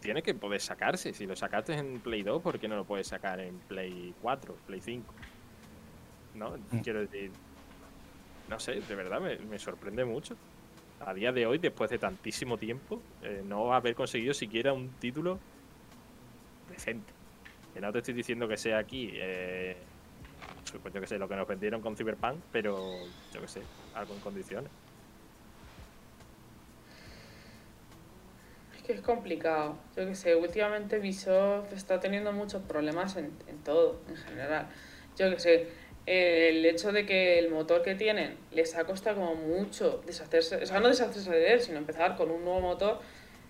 tiene 0.00 0.22
que 0.22 0.34
poder 0.34 0.60
sacarse. 0.60 1.12
Si 1.12 1.26
lo 1.26 1.36
sacaste 1.36 1.74
en 1.74 2.00
Play 2.00 2.22
2, 2.22 2.42
¿por 2.42 2.58
qué 2.58 2.68
no 2.68 2.76
lo 2.76 2.84
puedes 2.84 3.06
sacar 3.06 3.38
en 3.40 3.58
Play 3.60 4.14
4, 4.22 4.54
Play 4.66 4.80
5? 4.80 5.12
¿No? 6.34 6.56
Mm. 6.70 6.78
Quiero 6.80 7.00
decir. 7.00 7.30
No 8.48 8.58
sé, 8.58 8.80
de 8.80 8.94
verdad 8.94 9.20
me, 9.20 9.36
me 9.38 9.58
sorprende 9.58 10.04
mucho 10.04 10.34
a 11.00 11.14
día 11.14 11.32
de 11.32 11.46
hoy, 11.46 11.58
después 11.58 11.90
de 11.90 11.98
tantísimo 11.98 12.58
tiempo, 12.58 13.00
eh, 13.22 13.42
no 13.44 13.72
haber 13.72 13.94
conseguido 13.94 14.34
siquiera 14.34 14.72
un 14.72 14.90
título 15.00 15.38
decente. 16.68 17.12
Que 17.72 17.80
no 17.80 17.90
te 17.92 17.98
estoy 17.98 18.14
diciendo 18.14 18.46
que 18.46 18.56
sea 18.56 18.78
aquí, 18.78 19.10
eh, 19.14 19.76
pues 20.82 20.92
yo 20.92 21.00
que 21.00 21.06
sé, 21.06 21.18
lo 21.18 21.28
que 21.28 21.36
nos 21.36 21.48
vendieron 21.48 21.80
con 21.80 21.96
Cyberpunk, 21.96 22.40
pero 22.52 22.76
yo 23.32 23.40
que 23.40 23.48
sé, 23.48 23.62
algo 23.94 24.14
en 24.14 24.20
condiciones. 24.20 24.70
Es 28.76 28.82
que 28.82 28.92
es 28.92 29.00
complicado. 29.00 29.78
Yo 29.96 30.06
que 30.06 30.14
sé, 30.14 30.36
últimamente 30.36 30.98
Ubisoft 30.98 31.72
está 31.72 31.98
teniendo 32.00 32.32
muchos 32.32 32.62
problemas 32.62 33.16
en, 33.16 33.32
en 33.46 33.58
todo, 33.64 34.00
en 34.08 34.16
general. 34.16 34.68
Yo 35.16 35.30
que 35.30 35.38
sé, 35.38 35.68
el 36.06 36.64
hecho 36.66 36.92
de 36.92 37.06
que 37.06 37.38
el 37.38 37.50
motor 37.50 37.82
que 37.82 37.94
tienen 37.94 38.36
les 38.52 38.76
ha 38.76 38.84
costado 38.84 39.16
como 39.20 39.34
mucho 39.34 40.02
deshacerse, 40.06 40.56
o 40.56 40.66
sea, 40.66 40.80
no 40.80 40.88
deshacerse 40.88 41.30
de 41.30 41.52
él, 41.52 41.60
sino 41.60 41.78
empezar 41.78 42.16
con 42.16 42.30
un 42.30 42.44
nuevo 42.44 42.60
motor, 42.60 42.98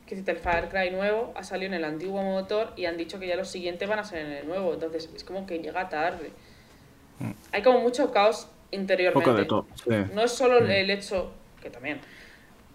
que 0.07 0.17
si 0.17 0.25
el 0.29 0.37
Far 0.39 0.69
Cry 0.69 0.91
nuevo 0.91 1.33
ha 1.37 1.45
salido 1.45 1.69
en 1.69 1.75
el 1.75 1.85
antiguo 1.85 2.23
motor 2.23 2.73
y 2.77 2.87
han 2.87 2.97
dicho 2.97 3.19
que 3.21 3.29
ya 3.29 3.37
los 3.37 3.49
siguientes 3.49 3.89
van 3.89 4.01
a 4.01 4.05
ser 4.05 4.27
en 4.27 4.33
el 4.33 4.47
nuevo, 4.47 4.75
entonces 4.75 5.09
es 5.15 5.25
como 5.25 5.47
que 5.47 5.59
llega 5.61 5.89
tarde. 5.89 6.31
Mm. 7.21 7.31
Hay 7.53 7.63
como 7.63 7.81
mucho 7.81 8.11
caos 8.13 8.49
interiormente. 8.73 9.25
poco 9.31 9.39
de 9.39 9.45
todo. 9.47 9.67
Sí. 9.77 10.13
No 10.13 10.25
es 10.25 10.33
solo 10.33 10.61
Mm. 10.61 10.71
el 10.71 10.91
hecho, 10.91 11.33
que 11.63 11.71
también, 11.71 12.01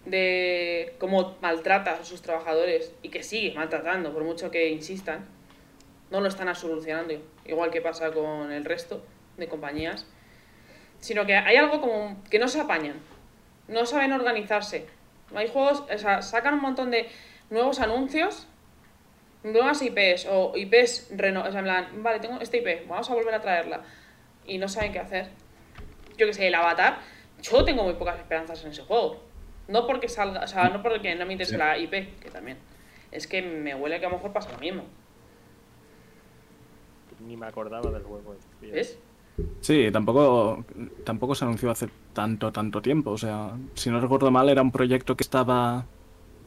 de 0.06 0.96
cómo 1.00 1.36
maltrata 1.42 1.94
a 1.94 2.06
sus 2.06 2.22
trabajadores 2.22 2.94
y 3.02 3.10
que 3.10 3.24
sigue 3.24 3.54
maltratando 3.56 4.14
por 4.14 4.24
mucho 4.24 4.52
que 4.52 4.70
insistan, 4.70 5.26
no 6.12 6.22
lo 6.22 6.28
están 6.28 6.54
solucionando, 6.56 7.16
igual 7.46 7.72
que 7.72 7.82
pasa 7.82 8.12
con 8.12 8.52
el 8.52 8.64
resto 8.64 9.04
de 9.38 9.48
compañías, 9.48 10.06
sino 11.00 11.26
que 11.26 11.36
hay 11.36 11.56
algo 11.58 11.82
como 11.82 12.24
que 12.30 12.40
no 12.40 12.48
se 12.48 12.60
apañan, 12.60 12.96
no 13.68 13.86
saben 13.86 14.12
organizarse. 14.14 14.88
Hay 15.36 15.50
juegos, 15.50 15.84
o 15.94 15.98
sea, 15.98 16.22
sacan 16.22 16.56
un 16.56 16.62
montón 16.62 16.92
de 16.92 17.10
nuevos 17.50 17.80
anuncios, 17.80 18.48
nuevas 19.44 19.82
IPs 19.82 20.28
o 20.30 20.54
IPs 20.56 21.10
reno, 21.16 21.44
o 21.44 21.52
sea, 21.52 21.60
en 21.60 21.66
plan, 21.66 22.04
vale, 22.04 22.20
tengo 22.20 22.40
esta 22.40 22.58
IP, 22.58 22.88
vamos 22.88 23.10
a 23.10 23.14
volver 23.14 23.34
a 23.34 23.42
traerla 23.42 23.82
y 24.46 24.58
no 24.58 24.68
saben 24.68 24.92
qué 24.92 25.00
hacer. 25.00 25.30
Yo 26.18 26.26
que 26.28 26.34
sé, 26.34 26.48
el 26.48 26.56
Avatar, 26.56 27.00
yo 27.42 27.64
tengo 27.66 27.84
muy 27.84 27.94
pocas 27.96 28.18
esperanzas 28.18 28.64
en 28.64 28.72
ese 28.72 28.84
juego. 28.84 29.22
No 29.68 29.88
porque 29.88 30.08
salga, 30.08 30.44
o 30.44 30.48
sea, 30.48 30.70
no 30.70 30.82
porque 30.82 31.16
no 31.16 31.26
me 31.26 31.34
interese 31.34 31.54
Sí. 31.54 31.58
la 31.58 31.78
IP, 31.78 32.20
que 32.20 32.30
también. 32.30 32.58
Es 33.12 33.28
que 33.28 33.42
me 33.42 33.74
huele 33.76 34.00
que 34.00 34.06
a 34.06 34.10
lo 34.10 34.16
mejor 34.18 34.32
pasa 34.32 34.52
lo 34.52 34.60
mismo. 34.60 34.84
Ni 37.20 37.36
me 37.38 37.48
acordaba 37.48 37.90
del 37.92 38.04
juego. 38.04 38.36
¿Ves? 38.62 39.00
Sí, 39.62 39.90
tampoco, 39.92 40.64
tampoco 41.04 41.36
se 41.36 41.44
anunció 41.46 41.70
hace 41.72 41.90
tanto, 42.14 42.52
tanto 42.52 42.82
tiempo. 42.82 43.12
O 43.12 43.18
sea, 43.18 43.52
si 43.74 43.90
no 43.90 44.00
recuerdo 44.00 44.32
mal, 44.32 44.48
era 44.50 44.62
un 44.62 44.72
proyecto 44.72 45.16
que 45.16 45.24
estaba 45.24 45.86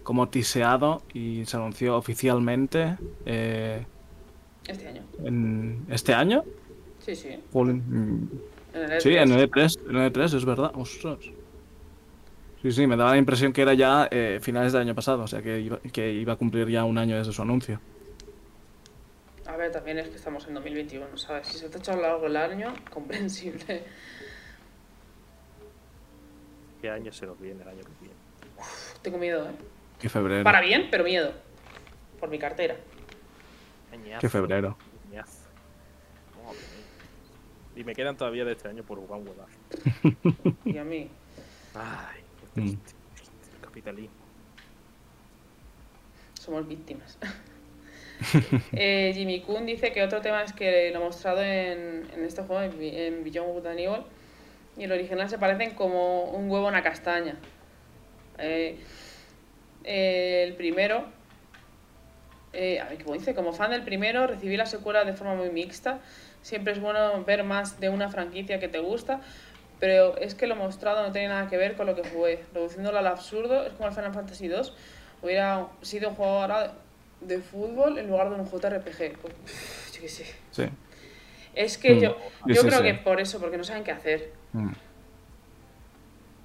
como 0.03 0.29
tiseado 0.29 1.03
y 1.13 1.45
se 1.45 1.57
anunció 1.59 1.97
oficialmente 1.97 2.97
eh, 3.27 3.85
Este 4.67 4.89
año. 4.89 5.03
en 5.25 5.85
este 5.91 6.15
año. 6.15 6.45
Sí, 7.01 7.15
sí. 7.15 7.29
Mm, 7.53 8.23
En 8.75 8.93
el 8.93 9.01
Sí, 9.01 9.11
E3. 9.11 9.23
en 9.23 9.33
el 9.33 9.51
E3, 9.51 9.79
en 9.91 9.97
el 9.97 10.13
E3, 10.13 10.35
es 10.37 10.45
verdad. 10.45 10.73
Ostras. 10.75 11.19
Sí, 12.63 12.73
sí, 12.73 12.87
me 12.87 12.97
daba 12.97 13.13
la 13.13 13.19
impresión 13.19 13.53
que 13.53 13.63
era 13.63 13.75
ya 13.75 14.09
eh, 14.11 14.39
finales 14.43 14.73
del 14.73 14.83
año 14.83 14.95
pasado, 14.95 15.23
o 15.23 15.27
sea 15.29 15.43
que 15.43 15.61
iba, 15.61 15.79
que 15.93 16.13
iba 16.13 16.33
a 16.33 16.37
cumplir 16.37 16.69
ya 16.69 16.85
un 16.85 16.99
año 16.99 17.17
desde 17.17 17.33
su 17.33 17.43
anuncio. 17.43 17.81
A 19.49 19.57
ver, 19.57 19.73
también 19.73 19.99
es 19.99 20.09
que 20.09 20.17
estamos 20.17 20.47
en 20.47 20.55
2021, 20.55 21.17
¿sabes? 21.17 21.49
Si 21.49 21.59
se 21.59 21.69
te 21.69 21.79
ha 21.79 21.81
echado 21.81 22.01
largo 22.01 22.27
el 22.27 22.37
año, 22.37 22.73
comprensible. 22.93 23.83
¿Qué 26.81 26.91
año 26.91 27.11
se 27.13 27.27
nos 27.27 27.41
viene 27.41 27.63
el 27.63 27.69
año 27.69 27.81
que 27.81 27.91
viene? 28.01 28.15
Tengo 29.03 29.19
miedo, 29.19 29.49
¿eh? 29.49 29.55
Que 29.99 30.09
febrero. 30.09 30.45
Para 30.45 30.61
bien, 30.61 30.89
pero 30.91 31.03
miedo. 31.03 31.33
Por 32.21 32.29
mi 32.29 32.39
cartera. 32.39 32.77
Añazo, 33.93 34.21
Que 34.21 34.29
febrero. 34.29 34.77
añazo. 35.11 35.39
Y 37.75 37.85
me 37.85 37.95
quedan 37.95 38.17
todavía 38.17 38.45
de 38.45 38.53
este 38.53 38.69
año 38.69 38.83
por 38.85 38.99
jugar. 38.99 39.21
Y 40.65 40.79
a 40.79 40.85
mí. 40.85 41.09
Ay, 41.75 42.23
qué 42.55 42.61
Mm. 42.61 42.65
triste, 42.67 42.93
el 43.55 43.61
capitalismo. 43.61 44.17
somos 46.41 46.67
víctimas. 46.69 47.19
Eh, 48.73 49.13
Jimmy 49.15 49.41
Kun 49.41 49.67
dice 49.67 49.93
que 49.93 50.03
otro 50.03 50.21
tema 50.21 50.43
es 50.43 50.53
que 50.53 50.91
lo 50.93 51.01
mostrado 51.01 51.43
en, 51.43 52.07
este 52.25 52.43
juego, 52.43 52.63
en, 52.63 52.83
en 52.83 53.25
Beyond 53.25 53.53
Good 53.53 53.67
Evil, 53.67 54.05
y 54.77 54.85
el 54.85 54.93
original 54.93 55.29
se 55.29 55.39
parecen 55.39 55.75
como 55.75 56.25
un 56.25 56.51
huevo 56.51 56.67
a 56.67 56.71
una 56.71 56.83
castaña. 56.83 57.37
Eh, 58.39 58.79
eh, 59.85 60.45
el 60.47 60.55
primero, 60.55 61.05
eh, 62.53 62.81
a 62.81 62.89
ver, 62.89 63.03
¿cómo 63.03 63.15
dice? 63.15 63.35
Como 63.35 63.53
fan 63.53 63.73
del 63.73 63.83
primero, 63.83 64.27
recibí 64.27 64.57
la 64.57 64.67
secuela 64.67 65.05
de 65.05 65.13
forma 65.13 65.35
muy 65.35 65.51
mixta. 65.51 65.99
Siempre 66.43 66.73
es 66.73 66.81
bueno 66.81 67.25
ver 67.25 67.43
más 67.43 67.81
de 67.81 67.89
una 67.89 68.09
franquicia 68.09 68.61
que 68.61 68.69
te 68.69 68.79
gusta, 68.79 69.21
pero 69.81 70.17
es 70.17 70.35
que 70.37 70.47
lo 70.47 70.55
mostrado 70.55 71.03
no 71.03 71.13
tiene 71.13 71.29
nada 71.29 71.49
que 71.49 71.57
ver 71.57 71.77
con 71.77 71.87
lo 71.87 71.97
que 71.97 72.09
jugué. 72.09 72.45
Reduciéndolo 72.55 72.99
al 72.99 73.07
absurdo, 73.09 73.67
es 73.67 73.73
como 73.73 73.89
el 73.89 73.95
Final 73.95 74.15
Fantasy 74.15 74.47
II. 74.47 74.63
Hubiera 75.23 75.67
sido 75.83 76.11
un 76.11 76.15
juego 76.15 76.41
ahora 76.41 76.75
de, 77.21 77.39
fútbol 77.41 77.99
en 77.99 78.09
lugar 78.09 78.31
de 78.31 78.37
un 78.37 78.47
JRPG. 78.47 79.19
Pues, 79.21 79.35
yo 79.95 80.01
qué 80.01 80.09
sé. 80.09 80.27
Sí. 80.53 80.65
Es 81.55 81.79
que 81.79 81.95
Mm. 81.95 82.01
yo, 82.01 82.17
Sí, 82.47 82.55
yo 82.55 82.63
sí, 82.63 82.67
creo 82.69 82.79
sí. 82.79 82.85
que 82.85 82.95
por 82.95 83.21
eso, 83.21 83.41
porque 83.41 83.57
no 83.59 83.65
saben 83.65 83.85
qué 83.85 83.93
hacer. 83.93 84.33
Mm. 84.53 84.69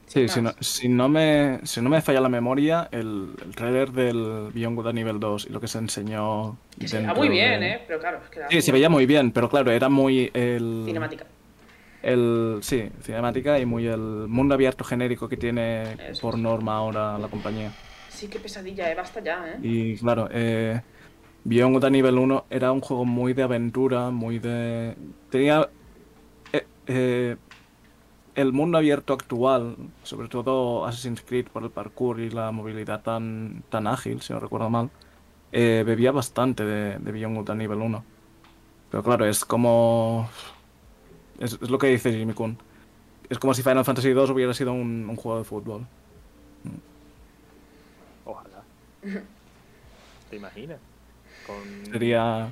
Sí, 0.06 0.28
si 0.28 0.41
no, 0.41 0.52
si, 0.60 0.90
no 0.90 1.10
me, 1.10 1.60
si 1.64 1.82
no 1.82 1.90
me 1.90 2.00
falla 2.02 2.22
la 2.22 2.30
memoria, 2.30 2.88
el, 2.91 3.34
el 3.44 3.56
trailer 3.56 3.91
del 3.91 4.52
Beyond 4.54 4.76
Good 4.76 4.88
and 4.88 5.00
Evil 5.00 5.20
2 5.20 5.48
y 5.48 5.50
lo 5.50 5.60
que 5.60 5.68
se 5.68 5.80
enseñó. 5.80 6.56
Que 6.80 6.88
se 6.88 6.98
veía 7.00 7.14
muy 7.16 7.30
bien, 7.30 7.62
de- 7.62 7.70
¿eh? 7.72 7.82
Pero 7.88 8.00
claro, 8.00 8.20
es 8.24 8.30
que 8.30 8.41
Sí, 8.52 8.62
se 8.62 8.72
veía 8.72 8.90
muy 8.90 9.08
bien, 9.08 9.32
pero 9.32 9.50
claro, 9.50 9.72
era 9.72 9.90
muy 9.90 10.30
el. 10.36 10.84
cinemática. 10.86 11.26
El, 12.04 12.60
sí, 12.62 12.90
cinemática 13.02 13.58
y 13.60 13.66
muy 13.66 13.88
el 13.88 14.00
mundo 14.28 14.54
abierto 14.54 14.84
genérico 14.84 15.30
que 15.30 15.38
tiene 15.38 15.94
Eso 16.10 16.22
por 16.22 16.38
norma 16.38 16.76
ahora 16.76 17.18
la 17.18 17.30
compañía. 17.30 17.72
Sí, 18.14 18.27
qué 18.27 18.40
pesadilla, 18.40 18.91
¿eh? 18.91 18.95
Basta 18.95 19.22
ya, 19.22 19.44
¿eh? 19.48 19.60
Y 19.64 19.98
claro, 19.98 20.30
eh, 20.31 20.81
Beyond 21.45 21.76
Good 21.76 21.95
Evil 21.95 22.18
1 22.19 22.45
era 22.52 22.72
un 22.72 22.80
juego 22.80 23.06
muy 23.06 23.34
de 23.34 23.44
aventura, 23.44 24.11
muy 24.11 24.38
de... 24.38 24.95
Tenía 25.31 25.68
eh, 26.53 26.68
eh, 26.85 27.38
el 28.35 28.53
mundo 28.53 28.77
abierto 28.77 29.14
actual, 29.14 29.77
sobre 30.03 30.27
todo 30.27 30.85
Assassin's 30.85 31.22
Creed 31.22 31.48
por 31.48 31.64
el 31.64 31.72
parkour 31.72 32.19
y 32.19 32.30
la 32.30 32.52
movilidad 32.52 33.02
tan, 33.02 33.64
tan 33.69 33.88
ágil, 33.88 34.22
si 34.22 34.31
no 34.31 34.40
recuerdo 34.40 34.69
mal, 34.69 34.91
eh, 35.52 35.84
bebía 35.85 36.11
bastante 36.11 36.64
de, 36.64 36.99
de 36.99 37.11
Beyond 37.11 37.38
Good 37.38 37.61
Evil 37.61 37.80
1. 37.80 38.03
Pero 38.91 39.03
claro, 39.03 39.26
es 39.26 39.44
como... 39.44 40.30
Es, 41.40 41.60
lo 41.61 41.80
que 41.80 41.88
dice 41.88 42.14
Jimmy 42.14 42.34
Kun. 42.34 42.60
Es 43.27 43.40
como 43.40 43.56
si 43.56 43.64
Final 43.64 43.84
Fantasy 43.84 44.11
2 44.11 44.30
hubiera 44.30 44.53
sido 44.53 44.72
un 44.72 45.15
juego 45.15 45.40
de 45.40 45.44
fútbol. 45.44 45.88
Ojalá. 48.26 48.64
¿Te 50.30 50.36
imaginas? 50.36 50.80
Con, 51.46 51.86
Sería... 51.92 52.52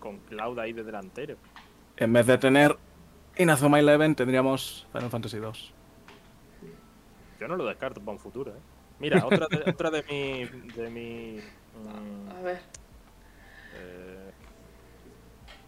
con 0.00 0.18
Cloud 0.18 0.58
ahí 0.58 0.72
de 0.72 0.82
delantero. 0.82 1.36
En 1.96 2.12
vez 2.12 2.26
de 2.26 2.38
tener 2.38 2.76
Inazuma 3.36 3.78
Eleven, 3.78 4.14
tendríamos 4.14 4.86
Final 4.92 5.10
Fantasy 5.10 5.38
2. 5.38 5.72
Yo 7.40 7.48
no 7.48 7.56
lo 7.56 7.66
descarto 7.66 8.00
para 8.00 8.12
un 8.12 8.18
futuro, 8.18 8.52
¿eh? 8.52 8.60
Mira, 9.00 9.24
otra 9.26 9.46
de, 9.48 9.70
otra 9.70 9.90
de 9.90 10.02
mi... 10.08 10.44
De 10.72 10.90
mi 10.90 11.40
mm, 11.40 12.30
A 12.30 12.42
ver, 12.42 12.58
eh, 13.76 14.30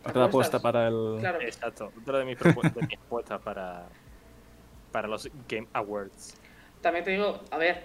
Otra 0.04 0.24
apuesta 0.24 0.60
para 0.60 0.86
el... 0.88 1.16
claro. 1.20 1.40
exacto, 1.40 1.92
otra 2.00 2.18
de 2.20 2.24
mis, 2.24 2.38
propu- 2.38 2.72
de 2.72 2.86
mis 2.86 2.98
apuestas 2.98 3.40
para, 3.42 3.86
para 4.92 5.08
los 5.08 5.28
Game 5.48 5.66
Awards. 5.72 6.36
También 6.80 7.04
te 7.04 7.10
digo, 7.12 7.40
a 7.50 7.58
ver, 7.58 7.84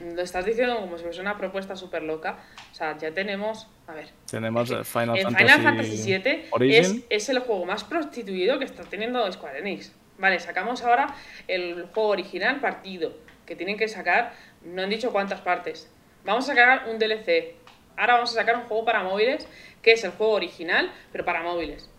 lo 0.00 0.22
estás 0.22 0.44
diciendo 0.44 0.80
como 0.80 0.96
si 0.96 1.04
fuese 1.04 1.20
una 1.20 1.36
propuesta 1.36 1.76
súper 1.76 2.02
loca. 2.02 2.38
O 2.72 2.74
sea, 2.74 2.96
ya 2.96 3.12
tenemos. 3.12 3.68
A 3.86 3.92
ver, 3.92 4.08
Tenemos 4.30 4.70
eh, 4.70 4.84
Final, 4.84 5.18
Fantasy... 5.18 5.44
Final 5.44 5.62
Fantasy 5.62 6.18
VII 6.18 6.78
es, 6.78 6.96
es 7.08 7.28
el 7.28 7.40
juego 7.40 7.66
más 7.66 7.84
prostituido 7.84 8.58
que 8.58 8.64
está 8.64 8.84
teniendo 8.84 9.30
Square 9.30 9.58
Enix. 9.58 9.92
Vale, 10.18 10.38
sacamos 10.38 10.82
ahora 10.82 11.14
el 11.48 11.86
juego 11.94 12.10
original 12.10 12.60
partido, 12.60 13.14
que 13.46 13.56
tienen 13.56 13.78
que 13.78 13.88
sacar, 13.88 14.34
no 14.62 14.82
han 14.82 14.90
dicho 14.90 15.12
cuántas 15.12 15.40
partes. 15.40 15.90
Vamos 16.24 16.44
a 16.44 16.54
sacar 16.54 16.88
un 16.88 16.98
DLC. 16.98 17.54
Ahora 17.96 18.14
vamos 18.14 18.30
a 18.30 18.34
sacar 18.34 18.56
un 18.56 18.62
juego 18.64 18.84
para 18.84 19.02
móviles, 19.02 19.48
que 19.82 19.92
es 19.92 20.04
el 20.04 20.10
juego 20.10 20.34
original, 20.34 20.92
pero 21.10 21.24
para 21.24 21.42
móviles. 21.42 21.90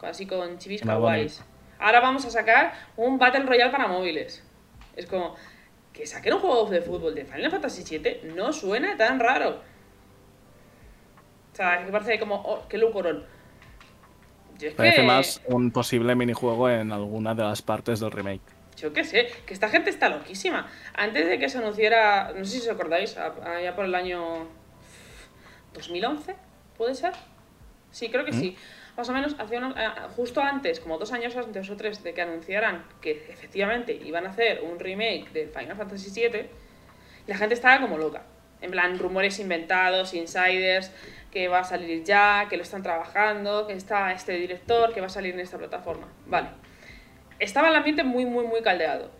Así 0.00 0.26
con 0.26 0.58
chivis 0.58 0.82
kawaiis. 0.82 1.42
Ahora 1.78 2.00
vamos 2.00 2.24
a 2.24 2.30
sacar 2.30 2.72
un 2.96 3.18
Battle 3.18 3.44
Royale 3.44 3.70
para 3.70 3.86
móviles. 3.86 4.42
Es 4.96 5.06
como 5.06 5.36
que 5.96 6.06
saquen 6.06 6.34
un 6.34 6.40
juego 6.40 6.66
de 6.66 6.82
fútbol 6.82 7.14
de 7.14 7.24
Final 7.24 7.50
Fantasy 7.50 7.98
VII 7.98 8.32
no 8.34 8.52
suena 8.52 8.96
tan 8.96 9.18
raro. 9.18 9.60
O 11.52 11.56
sea, 11.56 11.84
que 11.84 11.90
parece 11.90 12.18
como, 12.18 12.34
oh, 12.34 12.68
qué 12.68 12.76
lucorón. 12.76 13.24
Yo 14.58 14.68
es 14.68 14.74
Parece 14.74 14.96
que, 14.96 15.02
más 15.06 15.40
un 15.46 15.70
posible 15.70 16.14
minijuego 16.14 16.68
en 16.68 16.92
alguna 16.92 17.34
de 17.34 17.42
las 17.42 17.62
partes 17.62 18.00
del 18.00 18.10
remake. 18.10 18.42
yo 18.76 18.92
qué 18.92 19.04
sé, 19.04 19.28
que 19.46 19.54
esta 19.54 19.70
gente 19.70 19.88
está 19.88 20.10
loquísima. 20.10 20.66
Antes 20.94 21.26
de 21.26 21.38
que 21.38 21.48
se 21.48 21.58
anunciara, 21.58 22.32
no 22.36 22.44
sé 22.44 22.60
si 22.60 22.68
os 22.68 22.74
acordáis, 22.74 23.16
allá 23.16 23.74
por 23.74 23.86
el 23.86 23.94
año 23.94 24.48
2011, 25.72 26.36
¿puede 26.76 26.94
ser? 26.94 27.12
Sí, 27.90 28.10
creo 28.10 28.26
que 28.26 28.32
sí. 28.34 28.56
Más 28.96 29.08
o 29.08 29.12
menos, 29.12 29.36
hace 29.38 29.58
unos- 29.58 29.76
eh, 29.76 29.88
justo 30.16 30.40
antes, 30.40 30.80
como 30.80 30.96
dos 30.98 31.12
años 31.12 31.36
antes 31.36 31.68
o 31.68 31.76
tres 31.76 32.02
de 32.02 32.14
que 32.14 32.22
anunciaran 32.22 32.84
que 33.02 33.10
efectivamente 33.28 33.92
iban 33.92 34.26
a 34.26 34.30
hacer 34.30 34.62
un 34.62 34.78
remake 34.78 35.30
de 35.32 35.48
Final 35.48 35.76
Fantasy 35.76 36.10
VII, 36.10 36.46
la 37.26 37.36
gente 37.36 37.54
estaba 37.54 37.80
como 37.80 37.98
loca. 37.98 38.22
En 38.62 38.70
plan, 38.70 38.98
rumores 38.98 39.38
inventados, 39.38 40.14
insiders, 40.14 40.90
que 41.30 41.48
va 41.48 41.58
a 41.58 41.64
salir 41.64 42.04
ya, 42.04 42.46
que 42.48 42.56
lo 42.56 42.62
están 42.62 42.82
trabajando, 42.82 43.66
que 43.66 43.74
está 43.74 44.12
este 44.12 44.32
director, 44.32 44.94
que 44.94 45.00
va 45.02 45.08
a 45.08 45.10
salir 45.10 45.34
en 45.34 45.40
esta 45.40 45.58
plataforma. 45.58 46.08
Vale. 46.24 46.48
Estaba 47.38 47.68
el 47.68 47.74
ambiente 47.76 48.02
muy, 48.02 48.24
muy, 48.24 48.46
muy 48.46 48.62
caldeado. 48.62 49.10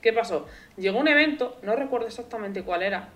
¿Qué 0.00 0.14
pasó? 0.14 0.46
Llegó 0.78 0.98
un 0.98 1.08
evento, 1.08 1.58
no 1.62 1.76
recuerdo 1.76 2.06
exactamente 2.06 2.62
cuál 2.62 2.82
era. 2.82 3.10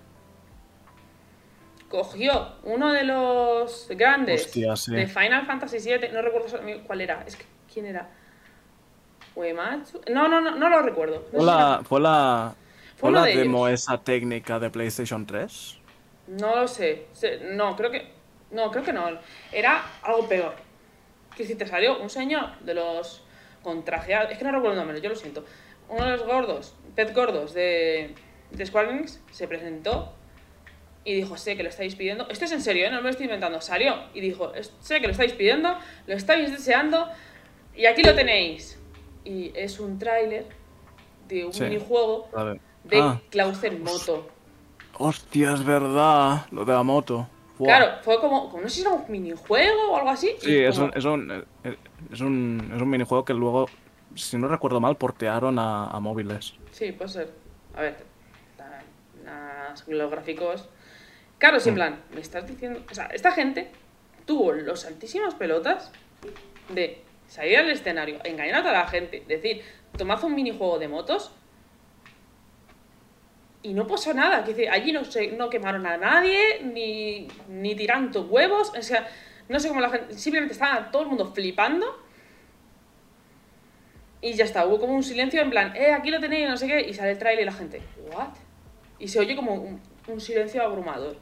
Cogió 1.90 2.54
uno 2.62 2.92
de 2.92 3.02
los 3.04 3.88
grandes 3.90 4.46
Hostia, 4.46 4.76
sí. 4.76 4.92
de 4.94 5.06
Final 5.08 5.44
Fantasy 5.44 5.78
VII, 5.78 6.08
no 6.12 6.22
recuerdo 6.22 6.58
cuál 6.86 7.00
era. 7.02 7.22
Es 7.26 7.34
que, 7.36 7.44
¿quién 7.70 7.84
era? 7.86 8.08
¿Uematsu? 9.34 10.00
No, 10.10 10.28
no, 10.28 10.40
no, 10.40 10.52
no 10.52 10.68
lo 10.68 10.82
recuerdo. 10.82 11.26
No 11.32 11.40
¿Fue 11.40 11.40
sé 11.40 11.40
si 11.40 11.46
la, 11.46 11.80
fue 11.84 12.00
la, 12.00 12.54
Fue 12.96 13.10
la 13.10 13.24
de 13.24 13.36
demo 13.36 13.66
ellos. 13.68 13.82
esa 13.82 13.98
técnica 14.02 14.58
de 14.60 14.70
PlayStation 14.70 15.26
3? 15.26 15.78
No 16.28 16.56
lo 16.56 16.68
sé. 16.68 17.06
No, 17.52 17.74
creo 17.76 17.90
que. 17.90 18.12
No, 18.52 18.70
creo 18.70 18.84
que 18.84 18.92
no. 18.92 19.08
Era 19.52 19.82
algo 20.02 20.28
peor. 20.28 20.54
Que 21.36 21.44
si 21.44 21.54
te 21.56 21.66
salió 21.66 22.00
un 22.00 22.08
señor 22.10 22.56
de 22.60 22.74
los 22.74 23.24
contrajeados. 23.62 24.30
Es 24.30 24.38
que 24.38 24.44
no 24.44 24.52
recuerdo 24.52 24.72
el 24.72 24.78
nombre, 24.78 25.00
yo 25.00 25.08
lo 25.08 25.16
siento. 25.16 25.44
Uno 25.88 26.04
de 26.04 26.12
los 26.12 26.24
gordos, 26.24 26.76
pez 26.94 27.12
gordos 27.12 27.52
de, 27.52 28.14
de 28.52 28.66
Square 28.66 28.90
Enix, 28.90 29.20
se 29.32 29.48
presentó 29.48 30.12
y 31.05 31.14
dijo: 31.14 31.36
Sé 31.36 31.56
que 31.56 31.62
lo 31.62 31.68
estáis 31.68 31.94
pidiendo. 31.97 32.28
Esto 32.28 32.44
es 32.44 32.52
en 32.52 32.60
serio, 32.60 32.86
¿eh? 32.86 32.90
no 32.90 32.97
me 32.97 33.02
lo 33.05 33.09
estoy 33.10 33.24
inventando. 33.27 33.60
Salió 33.60 33.94
y 34.14 34.20
dijo: 34.20 34.52
"Es- 34.55 34.72
Sé 34.81 35.01
que 35.01 35.06
lo 35.06 35.12
estáis 35.12 35.32
pidiendo, 35.32 35.74
lo 36.06 36.14
estáis 36.14 36.51
deseando 36.51 37.09
y 37.77 37.86
aquí 37.86 38.02
lo 38.02 38.14
tenéis. 38.14 38.78
Y 39.24 39.52
es 39.55 39.81
un 39.81 39.98
tráiler 39.98 40.47
de 41.28 41.44
un 41.44 41.52
Sí. 41.52 41.62
minijuego 41.64 42.28
de 42.85 42.98
Ah. 43.01 43.20
Klaus 43.31 43.62
en 43.64 43.82
moto. 43.82 44.28
Hostia, 44.98 45.52
es 45.55 45.64
verdad. 45.64 46.47
Lo 46.51 46.64
de 46.64 46.72
la 46.72 46.82
moto. 46.82 47.28
Claro, 47.59 47.98
fue 48.02 48.18
como, 48.20 48.48
como 48.48 48.62
no 48.62 48.68
sé 48.70 48.77
si 48.77 48.81
era 48.81 48.90
un 48.90 49.05
minijuego 49.10 49.90
o 49.93 49.97
algo 49.97 50.09
así. 50.09 50.35
Sí, 50.39 50.56
es 50.59 50.74
como- 50.78 50.86
un, 50.90 50.97
es, 50.97 51.05
un, 51.05 51.31
eh, 51.64 51.77
es, 52.10 52.20
un, 52.22 52.72
es 52.74 52.81
un 52.81 52.89
minijuego 52.89 53.22
que 53.24 53.35
luego, 53.35 53.68
si 54.14 54.39
no 54.39 54.48
recuerdo 54.48 54.81
mal, 54.81 54.97
portearon 54.97 55.59
a, 55.59 55.89
a 55.90 56.01
móviles. 56.01 56.55
Sí, 56.72 56.93
puede 56.93 57.10
ser. 57.10 57.31
A 57.77 57.82
ver, 57.82 57.97
los 59.89 60.10
gráficos. 60.10 60.68
Claro, 61.40 61.58
sí, 61.58 61.70
en 61.70 61.74
plan, 61.74 62.02
me 62.14 62.20
estás 62.20 62.46
diciendo. 62.46 62.84
O 62.90 62.94
sea, 62.94 63.06
esta 63.06 63.32
gente 63.32 63.70
tuvo 64.26 64.52
los 64.52 64.84
altísimas 64.84 65.34
pelotas 65.34 65.90
de 66.68 67.02
salir 67.28 67.56
al 67.56 67.70
escenario, 67.70 68.18
engañar 68.24 68.56
a 68.56 68.62
toda 68.62 68.72
la 68.74 68.86
gente, 68.86 69.24
decir, 69.26 69.62
tomad 69.96 70.22
un 70.22 70.34
minijuego 70.34 70.78
de 70.78 70.88
motos. 70.88 71.32
Y 73.62 73.72
no 73.72 73.86
pasó 73.86 74.12
nada. 74.12 74.44
Que 74.44 74.68
allí 74.68 74.92
no, 74.92 75.02
se, 75.06 75.28
no 75.32 75.48
quemaron 75.48 75.86
a 75.86 75.96
nadie, 75.96 76.60
ni, 76.62 77.26
ni 77.48 77.74
tiraron 77.74 78.12
tus 78.12 78.28
huevos. 78.28 78.72
O 78.76 78.82
sea, 78.82 79.08
no 79.48 79.58
sé 79.58 79.68
cómo 79.68 79.80
la 79.80 79.88
gente. 79.88 80.18
Simplemente 80.18 80.52
estaba 80.52 80.90
todo 80.90 81.02
el 81.02 81.08
mundo 81.08 81.32
flipando. 81.32 82.04
Y 84.20 84.34
ya 84.34 84.44
está, 84.44 84.66
hubo 84.66 84.78
como 84.78 84.92
un 84.94 85.02
silencio 85.02 85.40
en 85.40 85.48
plan, 85.48 85.74
eh, 85.74 85.92
aquí 85.92 86.10
lo 86.10 86.20
tenéis, 86.20 86.46
no 86.46 86.58
sé 86.58 86.66
qué, 86.66 86.82
y 86.82 86.92
sale 86.92 87.12
el 87.12 87.18
trailer 87.18 87.40
y 87.40 87.46
la 87.46 87.52
gente, 87.52 87.80
¿what? 88.12 88.28
Y 88.98 89.08
se 89.08 89.18
oye 89.18 89.34
como 89.34 89.54
un, 89.54 89.80
un 90.08 90.20
silencio 90.20 90.62
abrumador. 90.62 91.16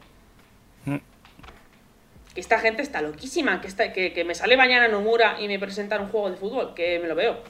Que 2.33 2.41
esta 2.41 2.59
gente 2.59 2.81
está 2.81 3.01
loquísima, 3.01 3.59
que, 3.59 3.67
está, 3.67 3.91
que, 3.91 4.13
que 4.13 4.23
me 4.23 4.35
sale 4.35 4.55
mañana 4.55 4.87
Nomura 4.87 5.41
y 5.41 5.47
me 5.47 5.57
presentan 5.59 6.01
un 6.03 6.09
juego 6.09 6.29
de 6.29 6.37
fútbol, 6.37 6.73
que 6.75 6.99
me 6.99 7.07
lo 7.07 7.15
veo. 7.15 7.41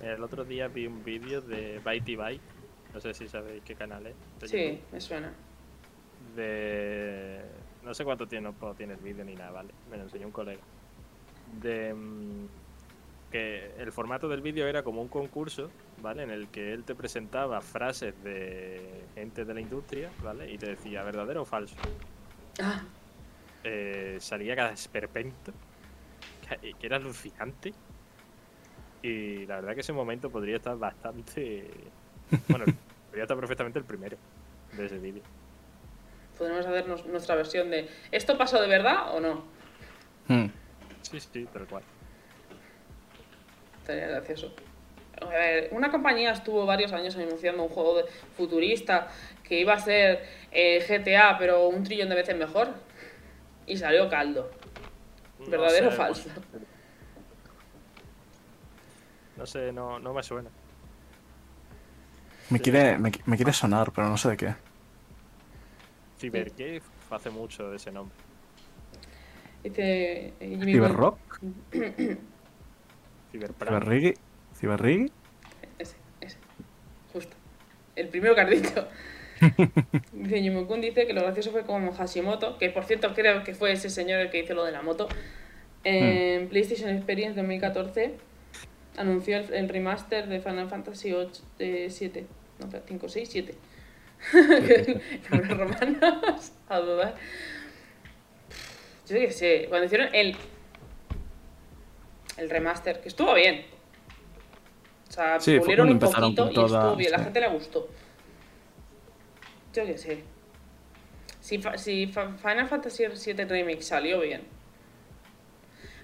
El 0.00 0.22
otro 0.22 0.44
día 0.44 0.66
vi 0.68 0.86
un 0.86 1.04
vídeo 1.04 1.40
de 1.40 1.80
Bitey 1.84 2.16
Byte, 2.16 2.42
no 2.92 3.00
sé 3.00 3.14
si 3.14 3.28
sabéis 3.28 3.62
qué 3.64 3.74
canal 3.76 4.04
es. 4.06 4.14
Sí, 4.50 4.80
me 4.90 5.00
suena. 5.00 5.32
De. 6.34 7.40
No 7.84 7.94
sé 7.94 8.04
cuánto 8.04 8.26
tiempo 8.26 8.74
tiene 8.74 8.94
el 8.94 9.00
vídeo 9.00 9.24
ni 9.24 9.34
nada, 9.34 9.50
¿vale? 9.52 9.70
Me 9.90 9.96
lo 9.96 10.04
enseñó 10.04 10.26
un 10.26 10.32
colega. 10.32 10.60
De. 11.60 11.94
mm, 11.94 12.46
Que 13.30 13.70
el 13.78 13.92
formato 13.92 14.28
del 14.28 14.40
vídeo 14.42 14.66
era 14.66 14.82
como 14.82 15.00
un 15.00 15.08
concurso, 15.08 15.70
¿vale? 16.02 16.22
En 16.24 16.30
el 16.30 16.48
que 16.48 16.72
él 16.72 16.84
te 16.84 16.94
presentaba 16.94 17.60
frases 17.60 18.14
de 18.22 19.04
gente 19.14 19.44
de 19.44 19.54
la 19.54 19.60
industria, 19.60 20.10
¿vale? 20.22 20.50
Y 20.52 20.58
te 20.58 20.66
decía 20.66 21.02
verdadero 21.02 21.42
o 21.42 21.44
falso. 21.44 21.74
Ah, 22.60 22.82
eh, 23.64 24.16
salía 24.20 24.54
cada 24.56 24.72
esperpento, 24.72 25.52
que, 26.60 26.74
que 26.74 26.86
era 26.86 26.96
alucinante. 26.96 27.72
Y 29.02 29.46
la 29.46 29.56
verdad 29.56 29.74
que 29.74 29.80
ese 29.80 29.92
momento 29.92 30.30
podría 30.30 30.56
estar 30.56 30.76
bastante... 30.76 31.70
Bueno, 32.48 32.64
podría 33.08 33.24
estar 33.24 33.36
perfectamente 33.38 33.78
el 33.78 33.84
primero 33.84 34.16
de 34.72 34.86
ese 34.86 34.98
vídeo. 34.98 35.22
podremos 36.38 36.64
hacer 36.64 36.88
nos- 36.88 37.04
nuestra 37.06 37.34
versión 37.34 37.70
de, 37.70 37.88
¿esto 38.10 38.38
pasó 38.38 38.60
de 38.62 38.68
verdad 38.68 39.14
o 39.14 39.20
no? 39.20 39.44
Hmm. 40.28 40.46
Sí, 41.02 41.20
sí, 41.20 41.46
tal 41.52 41.66
cual. 41.66 41.82
Estaría 43.80 44.06
gracioso. 44.08 44.54
A 45.20 45.26
ver, 45.26 45.68
una 45.72 45.90
compañía 45.90 46.32
estuvo 46.32 46.64
varios 46.64 46.92
años 46.92 47.16
anunciando 47.16 47.62
un 47.64 47.68
juego 47.68 47.98
de- 47.98 48.04
futurista 48.36 49.08
que 49.44 49.60
iba 49.60 49.74
a 49.74 49.78
ser 49.78 50.24
eh, 50.50 50.82
GTA, 50.88 51.36
pero 51.38 51.68
un 51.68 51.82
trillón 51.84 52.08
de 52.08 52.14
veces 52.14 52.36
mejor. 52.36 52.68
Y 53.66 53.76
salió 53.76 54.08
caldo. 54.08 54.50
No 55.38 55.50
¿Verdadero 55.50 55.88
o 55.88 55.90
sé, 55.90 55.96
falso? 55.96 56.28
No 59.36 59.46
sé, 59.46 59.72
no, 59.72 59.98
no 59.98 60.12
me 60.12 60.22
suena. 60.22 60.50
Me, 62.50 62.60
quiere, 62.60 62.98
me, 62.98 63.10
me 63.26 63.36
quiere 63.36 63.52
sonar, 63.52 63.92
pero 63.92 64.08
no 64.08 64.16
sé 64.16 64.30
de 64.30 64.36
qué. 64.36 64.54
Cybercave 66.18 66.82
hace 67.10 67.30
mucho 67.30 67.70
de 67.70 67.76
ese 67.76 67.90
nombre. 67.90 68.16
Dice 69.64 70.34
eh. 70.38 70.58
Cyberprank. 70.62 71.18
¿Ciberriggy? 73.32 74.14
¿Ciberriggy? 74.54 75.12
Ese, 75.78 75.96
ese. 76.20 76.38
Justo. 77.12 77.36
El 77.96 78.08
primero 78.08 78.34
que 78.34 78.40
has 78.40 78.50
dicho. 78.50 78.88
dice 80.12 80.42
Yumokun 80.44 80.80
dice 80.80 81.06
que 81.06 81.12
lo 81.12 81.22
gracioso 81.22 81.50
fue 81.50 81.62
como 81.64 81.92
Hashimoto, 81.92 82.58
que 82.58 82.70
por 82.70 82.84
cierto 82.84 83.12
creo 83.14 83.42
que 83.44 83.54
fue 83.54 83.72
ese 83.72 83.90
señor 83.90 84.20
el 84.20 84.30
que 84.30 84.40
hizo 84.40 84.54
lo 84.54 84.64
de 84.64 84.72
la 84.72 84.82
moto. 84.82 85.08
En 85.84 86.48
PlayStation 86.48 86.90
Experience 86.90 87.34
2014 87.40 88.14
anunció 88.96 89.38
el, 89.38 89.52
el 89.52 89.68
remaster 89.68 90.28
de 90.28 90.40
Final 90.40 90.68
Fantasy 90.68 91.12
8, 91.12 91.42
eh, 91.58 91.86
7. 91.90 92.26
No, 92.60 92.68
5, 92.86 93.08
6, 93.08 93.28
7. 93.32 93.54
Nombres 95.30 95.58
romanos, 95.58 96.52
a 96.68 96.78
dudar. 96.78 97.14
Yo 99.08 99.16
qué 99.18 99.30
sé, 99.32 99.66
cuando 99.68 99.86
hicieron 99.86 100.08
el, 100.14 100.36
el 102.36 102.48
remaster, 102.50 103.00
que 103.00 103.08
estuvo 103.08 103.34
bien. 103.34 103.64
O 105.08 105.12
sea, 105.12 105.40
Sí, 105.40 105.58
pulieron 105.58 105.88
un 105.90 105.98
poquito 105.98 106.20
con 106.44 106.52
y 106.52 106.54
toda- 106.54 106.78
estuvo 106.80 106.96
bien, 106.96 107.10
la 107.10 107.18
sí. 107.18 107.24
gente 107.24 107.40
le 107.40 107.48
gustó. 107.48 107.88
Yo 109.72 109.86
qué 109.86 109.96
sé. 109.96 110.22
Si, 111.40 111.60
si 111.76 112.06
Final 112.06 112.68
Fantasy 112.68 113.04
VII 113.06 113.44
Remake 113.44 113.82
salió 113.82 114.20
bien, 114.20 114.42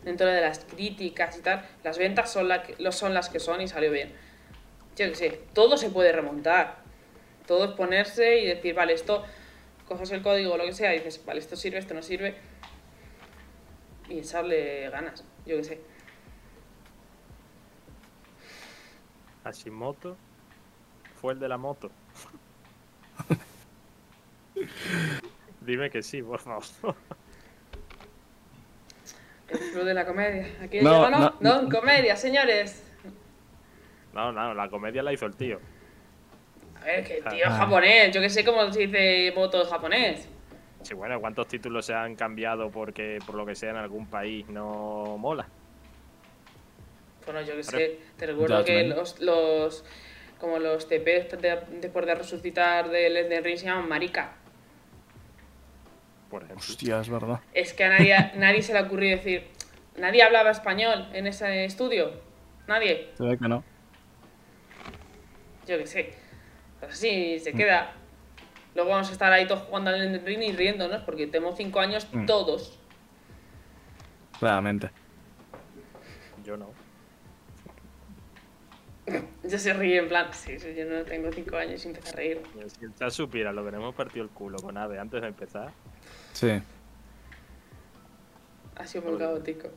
dentro 0.05 0.27
de 0.27 0.41
las 0.41 0.61
críticas 0.61 1.37
y 1.39 1.43
tal, 1.43 1.65
las 1.85 1.99
ventas 1.99 2.33
son, 2.33 2.49
la 2.49 2.93
son 2.93 3.15
las 3.15 3.29
que 3.29 3.39
son 3.39 3.61
y 3.61 3.69
salió 3.69 3.91
bien. 3.91 4.13
Yo 4.97 5.07
qué 5.09 5.15
sé, 5.15 5.41
todo 5.53 5.77
se 5.77 5.91
puede 5.91 6.13
remontar. 6.13 6.79
Todo 7.47 7.67
es 7.67 7.71
ponerse 7.73 8.41
y 8.41 8.47
decir, 8.47 8.75
vale, 8.75 8.93
esto, 8.93 9.25
coges 9.87 10.11
el 10.11 10.23
código 10.23 10.55
o 10.55 10.57
lo 10.57 10.65
que 10.65 10.73
sea 10.73 10.91
dices, 10.91 11.25
vale, 11.25 11.41
esto 11.41 11.57
sirve, 11.57 11.79
esto 11.79 11.95
no 11.95 12.03
sirve. 12.03 12.37
Y 14.09 14.19
echarle 14.19 14.91
ganas, 14.91 15.25
yo 15.47 15.57
qué 15.57 15.65
sé. 15.65 15.81
Hashimoto 19.45 20.17
fue 21.21 21.35
el 21.35 21.39
de 21.39 21.49
la 21.49 21.57
moto. 21.57 21.91
Dime 25.61 25.91
que 25.91 26.03
sí, 26.03 26.23
por 26.23 26.41
favor. 26.41 26.63
El 29.49 29.59
club 29.73 29.85
de 29.85 29.95
la 29.95 30.07
comedia. 30.07 30.47
Aquí 30.63 30.81
No, 30.81 31.09
llegó, 31.09 31.11
¿no? 31.11 31.35
no, 31.41 31.69
comedia, 31.69 32.17
señores. 32.17 32.85
No, 34.13 34.33
no, 34.33 34.55
la 34.55 34.69
comedia 34.69 35.03
la 35.03 35.13
hizo 35.13 35.27
el 35.27 35.35
tío. 35.37 35.59
A 36.81 36.85
ver, 36.85 37.05
que 37.07 37.23
tío 37.31 37.45
Ah. 37.47 37.51
japonés. 37.51 38.15
Yo 38.15 38.21
que 38.21 38.29
sé 38.31 38.45
cómo 38.45 38.71
se 38.73 38.81
dice 38.87 39.31
voto 39.35 39.65
japonés. 39.65 40.29
Sí, 40.83 40.95
bueno, 40.95 41.21
¿cuántos 41.21 41.49
títulos 41.49 41.87
se 41.87 41.95
han 41.95 42.15
cambiado 42.15 42.71
porque 42.71 43.19
por 43.27 43.35
lo 43.35 43.45
que 43.47 43.55
sea 43.55 43.71
en 43.71 43.77
algún 43.77 44.07
país 44.07 44.49
no 44.49 45.17
mola? 45.19 45.49
Bueno, 47.25 47.43
yo 47.43 47.57
que 47.57 47.63
sé. 47.63 47.99
Te 48.17 48.27
recuerdo 48.27 48.65
que 48.65 48.85
los, 48.85 49.21
los. 49.21 49.85
Como 50.39 50.59
los 50.61 50.87
TPs 50.89 51.41
de- 51.41 51.63
después 51.81 52.07
de 52.07 52.15
resucitar 52.15 52.89
del 52.91 53.17
Elden 53.17 53.43
Ring 53.43 53.57
se 53.59 53.67
llaman 53.67 53.89
marica. 53.89 54.35
Por 56.31 56.43
ejemplo. 56.45 56.65
Hostia, 56.69 57.01
es 57.01 57.09
verdad. 57.09 57.41
Es 57.55 57.73
que 57.73 57.85
a 57.85 57.89
nadie, 57.89 58.33
nadie 58.37 58.63
se 58.63 58.73
le 58.75 58.81
ocurrió 58.83 59.11
decir. 59.17 59.47
Nadie 59.97 60.23
hablaba 60.23 60.51
español 60.51 61.09
en 61.13 61.27
ese 61.27 61.65
estudio. 61.65 62.13
Nadie. 62.67 63.11
Se 63.17 63.25
ve 63.25 63.39
que 63.39 63.49
no. 63.49 63.65
Yo 65.67 65.79
que 65.79 65.87
sé. 65.87 66.15
Pues 66.81 66.93
así 66.93 67.39
se 67.41 67.53
queda. 67.53 67.93
Luego 68.75 68.91
vamos 68.91 69.09
a 69.09 69.13
estar 69.13 69.33
ahí 69.33 69.47
todos 69.47 69.63
jugando 69.63 69.91
al 69.91 69.97
Elden 70.01 70.25
Ring 70.25 70.43
y 70.43 70.53
riéndonos 70.53 71.03
porque 71.03 71.27
tenemos 71.27 71.57
cinco 71.57 71.81
años 71.81 72.07
Mm. 72.13 72.27
todos. 72.27 72.79
Realmente. 74.41 74.91
Yo 76.45 76.57
no. 76.57 76.71
Ya 79.43 79.59
se 79.59 79.73
ríe 79.73 79.97
en 79.99 80.09
plan. 80.09 80.27
Sí, 80.33 80.59
sí, 80.59 80.75
yo 80.77 80.85
no 80.85 81.03
tengo 81.05 81.33
cinco 81.33 81.57
años 81.57 81.83
y 81.85 81.89
empecé 81.89 82.11
a 82.11 82.17
reír. 82.17 82.43
Si 82.79 82.85
el 82.85 82.95
chat 82.95 83.11
supiera 83.11 83.51
lo 83.53 83.63
que 83.69 83.75
hemos 83.75 83.95
partido 83.95 84.23
el 84.25 84.31
culo 84.31 84.59
con 84.59 84.77
Ave 84.77 84.99
antes 84.99 85.23
de 85.23 85.29
empezar, 85.29 85.73
Sí. 86.33 86.63
Ha 88.77 88.87
sido 88.87 89.11
muy 89.11 89.19
caótico. 89.19 89.69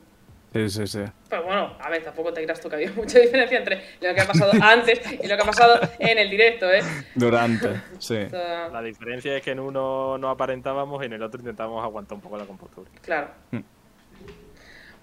Sí, 0.52 0.68
sí, 0.68 0.86
sí. 0.86 1.00
Pero 1.30 1.44
bueno, 1.44 1.76
a 1.80 1.88
ver, 1.88 2.04
tampoco 2.04 2.32
te 2.32 2.42
creas 2.42 2.60
tú 2.60 2.68
que 2.68 2.76
había 2.76 2.92
mucha 2.96 3.18
diferencia 3.18 3.58
entre 3.58 3.82
lo 4.00 4.14
que 4.14 4.20
ha 4.20 4.26
pasado 4.26 4.52
antes 4.60 5.00
y 5.12 5.26
lo 5.26 5.36
que 5.36 5.42
ha 5.42 5.46
pasado 5.46 5.80
en 5.98 6.18
el 6.18 6.28
directo, 6.28 6.70
¿eh? 6.70 6.82
Durante, 7.14 7.68
sí. 7.98 8.18
O 8.18 8.30
sea, 8.30 8.68
La 8.68 8.82
diferencia 8.82 9.34
es 9.36 9.42
que 9.42 9.52
en 9.52 9.60
uno 9.60 10.18
no 10.18 10.28
aparentábamos 10.28 11.02
y 11.02 11.06
en 11.06 11.14
el 11.14 11.22
otro 11.22 11.40
intentábamos 11.40 11.82
aguantar 11.82 12.16
un 12.16 12.20
poco 12.22 12.36
la 12.36 12.44
compostura. 12.44 12.90
claro. 13.02 13.28
Hmm. 13.50 13.60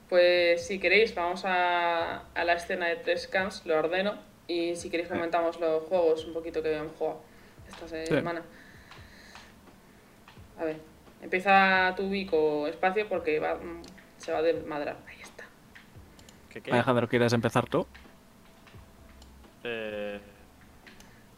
Pues 0.08 0.66
si 0.66 0.80
queréis, 0.80 1.14
vamos 1.14 1.46
a, 1.46 2.24
a 2.34 2.44
la 2.44 2.54
escena 2.54 2.88
de 2.88 2.96
tres 2.96 3.28
camps, 3.28 3.64
lo 3.68 3.78
ordeno. 3.78 4.18
Y 4.48 4.76
si 4.76 4.90
queréis, 4.90 5.08
comentamos 5.08 5.60
los 5.60 5.84
juegos 5.84 6.26
un 6.26 6.34
poquito 6.34 6.64
que 6.64 6.70
habíamos 6.70 6.96
jugado 6.98 7.22
esta 7.68 7.88
semana. 7.88 8.42
A 10.60 10.64
ver, 10.64 10.78
empieza 11.22 11.94
tu 11.96 12.10
Vico 12.10 12.68
espacio 12.68 13.08
porque 13.08 13.40
va, 13.40 13.56
mm, 13.56 13.82
se 14.18 14.32
va 14.32 14.40
a 14.40 14.42
desmadrar. 14.42 14.98
Ahí 15.08 15.22
está. 15.22 15.46
¿Qué 16.50 16.62
qué? 16.62 16.72
Alejandro, 16.72 17.08
¿quieres 17.08 17.34
empezar 17.34 17.68
tú? 17.68 17.86
Eh, 19.64 20.20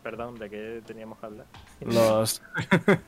perdón, 0.04 0.38
¿de 0.38 0.50
qué 0.50 0.82
teníamos 0.86 1.20
que 1.20 1.26
hablar? 1.26 1.46
Los. 1.82 2.42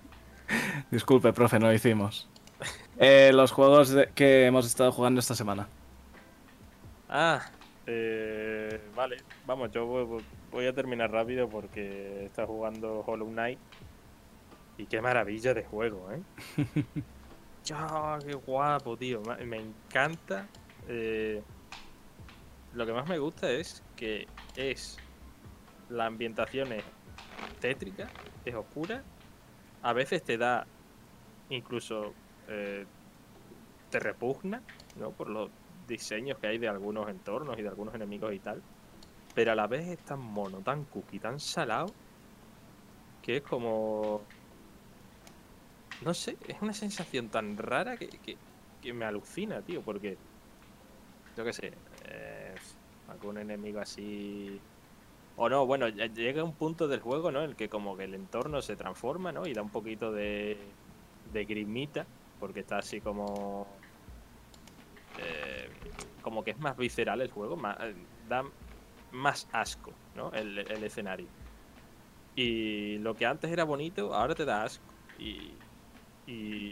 Disculpe, 0.91 1.33
profe, 1.33 1.59
no 1.59 1.67
lo 1.67 1.73
hicimos. 1.73 2.29
Eh, 2.97 3.31
los 3.33 3.51
juegos 3.51 3.89
de- 3.89 4.09
que 4.13 4.45
hemos 4.45 4.65
estado 4.65 4.91
jugando 4.91 5.19
esta 5.19 5.35
semana. 5.35 5.67
Ah, 7.09 7.41
eh, 7.85 8.81
vale. 8.95 9.17
Vamos, 9.45 9.71
yo 9.71 9.85
voy, 9.85 10.23
voy 10.51 10.67
a 10.67 10.73
terminar 10.73 11.11
rápido 11.11 11.47
porque 11.49 12.25
está 12.25 12.45
jugando 12.45 13.03
Hollow 13.05 13.27
Knight. 13.29 13.59
Y 14.77 14.85
qué 14.87 15.01
maravilla 15.01 15.53
de 15.53 15.63
juego, 15.63 16.11
¿eh? 16.11 16.21
Ya, 17.65 18.19
qué 18.25 18.33
guapo, 18.33 18.97
tío. 18.97 19.21
Me 19.45 19.57
encanta. 19.57 20.47
eh, 20.89 21.41
lo 22.73 22.85
que 22.85 22.91
más 22.91 23.07
me 23.07 23.17
gusta 23.19 23.49
es 23.49 23.81
que 23.95 24.27
es. 24.57 24.97
La 25.89 26.07
ambientación 26.07 26.73
es 26.73 26.83
tétrica, 27.61 28.09
es 28.43 28.53
oscura. 28.55 29.01
A 29.81 29.93
veces 29.93 30.23
te 30.23 30.37
da. 30.37 30.65
Incluso. 31.49 32.13
eh, 32.49 32.85
te 33.89 33.99
repugna, 33.99 34.61
¿no? 34.97 35.11
Por 35.11 35.29
los 35.29 35.49
diseños 35.87 36.39
que 36.39 36.47
hay 36.47 36.57
de 36.57 36.67
algunos 36.67 37.07
entornos 37.09 37.57
y 37.59 37.61
de 37.61 37.69
algunos 37.69 37.93
enemigos 37.95 38.33
y 38.33 38.39
tal. 38.39 38.61
Pero 39.35 39.51
a 39.51 39.55
la 39.55 39.67
vez 39.67 39.87
es 39.87 39.99
tan 39.99 40.19
mono, 40.19 40.57
tan 40.59 40.83
cookie, 40.85 41.19
tan 41.19 41.39
salado. 41.39 41.93
Que 43.21 43.37
es 43.37 43.43
como. 43.43 44.21
No 46.01 46.13
sé, 46.13 46.37
es 46.47 46.61
una 46.61 46.73
sensación 46.73 47.29
tan 47.29 47.57
rara 47.57 47.97
que, 47.97 48.09
que, 48.81 48.93
me 48.93 49.05
alucina, 49.05 49.61
tío, 49.61 49.81
porque. 49.81 50.17
Yo 51.37 51.43
qué 51.45 51.53
sé. 51.53 51.73
eh, 52.05 52.55
algún 53.07 53.37
enemigo 53.37 53.79
así. 53.79 54.59
O 55.35 55.49
no, 55.49 55.65
bueno, 55.65 55.87
llega 55.89 56.43
un 56.43 56.53
punto 56.55 56.87
del 56.87 56.99
juego, 57.01 57.31
¿no? 57.31 57.41
En 57.43 57.51
el 57.51 57.55
que 57.55 57.69
como 57.69 57.97
que 57.97 58.03
el 58.05 58.13
entorno 58.13 58.61
se 58.61 58.75
transforma, 58.75 59.31
¿no? 59.31 59.47
Y 59.47 59.53
da 59.53 59.61
un 59.61 59.69
poquito 59.69 60.11
de. 60.11 60.57
de 61.31 61.45
grimita. 61.45 62.05
Porque 62.39 62.61
está 62.61 62.79
así 62.79 63.01
como. 63.01 63.67
eh, 65.17 65.69
como 66.21 66.43
que 66.43 66.51
es 66.51 66.59
más 66.59 66.77
visceral 66.77 67.21
el 67.21 67.31
juego, 67.31 67.55
más, 67.57 67.77
eh, 67.81 67.95
da 68.29 68.43
más 69.11 69.47
asco, 69.51 69.93
¿no? 70.15 70.31
El, 70.33 70.57
el 70.59 70.83
escenario. 70.83 71.27
Y 72.35 72.97
lo 72.99 73.15
que 73.15 73.25
antes 73.25 73.51
era 73.51 73.63
bonito, 73.63 74.13
ahora 74.13 74.35
te 74.35 74.45
da 74.45 74.63
asco. 74.63 74.83
Y, 75.19 75.53
y 76.27 76.71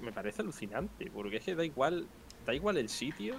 me 0.00 0.12
parece 0.12 0.42
alucinante, 0.42 1.10
porque 1.10 1.36
es 1.36 1.44
que 1.44 1.54
da 1.54 1.64
igual, 1.64 2.06
da 2.46 2.54
igual 2.54 2.76
el 2.76 2.88
sitio, 2.88 3.36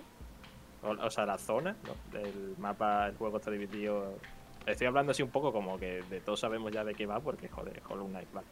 o, 0.83 1.09
sea, 1.09 1.25
la 1.25 1.37
zona, 1.37 1.75
¿no? 1.83 2.19
El 2.19 2.55
mapa, 2.57 3.07
el 3.07 3.15
juego 3.15 3.37
está 3.37 3.51
dividido. 3.51 4.15
Estoy 4.65 4.87
hablando 4.87 5.11
así 5.11 5.21
un 5.21 5.29
poco 5.29 5.53
como 5.53 5.77
que 5.77 6.01
de 6.09 6.21
todos 6.21 6.39
sabemos 6.39 6.71
ya 6.71 6.83
de 6.83 6.95
qué 6.95 7.05
va, 7.05 7.19
porque 7.19 7.47
joder, 7.47 7.81
Hollow 7.87 8.07
Knight, 8.07 8.31
vale. 8.33 8.47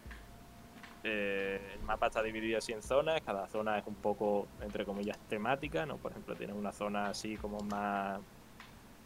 Eh, 1.03 1.75
el 1.75 1.81
mapa 1.83 2.07
está 2.07 2.21
dividido 2.21 2.57
así 2.57 2.73
en 2.73 2.83
zonas, 2.83 3.21
cada 3.21 3.47
zona 3.47 3.77
es 3.77 3.87
un 3.87 3.95
poco, 3.95 4.47
entre 4.61 4.85
comillas, 4.85 5.17
temática, 5.29 5.85
¿no? 5.85 5.97
Por 5.97 6.11
ejemplo, 6.11 6.35
tienes 6.35 6.55
una 6.55 6.71
zona 6.71 7.09
así 7.09 7.37
como 7.37 7.59
más 7.61 8.19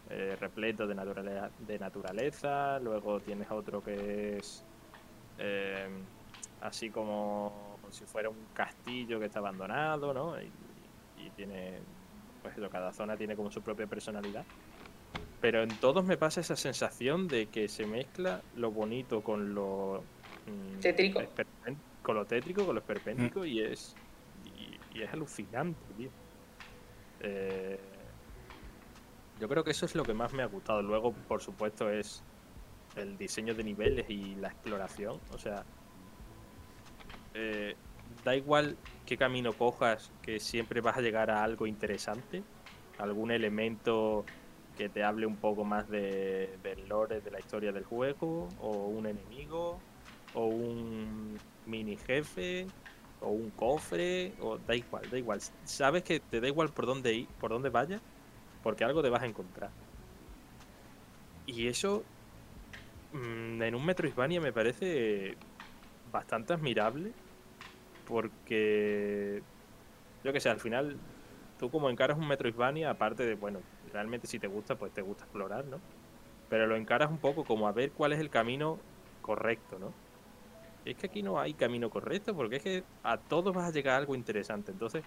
eh, 0.10 0.36
repleto 0.40 0.88
de 0.88 0.96
naturaleza, 0.96 1.50
de 1.60 1.80
naturaleza, 1.80 2.80
luego 2.80 3.20
tienes 3.20 3.50
otro 3.52 3.84
que 3.84 4.38
es 4.38 4.66
eh, 5.38 5.88
así 6.62 6.90
como 6.90 7.73
si 7.94 8.06
fuera 8.06 8.30
un 8.30 8.48
castillo 8.54 9.20
que 9.20 9.28
está 9.28 9.40
abandonado, 9.40 10.14
¿no? 10.14 10.40
Y, 10.42 10.52
y 11.18 11.30
tiene, 11.32 11.80
pues 12.42 12.58
eso, 12.58 12.70
cada 12.70 12.92
zona 12.92 13.16
tiene 13.16 13.36
como 13.36 13.52
su 13.52 13.62
propia 13.62 13.88
personalidad. 13.88 14.46
Pero 15.42 15.62
en 15.62 15.70
todos 15.80 16.04
me 16.06 16.18
pasa 16.18 16.42
esa 16.42 16.56
sensación 16.56 17.28
de 17.28 17.48
que 17.48 17.68
se 17.68 17.86
mezcla 17.86 18.42
lo 18.56 18.72
bonito 18.72 19.22
con 19.22 19.54
lo 19.54 20.04
mm, 20.48 20.80
Tétrico. 20.80 21.22
con 22.02 22.16
lo 22.16 22.26
tétrico, 22.26 22.66
con 22.66 22.76
lo 22.76 22.82
esperpéntico 22.82 23.46
y 23.46 23.62
es 23.62 23.96
y, 24.46 24.98
y 24.98 25.02
es 25.04 25.12
alucinante, 25.14 25.80
tío. 25.98 26.10
Eh, 27.20 27.80
yo 29.40 29.50
creo 29.50 29.64
que 29.64 29.72
eso 29.72 29.86
es 29.86 29.96
lo 29.96 30.04
que 30.04 30.14
más 30.14 30.34
me 30.34 30.44
ha 30.44 30.48
gustado. 30.48 30.82
Luego, 30.82 31.14
por 31.28 31.42
supuesto, 31.42 31.90
es 31.90 32.24
el 32.96 33.18
diseño 33.18 33.54
de 33.56 33.64
niveles 33.64 34.10
y 34.10 34.36
la 34.36 34.50
exploración. 34.50 35.20
O 35.34 35.38
sea, 35.38 35.66
eh, 37.34 37.76
da 38.24 38.36
igual 38.36 38.78
qué 39.06 39.18
camino 39.18 39.54
cojas, 39.54 40.12
que 40.22 40.40
siempre 40.40 40.82
vas 40.82 40.98
a 40.98 41.02
llegar 41.02 41.30
a 41.32 41.44
algo 41.44 41.68
interesante, 41.68 42.44
algún 43.00 43.32
elemento 43.32 44.26
que 44.78 44.90
te 44.90 45.04
hable 45.04 45.26
un 45.26 45.38
poco 45.38 45.64
más 45.64 45.90
de, 45.90 46.58
del 46.64 46.88
lore, 46.88 47.22
de 47.22 47.32
la 47.32 47.40
historia 47.40 47.72
del 47.72 47.84
juego, 47.84 48.50
o 48.60 48.88
un 48.88 49.06
enemigo, 49.06 49.80
o 50.34 50.46
un 50.48 51.38
mini 51.66 51.98
jefe, 51.98 52.68
o 53.22 53.30
un 53.30 53.52
cofre, 53.52 54.34
o 54.42 54.58
da 54.58 54.76
igual, 54.76 55.10
da 55.10 55.18
igual. 55.18 55.40
Sabes 55.66 56.04
que 56.04 56.20
te 56.20 56.42
da 56.42 56.48
igual 56.48 56.70
por 56.70 56.86
dónde 56.86 57.14
ir, 57.14 57.28
por 57.40 57.52
dónde 57.52 57.70
vayas, 57.70 58.02
porque 58.64 58.84
algo 58.84 59.02
te 59.02 59.10
vas 59.10 59.24
a 59.24 59.28
encontrar. 59.28 59.70
Y 61.46 61.68
eso 61.68 62.04
mm, 63.12 63.62
en 63.62 63.76
un 63.76 63.86
Metroidvania 63.86 64.42
me 64.42 64.54
parece 64.54 65.38
bastante 66.12 66.54
admirable, 66.54 67.12
porque 68.04 69.46
yo 70.24 70.34
que 70.34 70.40
sé, 70.42 70.50
al 70.50 70.60
final 70.62 71.04
tú 71.58 71.72
como 71.72 71.90
encaras 71.90 72.18
un 72.18 72.28
Metroidvania, 72.28 72.90
aparte 72.92 73.26
de, 73.26 73.36
bueno, 73.36 73.68
realmente 73.84 74.28
si 74.28 74.40
te 74.40 74.48
gusta, 74.48 74.78
pues 74.78 74.94
te 74.94 75.02
gusta 75.02 75.26
explorar, 75.26 75.66
¿no? 75.66 75.86
Pero 76.48 76.68
lo 76.68 76.76
encaras 76.78 77.12
un 77.12 77.22
poco 77.22 77.46
como 77.46 77.68
a 77.68 77.74
ver 77.74 77.94
cuál 77.94 78.14
es 78.14 78.20
el 78.20 78.30
camino 78.32 78.88
correcto, 79.22 79.80
¿no? 79.80 80.00
Es 80.86 80.98
que 80.98 81.08
aquí 81.08 81.24
no 81.24 81.40
hay 81.40 81.56
camino 81.56 81.90
correcto, 81.90 82.36
porque 82.36 82.58
es 82.58 82.64
que 82.64 82.90
a 83.04 83.24
todos 83.24 83.54
vas 83.54 83.70
a 83.70 83.74
llegar 83.74 83.96
a 83.96 83.98
algo 84.00 84.16
interesante. 84.16 84.72
Entonces, 84.72 85.06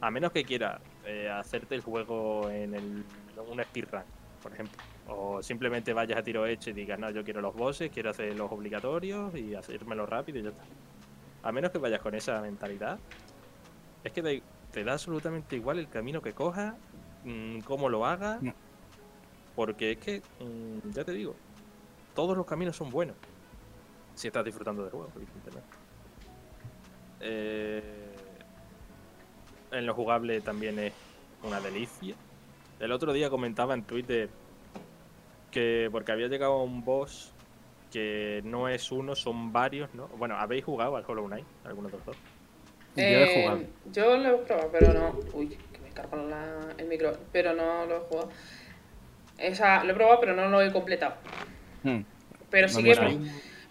a 0.00 0.10
menos 0.10 0.32
que 0.32 0.44
quieras 0.44 0.82
eh, 1.02 1.28
hacerte 1.28 1.74
el 1.74 1.82
juego 1.82 2.50
en 2.50 2.74
el, 2.74 3.06
un 3.46 3.62
speedrun, 3.64 4.04
por 4.40 4.52
ejemplo. 4.52 4.82
O 5.04 5.42
simplemente 5.42 5.92
vayas 5.92 6.18
a 6.18 6.22
tiro 6.22 6.46
hecho 6.46 6.70
y 6.70 6.72
digas, 6.74 6.98
no, 6.98 7.10
yo 7.10 7.24
quiero 7.24 7.40
los 7.40 7.54
bosses, 7.54 7.90
quiero 7.90 8.10
hacer 8.10 8.34
los 8.36 8.50
obligatorios 8.52 9.34
y 9.36 9.54
hacérmelo 9.54 10.06
rápido 10.06 10.38
y 10.38 10.42
ya 10.44 10.50
está. 10.50 10.68
A 11.42 11.52
menos 11.52 11.70
que 11.70 11.78
vayas 11.78 12.00
con 12.00 12.14
esa 12.14 12.40
mentalidad, 12.40 12.98
es 14.04 14.12
que 14.12 14.22
te, 14.22 14.42
te 14.72 14.84
da 14.84 14.92
absolutamente 14.92 15.56
igual 15.56 15.78
el 15.78 15.88
camino 15.88 16.20
que 16.22 16.32
cojas, 16.32 16.74
mm, 17.24 17.60
cómo 17.60 17.88
lo 17.88 18.06
hagas, 18.06 18.40
No. 18.42 18.52
porque 19.56 19.92
es 19.92 19.98
que, 19.98 20.22
mm, 20.40 20.90
ya 20.90 21.04
te 21.04 21.12
digo, 21.12 21.34
todos 22.14 22.36
los 22.36 22.46
caminos 22.46 22.76
son 22.76 22.90
buenos. 22.90 23.16
Si 24.14 24.26
estás 24.28 24.44
disfrutando 24.44 24.82
del 24.82 24.90
juego, 24.92 25.10
evidentemente. 25.16 25.68
Eh, 27.20 27.82
en 29.70 29.86
lo 29.86 29.94
jugable 29.94 30.40
también 30.40 30.78
es 30.78 30.92
una 31.42 31.60
delicia. 31.60 32.14
El 32.78 32.92
otro 32.92 33.12
día 33.12 33.30
comentaba 33.30 33.74
en 33.74 33.84
Twitter 33.84 34.28
que 35.50 35.88
porque 35.92 36.12
había 36.12 36.28
llegado 36.28 36.52
a 36.54 36.62
un 36.62 36.84
boss 36.84 37.31
que 37.92 38.42
no 38.44 38.68
es 38.68 38.90
uno, 38.92 39.14
son 39.14 39.52
varios, 39.52 39.94
¿no? 39.94 40.08
Bueno, 40.08 40.36
¿habéis 40.36 40.64
jugado 40.64 40.96
al 40.96 41.04
Hollow 41.06 41.26
Knight? 41.26 41.46
¿Alguno 41.64 41.88
de 41.90 41.96
los 41.98 42.04
dos? 42.06 42.16
Yo 42.96 43.02
he 43.02 43.26
Eh, 43.26 43.34
jugado. 43.42 43.60
Yo 43.86 44.16
lo 44.16 44.28
he 44.28 44.38
probado, 44.46 44.70
pero 44.72 44.92
no. 44.92 45.18
Uy, 45.34 45.48
que 45.72 45.78
me 45.80 45.90
cargo 45.90 46.16
la- 46.16 46.74
el 46.78 46.86
micro. 46.88 47.12
Pero 47.32 47.54
no 47.54 47.86
lo 47.86 47.96
he 47.96 48.00
jugado. 48.00 48.30
Esa, 49.38 49.84
lo 49.84 49.92
he 49.92 49.94
probado, 49.94 50.20
pero 50.20 50.34
no 50.34 50.48
lo 50.48 50.62
he 50.62 50.72
completado. 50.72 51.14
Hmm. 51.84 52.02
Pero 52.50 52.68
sí 52.68 52.82
que, 52.84 52.94
por, 52.94 53.08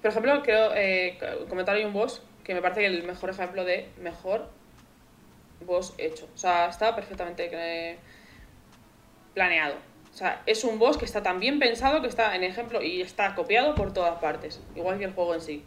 por 0.01 0.09
ejemplo, 0.11 0.41
quiero 0.43 0.73
eh, 0.75 1.17
comentar 1.49 1.75
ahí 1.75 1.85
un 1.85 1.93
boss 1.93 2.21
que 2.43 2.53
me 2.53 2.61
parece 2.61 2.81
que 2.81 2.87
el 2.87 3.03
mejor 3.03 3.29
ejemplo 3.29 3.63
de 3.63 3.89
mejor 4.01 4.49
boss 5.65 5.93
hecho. 5.97 6.27
O 6.33 6.37
sea, 6.37 6.67
está 6.67 6.95
perfectamente 6.95 7.49
eh, 7.51 7.97
planeado. 9.33 9.75
O 10.11 10.13
sea, 10.13 10.43
es 10.45 10.63
un 10.65 10.77
boss 10.77 10.97
que 10.97 11.05
está 11.05 11.23
tan 11.23 11.39
bien 11.39 11.57
pensado 11.59 12.01
que 12.01 12.07
está 12.07 12.35
en 12.35 12.43
ejemplo 12.43 12.81
y 12.81 13.01
está 13.01 13.33
copiado 13.33 13.75
por 13.75 13.93
todas 13.93 14.19
partes. 14.19 14.61
Igual 14.75 14.97
que 14.99 15.05
el 15.05 15.13
juego 15.13 15.33
en 15.33 15.41
sí. 15.41 15.63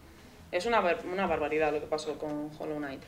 Es 0.52 0.66
una, 0.66 0.80
una 1.10 1.26
barbaridad 1.26 1.72
lo 1.72 1.80
que 1.80 1.86
pasó 1.86 2.18
con 2.18 2.50
Hollow 2.58 2.76
Knight. 2.76 3.02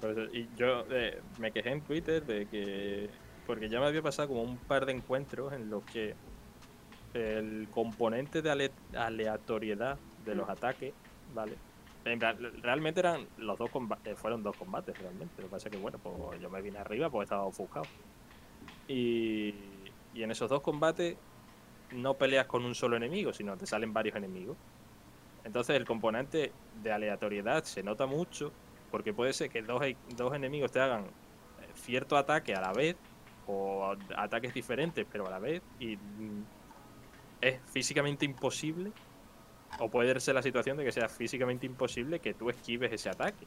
Por 0.00 0.10
eso- 0.10 0.32
y 0.34 0.48
yo 0.56 0.84
eh, 0.90 1.20
me 1.38 1.52
quejé 1.52 1.70
en 1.70 1.80
Twitter 1.82 2.24
de 2.24 2.46
que. 2.46 3.08
Porque 3.46 3.68
ya 3.68 3.78
me 3.80 3.86
había 3.86 4.02
pasado 4.02 4.28
como 4.28 4.42
un 4.42 4.56
par 4.56 4.86
de 4.86 4.92
encuentros 4.92 5.52
en 5.52 5.68
los 5.70 5.84
que 5.84 6.14
el 7.14 7.68
componente 7.70 8.40
de 8.40 8.50
ale- 8.50 8.72
aleatoriedad 8.96 9.98
de 10.24 10.34
los 10.34 10.48
ataques, 10.48 10.94
¿vale? 11.34 11.56
Realmente 12.62 13.00
eran 13.00 13.26
los 13.36 13.58
dos 13.58 13.70
combates, 13.70 14.18
fueron 14.18 14.42
dos 14.42 14.56
combates 14.56 14.96
realmente. 14.98 15.34
Lo 15.38 15.44
que 15.48 15.50
pasa 15.52 15.68
es 15.68 15.72
que, 15.74 15.80
bueno, 15.80 15.98
pues 15.98 16.40
yo 16.40 16.48
me 16.50 16.62
vine 16.62 16.78
arriba 16.78 17.10
porque 17.10 17.24
estaba 17.24 17.44
ofuscado. 17.44 17.84
Y, 18.88 19.54
en 20.14 20.30
esos 20.30 20.48
dos 20.50 20.60
combates 20.60 21.16
no 21.92 22.14
peleas 22.14 22.46
con 22.46 22.64
un 22.64 22.74
solo 22.74 22.96
enemigo, 22.96 23.32
sino 23.32 23.56
te 23.56 23.66
salen 23.66 23.92
varios 23.92 24.16
enemigos. 24.16 24.56
Entonces 25.44 25.76
el 25.76 25.84
componente 25.84 26.52
de 26.82 26.92
aleatoriedad 26.92 27.64
se 27.64 27.82
nota 27.82 28.06
mucho 28.06 28.52
porque 28.90 29.12
puede 29.12 29.32
ser 29.32 29.50
que 29.50 29.62
dos, 29.62 29.82
e- 29.82 29.96
dos 30.16 30.34
enemigos 30.34 30.70
te 30.70 30.80
hagan 30.80 31.04
eh, 31.04 31.68
cierto 31.74 32.16
ataque 32.16 32.54
a 32.54 32.60
la 32.60 32.72
vez 32.72 32.96
o 33.46 33.94
ataques 34.16 34.54
diferentes 34.54 35.04
pero 35.10 35.26
a 35.26 35.30
la 35.30 35.40
vez 35.40 35.60
y 35.80 35.96
mm, 35.96 36.44
es 37.40 37.60
físicamente 37.72 38.24
imposible 38.24 38.92
o 39.80 39.88
puede 39.88 40.18
ser 40.20 40.34
la 40.34 40.42
situación 40.42 40.76
de 40.76 40.84
que 40.84 40.92
sea 40.92 41.08
físicamente 41.08 41.66
imposible 41.66 42.20
que 42.20 42.34
tú 42.34 42.50
esquives 42.50 42.92
ese 42.92 43.08
ataque. 43.08 43.46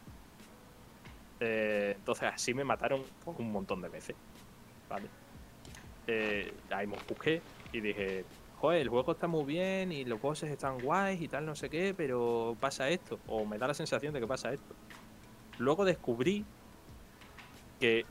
Eh, 1.40 1.94
entonces 1.96 2.30
así 2.34 2.54
me 2.54 2.64
mataron 2.64 3.04
un 3.26 3.52
montón 3.52 3.82
de 3.82 3.90
veces. 3.90 4.16
¿Vale? 4.90 5.08
Eh, 6.08 6.54
ahí 6.70 6.88
me 6.88 6.98
busqué 7.08 7.42
y 7.72 7.82
dije, 7.82 8.26
joder, 8.58 8.82
el 8.82 8.90
juego 8.90 9.14
está 9.14 9.28
muy 9.28 9.44
bien 9.44 9.92
y 9.92 10.06
los 10.06 10.22
bosses 10.22 10.52
están 10.52 10.80
guays 10.80 11.22
y 11.22 11.28
tal, 11.28 11.46
no 11.46 11.56
sé 11.56 11.70
qué, 11.70 11.94
pero 11.96 12.56
pasa 12.60 12.90
esto. 12.90 13.20
O 13.28 13.46
me 13.46 13.58
da 13.58 13.68
la 13.68 13.74
sensación 13.74 14.14
de 14.14 14.20
que 14.20 14.28
pasa 14.28 14.54
esto. 14.54 14.76
Luego 15.58 15.86
descubrí 15.86 16.46
que 17.80 18.06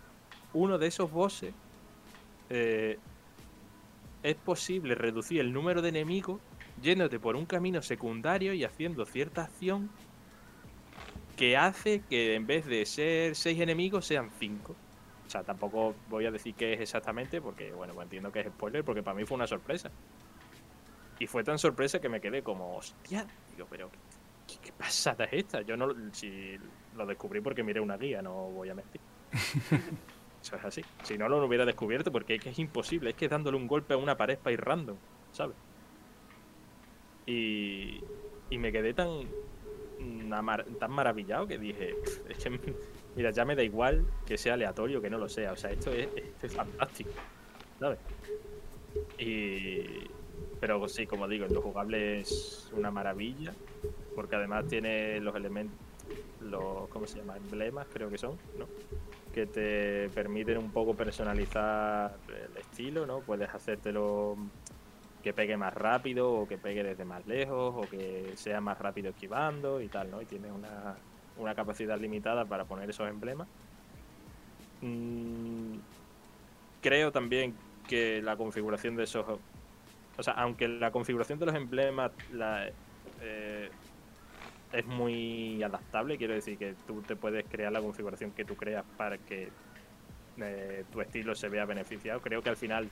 uno 0.52 0.78
de 0.78 0.86
esos 0.86 1.10
bosses 1.10 1.54
eh, 2.50 2.98
es 4.22 4.34
posible 4.36 4.94
reducir 4.94 5.40
el 5.40 5.52
número 5.52 5.82
de 5.82 5.90
enemigos 5.90 6.40
yéndote 6.82 7.18
por 7.18 7.36
un 7.36 7.46
camino 7.46 7.82
secundario 7.82 8.52
y 8.54 8.64
haciendo 8.64 9.04
cierta 9.06 9.44
acción 9.44 9.90
que 11.36 11.56
hace 11.56 12.02
que 12.08 12.34
en 12.34 12.46
vez 12.46 12.66
de 12.66 12.86
ser 12.86 13.34
seis 13.34 13.60
enemigos 13.60 14.06
sean 14.06 14.30
cinco. 14.38 14.76
O 15.26 15.30
sea, 15.30 15.44
tampoco 15.44 16.02
voy 16.06 16.26
a 16.26 16.30
decir 16.30 16.54
qué 16.56 16.74
es 16.74 16.80
exactamente 16.80 17.40
porque, 17.42 17.72
bueno, 17.72 17.94
pues 17.94 18.04
entiendo 18.06 18.30
que 18.32 18.40
es 18.40 18.46
spoiler 18.52 18.84
porque 18.84 19.02
para 19.02 19.16
mí 19.16 19.24
fue 19.26 19.36
una 19.36 19.46
sorpresa. 19.46 19.94
Y 21.18 21.26
fue 21.26 21.44
tan 21.44 21.58
sorpresa 21.58 22.00
que 22.00 22.08
me 22.08 22.20
quedé 22.20 22.42
como, 22.42 22.76
hostia, 22.76 23.32
digo, 23.46 23.68
pero 23.68 23.90
¿qué, 23.90 24.00
qué 24.60 24.72
pasada 24.72 25.24
es 25.26 25.32
esta? 25.44 25.62
Yo 25.62 25.76
no, 25.76 25.86
lo- 25.86 26.12
si 26.12 26.56
lo 26.90 27.06
descubrí 27.06 27.40
porque 27.40 27.62
miré 27.64 27.80
una 27.80 27.96
guía, 27.98 28.20
no 28.22 28.50
voy 28.50 28.68
a 28.70 28.74
mentir. 28.74 29.02
Eso 30.42 30.56
es 30.56 30.64
así. 30.64 30.86
Si 31.02 31.16
no 31.16 31.28
lo 31.28 31.44
hubiera 31.46 31.64
descubierto 31.64 32.12
porque 32.12 32.34
es 32.36 32.40
que 32.42 32.50
es 32.50 32.58
imposible, 32.58 33.10
es 33.10 33.16
que 33.16 33.28
dándole 33.28 33.56
un 33.56 33.66
golpe 33.66 33.94
a 33.94 33.96
una 33.96 34.16
pared 34.16 34.38
para 34.40 34.52
ir 34.54 34.60
random, 34.60 35.00
¿sabes? 35.30 35.56
Y, 37.26 38.10
y 38.48 38.58
me 38.58 38.72
quedé 38.72 38.94
tan, 38.94 39.36
tan 40.78 40.90
maravillado 40.92 41.46
que 41.46 41.58
dije, 41.58 41.96
"Pff, 41.96 42.26
es 42.26 42.38
que, 42.38 42.50
mira, 43.16 43.30
ya 43.30 43.44
me 43.44 43.54
da 43.54 43.62
igual 43.62 44.04
que 44.26 44.36
sea 44.36 44.54
aleatorio 44.54 45.00
que 45.00 45.10
no 45.10 45.18
lo 45.18 45.28
sea. 45.28 45.52
O 45.52 45.56
sea, 45.56 45.70
esto 45.70 45.92
es, 45.92 46.08
esto 46.14 46.46
es 46.46 46.54
fantástico, 46.54 47.10
¿sabes? 47.78 47.98
Y, 49.18 50.08
pero 50.60 50.88
sí, 50.88 51.06
como 51.06 51.28
digo, 51.28 51.46
lo 51.46 51.60
jugable 51.60 52.20
es 52.20 52.70
una 52.72 52.90
maravilla, 52.90 53.52
porque 54.14 54.36
además 54.36 54.66
tiene 54.66 55.20
los 55.20 55.34
elementos, 55.34 55.76
los, 56.40 56.88
¿cómo 56.88 57.06
se 57.06 57.18
llama? 57.18 57.36
Emblemas, 57.36 57.86
creo 57.92 58.10
que 58.10 58.18
son, 58.18 58.38
¿no? 58.58 58.66
Que 59.32 59.46
te 59.46 60.08
permiten 60.10 60.58
un 60.58 60.70
poco 60.70 60.94
personalizar 60.94 62.16
el 62.28 62.56
estilo, 62.56 63.06
¿no? 63.06 63.20
Puedes 63.20 63.48
hacértelo 63.48 64.36
que 65.22 65.32
pegue 65.32 65.56
más 65.56 65.72
rápido 65.72 66.30
o 66.30 66.46
que 66.46 66.58
pegue 66.58 66.84
desde 66.84 67.04
más 67.04 67.26
lejos 67.26 67.74
o 67.76 67.88
que 67.88 68.32
sea 68.36 68.60
más 68.60 68.78
rápido 68.78 69.10
esquivando 69.10 69.80
y 69.80 69.88
tal, 69.88 70.10
¿no? 70.10 70.20
Y 70.20 70.26
tienes 70.26 70.52
una, 70.52 70.96
una 71.38 71.54
capacidad 71.54 71.98
limitada 71.98 72.44
para 72.44 72.64
poner 72.64 72.88
esos 72.90 73.08
emblemas. 73.08 73.48
Mm, 74.80 75.76
creo 76.80 77.12
también 77.12 77.54
que 77.88 78.22
la 78.22 78.36
configuración 78.36 78.96
de 78.96 79.04
esos... 79.04 79.26
O 80.16 80.22
sea, 80.22 80.34
aunque 80.34 80.68
la 80.68 80.90
configuración 80.90 81.38
de 81.38 81.46
los 81.46 81.54
emblemas 81.54 82.12
la, 82.32 82.68
eh, 83.20 83.70
es 84.72 84.86
muy 84.86 85.62
adaptable, 85.62 86.18
quiero 86.18 86.34
decir 86.34 86.58
que 86.58 86.74
tú 86.86 87.02
te 87.02 87.16
puedes 87.16 87.44
crear 87.48 87.72
la 87.72 87.80
configuración 87.80 88.32
que 88.32 88.44
tú 88.44 88.56
creas 88.56 88.84
para 88.96 89.18
que 89.18 89.48
eh, 90.38 90.84
tu 90.92 91.00
estilo 91.00 91.34
se 91.34 91.48
vea 91.48 91.64
beneficiado. 91.64 92.20
Creo 92.20 92.42
que 92.42 92.50
al 92.50 92.56
final 92.56 92.88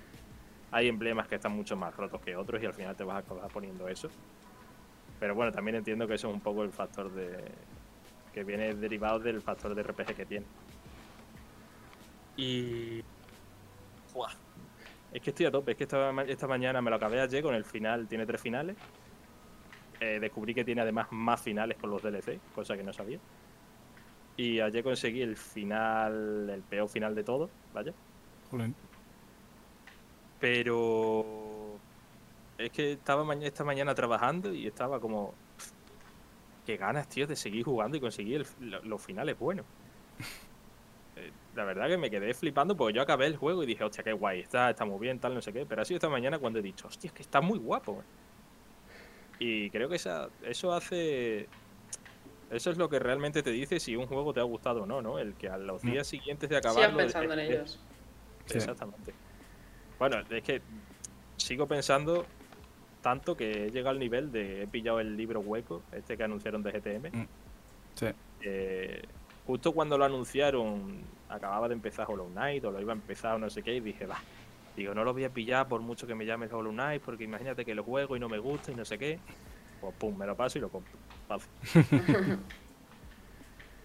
hay 0.70 0.89
emblemas 0.89 1.28
que 1.28 1.35
están 1.36 1.52
mucho 1.52 1.77
más 1.77 1.94
rotos 1.97 2.20
que 2.23 2.36
otros 2.36 2.62
y 2.62 2.66
al 2.66 2.74
final 2.74 2.97
te 2.97 3.05
vas 3.05 3.16
a 3.16 3.19
acabar 3.19 3.51
poniendo 3.51 3.89
eso. 3.89 4.09
Pero 5.20 5.35
bueno, 5.35 5.52
también 5.52 5.77
entiendo 5.77 6.06
que 6.06 6.14
eso 6.14 6.28
es 6.28 6.35
un 6.35 6.40
poco 6.40 6.62
el 6.64 6.73
factor 6.73 7.10
de. 7.12 7.44
Que 8.33 8.45
viene 8.45 8.75
derivado 8.75 9.19
del 9.19 9.41
factor 9.43 9.75
de 9.75 9.83
RPG 9.83 10.15
que 10.15 10.27
tiene. 10.27 10.47
Y. 12.37 13.03
Buah. 14.15 14.33
Es 15.13 15.21
que 15.21 15.31
estoy 15.31 15.47
a 15.47 15.51
tope, 15.51 15.73
es 15.73 15.77
que 15.79 15.85
esta, 15.85 16.11
ma- 16.13 16.23
esta 16.23 16.47
mañana 16.47 16.81
me 16.81 16.89
lo 16.91 16.97
acabé 16.97 17.21
ayer 17.21 17.43
con 17.43 17.55
el 17.55 17.65
final, 17.65 18.09
tiene 18.09 18.25
tres 18.25 18.41
finales. 18.41 18.77
Eh, 20.01 20.19
descubrí 20.21 20.55
que 20.55 20.65
tiene 20.65 20.81
además 20.81 21.09
más 21.13 21.41
finales 21.41 21.77
con 21.79 21.91
los 21.91 22.03
DLC, 22.03 22.39
cosa 22.55 22.77
que 22.77 22.83
no 22.83 22.93
sabía. 22.93 23.19
Y 24.37 24.61
ayer 24.61 24.83
conseguí 24.83 25.21
el 25.21 25.37
final, 25.37 26.49
el 26.51 26.63
peor 26.63 26.89
final 26.89 27.15
de 27.15 27.23
todo, 27.23 27.51
vaya. 27.75 27.93
Jolín. 28.51 28.75
Pero 30.41 31.77
es 32.59 32.71
que 32.71 32.93
estaba 32.93 33.25
maña- 33.25 33.47
esta 33.47 33.65
mañana 33.65 33.95
trabajando 33.95 34.53
y 34.53 34.67
estaba 34.67 34.99
como. 34.99 35.35
"Pff, 36.63 36.67
Qué 36.67 36.77
ganas, 36.77 37.09
tío, 37.09 37.27
de 37.27 37.37
seguir 37.37 37.65
jugando 37.65 37.97
y 37.97 38.01
conseguir 38.01 38.47
el- 38.61 38.71
lo- 38.71 38.83
los 38.83 39.03
finales 39.03 39.39
buenos. 39.39 39.67
Eh, 41.15 41.31
La 41.55 41.65
verdad 41.65 41.89
que 41.89 41.99
me 41.99 42.09
quedé 42.11 42.33
flipando 42.33 42.75
porque 42.75 42.95
yo 42.97 43.03
acabé 43.03 43.27
el 43.27 43.37
juego 43.37 43.63
y 43.63 43.67
dije, 43.67 43.85
hostia, 43.85 44.03
qué 44.03 44.15
guay, 44.15 44.41
está, 44.41 44.71
está 44.71 44.87
muy 44.87 44.99
bien, 44.99 45.19
tal, 45.19 45.35
no 45.35 45.43
sé 45.43 45.53
qué. 45.53 45.67
Pero 45.67 45.83
ha 45.83 45.85
sido 45.85 45.97
esta 45.99 46.09
mañana 46.09 46.39
cuando 46.39 46.59
he 46.59 46.63
dicho, 46.63 46.87
hostia, 46.89 47.09
es 47.09 47.13
que 47.13 47.21
está 47.21 47.43
muy 47.43 47.59
guapo. 47.59 48.01
eh". 48.01 48.05
Y 49.39 49.69
creo 49.71 49.91
que 49.91 49.97
esa, 49.97 50.31
eso 50.43 50.73
hace. 50.73 51.49
Eso 52.51 52.71
es 52.71 52.79
lo 52.79 52.89
que 52.89 52.99
realmente 52.99 53.43
te 53.43 53.51
dice 53.51 53.79
si 53.81 53.95
un 53.97 54.07
juego 54.07 54.33
te 54.33 54.41
ha 54.41 54.45
gustado 54.45 54.85
o 54.85 54.87
no, 54.87 55.03
¿no? 55.03 55.19
El 55.19 55.35
que 55.35 55.51
a 55.51 55.59
los 55.59 55.85
Mm. 55.85 55.91
días 55.91 56.07
siguientes 56.07 56.49
de 56.49 56.57
Sigan 56.57 56.71
acabarlo. 56.73 56.97
pensando 56.97 57.35
en 57.35 57.41
es- 57.41 57.51
ellos. 57.51 57.81
Sí. 58.47 58.57
Exactamente. 58.57 59.13
Bueno, 59.99 60.17
es 60.31 60.43
que 60.43 60.63
sigo 61.37 61.67
pensando 61.67 62.25
tanto 63.03 63.37
que 63.37 63.66
he 63.66 63.70
llegado 63.70 63.91
al 63.91 63.99
nivel 63.99 64.33
de 64.33 64.62
he 64.62 64.66
pillado 64.66 65.01
el 65.01 65.16
libro 65.16 65.41
hueco, 65.41 65.83
este 65.93 66.16
que 66.16 66.24
anunciaron 66.24 66.62
de 66.62 66.73
GTM. 66.73 67.16
Mm. 67.16 67.29
Sí. 67.95 68.07
eh, 68.41 69.03
justo 69.47 69.73
cuando 69.73 69.99
lo 69.99 70.05
anunciaron, 70.07 71.03
acababa 71.29 71.69
de 71.69 71.74
empezar 71.74 72.07
Hollow 72.09 72.31
Knight 72.31 72.65
o 72.65 72.70
lo 72.70 72.81
iba 72.81 72.93
a 72.93 72.97
empezar 72.97 73.35
o 73.35 73.39
no 73.39 73.51
sé 73.51 73.62
qué, 73.62 73.74
y 73.74 73.81
dije, 73.81 74.07
va, 74.07 74.16
digo, 74.77 74.95
no 74.95 75.05
lo 75.05 75.12
voy 75.12 75.24
a 75.24 75.31
pillar 75.31 75.69
por 75.69 75.83
mucho 75.83 76.07
que 76.07 76.15
me 76.15 76.24
llame 76.24 76.47
Hollow 76.47 76.73
Knight, 76.73 77.03
porque 77.03 77.24
imagínate 77.24 77.65
que 77.65 77.74
lo 77.74 77.85
juego 77.85 78.16
y 78.16 78.20
no 78.20 78.29
me 78.29 78.39
gusta 78.39 78.73
y 78.73 78.74
no 78.74 78.85
sé 78.85 78.97
qué. 78.99 79.19
Pues 79.81 79.95
pum, 79.97 80.16
me 80.16 80.27
lo 80.27 80.37
paso 80.37 80.59
y 80.59 80.61
lo 80.61 80.69
compro. 80.70 80.93
Fácil. 81.27 81.51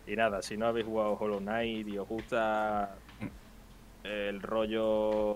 y 0.07 0.15
nada, 0.15 0.41
si 0.41 0.55
no 0.55 0.67
habéis 0.67 0.85
jugado 0.85 1.13
Hollow 1.13 1.39
Knight 1.39 1.87
y 1.87 1.97
os 1.97 2.07
gusta 2.07 2.95
el 4.03 4.41
rollo, 4.41 5.35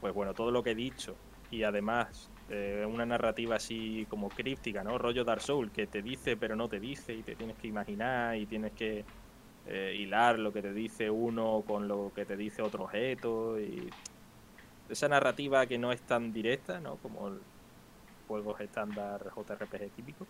pues 0.00 0.14
bueno, 0.14 0.32
todo 0.32 0.50
lo 0.50 0.62
que 0.62 0.70
he 0.70 0.74
dicho 0.74 1.16
y 1.50 1.64
además 1.64 2.30
eh, 2.50 2.84
una 2.84 3.06
narrativa 3.06 3.56
así 3.56 4.06
como 4.10 4.28
críptica, 4.28 4.82
¿no? 4.82 4.98
Rollo 4.98 5.24
Dark 5.24 5.40
Soul, 5.40 5.70
que 5.70 5.86
te 5.86 6.02
dice 6.02 6.36
pero 6.36 6.56
no 6.56 6.68
te 6.68 6.80
dice 6.80 7.14
y 7.14 7.22
te 7.22 7.36
tienes 7.36 7.56
que 7.56 7.68
imaginar 7.68 8.36
y 8.36 8.46
tienes 8.46 8.72
que 8.72 9.04
eh, 9.66 9.94
hilar 9.96 10.38
lo 10.38 10.52
que 10.52 10.60
te 10.60 10.72
dice 10.72 11.10
uno 11.10 11.62
con 11.64 11.86
lo 11.86 12.12
que 12.14 12.24
te 12.24 12.36
dice 12.36 12.60
otro 12.62 12.84
objeto 12.84 13.60
y 13.60 13.88
esa 14.88 15.08
narrativa 15.08 15.66
que 15.66 15.78
no 15.78 15.92
es 15.92 16.02
tan 16.02 16.32
directa, 16.32 16.80
¿no? 16.80 16.96
Como 16.96 17.38
juegos 18.26 18.60
estándar 18.60 19.30
JRPG 19.34 19.90
típico. 19.94 20.26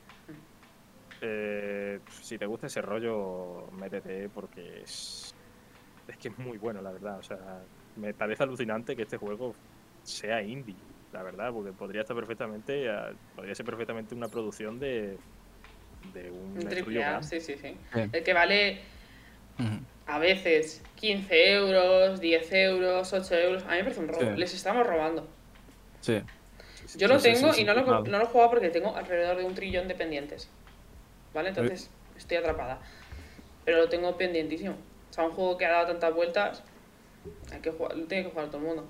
Eh, 1.22 2.00
si 2.22 2.38
te 2.38 2.46
gusta 2.46 2.66
ese 2.66 2.82
rollo, 2.82 3.70
métete 3.72 4.28
porque 4.28 4.82
es, 4.82 5.34
es 6.06 6.16
que 6.18 6.28
es 6.28 6.38
muy 6.38 6.58
bueno, 6.58 6.82
la 6.82 6.92
verdad. 6.92 7.18
O 7.18 7.22
sea, 7.22 7.62
me 7.96 8.12
parece 8.12 8.42
alucinante 8.42 8.94
que 8.94 9.02
este 9.02 9.16
juego 9.16 9.54
sea 10.02 10.42
indie, 10.42 10.76
la 11.12 11.22
verdad, 11.22 11.52
porque 11.52 11.72
podría 11.72 12.02
estar 12.02 12.16
perfectamente, 12.16 12.88
podría 13.34 13.54
ser 13.54 13.66
perfectamente 13.66 14.14
una 14.14 14.28
producción 14.28 14.78
de, 14.78 15.18
de 16.14 16.30
un, 16.30 16.58
Un 16.58 16.68
triple 16.68 17.04
A, 17.04 17.22
sí, 17.22 17.40
sí, 17.40 17.56
sí. 17.60 17.76
Sí. 17.94 18.00
El 18.12 18.22
que 18.22 18.32
vale 18.32 18.80
a 20.06 20.18
veces 20.18 20.82
15 20.96 21.52
euros, 21.52 22.20
10 22.20 22.52
euros, 22.52 23.12
8 23.12 23.34
euros. 23.34 23.62
A 23.64 23.70
mí 23.70 23.76
me 23.76 23.82
parece 23.84 24.00
un 24.00 24.08
robo. 24.08 24.20
Sí. 24.20 24.36
Les 24.36 24.54
estamos 24.54 24.86
robando. 24.86 25.28
Sí. 26.00 26.20
Yo 26.96 27.06
lo 27.06 27.20
tengo 27.20 27.52
sí, 27.52 27.62
y 27.62 27.64
no 27.64 27.74
lo, 27.74 27.84
no 27.84 28.18
lo 28.18 28.22
he 28.22 28.26
jugado 28.26 28.50
porque 28.50 28.70
tengo 28.70 28.96
alrededor 28.96 29.36
de 29.36 29.44
un 29.44 29.54
trillón 29.54 29.86
de 29.86 29.94
pendientes. 29.94 30.48
¿Vale? 31.32 31.50
Entonces 31.50 31.90
estoy 32.16 32.38
atrapada. 32.38 32.80
Pero 33.64 33.78
lo 33.78 33.88
tengo 33.88 34.16
pendientísimo. 34.16 34.74
O 35.10 35.12
sea, 35.12 35.24
un 35.24 35.32
juego 35.32 35.56
que 35.56 35.66
ha 35.66 35.70
dado 35.70 35.86
tantas 35.88 36.14
vueltas, 36.14 36.62
hay 37.52 37.60
que 37.60 37.70
jugar, 37.70 37.96
lo 37.96 38.06
tiene 38.06 38.24
que 38.24 38.30
jugar 38.30 38.46
todo 38.46 38.58
el 38.58 38.64
mundo. 38.64 38.88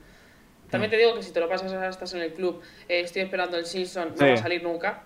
También 0.71 0.91
te 0.91 0.97
digo 0.97 1.15
que 1.15 1.23
si 1.23 1.33
te 1.33 1.41
lo 1.41 1.49
pasas 1.49 1.73
ahora 1.73 1.89
estás 1.89 2.13
en 2.15 2.21
el 2.23 2.33
club, 2.33 2.63
eh, 2.89 3.01
estoy 3.01 3.23
esperando 3.23 3.57
el 3.57 3.67
Simpson, 3.67 4.11
no 4.11 4.17
Sí. 4.17 4.25
va 4.25 4.35
a 4.35 4.37
salir 4.37 4.63
nunca. 4.63 5.03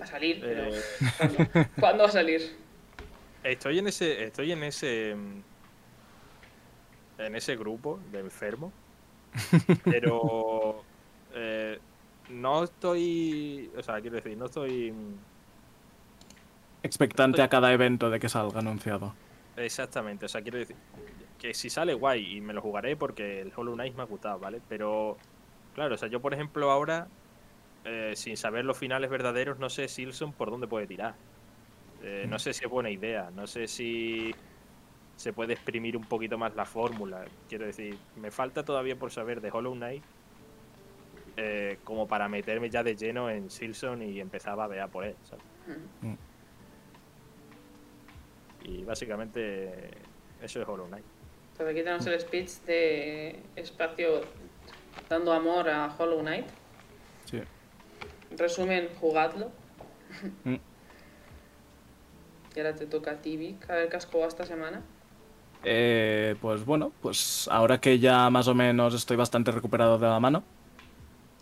Va 0.00 0.04
a 0.04 0.06
salir, 0.06 0.40
pero 0.40 0.64
Eh, 0.74 0.82
¿cuándo? 1.18 1.46
¿Cuándo 1.78 2.02
va 2.04 2.08
a 2.08 2.12
salir? 2.12 2.56
Estoy 3.42 3.78
en 3.78 3.88
ese. 3.88 4.24
Estoy 4.24 4.52
en 4.52 4.62
ese. 4.64 5.14
mm, 5.16 5.42
En 7.18 7.36
ese 7.36 7.54
grupo 7.56 8.00
de 8.12 8.20
enfermos. 8.20 8.72
Pero. 9.84 10.82
eh, 11.34 11.78
no 12.30 12.64
estoy. 12.64 13.70
O 13.76 13.82
sea, 13.82 14.00
quiero 14.00 14.16
decir, 14.16 14.36
no 14.38 14.46
estoy. 14.46 14.90
mm, 14.92 15.14
Expectante 16.82 17.42
a 17.42 17.48
cada 17.48 17.72
evento 17.74 18.08
de 18.08 18.18
que 18.18 18.28
salga 18.30 18.60
anunciado. 18.60 19.12
Exactamente, 19.56 20.24
o 20.24 20.28
sea, 20.28 20.40
quiero 20.40 20.56
decir 20.58 20.76
que 21.40 21.54
si 21.54 21.70
sale 21.70 21.94
guay 21.94 22.36
y 22.36 22.40
me 22.40 22.52
lo 22.52 22.60
jugaré 22.60 22.96
porque 22.96 23.40
el 23.40 23.52
Hollow 23.54 23.74
Knight 23.74 23.96
me 23.96 24.02
ha 24.02 24.06
gustado, 24.06 24.38
¿vale? 24.38 24.60
Pero, 24.68 25.16
claro, 25.74 25.94
o 25.94 25.98
sea, 25.98 26.08
yo 26.08 26.20
por 26.20 26.34
ejemplo 26.34 26.70
ahora, 26.70 27.08
eh, 27.84 28.12
sin 28.14 28.36
saber 28.36 28.64
los 28.64 28.76
finales 28.76 29.10
verdaderos, 29.10 29.58
no 29.58 29.70
sé 29.70 29.88
Silson 29.88 30.32
por 30.32 30.50
dónde 30.50 30.66
puede 30.66 30.86
tirar. 30.86 31.14
Eh, 32.02 32.26
no 32.28 32.38
sé 32.38 32.52
si 32.52 32.64
es 32.64 32.70
buena 32.70 32.90
idea, 32.90 33.30
no 33.34 33.46
sé 33.46 33.68
si 33.68 34.34
se 35.16 35.32
puede 35.32 35.54
exprimir 35.54 35.96
un 35.96 36.04
poquito 36.04 36.36
más 36.36 36.54
la 36.54 36.66
fórmula. 36.66 37.24
Quiero 37.48 37.64
decir, 37.66 37.96
me 38.16 38.30
falta 38.30 38.62
todavía 38.62 38.96
por 38.96 39.10
saber 39.10 39.40
de 39.40 39.50
Hollow 39.50 39.74
Knight 39.74 40.02
eh, 41.36 41.78
como 41.84 42.06
para 42.06 42.28
meterme 42.28 42.68
ya 42.68 42.82
de 42.82 42.96
lleno 42.96 43.30
en 43.30 43.50
Silson 43.50 44.02
y 44.02 44.20
empezar 44.20 44.52
a 44.52 44.56
babear 44.56 44.90
por 44.90 45.04
él, 45.04 45.16
¿sabes? 45.24 45.44
Mm. 46.02 46.14
Y 48.64 48.84
básicamente 48.84 49.90
eso 50.42 50.60
es 50.60 50.68
Hollow 50.68 50.86
Knight. 50.86 51.04
Entonces 51.60 51.76
aquí 51.76 51.84
tenemos 51.84 52.06
el 52.06 52.20
speech 52.20 52.50
de 52.64 53.38
espacio 53.54 54.22
dando 55.10 55.30
amor 55.30 55.68
a 55.68 55.94
Hollow 55.98 56.20
Knight. 56.20 56.46
Sí. 57.26 57.42
Resumen, 58.34 58.88
jugadlo. 58.98 59.50
Mm. 60.44 60.56
Y 62.56 62.58
ahora 62.58 62.74
te 62.74 62.86
toca 62.86 63.10
a 63.10 63.14
ti, 63.16 63.58
a 63.68 63.74
ver 63.74 63.90
qué 63.90 63.96
has 63.98 64.06
jugado 64.06 64.28
esta 64.28 64.46
semana. 64.46 64.80
Eh, 65.62 66.34
pues 66.40 66.64
bueno, 66.64 66.92
pues 67.02 67.46
ahora 67.50 67.78
que 67.78 67.98
ya 67.98 68.30
más 68.30 68.48
o 68.48 68.54
menos 68.54 68.94
estoy 68.94 69.18
bastante 69.18 69.50
recuperado 69.50 69.98
de 69.98 70.06
la 70.06 70.18
mano, 70.18 70.42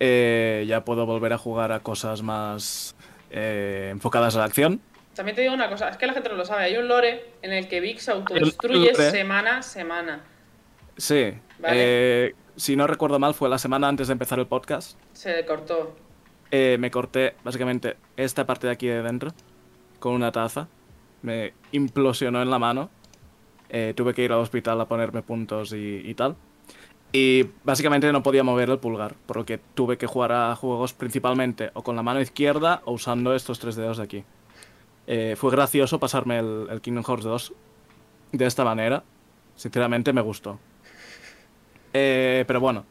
eh, 0.00 0.64
ya 0.66 0.84
puedo 0.84 1.06
volver 1.06 1.32
a 1.32 1.38
jugar 1.38 1.70
a 1.70 1.80
cosas 1.80 2.22
más 2.22 2.96
eh, 3.30 3.90
enfocadas 3.92 4.34
a 4.34 4.40
la 4.40 4.46
acción. 4.46 4.80
También 5.18 5.34
te 5.34 5.42
digo 5.42 5.52
una 5.52 5.68
cosa, 5.68 5.88
es 5.88 5.96
que 5.96 6.06
la 6.06 6.12
gente 6.12 6.28
no 6.28 6.36
lo 6.36 6.44
sabe, 6.44 6.62
hay 6.62 6.76
un 6.76 6.86
lore 6.86 7.32
en 7.42 7.52
el 7.52 7.66
que 7.66 7.80
Vic 7.80 7.98
se 7.98 8.12
autodestruye 8.12 8.94
semana 8.94 9.56
a 9.56 9.62
semana. 9.62 10.20
Sí. 10.96 11.34
Vale. 11.58 11.74
eh, 11.76 12.34
si 12.54 12.76
no 12.76 12.86
recuerdo 12.86 13.18
mal, 13.18 13.34
fue 13.34 13.48
la 13.48 13.58
semana 13.58 13.88
antes 13.88 14.06
de 14.06 14.12
empezar 14.12 14.38
el 14.38 14.46
podcast. 14.46 14.96
Se 15.14 15.44
cortó. 15.44 15.96
Eh, 16.52 16.76
me 16.78 16.92
corté 16.92 17.34
básicamente 17.42 17.96
esta 18.16 18.46
parte 18.46 18.68
de 18.68 18.74
aquí 18.74 18.86
de 18.86 19.02
dentro 19.02 19.32
con 19.98 20.12
una 20.12 20.30
taza. 20.30 20.68
Me 21.22 21.52
implosionó 21.72 22.40
en 22.40 22.48
la 22.48 22.60
mano. 22.60 22.88
Eh, 23.70 23.94
tuve 23.96 24.14
que 24.14 24.22
ir 24.22 24.30
al 24.30 24.38
hospital 24.38 24.80
a 24.80 24.86
ponerme 24.86 25.22
puntos 25.22 25.72
y, 25.72 26.00
y 26.04 26.14
tal. 26.14 26.36
Y 27.10 27.44
básicamente 27.64 28.12
no 28.12 28.22
podía 28.22 28.44
mover 28.44 28.70
el 28.70 28.78
pulgar, 28.78 29.16
por 29.26 29.38
lo 29.38 29.44
que 29.44 29.58
tuve 29.58 29.98
que 29.98 30.06
jugar 30.06 30.30
a 30.30 30.54
juegos 30.54 30.92
principalmente 30.92 31.72
o 31.74 31.82
con 31.82 31.96
la 31.96 32.04
mano 32.04 32.20
izquierda 32.20 32.82
o 32.84 32.92
usando 32.92 33.34
estos 33.34 33.58
tres 33.58 33.74
dedos 33.74 33.96
de 33.96 34.04
aquí. 34.04 34.24
Eh, 35.10 35.36
fue 35.38 35.50
gracioso 35.50 35.98
pasarme 35.98 36.38
el, 36.38 36.66
el 36.70 36.80
Kingdom 36.82 37.02
Hearts 37.02 37.24
2 37.24 37.52
de 38.32 38.44
esta 38.46 38.62
manera. 38.62 39.02
Sinceramente 39.56 40.12
me 40.12 40.20
gustó. 40.20 40.60
Eh, 41.94 42.44
pero 42.46 42.60
bueno, 42.60 42.84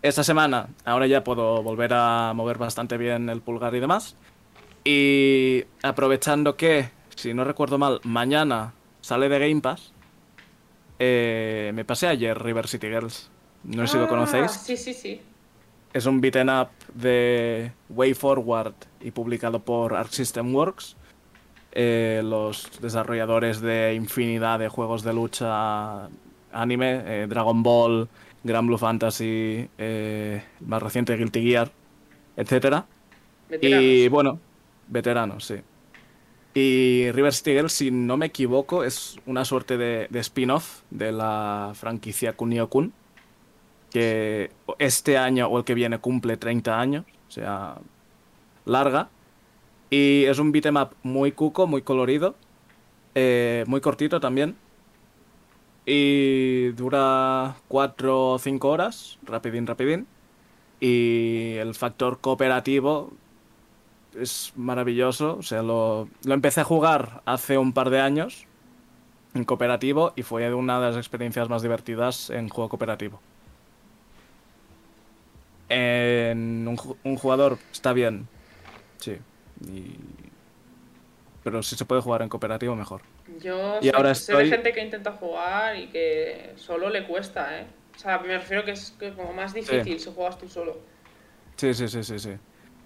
esta 0.00 0.22
semana 0.22 0.68
ahora 0.84 1.08
ya 1.08 1.24
puedo 1.24 1.62
volver 1.64 1.92
a 1.92 2.32
mover 2.34 2.58
bastante 2.58 2.96
bien 2.96 3.28
el 3.28 3.40
pulgar 3.40 3.74
y 3.74 3.80
demás. 3.80 4.16
Y 4.84 5.64
aprovechando 5.82 6.56
que, 6.56 6.90
si 7.16 7.34
no 7.34 7.42
recuerdo 7.42 7.76
mal, 7.76 8.00
mañana 8.04 8.72
sale 9.00 9.28
de 9.28 9.38
Game 9.40 9.60
Pass, 9.60 9.92
eh, 11.00 11.72
me 11.74 11.84
pasé 11.84 12.06
ayer 12.06 12.40
River 12.40 12.68
City 12.68 12.86
Girls. 12.86 13.30
No 13.64 13.86
sé 13.86 13.94
si 13.94 13.98
lo 13.98 14.04
Ah, 14.04 14.08
conocéis. 14.08 14.52
Sí, 14.52 14.76
sí, 14.76 14.94
sí. 14.94 15.20
Es 15.92 16.06
un 16.06 16.20
beaten 16.20 16.50
up 16.50 16.68
de 16.94 17.72
Way 17.88 18.14
Forward 18.14 18.74
y 19.00 19.10
publicado 19.10 19.60
por 19.60 19.94
Arc 19.94 20.10
System 20.10 20.54
Works. 20.54 20.96
Eh, 21.76 22.22
los 22.24 22.70
desarrolladores 22.80 23.60
de 23.60 23.94
infinidad 23.94 24.60
de 24.60 24.68
juegos 24.68 25.02
de 25.02 25.12
lucha 25.12 26.08
anime, 26.52 27.02
eh, 27.04 27.26
Dragon 27.28 27.64
Ball, 27.64 28.08
Gran 28.44 28.68
Blue 28.68 28.78
Fantasy, 28.78 29.68
eh, 29.76 30.44
más 30.60 30.80
reciente 30.80 31.16
Guilty 31.16 31.42
Gear, 31.42 31.72
etcétera. 32.36 32.86
Veteranos. 33.48 33.84
Y 33.84 34.08
bueno, 34.08 34.38
veteranos, 34.86 35.44
sí. 35.46 35.56
Y 36.54 37.10
River 37.10 37.34
City 37.34 37.54
Girls, 37.54 37.72
si 37.72 37.90
no 37.90 38.16
me 38.16 38.26
equivoco, 38.26 38.84
es 38.84 39.18
una 39.26 39.44
suerte 39.44 39.76
de, 39.76 40.06
de 40.08 40.20
spin-off 40.20 40.82
de 40.90 41.10
la 41.10 41.72
franquicia 41.74 42.36
Kunio-kun, 42.36 42.92
que 43.90 44.52
este 44.78 45.18
año 45.18 45.48
o 45.48 45.58
el 45.58 45.64
que 45.64 45.74
viene 45.74 45.98
cumple 45.98 46.36
30 46.36 46.78
años, 46.78 47.04
o 47.26 47.30
sea, 47.32 47.78
larga. 48.64 49.08
Y 49.94 50.24
es 50.24 50.40
un 50.40 50.50
beat'em 50.50 50.76
up 50.76 50.90
muy 51.04 51.30
cuco, 51.30 51.68
muy 51.68 51.82
colorido, 51.82 52.34
eh, 53.14 53.62
muy 53.68 53.80
cortito 53.80 54.18
también. 54.18 54.56
Y 55.86 56.68
dura 56.72 57.54
4 57.68 58.32
o 58.32 58.38
5 58.38 58.70
horas, 58.70 59.18
rapidín, 59.22 59.66
rapidín. 59.68 60.06
Y 60.80 61.54
el 61.60 61.74
factor 61.74 62.18
cooperativo 62.20 63.12
es 64.18 64.52
maravilloso. 64.56 65.36
O 65.38 65.42
sea, 65.42 65.62
lo, 65.62 66.08
lo 66.24 66.34
empecé 66.34 66.60
a 66.62 66.64
jugar 66.64 67.22
hace 67.24 67.56
un 67.58 67.72
par 67.72 67.90
de 67.90 68.00
años 68.00 68.46
en 69.34 69.44
cooperativo 69.44 70.12
y 70.16 70.22
fue 70.22 70.52
una 70.54 70.80
de 70.80 70.86
las 70.88 70.96
experiencias 70.96 71.48
más 71.48 71.62
divertidas 71.62 72.30
en 72.30 72.48
juego 72.48 72.68
cooperativo. 72.70 73.20
En 75.68 76.66
un, 76.68 76.76
ju- 76.76 76.96
un 77.04 77.16
jugador 77.16 77.58
está 77.72 77.92
bien, 77.92 78.26
sí. 78.98 79.16
Y- 79.66 79.96
Pero 81.42 81.62
si 81.62 81.76
se 81.76 81.84
puede 81.84 82.00
jugar 82.00 82.22
en 82.22 82.28
cooperativo, 82.30 82.74
mejor. 82.74 83.02
Yo 83.42 83.78
Y 83.82 83.88
sé, 83.88 83.92
ahora 83.94 84.14
sé 84.14 84.32
de 84.32 84.38
estoy- 84.38 84.50
gente 84.50 84.72
que 84.72 84.82
intenta 84.82 85.12
jugar 85.12 85.76
y 85.76 85.88
que 85.88 86.52
solo 86.56 86.88
le 86.88 87.06
cuesta, 87.06 87.60
¿eh? 87.60 87.66
O 87.94 87.98
sea, 87.98 88.18
me 88.18 88.28
refiero 88.38 88.64
que 88.64 88.70
es 88.72 88.94
como 89.16 89.32
más 89.34 89.52
difícil 89.54 90.00
si 90.00 90.10
juegas 90.10 90.38
tú 90.38 90.48
solo. 90.48 90.76
Sí, 91.56 91.74
sí, 91.74 91.88
sí, 91.88 92.02
sí, 92.02 92.18
sí. 92.18 92.30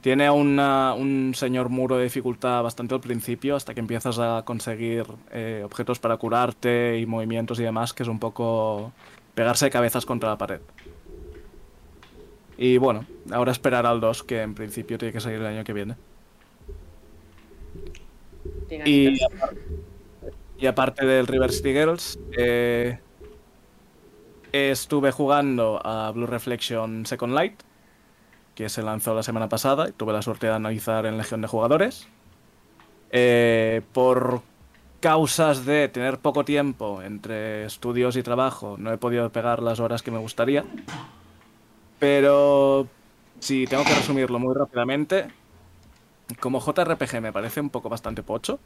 Tiene 0.01 0.31
una- 0.31 0.95
un 0.95 1.33
señor 1.35 1.69
muro 1.71 1.97
de 1.97 2.05
dificultad 2.05 2.63
bastante 2.63 2.95
al 2.95 3.01
principio, 3.01 3.57
hasta 3.57 3.75
que 3.75 3.81
empiezas 3.81 4.19
a 4.19 4.43
conseguir 4.45 5.05
eh, 5.33 5.63
objetos 5.65 5.99
para 5.99 6.17
curarte 6.17 6.99
y 6.99 7.07
movimientos 7.07 7.59
y 7.61 7.63
demás, 7.65 7.93
que 7.93 8.03
es 8.03 8.09
un 8.09 8.19
poco 8.19 8.93
pegarse 9.35 9.67
de 9.67 9.71
cabezas 9.71 10.05
contra 10.05 10.29
la 10.31 10.39
pared. 10.39 10.61
Y 12.57 12.77
bueno, 12.79 13.07
ahora 13.31 13.53
esperar 13.53 13.87
al 13.87 14.01
2, 14.01 14.23
que 14.25 14.43
en 14.43 14.55
principio 14.55 14.99
tiene 14.99 15.13
que 15.13 15.21
salir 15.21 15.39
el 15.39 15.47
año 15.47 15.65
que 15.65 15.73
viene. 15.73 15.95
Y, 18.71 19.19
y 20.59 20.67
aparte 20.67 21.07
del 21.07 21.27
River 21.27 21.53
City 21.53 21.73
Girls, 21.73 22.19
eh, 22.37 22.99
estuve 24.53 25.13
jugando 25.13 25.81
a 25.85 26.11
Blue 26.13 26.27
Reflection 26.27 27.07
Second 27.07 27.35
Light, 27.35 27.63
que 28.55 28.69
se 28.69 28.83
lanzó 28.83 29.15
la 29.15 29.23
semana 29.23 29.49
pasada 29.49 29.89
y 29.89 29.93
tuve 29.93 30.13
la 30.13 30.23
suerte 30.23 30.49
de 30.49 30.55
analizar 30.55 31.07
en 31.07 31.17
Legión 31.17 31.41
de 31.41 31.49
Jugadores. 31.49 32.09
Eh, 33.11 33.83
por 33.93 34.43
causas 35.01 35.65
de 35.65 35.89
tener 35.89 36.19
poco 36.19 36.45
tiempo 36.45 37.03
entre 37.03 37.65
estudios 37.65 38.17
y 38.17 38.23
trabajo, 38.23 38.77
no 38.79 38.93
he 38.93 38.99
podido 38.99 39.31
pegar 39.31 39.63
las 39.63 39.81
horas 39.81 40.03
que 40.03 40.11
me 40.11 40.19
gustaría. 40.19 40.65
Pero 41.99 42.89
si 43.41 43.67
tengo 43.67 43.85
que 43.85 43.95
resumirlo 43.95 44.39
muy 44.39 44.55
rápidamente, 44.55 45.29
como 46.37 46.61
JRPG 46.61 47.21
me 47.21 47.33
parece 47.33 47.61
un 47.61 47.71
poco 47.71 47.89
bastante 47.89 48.23
pocho. 48.23 48.59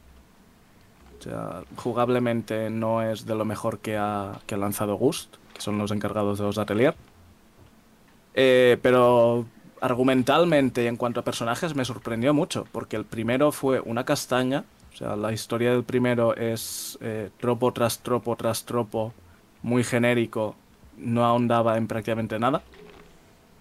O 1.18 1.22
sea, 1.22 1.62
jugablemente 1.76 2.68
no 2.70 3.02
es 3.02 3.26
de 3.26 3.34
lo 3.34 3.44
mejor 3.44 3.78
que 3.78 3.97
ha, 3.97 4.40
lanzado 4.48 4.97
Gust, 4.97 5.36
que 5.55 5.60
son 5.60 5.78
los 5.78 5.93
encargados 5.93 6.39
de 6.39 6.44
los 6.44 6.59
Atelier. 6.59 6.97
Eh, 8.34 8.78
pero 8.82 9.47
argumentalmente 9.80 10.84
y 10.84 10.86
en 10.86 10.97
cuanto 10.97 11.20
a 11.20 11.24
personajes 11.24 11.74
me 11.74 11.84
sorprendió 11.84 12.34
mucho, 12.34 12.66
porque 12.72 12.97
el 12.97 13.05
primero 13.05 13.52
fue 13.52 13.80
una 13.80 14.05
castaña. 14.05 14.64
O 14.93 14.97
sea, 14.97 15.16
la 15.16 15.32
historia 15.32 15.70
del 15.70 15.84
primero 15.84 16.36
es 16.36 16.98
eh, 17.01 17.30
tropo 17.39 17.72
tras 17.72 18.01
tropo 18.01 18.36
tras 18.36 18.64
tropo, 18.64 19.12
muy 19.62 19.84
genérico, 19.84 20.56
no 20.98 21.24
ahondaba 21.24 21.76
en 21.76 21.86
prácticamente 21.86 22.39
nada. 22.39 22.62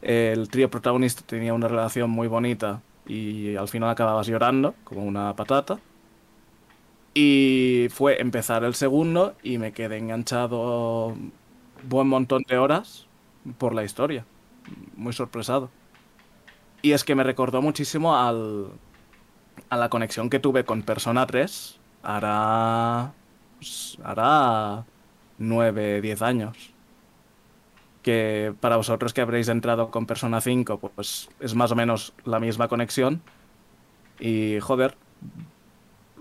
El 0.02 0.50
trío 0.50 0.70
protagonista 0.70 1.22
tenía 1.26 1.54
una 1.54 1.68
relación 1.68 2.10
muy 2.10 2.28
bonita 2.28 2.82
y 3.12 3.58
al 3.58 3.68
final 3.68 3.90
acababas 3.90 4.28
llorando, 4.28 4.74
como 4.86 5.04
una 5.04 5.36
patata. 5.36 5.80
Y 7.14 7.88
fue 7.90 8.22
empezar 8.22 8.64
el 8.64 8.74
segundo 8.74 9.36
y 9.44 9.58
me 9.58 9.74
quedé 9.74 9.98
enganchado 9.98 11.14
buen 11.84 12.08
montón 12.08 12.44
de 12.48 12.58
horas 12.58 13.08
por 13.58 13.74
la 13.76 13.84
historia. 13.84 14.26
Muy 14.96 15.12
sorpresado. 15.12 15.70
Y 16.82 16.94
es 16.94 17.04
que 17.04 17.16
me 17.16 17.24
recordó 17.26 17.62
muchísimo 17.62 18.16
al, 18.16 18.70
a 19.70 19.78
la 19.78 19.90
conexión 19.90 20.30
que 20.30 20.40
tuve 20.40 20.64
con 20.64 20.84
Persona 20.84 21.28
3. 21.28 21.80
Hará. 22.04 23.14
hará 24.04 24.86
9, 25.38 26.02
10 26.02 26.22
años. 26.22 26.71
Que 28.02 28.54
para 28.60 28.78
vosotros 28.78 29.14
que 29.14 29.22
habréis 29.22 29.48
entrado 29.48 29.92
con 29.92 30.06
Persona 30.06 30.42
5, 30.42 30.78
pues 30.80 31.30
es 31.40 31.54
más 31.56 31.72
o 31.72 31.76
menos 31.76 32.14
la 32.26 32.40
misma 32.40 32.68
conexión. 32.68 33.22
Y 34.20 34.60
joder, 34.60 34.96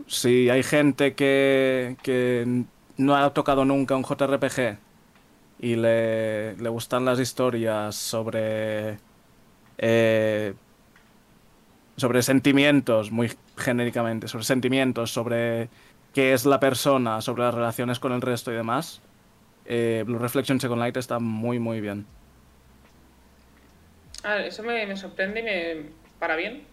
si 0.06 0.50
hay 0.50 0.62
gente 0.62 1.14
que, 1.14 1.96
que 2.02 2.64
no 2.96 3.16
ha 3.16 3.32
tocado 3.32 3.64
nunca 3.64 3.96
un 3.96 4.04
JRPG 4.04 4.78
y 5.60 5.76
le, 5.76 6.56
le 6.56 6.68
gustan 6.68 7.04
las 7.04 7.20
historias 7.20 7.94
sobre 7.96 8.98
eh, 9.78 10.54
sobre 11.96 12.22
sentimientos, 12.22 13.10
muy 13.10 13.30
genéricamente, 13.56 14.26
sobre 14.26 14.44
sentimientos, 14.44 15.12
sobre 15.12 15.68
qué 16.14 16.32
es 16.32 16.46
la 16.46 16.58
persona, 16.60 17.20
sobre 17.20 17.44
las 17.44 17.54
relaciones 17.54 17.98
con 17.98 18.12
el 18.12 18.22
resto 18.22 18.50
y 18.50 18.56
demás, 18.56 19.00
eh, 19.72 20.02
Blue 20.04 20.18
Reflection 20.18 20.58
Second 20.60 20.80
Light 20.80 20.96
está 20.96 21.18
muy, 21.20 21.58
muy 21.60 21.80
bien. 21.80 22.04
A 24.24 24.34
ver, 24.34 24.46
eso 24.46 24.62
me, 24.62 24.84
me 24.86 24.96
sorprende 24.96 25.40
y 25.40 25.42
me 25.42 25.90
para 26.18 26.36
bien, 26.36 26.64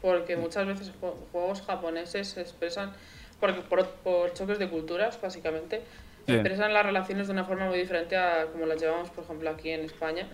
porque 0.00 0.36
muchas 0.36 0.66
veces 0.66 0.92
jue- 1.00 1.14
juegos 1.32 1.62
japoneses 1.62 2.28
se 2.28 2.40
expresan 2.40 2.92
porque 3.40 3.60
por, 3.60 3.86
por 4.04 4.32
choques 4.34 4.58
de 4.58 4.68
culturas, 4.68 5.20
básicamente, 5.20 5.82
Sí. 6.26 6.34
expresan 6.34 6.72
las 6.74 6.84
relaciones 6.84 7.26
de 7.26 7.32
una 7.32 7.44
forma 7.44 7.66
muy 7.66 7.78
diferente 7.78 8.16
a 8.16 8.46
como 8.52 8.66
las 8.66 8.80
llevamos, 8.80 9.08
por 9.10 9.24
ejemplo, 9.24 9.48
aquí 9.50 9.70
en 9.70 9.84
España. 9.84 10.28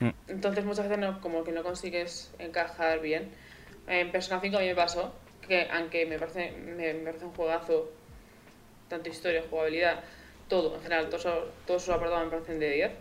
Mm. 0.00 0.08
Entonces 0.28 0.64
muchas 0.64 0.88
veces 0.88 0.98
no, 0.98 1.20
como 1.20 1.44
que 1.44 1.52
no 1.52 1.62
consigues 1.62 2.32
encajar 2.38 3.00
bien. 3.00 3.30
En 3.86 4.10
Persona 4.12 4.40
5 4.40 4.56
a 4.56 4.60
mí 4.60 4.66
me 4.66 4.74
pasó 4.74 5.14
que 5.46 5.68
aunque 5.70 6.06
me 6.06 6.18
parece, 6.18 6.52
me, 6.52 6.92
me 6.94 7.04
parece 7.04 7.24
un 7.24 7.32
juegazo, 7.34 7.90
tanto 8.88 9.08
historia, 9.10 9.42
jugabilidad, 9.48 10.00
todo, 10.52 10.74
en 10.76 10.82
general, 10.82 11.08
todos 11.08 11.24
todos 11.66 11.82
sus 11.82 11.94
apartados 11.94 12.24
me 12.26 12.30
parecen 12.30 12.58
de 12.60 12.70
10 12.70 12.92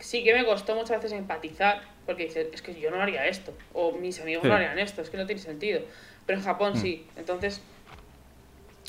sí 0.00 0.24
que 0.24 0.34
me 0.34 0.44
costó 0.44 0.74
muchas 0.74 0.96
veces 1.00 1.12
empatizar, 1.12 1.80
porque 2.04 2.24
dices, 2.24 2.48
es 2.52 2.60
que 2.60 2.74
yo 2.78 2.90
no 2.90 3.00
haría 3.00 3.26
esto, 3.28 3.56
o 3.72 3.92
mis 3.92 4.20
amigos 4.20 4.42
Sí. 4.42 4.48
no 4.48 4.54
harían 4.56 4.78
esto, 4.80 5.00
es 5.02 5.10
que 5.10 5.16
no 5.16 5.26
tiene 5.26 5.40
sentido. 5.40 5.80
Pero 6.26 6.38
en 6.40 6.44
Japón 6.44 6.72
Mm. 6.72 6.76
sí, 6.76 7.06
entonces 7.16 7.62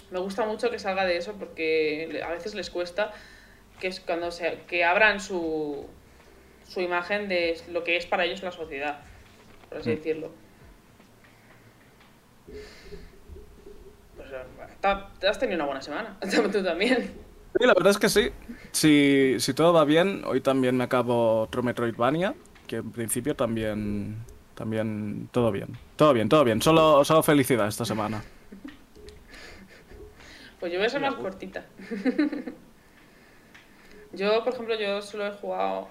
me 0.10 0.20
gusta 0.20 0.46
mucho 0.46 0.72
que 0.72 0.80
salga 0.80 1.06
de 1.06 1.18
eso 1.18 1.34
porque 1.38 2.22
a 2.26 2.32
veces 2.32 2.56
les 2.56 2.70
cuesta 2.72 3.12
que 3.80 3.88
es 3.88 4.00
cuando 4.00 4.32
se, 4.32 4.58
que 4.68 4.84
abran 4.84 5.20
su, 5.20 5.88
su 6.68 6.82
imagen 6.82 7.28
de 7.30 7.62
lo 7.70 7.84
que 7.84 7.98
es 7.98 8.08
para 8.08 8.26
ellos 8.26 8.42
la 8.42 8.52
sociedad, 8.52 9.00
por 9.70 9.78
así 9.78 9.92
Mm. 9.92 9.96
decirlo. 9.96 10.32
Pues, 14.18 14.30
eh, 14.32 15.28
has 15.28 15.40
tenido 15.40 15.58
una 15.58 15.66
buena 15.66 15.82
semana, 15.82 16.18
tú 16.52 16.64
también. 16.64 17.25
Sí, 17.58 17.66
la 17.66 17.74
verdad 17.74 17.92
es 17.92 17.98
que 17.98 18.10
sí. 18.10 18.32
Si, 18.72 19.40
si 19.40 19.54
todo 19.54 19.72
va 19.72 19.86
bien, 19.86 20.24
hoy 20.26 20.42
también 20.42 20.76
me 20.76 20.84
acabo 20.84 21.42
otro 21.42 21.64
Metroidvania, 21.64 22.36
que 22.68 22.78
en 22.78 22.92
principio 22.92 23.36
también, 23.36 24.18
también 24.56 25.30
todo 25.32 25.54
bien. 25.54 25.70
Todo 25.96 26.14
bien, 26.14 26.28
todo 26.28 26.44
bien. 26.44 26.62
Solo, 26.62 27.06
solo 27.06 27.24
felicidad 27.24 27.68
esta 27.68 27.86
semana. 27.86 28.22
Pues 30.60 30.74
yo 30.74 30.80
voy 30.80 30.88
a 30.88 30.90
ser 30.90 31.00
más 31.00 31.16
cortita. 31.16 31.66
yo, 34.14 34.44
por 34.44 34.54
ejemplo, 34.54 34.78
yo 34.78 35.02
solo 35.02 35.28
he 35.28 35.32
jugado 35.32 35.88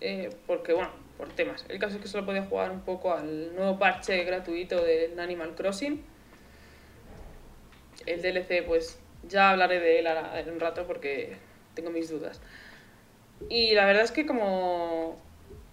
eh, 0.00 0.30
porque, 0.46 0.72
bueno, 0.72 0.90
por 1.18 1.28
temas. 1.28 1.66
El 1.68 1.78
caso 1.78 1.96
es 1.96 2.02
que 2.02 2.08
solo 2.08 2.24
podía 2.24 2.44
jugar 2.44 2.70
un 2.70 2.80
poco 2.80 3.12
al 3.12 3.54
nuevo 3.54 3.78
parche 3.78 4.24
gratuito 4.24 4.82
de 4.82 5.14
Animal 5.18 5.54
Crossing. 5.54 6.02
El 8.06 8.22
DLC, 8.22 8.64
pues 8.66 8.98
ya 9.22 9.50
hablaré 9.50 9.80
de 9.80 9.98
él 10.00 10.06
ahora 10.06 10.38
en 10.40 10.50
un 10.50 10.60
rato 10.60 10.86
porque 10.86 11.36
tengo 11.74 11.90
mis 11.90 12.08
dudas. 12.10 12.40
Y 13.48 13.74
la 13.74 13.86
verdad 13.86 14.04
es 14.04 14.10
que 14.12 14.26
como, 14.26 15.16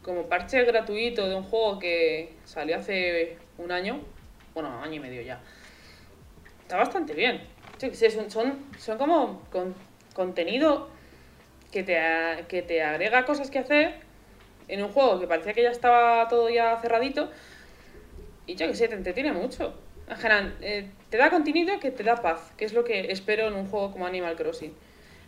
como 0.01 0.27
parche 0.27 0.63
gratuito 0.65 1.27
de 1.27 1.35
un 1.35 1.43
juego 1.43 1.79
que 1.79 2.33
salió 2.45 2.77
hace 2.77 3.37
un 3.57 3.71
año, 3.71 4.01
bueno, 4.53 4.81
año 4.81 4.95
y 4.95 4.99
medio 4.99 5.21
ya, 5.21 5.41
está 6.61 6.77
bastante 6.77 7.13
bien. 7.13 7.41
Yo 7.79 7.93
sé, 7.93 8.09
son, 8.11 8.29
son, 8.31 8.65
son 8.77 8.97
como 8.97 9.41
con- 9.51 9.75
contenido 10.13 10.89
que 11.71 11.83
te, 11.83 11.99
que 12.47 12.61
te 12.61 12.81
agrega 12.83 13.25
cosas 13.25 13.49
que 13.51 13.59
hacer 13.59 13.95
en 14.67 14.83
un 14.83 14.89
juego 14.91 15.19
que 15.19 15.27
parecía 15.27 15.53
que 15.53 15.63
ya 15.63 15.71
estaba 15.71 16.27
todo 16.27 16.49
ya 16.49 16.77
cerradito. 16.81 17.29
Y 18.47 18.55
yo 18.55 18.67
que 18.67 18.75
sé, 18.75 18.87
te 18.87 18.95
entretiene 18.95 19.31
mucho. 19.31 19.73
En 20.07 20.53
eh, 20.61 20.91
te 21.09 21.17
da 21.17 21.31
contenido 21.31 21.79
que 21.79 21.89
te 21.89 22.03
da 22.03 22.15
paz, 22.15 22.53
que 22.57 22.65
es 22.65 22.73
lo 22.73 22.83
que 22.83 23.11
espero 23.11 23.47
en 23.47 23.55
un 23.55 23.67
juego 23.67 23.91
como 23.91 24.05
Animal 24.05 24.35
Crossing. 24.35 24.73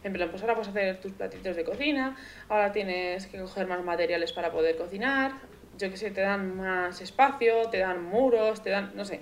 En 0.03 0.13
plan, 0.13 0.29
pues 0.29 0.43
ahora 0.43 0.53
puedes 0.53 0.69
hacer 0.69 1.01
tus 1.01 1.13
platitos 1.13 1.55
de 1.55 1.63
cocina, 1.63 2.15
ahora 2.47 2.71
tienes 2.71 3.25
que 3.25 3.39
coger 3.39 3.65
más 3.65 3.83
materiales 3.83 4.31
para 4.33 4.51
poder 4.51 4.77
cocinar, 4.77 5.31
yo 5.77 5.89
que 5.89 5.97
sé, 5.97 6.11
te 6.11 6.21
dan 6.21 6.55
más 6.57 7.01
espacio, 7.01 7.69
te 7.69 7.79
dan 7.79 8.03
muros, 8.03 8.61
te 8.61 8.69
dan, 8.69 8.91
no 8.95 9.03
sé. 9.03 9.21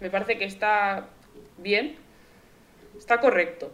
Me 0.00 0.10
parece 0.10 0.38
que 0.38 0.44
está 0.44 1.08
bien, 1.58 1.96
está 2.96 3.18
correcto. 3.18 3.72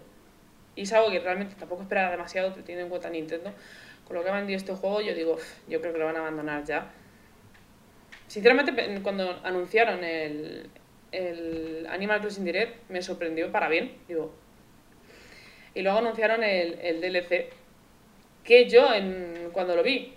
Y 0.75 0.83
es 0.83 0.93
algo 0.93 1.11
que 1.11 1.21
realmente 1.21 1.55
tampoco 1.57 1.83
esperaba 1.83 2.11
demasiado 2.11 2.53
teniendo 2.55 2.85
en 2.85 2.89
cuenta 2.89 3.11
Nintendo. 3.11 3.53
Con 4.07 4.17
lo 4.17 4.25
que 4.25 4.31
ha 4.31 4.35
vendido 4.35 4.57
este 4.57 4.75
juego, 4.75 5.01
yo 5.03 5.15
digo, 5.15 5.35
"Uf, 5.35 5.45
yo 5.69 5.81
creo 5.81 5.93
que 5.93 5.99
lo 5.99 6.07
van 6.07 6.17
a 6.17 6.21
abandonar 6.21 6.65
ya. 6.65 6.91
Sinceramente, 8.27 8.73
cuando 9.03 9.41
anunciaron 9.45 10.05
el, 10.05 10.71
el 11.13 11.87
Animal 11.91 12.21
Crossing 12.21 12.45
Direct, 12.45 12.89
me 12.91 13.03
sorprendió 13.03 13.51
para 13.53 13.69
bien. 13.69 13.93
Digo. 14.09 14.33
Y 15.75 15.83
luego 15.83 15.99
anunciaron 15.99 16.43
el, 16.43 16.79
el 16.81 17.01
DLC, 17.01 17.51
que 18.45 18.69
yo 18.69 18.93
en, 18.93 19.51
cuando 19.53 19.77
lo 19.77 19.83
vi, 19.83 20.15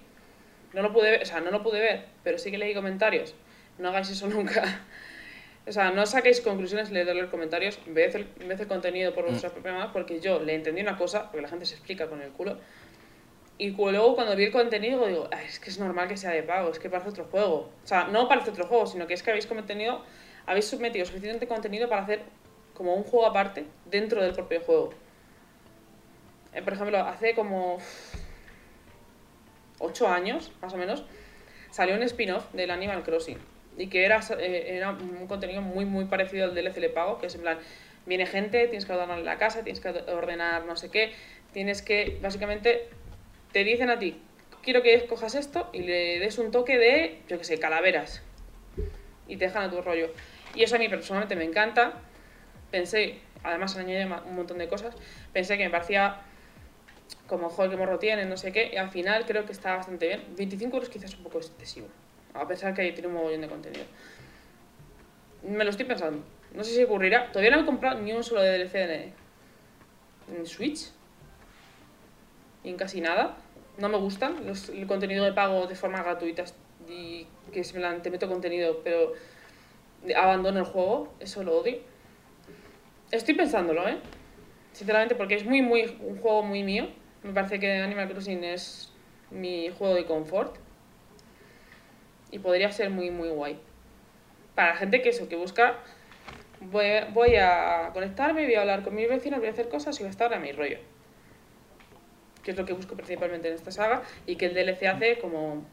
no 0.73 0.81
lo 0.81 0.91
pude 0.91 1.11
ver, 1.11 1.21
o 1.21 1.25
sea, 1.25 1.39
no 1.41 1.51
lo 1.51 1.61
pude 1.61 1.79
ver, 1.79 2.05
pero 2.23 2.37
sí 2.37 2.49
que 2.51 2.57
leí 2.57 2.73
comentarios. 2.73 3.35
No 3.77 3.89
hagáis 3.89 4.09
eso 4.09 4.27
nunca. 4.29 4.81
O 5.65 5.71
sea, 5.71 5.91
no 5.91 6.05
saquéis 6.05 6.41
conclusiones 6.41 6.91
leyendo 6.91 7.13
los 7.13 7.29
comentarios, 7.29 7.79
veis 7.87 8.13
el, 8.15 8.27
el 8.39 8.67
contenido 8.67 9.13
por 9.13 9.25
vuestra 9.25 9.49
propia 9.49 9.71
mano, 9.71 9.93
porque 9.93 10.19
yo 10.19 10.39
le 10.39 10.55
entendí 10.55 10.81
una 10.81 10.97
cosa, 10.97 11.31
porque 11.31 11.41
la 11.41 11.47
gente 11.47 11.65
se 11.65 11.75
explica 11.75 12.07
con 12.07 12.21
el 12.21 12.31
culo. 12.31 12.57
Y 13.57 13.69
luego 13.69 14.15
cuando 14.15 14.35
vi 14.35 14.45
el 14.45 14.51
contenido 14.51 15.05
digo, 15.07 15.29
"Ay, 15.31 15.45
es 15.45 15.59
que 15.59 15.69
es 15.69 15.79
normal 15.79 16.07
que 16.07 16.17
sea 16.17 16.31
de 16.31 16.43
pago, 16.43 16.71
es 16.71 16.79
que 16.79 16.89
parece 16.89 17.09
otro 17.09 17.25
juego. 17.25 17.69
O 17.83 17.87
sea, 17.87 18.05
no 18.07 18.27
parece 18.27 18.49
otro 18.49 18.65
juego, 18.65 18.87
sino 18.87 19.07
que 19.07 19.13
es 19.13 19.23
que 19.23 19.29
habéis 19.29 19.45
contenido, 19.45 20.03
habéis 20.45 20.65
submetido 20.65 21.05
suficiente 21.05 21.47
contenido 21.47 21.89
para 21.89 22.03
hacer 22.03 22.21
como 22.73 22.95
un 22.95 23.03
juego 23.03 23.25
aparte 23.25 23.65
dentro 23.85 24.21
del 24.21 24.33
propio 24.33 24.61
juego. 24.61 24.93
Eh, 26.53 26.61
por 26.61 26.73
ejemplo, 26.73 26.99
hace 26.99 27.33
como 27.33 27.77
8 29.79 30.07
años, 30.07 30.51
más 30.61 30.73
o 30.73 30.77
menos, 30.77 31.03
salió 31.71 31.95
un 31.95 32.03
spin-off 32.03 32.51
del 32.53 32.71
Animal 32.71 33.03
Crossing. 33.03 33.37
Y 33.77 33.87
que 33.87 34.05
era, 34.05 34.19
eh, 34.39 34.75
era 34.77 34.91
un 34.91 35.27
contenido 35.27 35.61
muy, 35.61 35.85
muy 35.85 36.05
parecido 36.05 36.45
al 36.45 36.53
DLC 36.53 36.79
de 36.79 36.89
pago, 36.89 37.17
que 37.17 37.27
es 37.27 37.35
en 37.35 37.41
plan, 37.41 37.57
viene 38.05 38.25
gente, 38.25 38.67
tienes 38.67 38.85
que 38.85 38.93
ordenar 38.93 39.19
la 39.19 39.37
casa, 39.37 39.63
tienes 39.63 39.79
que 39.79 39.89
ordenar 39.89 40.65
no 40.65 40.75
sé 40.75 40.89
qué, 40.89 41.13
tienes 41.53 41.81
que, 41.81 42.19
básicamente, 42.21 42.89
te 43.51 43.63
dicen 43.63 43.89
a 43.89 43.97
ti, 43.97 44.19
quiero 44.63 44.81
que 44.81 44.93
escojas 44.93 45.35
esto 45.35 45.69
y 45.73 45.79
le 45.79 46.19
des 46.19 46.37
un 46.37 46.51
toque 46.51 46.77
de, 46.77 47.19
yo 47.27 47.37
qué 47.37 47.43
sé, 47.43 47.59
calaveras. 47.59 48.21
Y 49.27 49.37
te 49.37 49.45
dejan 49.45 49.63
a 49.63 49.71
tu 49.71 49.81
rollo. 49.81 50.09
Y 50.55 50.63
eso 50.63 50.75
a 50.75 50.79
mí 50.79 50.89
personalmente 50.89 51.35
me 51.35 51.43
encanta. 51.43 51.93
Pensé, 52.71 53.19
además 53.43 53.75
añade 53.77 54.05
ma- 54.05 54.23
un 54.25 54.35
montón 54.35 54.57
de 54.57 54.67
cosas, 54.67 54.95
pensé 55.31 55.57
que 55.57 55.65
me 55.65 55.69
parecía 55.69 56.21
como, 57.27 57.49
joder, 57.49 57.71
qué 57.71 57.77
morro 57.77 57.99
tiene, 57.99 58.25
no 58.25 58.37
sé 58.37 58.51
qué, 58.51 58.71
y 58.73 58.77
al 58.77 58.89
final 58.89 59.25
creo 59.25 59.45
que 59.45 59.51
está 59.51 59.75
bastante 59.75 60.07
bien. 60.07 60.23
25 60.35 60.77
euros 60.77 60.89
quizás 60.89 61.11
es 61.11 61.17
un 61.17 61.23
poco 61.23 61.37
excesivo, 61.37 61.87
a 62.33 62.47
pesar 62.47 62.73
que 62.73 62.91
tiene 62.91 63.07
un 63.07 63.13
mogollón 63.15 63.41
de 63.41 63.47
contenido. 63.47 63.85
Me 65.43 65.63
lo 65.63 65.69
estoy 65.69 65.85
pensando. 65.85 66.23
No 66.53 66.63
sé 66.63 66.73
si 66.73 66.83
ocurrirá. 66.83 67.31
Todavía 67.31 67.51
no 67.55 67.61
he 67.61 67.65
comprado 67.65 67.99
ni 67.99 68.13
un 68.13 68.23
solo 68.23 68.41
DLC 68.41 68.83
en, 68.83 69.13
en 70.37 70.45
Switch. 70.45 70.89
Y 72.63 72.69
en 72.69 72.77
casi 72.77 73.01
nada. 73.01 73.35
No 73.77 73.89
me 73.89 73.97
gustan 73.97 74.45
los, 74.45 74.69
el 74.69 74.87
contenido 74.87 75.25
de 75.25 75.33
pago 75.33 75.67
de 75.67 75.75
forma 75.75 76.01
gratuita 76.01 76.45
y 76.87 77.27
que 77.51 77.61
plan, 77.73 78.01
te 78.01 78.09
meto 78.09 78.29
contenido, 78.29 78.81
pero 78.83 79.13
abandono 80.15 80.59
el 80.59 80.65
juego. 80.65 81.13
Eso 81.19 81.43
lo 81.43 81.57
odio. 81.57 81.77
Estoy 83.11 83.35
pensándolo, 83.35 83.87
¿eh? 83.87 83.97
Sinceramente, 84.71 85.15
porque 85.15 85.35
es 85.35 85.45
muy, 85.45 85.61
muy, 85.61 85.97
un 86.01 86.17
juego 86.19 86.43
muy 86.43 86.63
mío. 86.63 86.87
Me 87.23 87.31
parece 87.31 87.59
que 87.59 87.71
Animal 87.79 88.09
Crossing 88.09 88.43
es 88.43 88.91
mi 89.29 89.69
juego 89.69 89.95
de 89.95 90.05
confort. 90.05 90.55
Y 92.31 92.39
podría 92.39 92.71
ser 92.71 92.89
muy, 92.89 93.11
muy 93.11 93.29
guay. 93.29 93.59
Para 94.55 94.69
la 94.69 94.75
gente 94.75 95.01
que 95.01 95.09
eso, 95.09 95.29
que 95.29 95.35
busca 95.35 95.77
voy, 96.71 96.85
voy 97.11 97.35
a 97.35 97.89
conectarme, 97.93 98.45
voy 98.45 98.55
a 98.55 98.61
hablar 98.61 98.83
con 98.83 98.95
mis 98.95 99.07
vecinos, 99.07 99.39
voy 99.39 99.47
a 99.47 99.51
hacer 99.51 99.69
cosas 99.69 99.99
y 99.99 100.03
voy 100.03 100.07
a 100.07 100.11
estar 100.11 100.33
a 100.33 100.39
mi 100.39 100.51
rollo. 100.51 100.77
Que 102.43 102.51
es 102.51 102.57
lo 102.57 102.65
que 102.65 102.73
busco 102.73 102.95
principalmente 102.95 103.47
en 103.47 103.55
esta 103.55 103.71
saga 103.71 104.03
y 104.25 104.35
que 104.35 104.47
el 104.47 104.53
DLC 104.53 104.83
hace 104.87 105.19
como 105.19 105.65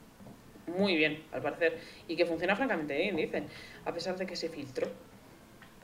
muy 0.66 0.96
bien, 0.96 1.24
al 1.32 1.42
parecer. 1.42 1.78
Y 2.06 2.16
que 2.16 2.26
funciona 2.26 2.56
francamente 2.56 2.96
bien, 2.96 3.16
dicen. 3.16 3.46
A 3.84 3.92
pesar 3.92 4.16
de 4.16 4.26
que 4.26 4.36
se 4.36 4.48
filtró. 4.48 4.88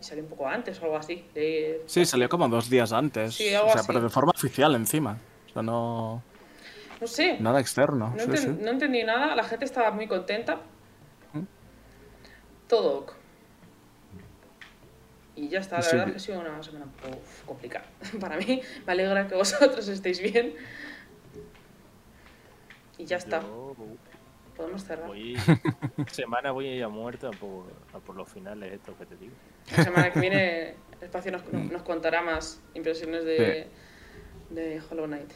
Y 0.00 0.04
salió 0.04 0.22
un 0.24 0.28
poco 0.28 0.46
antes 0.48 0.80
o 0.80 0.84
algo 0.84 0.96
así. 0.96 1.24
de- 1.34 1.82
Sí, 1.86 2.04
salió 2.04 2.28
como 2.28 2.48
dos 2.48 2.68
días 2.68 2.92
antes. 2.92 3.34
Sí, 3.34 3.54
algo 3.54 3.68
o 3.68 3.72
sea, 3.72 3.80
así. 3.80 3.86
pero 3.86 4.00
de 4.02 4.10
forma 4.10 4.32
oficial 4.34 4.74
encima. 4.74 5.18
O 5.48 5.52
sea, 5.52 5.62
no. 5.62 6.22
No 7.00 7.06
sé. 7.06 7.38
Nada 7.40 7.60
externo. 7.60 8.12
No, 8.16 8.22
sí, 8.22 8.28
enten- 8.30 8.56
sí. 8.56 8.58
no 8.62 8.70
entendí 8.70 9.04
nada, 9.04 9.34
la 9.36 9.44
gente 9.44 9.64
estaba 9.64 9.90
muy 9.90 10.06
contenta. 10.06 10.60
¿Mm? 11.32 11.42
Todo 12.68 12.98
ok. 13.00 13.12
Y 15.34 15.48
ya 15.48 15.58
está, 15.60 15.76
la 15.76 15.82
Sí, 15.82 15.96
verdad 15.96 16.12
que- 16.12 16.16
es 16.18 16.26
que 16.26 16.32
ha 16.32 16.36
sido 16.36 16.50
una 16.50 16.62
semana 16.62 16.84
un 16.86 16.92
poco 16.92 17.22
complicada 17.46 17.84
para 18.20 18.36
mí. 18.38 18.60
Me 18.86 18.92
alegra 18.92 19.28
que 19.28 19.34
vosotros 19.34 19.86
estéis 19.88 20.20
bien. 20.20 20.54
Y 22.98 23.04
ya 23.04 23.18
está, 23.18 23.42
Yo 23.42 23.74
podemos 24.56 24.82
cerrar. 24.84 25.06
voy, 25.06 25.36
semana 26.10 26.50
voy 26.50 26.80
a 26.80 26.88
muerto 26.88 27.28
a 27.28 27.30
por, 27.32 27.64
a 27.94 27.98
por 27.98 28.16
los 28.16 28.28
finales 28.28 28.72
estos 28.72 28.96
que 28.96 29.06
te 29.06 29.16
digo. 29.16 29.34
La 29.76 29.84
semana 29.84 30.12
que 30.12 30.20
viene 30.20 30.68
el 30.98 31.02
espacio 31.02 31.32
nos, 31.32 31.52
nos 31.52 31.82
contará 31.82 32.22
más 32.22 32.60
impresiones 32.74 33.24
de, 33.24 33.68
de 34.50 34.80
Hollow 34.90 35.06
Knight. 35.06 35.30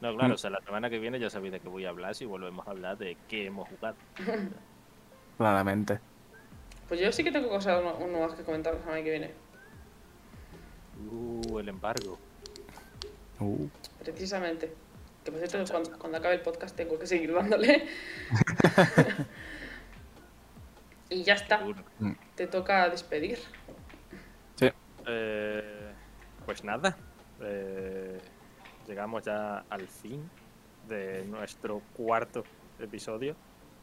No, 0.00 0.14
claro, 0.14 0.34
o 0.34 0.38
sea, 0.38 0.50
la 0.50 0.60
semana 0.60 0.90
que 0.90 0.98
viene 0.98 1.18
ya 1.18 1.30
sabéis 1.30 1.52
de 1.52 1.60
qué 1.60 1.68
voy 1.68 1.86
a 1.86 1.88
hablar 1.88 2.14
si 2.14 2.24
volvemos 2.26 2.66
a 2.66 2.70
hablar 2.70 2.98
de 2.98 3.16
qué 3.28 3.46
hemos 3.46 3.68
jugado. 3.68 3.96
Claramente. 5.38 6.00
Pues 6.88 7.00
yo 7.00 7.10
sí 7.12 7.24
que 7.24 7.32
tengo 7.32 7.48
cosas 7.48 7.82
nu- 7.82 8.06
nuevas 8.06 8.34
que 8.34 8.42
comentar 8.42 8.74
la 8.74 8.80
semana 8.80 9.02
que 9.02 9.10
viene. 9.10 9.30
Uh, 11.10 11.58
el 11.58 11.68
embargo. 11.68 12.18
Uh. 13.40 13.66
Precisamente. 14.02 14.72
Que 15.26 15.32
por 15.32 15.40
cierto, 15.40 15.72
cuando, 15.72 15.98
cuando 15.98 16.18
acabe 16.18 16.36
el 16.36 16.40
podcast 16.40 16.76
tengo 16.76 16.96
que 17.00 17.06
seguir 17.08 17.34
dándole. 17.34 17.88
y 21.10 21.24
ya 21.24 21.34
está. 21.34 21.66
Te 22.36 22.46
toca 22.46 22.88
despedir. 22.88 23.40
Sí. 24.54 24.70
Eh, 25.04 25.92
pues 26.44 26.62
nada, 26.62 26.96
eh, 27.40 28.20
llegamos 28.86 29.24
ya 29.24 29.64
al 29.68 29.88
fin 29.88 30.30
de 30.86 31.24
nuestro 31.24 31.82
cuarto 31.96 32.44
episodio 32.78 33.34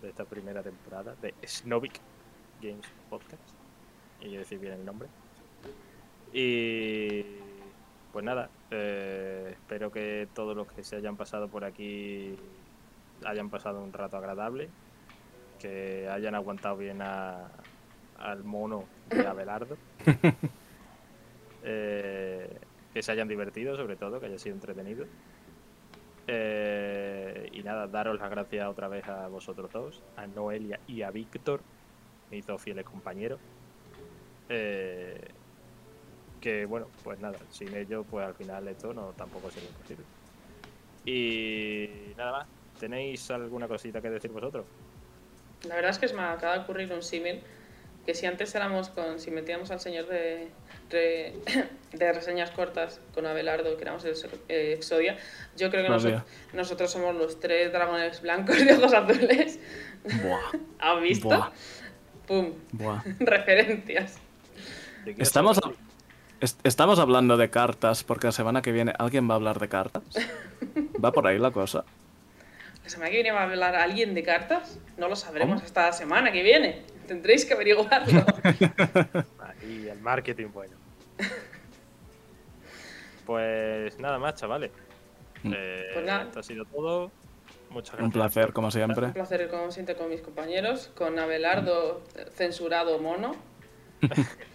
de 0.01 0.11
esta 0.11 0.23
primera 0.23 0.63
temporada 0.63 1.13
de 1.21 1.33
Snovic 1.45 1.99
Games 2.61 2.87
Podcast. 3.09 3.49
Y 4.21 4.37
decir 4.37 4.59
bien 4.59 4.75
el 4.75 4.85
nombre. 4.85 5.09
Y 6.31 7.25
pues 8.13 8.23
nada, 8.23 8.47
eh, 8.69 9.49
espero 9.53 9.91
que 9.91 10.27
todos 10.35 10.55
los 10.55 10.71
que 10.71 10.83
se 10.83 10.95
hayan 10.95 11.17
pasado 11.17 11.49
por 11.49 11.65
aquí 11.65 12.35
hayan 13.25 13.49
pasado 13.49 13.83
un 13.83 13.91
rato 13.91 14.17
agradable, 14.17 14.69
que 15.59 16.07
hayan 16.07 16.35
aguantado 16.35 16.77
bien 16.77 17.01
a- 17.01 17.49
al 18.19 18.43
mono 18.43 18.83
de 19.09 19.25
Abelardo. 19.27 19.75
Eh, 21.63 22.47
que 22.93 23.01
se 23.01 23.11
hayan 23.11 23.27
divertido, 23.27 23.75
sobre 23.75 23.95
todo, 23.95 24.19
que 24.19 24.27
haya 24.27 24.37
sido 24.37 24.55
entretenido. 24.55 25.05
Eh, 26.27 27.49
y 27.51 27.63
nada, 27.63 27.87
daros 27.87 28.19
las 28.19 28.29
gracias 28.29 28.67
otra 28.67 28.87
vez 28.87 29.07
a 29.07 29.27
vosotros 29.27 29.71
dos, 29.73 30.03
a 30.15 30.27
Noelia 30.27 30.79
y 30.87 31.01
a 31.01 31.09
Víctor, 31.09 31.61
mis 32.29 32.45
dos 32.45 32.61
fieles 32.61 32.85
compañeros. 32.85 33.39
Eh, 34.49 35.19
que 36.43 36.65
bueno, 36.65 36.87
pues 37.05 37.17
nada, 37.21 37.37
sin 37.51 37.73
ellos, 37.73 38.05
pues 38.11 38.25
al 38.27 38.33
final 38.35 38.67
esto 38.67 38.93
no 38.93 39.13
tampoco 39.15 39.49
sería 39.49 39.69
posible. 39.69 40.03
Y 41.05 42.13
nada 42.17 42.31
más, 42.33 42.47
¿tenéis 42.79 43.31
alguna 43.31 43.67
cosita 43.67 44.01
que 44.01 44.09
decir 44.09 44.29
vosotros? 44.31 44.65
La 45.67 45.75
verdad 45.75 45.91
es 45.91 45.99
que 45.99 46.07
se 46.09 46.13
me 46.13 46.21
acaba 46.21 46.53
de 46.57 46.59
ocurrir 46.63 46.91
un 46.91 47.01
símil. 47.01 47.41
Que 48.05 48.13
si 48.13 48.25
antes 48.25 48.53
éramos 48.53 48.89
con. 48.89 49.17
Si 49.17 49.31
metíamos 49.31 49.71
al 49.71 49.79
señor 49.79 50.07
de, 50.07 50.49
de, 50.89 51.39
de 51.93 52.11
reseñas 52.13 52.51
cortas 52.51 52.99
con 53.13 53.25
Abelardo, 53.25 53.77
que 53.77 53.81
éramos 53.83 54.03
el 54.03 54.13
eh, 54.49 54.73
Exodia, 54.73 55.17
yo 55.55 55.69
creo 55.71 55.87
que 55.87 55.93
Exodia. 55.95 56.17
noso- 56.17 56.25
nosotros 56.53 56.91
somos 56.91 57.15
los 57.15 57.39
tres 57.39 57.71
dragones 57.71 58.21
blancos 58.21 58.57
de 58.57 58.73
ojos 58.73 58.93
azules. 58.93 59.57
Buah. 60.21 60.51
¿Has 60.79 61.01
visto? 61.01 61.29
Buah. 61.29 61.51
Pum. 62.27 62.53
Buah. 62.73 63.01
Referencias. 63.19 64.17
¿De 65.05 65.15
qué 65.15 65.21
os 65.21 65.27
Estamos? 65.29 65.61
Est- 66.43 66.59
estamos 66.65 66.99
hablando 66.99 67.37
de 67.37 67.49
cartas 67.49 68.03
porque 68.03 68.27
la 68.27 68.31
semana 68.31 68.61
que 68.61 68.71
viene 68.71 68.93
alguien 68.99 69.27
va 69.29 69.33
a 69.33 69.37
hablar 69.37 69.59
de 69.59 69.69
cartas. 69.69 70.03
Va 71.03 71.11
por 71.11 71.25
ahí 71.27 71.39
la 71.39 71.51
cosa. 71.51 71.83
¿La 72.83 72.89
semana 72.89 73.09
que 73.09 73.15
viene 73.17 73.31
va 73.31 73.41
a 73.41 73.43
hablar 73.43 73.75
alguien 73.75 74.13
de 74.13 74.23
cartas? 74.23 74.79
No 74.97 75.07
lo 75.07 75.15
sabremos 75.15 75.55
¿Cómo? 75.55 75.65
hasta 75.65 75.87
la 75.87 75.93
semana 75.93 76.31
que 76.31 76.43
viene. 76.43 76.81
Tendréis 77.07 77.45
que 77.45 77.53
averiguarlo. 77.53 78.25
Ahí, 79.39 79.87
el 79.89 79.99
marketing 80.01 80.47
bueno. 80.53 80.75
Pues 83.25 83.97
nada 83.99 84.19
más, 84.19 84.35
chavales. 84.35 84.71
Mm. 85.43 85.53
Eh, 85.55 85.83
Pues 85.93 86.05
nada. 86.05 86.23
Esto 86.23 86.39
ha 86.39 86.43
sido 86.43 86.65
todo. 86.65 87.11
Muchas 87.69 87.91
gracias. 87.95 88.05
Un 88.05 88.11
placer, 88.11 88.53
como 88.53 88.69
siempre. 88.69 89.07
Un 89.07 89.13
placer, 89.13 89.49
como 89.49 89.71
siempre, 89.71 89.95
con 89.95 90.09
mis 90.09 90.21
compañeros. 90.21 90.91
Con 90.95 91.17
Abelardo, 91.17 92.01
eh, 92.15 92.25
censurado 92.33 92.99
mono. 92.99 93.33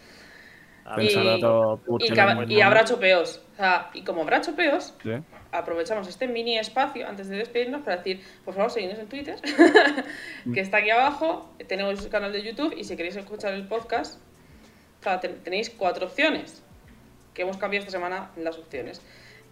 Y- 0.96 1.06
Y, 1.06 2.06
y 2.06 2.54
mono. 2.56 2.66
habrá 2.66 2.84
chopeos. 2.84 3.40
O 3.54 3.56
sea, 3.56 3.90
y 3.94 4.02
como 4.02 4.22
habrá 4.22 4.40
chopeos, 4.40 4.94
Sí. 5.02 5.10
aprovechamos 5.52 6.08
este 6.08 6.28
mini 6.28 6.58
espacio 6.58 7.06
antes 7.08 7.28
de 7.28 7.36
despedirnos 7.36 7.82
para 7.82 7.96
decir, 7.98 8.22
por 8.44 8.54
favor, 8.54 8.70
seguidnos 8.70 8.98
en 8.98 9.08
Twitter, 9.08 9.36
que 10.54 10.60
está 10.60 10.78
aquí 10.78 10.90
abajo. 10.90 11.52
Tenemos 11.66 12.02
el 12.04 12.10
canal 12.10 12.32
de 12.32 12.42
YouTube 12.42 12.74
y 12.76 12.84
si 12.84 12.96
queréis 12.96 13.16
escuchar 13.16 13.52
el 13.54 13.66
podcast, 13.66 14.20
o 15.00 15.02
sea, 15.02 15.20
ten- 15.20 15.42
tenéis 15.44 15.70
cuatro 15.70 16.06
opciones 16.06 16.62
que 17.34 17.42
hemos 17.42 17.56
cambiado 17.56 17.84
esta 17.86 17.96
semana 17.98 18.30
las 18.36 18.58
opciones. 18.58 19.00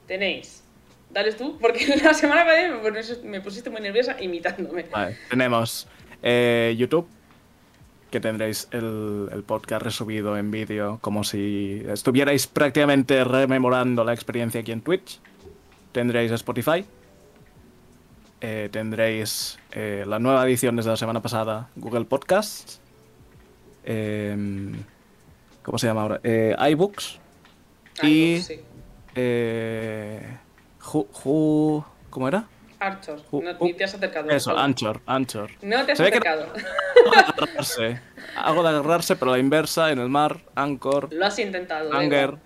Tenéis, 0.07 0.65
dales 1.11 1.37
tú, 1.37 1.59
porque 1.61 1.87
la 2.03 2.15
semana 2.15 2.45
pasada 2.45 2.81
me 3.25 3.41
pusiste 3.41 3.71
muy 3.71 3.81
nerviosa 3.81 4.17
imitándome. 4.21 4.85
Vale, 4.91 5.17
tenemos 5.31 5.89
eh, 6.23 6.75
YouTube, 6.79 7.09
que 8.17 8.21
tendréis 8.21 8.67
el, 8.71 9.29
el 9.31 9.43
podcast 9.43 9.83
resubido 9.83 10.39
en 10.39 10.51
vídeo, 10.51 10.99
como 11.03 11.23
si 11.23 11.83
estuvierais 11.87 12.47
prácticamente 12.47 13.23
rememorando 13.25 14.05
la 14.05 14.15
experiencia 14.15 14.63
aquí 14.63 14.73
en 14.73 14.81
Twitch. 14.81 15.21
Tendréis 15.93 16.33
Spotify. 16.33 16.83
Eh, 18.41 18.71
tendréis 18.73 19.59
eh, 19.73 20.05
la 20.07 20.19
nueva 20.19 20.47
edición 20.47 20.77
desde 20.77 20.89
la 20.91 20.97
semana 20.97 21.21
pasada, 21.21 21.69
Google 21.77 22.07
Podcasts. 22.07 22.81
Em, 23.85 24.73
¿Cómo 25.63 25.77
se 25.79 25.87
llama 25.87 26.01
ahora? 26.03 26.21
Eh, 26.25 26.57
iBooks. 26.71 27.19
Y- 28.03 28.37
no, 28.39 28.43
sí. 28.45 28.61
Who- 30.91 31.09
Who- 31.23 31.85
¿Cómo 32.09 32.29
era? 32.29 32.45
Archor, 32.79 33.23
Ju- 33.31 33.43
no, 33.43 33.65
ni 33.65 33.73
te 33.75 33.85
has 33.85 33.95
acercado. 33.95 34.31
Eso, 34.31 34.57
Anchor, 34.57 35.01
Anchor. 35.07 35.51
No 35.63 35.85
te 35.87 35.93
has 35.93 35.99
Se 35.99 36.05
ve 36.05 36.11
que- 36.13 36.19
acercado. 36.19 36.53
Algo 36.53 37.11
de 37.11 37.19
agarrarse. 37.21 38.01
Algo 38.37 38.63
de 38.63 38.69
agarrarse, 38.69 39.17
pero 39.17 39.31
a 39.33 39.35
la 39.37 39.41
inversa, 39.41 39.91
en 39.93 39.99
el 39.99 40.09
mar, 40.09 40.39
Anchor, 40.55 41.13
Lo 41.13 41.25
has 41.27 41.39
intentado. 41.39 41.93
Anger. 41.95 42.37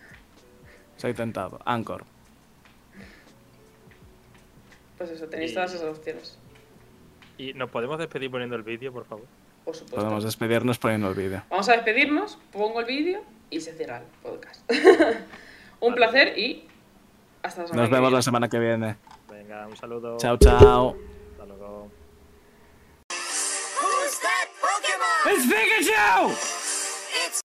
Se 0.96 1.06
ha 1.06 1.10
intentado, 1.10 1.58
Anchor. 1.64 2.04
Pues 4.98 5.10
eso, 5.10 5.26
tenéis 5.26 5.52
Y- 5.52 5.54
todas 5.54 5.72
esas 5.74 5.86
opciones. 5.88 6.38
Y 7.38 7.54
nos 7.54 7.70
podemos 7.70 7.98
despedir 7.98 8.30
poniendo 8.30 8.54
el 8.56 8.62
vídeo, 8.62 8.92
por 8.92 9.06
favor. 9.06 9.24
Por 9.64 9.74
supuesto. 9.74 9.96
Podemos 9.96 10.24
despedirnos 10.24 10.78
poniendo 10.78 11.08
el 11.08 11.14
vídeo. 11.14 11.42
Vamos 11.50 11.68
a 11.68 11.72
despedirnos, 11.72 12.38
pongo 12.52 12.80
el 12.80 12.86
vídeo 12.86 13.22
y 13.50 13.60
se 13.60 13.72
cierra 13.72 13.98
el 13.98 14.04
podcast. 14.22 14.60
Un 15.80 15.94
Vale. 15.94 15.96
placer 15.96 16.38
y 16.38 16.66
hasta 17.42 17.62
la 17.62 17.68
semana 17.68 17.82
Nos 17.82 17.88
que 17.88 17.94
vemos 17.94 18.08
viene. 18.10 18.16
la 18.18 18.22
semana 18.22 18.48
que 18.48 18.58
viene. 18.58 18.96
Venga, 19.40 19.66
un 19.66 19.74
saludo. 19.74 20.18
Chao, 20.18 20.36
chao. 20.36 20.94
Hasta 21.30 21.46
luego. 21.46 21.90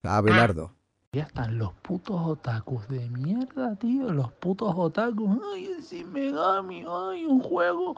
Abelardo. 0.02 0.72
Ya 1.12 1.22
están 1.22 1.56
los 1.56 1.72
putos 1.72 2.20
otakus 2.20 2.86
de 2.88 3.08
mierda, 3.08 3.76
tío. 3.76 4.12
Los 4.12 4.30
putos 4.32 4.74
otakus. 4.76 5.38
Ay, 5.54 5.74
sí, 5.80 6.04
Megami. 6.04 6.84
Ay, 6.86 7.24
un 7.24 7.40
juego. 7.40 7.94